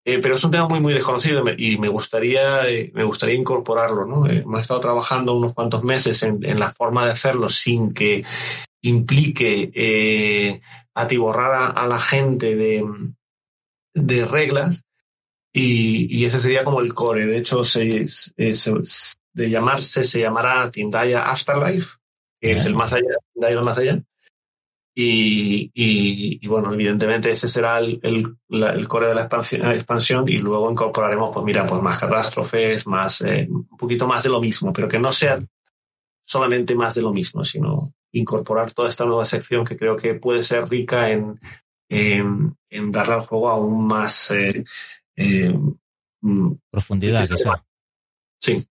Eh, 0.07 0.19
pero 0.19 0.35
es 0.35 0.45
un 0.45 0.51
tema 0.51 0.69
muy, 0.69 0.81
muy 0.81 0.93
desconocido 0.93 1.45
y 1.57 1.79
me 1.79 1.89
gustaría, 1.89 2.69
eh, 2.69 2.91
me 2.95 3.05
gustaría 3.05 3.37
incorporarlo, 3.37 4.05
¿no? 4.05 4.27
hemos 4.27 4.61
estado 4.61 4.81
trabajando 4.81 5.35
unos 5.35 5.55
cuantos 5.55 5.83
meses 5.83 6.23
en, 6.23 6.61
la 6.61 6.71
forma 6.73 7.07
de 7.07 7.13
hacerlo 7.13 7.49
sin 7.49 7.95
que 7.95 8.23
implique 8.83 10.61
atiborrar 10.93 11.73
a, 11.75 11.87
la 11.87 11.99
gente 11.99 12.55
de, 12.55 12.85
de 13.95 14.25
reglas 14.27 14.85
y, 15.53 16.07
y, 16.15 16.25
ese 16.27 16.41
sería 16.41 16.65
como 16.65 16.81
el 16.81 16.93
core. 16.95 17.27
De 17.27 17.39
hecho, 17.39 17.65
se, 17.65 18.07
de 18.37 19.51
llamarse, 19.51 20.05
se 20.05 20.21
llamará 20.21 20.71
Tindaya 20.71 21.31
Afterlife, 21.31 21.97
que 22.41 22.53
es 22.53 22.67
el 22.67 22.75
más 22.75 22.93
allá, 22.93 23.15
Tindaya 23.33 23.63
más 23.63 23.79
allá. 23.79 24.03
Y, 24.97 25.73
y, 25.75 26.47
bueno, 26.47 26.73
evidentemente 26.73 27.31
ese 27.31 27.49
será 27.49 27.79
el, 27.79 28.01
el, 28.03 28.89
core 28.89 29.09
de 29.09 29.15
la 29.15 29.23
expansión, 29.23 29.67
expansión, 29.67 30.29
y 30.29 30.39
luego 30.39 30.71
incorporaremos, 30.71 31.31
pues 31.35 31.45
mira, 31.45 31.67
pues 31.67 31.83
más 31.83 31.99
catástrofes, 31.99 32.87
más, 32.87 33.21
eh, 33.23 33.49
un 33.51 33.77
poquito 33.77 34.07
más 34.07 34.23
de 34.23 34.29
lo 34.29 34.41
mismo, 34.41 34.73
pero 34.73 34.87
que 34.87 35.01
no 35.01 35.11
sea 35.11 35.45
solamente 36.25 36.77
más 36.77 36.95
de 36.95 37.03
lo 37.03 37.13
mismo, 37.13 37.43
sino 37.45 37.93
incorporar 38.13 38.73
toda 38.73 38.89
esta 38.89 39.05
nueva 39.05 39.25
sección 39.25 39.65
que 39.65 39.77
creo 39.77 39.97
que 39.97 40.15
puede 40.15 40.45
ser 40.45 40.69
rica 40.69 41.11
en, 41.11 41.41
en, 41.89 42.57
darle 42.93 43.15
al 43.15 43.27
juego 43.27 43.49
aún 43.49 43.87
más 43.87 44.31
eh, 44.31 44.65
eh, 45.17 45.59
mm, 46.21 46.53
profundidad, 46.71 47.29
quizá. 47.29 47.65
Sí, 48.41 48.65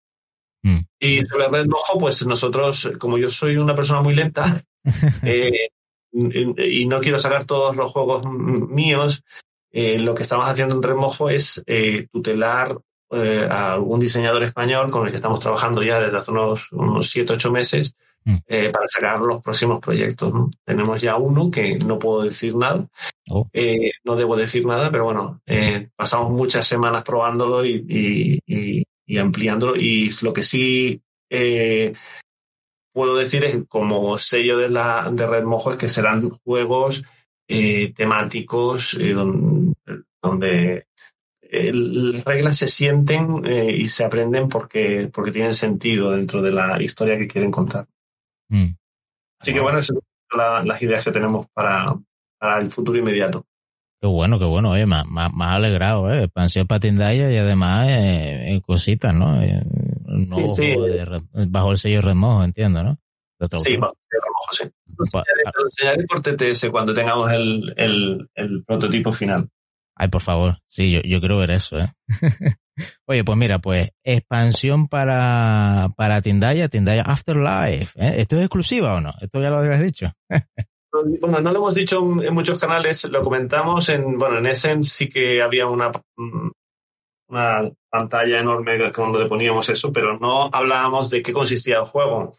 Mm. 0.63 0.79
Y 0.99 1.21
sobre 1.21 1.49
Red 1.49 1.67
Mojo, 1.67 1.99
pues 1.99 2.25
nosotros, 2.25 2.91
como 2.97 3.17
yo 3.17 3.29
soy 3.29 3.57
una 3.57 3.75
persona 3.75 4.01
muy 4.01 4.15
lenta 4.15 4.63
eh, 5.23 5.69
y 6.13 6.85
no 6.85 6.99
quiero 6.99 7.19
sacar 7.19 7.45
todos 7.45 7.75
los 7.75 7.91
juegos 7.91 8.25
míos, 8.25 9.23
eh, 9.71 9.99
lo 9.99 10.13
que 10.13 10.23
estamos 10.23 10.47
haciendo 10.47 10.75
en 10.75 10.83
Red 10.83 10.95
Mojo 10.95 11.29
es 11.29 11.63
eh, 11.65 12.07
tutelar 12.11 12.77
a 13.11 13.73
algún 13.73 13.99
diseñador 13.99 14.41
español 14.41 14.89
con 14.89 15.05
el 15.05 15.11
que 15.11 15.17
estamos 15.17 15.39
trabajando 15.39 15.83
ya 15.83 15.99
desde 15.99 16.17
hace 16.17 16.31
unos, 16.31 16.71
unos 16.71 17.11
7, 17.11 17.33
8 17.33 17.51
meses 17.51 17.93
mm. 18.25 18.37
para 18.47 18.87
sacar 18.87 19.19
los 19.19 19.39
próximos 19.39 19.77
proyectos. 19.79 20.33
Tenemos 20.65 20.99
ya 20.99 21.17
uno 21.17 21.51
que 21.51 21.77
no 21.77 21.99
puedo 21.99 22.23
decir 22.23 22.55
nada, 22.55 22.87
oh. 23.29 23.47
no 24.03 24.15
debo 24.15 24.35
decir 24.35 24.65
nada, 24.65 24.89
pero 24.89 25.03
bueno, 25.03 25.41
pasamos 25.95 26.31
muchas 26.31 26.65
semanas 26.65 27.03
probándolo 27.03 27.63
y, 27.63 28.41
y 29.05 29.17
ampliándolo. 29.19 29.75
Y 29.75 30.09
lo 30.23 30.33
que 30.33 30.41
sí 30.41 30.99
eh, 31.29 31.93
puedo 32.93 33.15
decir 33.17 33.43
es 33.43 33.63
como 33.67 34.17
sello 34.17 34.57
de, 34.57 34.69
la, 34.69 35.09
de 35.11 35.27
Red 35.27 35.43
Mojo 35.43 35.71
es 35.71 35.77
que 35.77 35.89
serán 35.89 36.29
juegos 36.29 37.03
eh, 37.47 37.93
temáticos 37.93 38.97
eh, 38.99 39.13
donde, 40.21 40.87
las 41.51 42.23
reglas 42.23 42.57
se 42.57 42.67
sienten 42.67 43.45
y 43.45 43.87
se 43.87 44.03
aprenden 44.03 44.49
porque, 44.49 45.11
porque 45.13 45.31
tienen 45.31 45.53
sentido 45.53 46.09
dentro 46.09 46.41
de 46.41 46.51
la 46.51 46.81
historia 46.81 47.15
que 47.15 47.27
quieren 47.27 47.51
contar. 47.51 47.85
Mm. 48.49 48.69
Así 49.39 49.53
que 49.53 49.59
bueno, 49.59 49.77
esas 49.77 49.97
son 50.31 50.67
las 50.67 50.81
ideas 50.81 51.03
que 51.03 51.11
tenemos 51.11 51.45
para, 51.53 51.85
para 52.39 52.57
el 52.57 52.71
futuro 52.71 52.97
inmediato. 52.97 53.45
Qué 54.03 54.07
bueno, 54.07 54.37
qué 54.37 54.43
bueno, 54.43 54.71
oye, 54.71 54.85
más, 54.85 55.05
más, 55.07 55.31
alegrado, 55.55 56.11
¿eh? 56.11 56.25
Expansión 56.25 56.67
para 56.67 56.81
Tindaya 56.81 57.31
y 57.31 57.37
además 57.37 57.87
eh, 57.89 58.59
cositas, 58.67 59.13
¿no? 59.13 59.41
Eh, 59.41 59.63
sí, 60.57 60.75
bajo 61.47 61.71
el 61.71 61.77
sello 61.77 62.01
remojo, 62.01 62.43
entiendo, 62.43 62.83
¿no? 62.83 62.99
sí, 63.59 63.77
bajo 63.77 63.95
el 64.11 64.19
remojo, 64.21 64.51
sí. 64.51 64.63
Lo 65.57 65.63
enseñaré 65.63 66.05
por 66.05 66.21
TTS 66.21 66.67
cuando 66.69 66.93
tengamos 66.93 67.31
el, 67.31 67.73
el, 67.77 68.29
el, 68.35 68.65
prototipo 68.65 69.13
final. 69.13 69.47
Ay, 69.95 70.09
por 70.09 70.21
favor, 70.21 70.57
sí, 70.67 70.91
yo, 70.91 70.99
yo 71.05 71.21
quiero 71.21 71.37
ver 71.37 71.51
eso, 71.51 71.77
¿eh? 71.77 71.93
Oye, 73.07 73.23
pues 73.23 73.37
mira, 73.37 73.59
pues 73.59 73.87
expansión 74.03 74.89
para, 74.89 75.93
para 75.95 76.21
Tindaya, 76.21 76.67
Tindaya 76.67 77.03
Afterlife. 77.03 77.97
¿eh? 77.97 78.15
¿Esto 78.17 78.35
es 78.35 78.41
exclusiva 78.41 78.95
o 78.95 78.99
no? 78.99 79.13
¿Esto 79.21 79.41
ya 79.41 79.49
lo 79.49 79.59
habías 79.59 79.81
dicho? 79.81 80.11
Bueno, 80.93 81.41
no 81.41 81.51
lo 81.51 81.57
hemos 81.57 81.73
dicho 81.73 81.97
en 82.21 82.33
muchos 82.33 82.59
canales, 82.59 83.05
lo 83.05 83.21
comentamos 83.23 83.89
en, 83.89 84.19
bueno, 84.19 84.37
en 84.37 84.45
Essen 84.45 84.83
sí 84.83 85.09
que 85.09 85.41
había 85.41 85.67
una, 85.67 85.91
una 87.27 87.71
pantalla 87.89 88.39
enorme 88.39 88.91
cuando 88.91 89.19
le 89.19 89.27
poníamos 89.27 89.67
eso, 89.69 89.91
pero 89.91 90.19
no 90.19 90.49
hablábamos 90.53 91.09
de 91.09 91.23
qué 91.23 91.33
consistía 91.33 91.77
el 91.79 91.85
juego. 91.85 92.35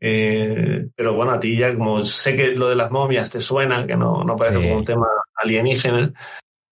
Eh, 0.00 0.88
pero 0.94 1.14
bueno, 1.14 1.32
a 1.32 1.40
ti 1.40 1.58
ya 1.58 1.74
como 1.76 2.04
sé 2.04 2.36
que 2.36 2.52
lo 2.52 2.68
de 2.68 2.76
las 2.76 2.90
momias 2.90 3.30
te 3.30 3.42
suena, 3.42 3.86
que 3.86 3.96
no, 3.96 4.24
no 4.24 4.36
parece 4.36 4.62
como 4.62 4.78
un 4.78 4.84
tema 4.84 5.06
alienígena, 5.34 6.12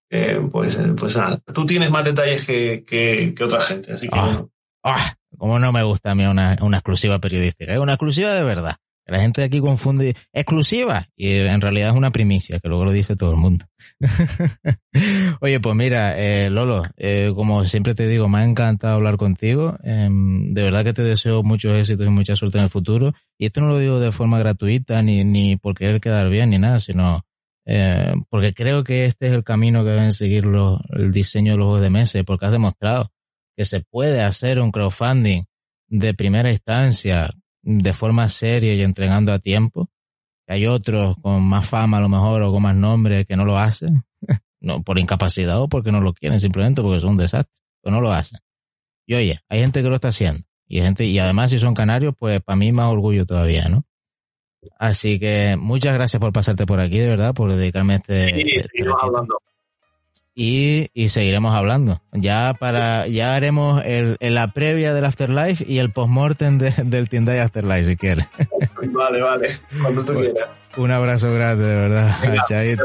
eh, 0.08 0.40
pues, 0.50 0.78
eh, 0.78 0.94
pues 0.96 1.16
nada, 1.16 1.38
tú 1.38 1.66
tienes 1.66 1.90
más 1.90 2.04
detalles 2.04 2.46
que, 2.46 2.84
que, 2.86 3.34
otra 3.44 3.60
gente, 3.60 3.92
así 3.92 4.08
que 4.08 4.16
ah, 4.16 4.44
ah, 4.84 5.14
como 5.36 5.58
no 5.58 5.72
me 5.72 5.82
gusta 5.82 6.12
a 6.12 6.14
mí 6.14 6.24
una, 6.24 6.56
una 6.62 6.76
exclusiva 6.76 7.18
periodística, 7.18 7.72
es 7.72 7.78
una 7.78 7.94
exclusiva 7.94 8.32
de 8.32 8.44
verdad. 8.44 8.76
La 9.07 9.20
gente 9.20 9.41
de 9.41 9.47
aquí 9.47 9.61
confunde 9.61 10.16
exclusiva 10.33 11.09
y 11.16 11.33
en 11.33 11.61
realidad 11.61 11.91
es 11.91 11.95
una 11.95 12.11
primicia, 12.11 12.59
que 12.59 12.69
luego 12.69 12.85
lo 12.85 12.93
dice 12.93 13.15
todo 13.15 13.31
el 13.31 13.37
mundo. 13.37 13.66
Oye, 15.41 15.61
pues 15.61 15.74
mira, 15.77 16.19
eh, 16.19 16.51
Lolo, 16.51 16.83
eh, 16.97 17.33
como 17.35 17.65
siempre 17.65 17.95
te 17.95 18.09
digo, 18.09 18.28
me 18.28 18.39
ha 18.39 18.45
encantado 18.45 18.97
hablar 18.97 19.16
contigo. 19.16 19.77
Em, 19.85 20.53
de 20.53 20.62
verdad 20.62 20.83
que 20.83 20.93
te 20.93 21.03
deseo 21.03 21.45
muchos 21.45 21.78
éxitos 21.78 22.05
y 22.05 22.11
mucha 22.11 22.35
suerte 22.35 22.59
en 22.59 22.65
el 22.65 22.70
futuro. 22.70 23.12
Y 23.39 23.47
esto 23.47 23.61
no 23.61 23.69
lo 23.69 23.78
digo 23.78 24.01
de 24.01 24.11
forma 24.11 24.41
gratuita 24.41 25.01
ni, 25.03 25.23
ni 25.23 25.57
por 25.57 25.77
querer 25.77 26.01
quedar 26.01 26.28
bien 26.28 26.51
ni 26.51 26.59
nada, 26.59 26.81
sino 26.81 27.24
eh, 27.65 28.12
porque 28.28 28.55
creo 28.55 28.83
que 28.83 29.05
este 29.05 29.27
es 29.27 29.33
el 29.33 29.45
camino 29.45 29.85
que 29.85 29.91
deben 29.91 30.12
seguir 30.12 30.47
los, 30.47 30.81
el 30.91 31.12
diseño 31.12 31.53
de 31.53 31.59
los 31.59 31.66
juegos 31.66 31.81
de 31.83 31.91
mesa, 31.91 32.24
porque 32.24 32.47
has 32.47 32.53
demostrado 32.53 33.12
que 33.57 33.65
se 33.65 33.81
puede 33.81 34.23
hacer 34.23 34.61
un 34.61 34.70
crowdfunding 34.70 35.45
de 35.89 36.15
primera 36.15 36.51
instancia 36.51 37.31
de 37.66 37.93
forma 37.93 38.28
seria 38.28 38.74
y 38.74 38.82
entregando 38.82 39.32
a 39.32 39.40
tiempo. 39.40 39.90
Hay 40.47 40.66
otros 40.66 41.16
con 41.20 41.43
más 41.43 41.68
fama 41.68 41.98
a 41.98 42.01
lo 42.01 42.09
mejor 42.09 42.40
o 42.43 42.52
con 42.52 42.62
más 42.62 42.76
nombre 42.76 43.24
que 43.24 43.36
no 43.36 43.44
lo 43.44 43.59
hacen, 43.59 44.05
no 44.60 44.82
por 44.82 45.01
incapacidad 45.01 45.60
o 45.60 45.68
porque 45.68 45.90
no 45.90 46.01
lo 46.01 46.14
quieren, 46.14 46.38
simplemente 46.38 46.80
porque 46.80 47.01
son 47.01 47.10
un 47.10 47.16
desastre, 47.16 47.52
pero 47.82 47.97
no 47.97 48.01
lo 48.01 48.12
hacen. 48.12 48.38
Y 49.05 49.14
oye, 49.14 49.40
hay 49.48 49.60
gente 49.60 49.82
que 49.82 49.88
lo 49.88 49.97
está 49.97 50.09
haciendo. 50.09 50.43
Y 50.68 50.80
gente, 50.80 51.05
y 51.05 51.18
además 51.18 51.51
si 51.51 51.59
son 51.59 51.74
canarios, 51.74 52.14
pues 52.16 52.40
para 52.40 52.56
mí 52.56 52.70
más 52.72 52.93
orgullo 52.93 53.26
todavía, 53.26 53.68
¿no? 53.68 53.84
Así 54.78 55.18
que 55.18 55.56
muchas 55.56 55.94
gracias 55.94 56.20
por 56.20 56.32
pasarte 56.32 56.66
por 56.66 56.80
aquí, 56.80 56.98
de 56.98 57.09
verdad, 57.09 57.34
por 57.34 57.52
dedicarme 57.52 57.94
a 57.94 57.97
este. 57.97 58.34
Sí, 58.34 58.52
este 58.55 58.84
hablando 59.01 59.38
y, 60.38 60.90
y 60.92 61.08
seguiremos 61.08 61.54
hablando. 61.54 62.02
Ya 62.12 62.54
para 62.60 63.08
ya 63.08 63.34
haremos 63.34 63.82
el, 63.84 64.18
la 64.20 64.52
previa 64.52 64.92
del 64.92 65.06
Afterlife 65.06 65.64
y 65.66 65.78
el 65.78 65.90
postmortem 65.90 66.58
de, 66.58 66.72
del 66.84 67.08
Tienda 67.08 67.42
Afterlife, 67.42 67.84
si 67.84 67.96
quieres. 67.96 68.26
Vale, 68.92 69.22
vale, 69.22 69.48
cuando 69.80 70.04
tú 70.04 70.12
quieras. 70.12 70.48
Un 70.76 70.90
abrazo 70.90 71.32
grande, 71.32 71.64
de 71.64 71.76
verdad. 71.76 72.16
Chaito. 72.48 72.84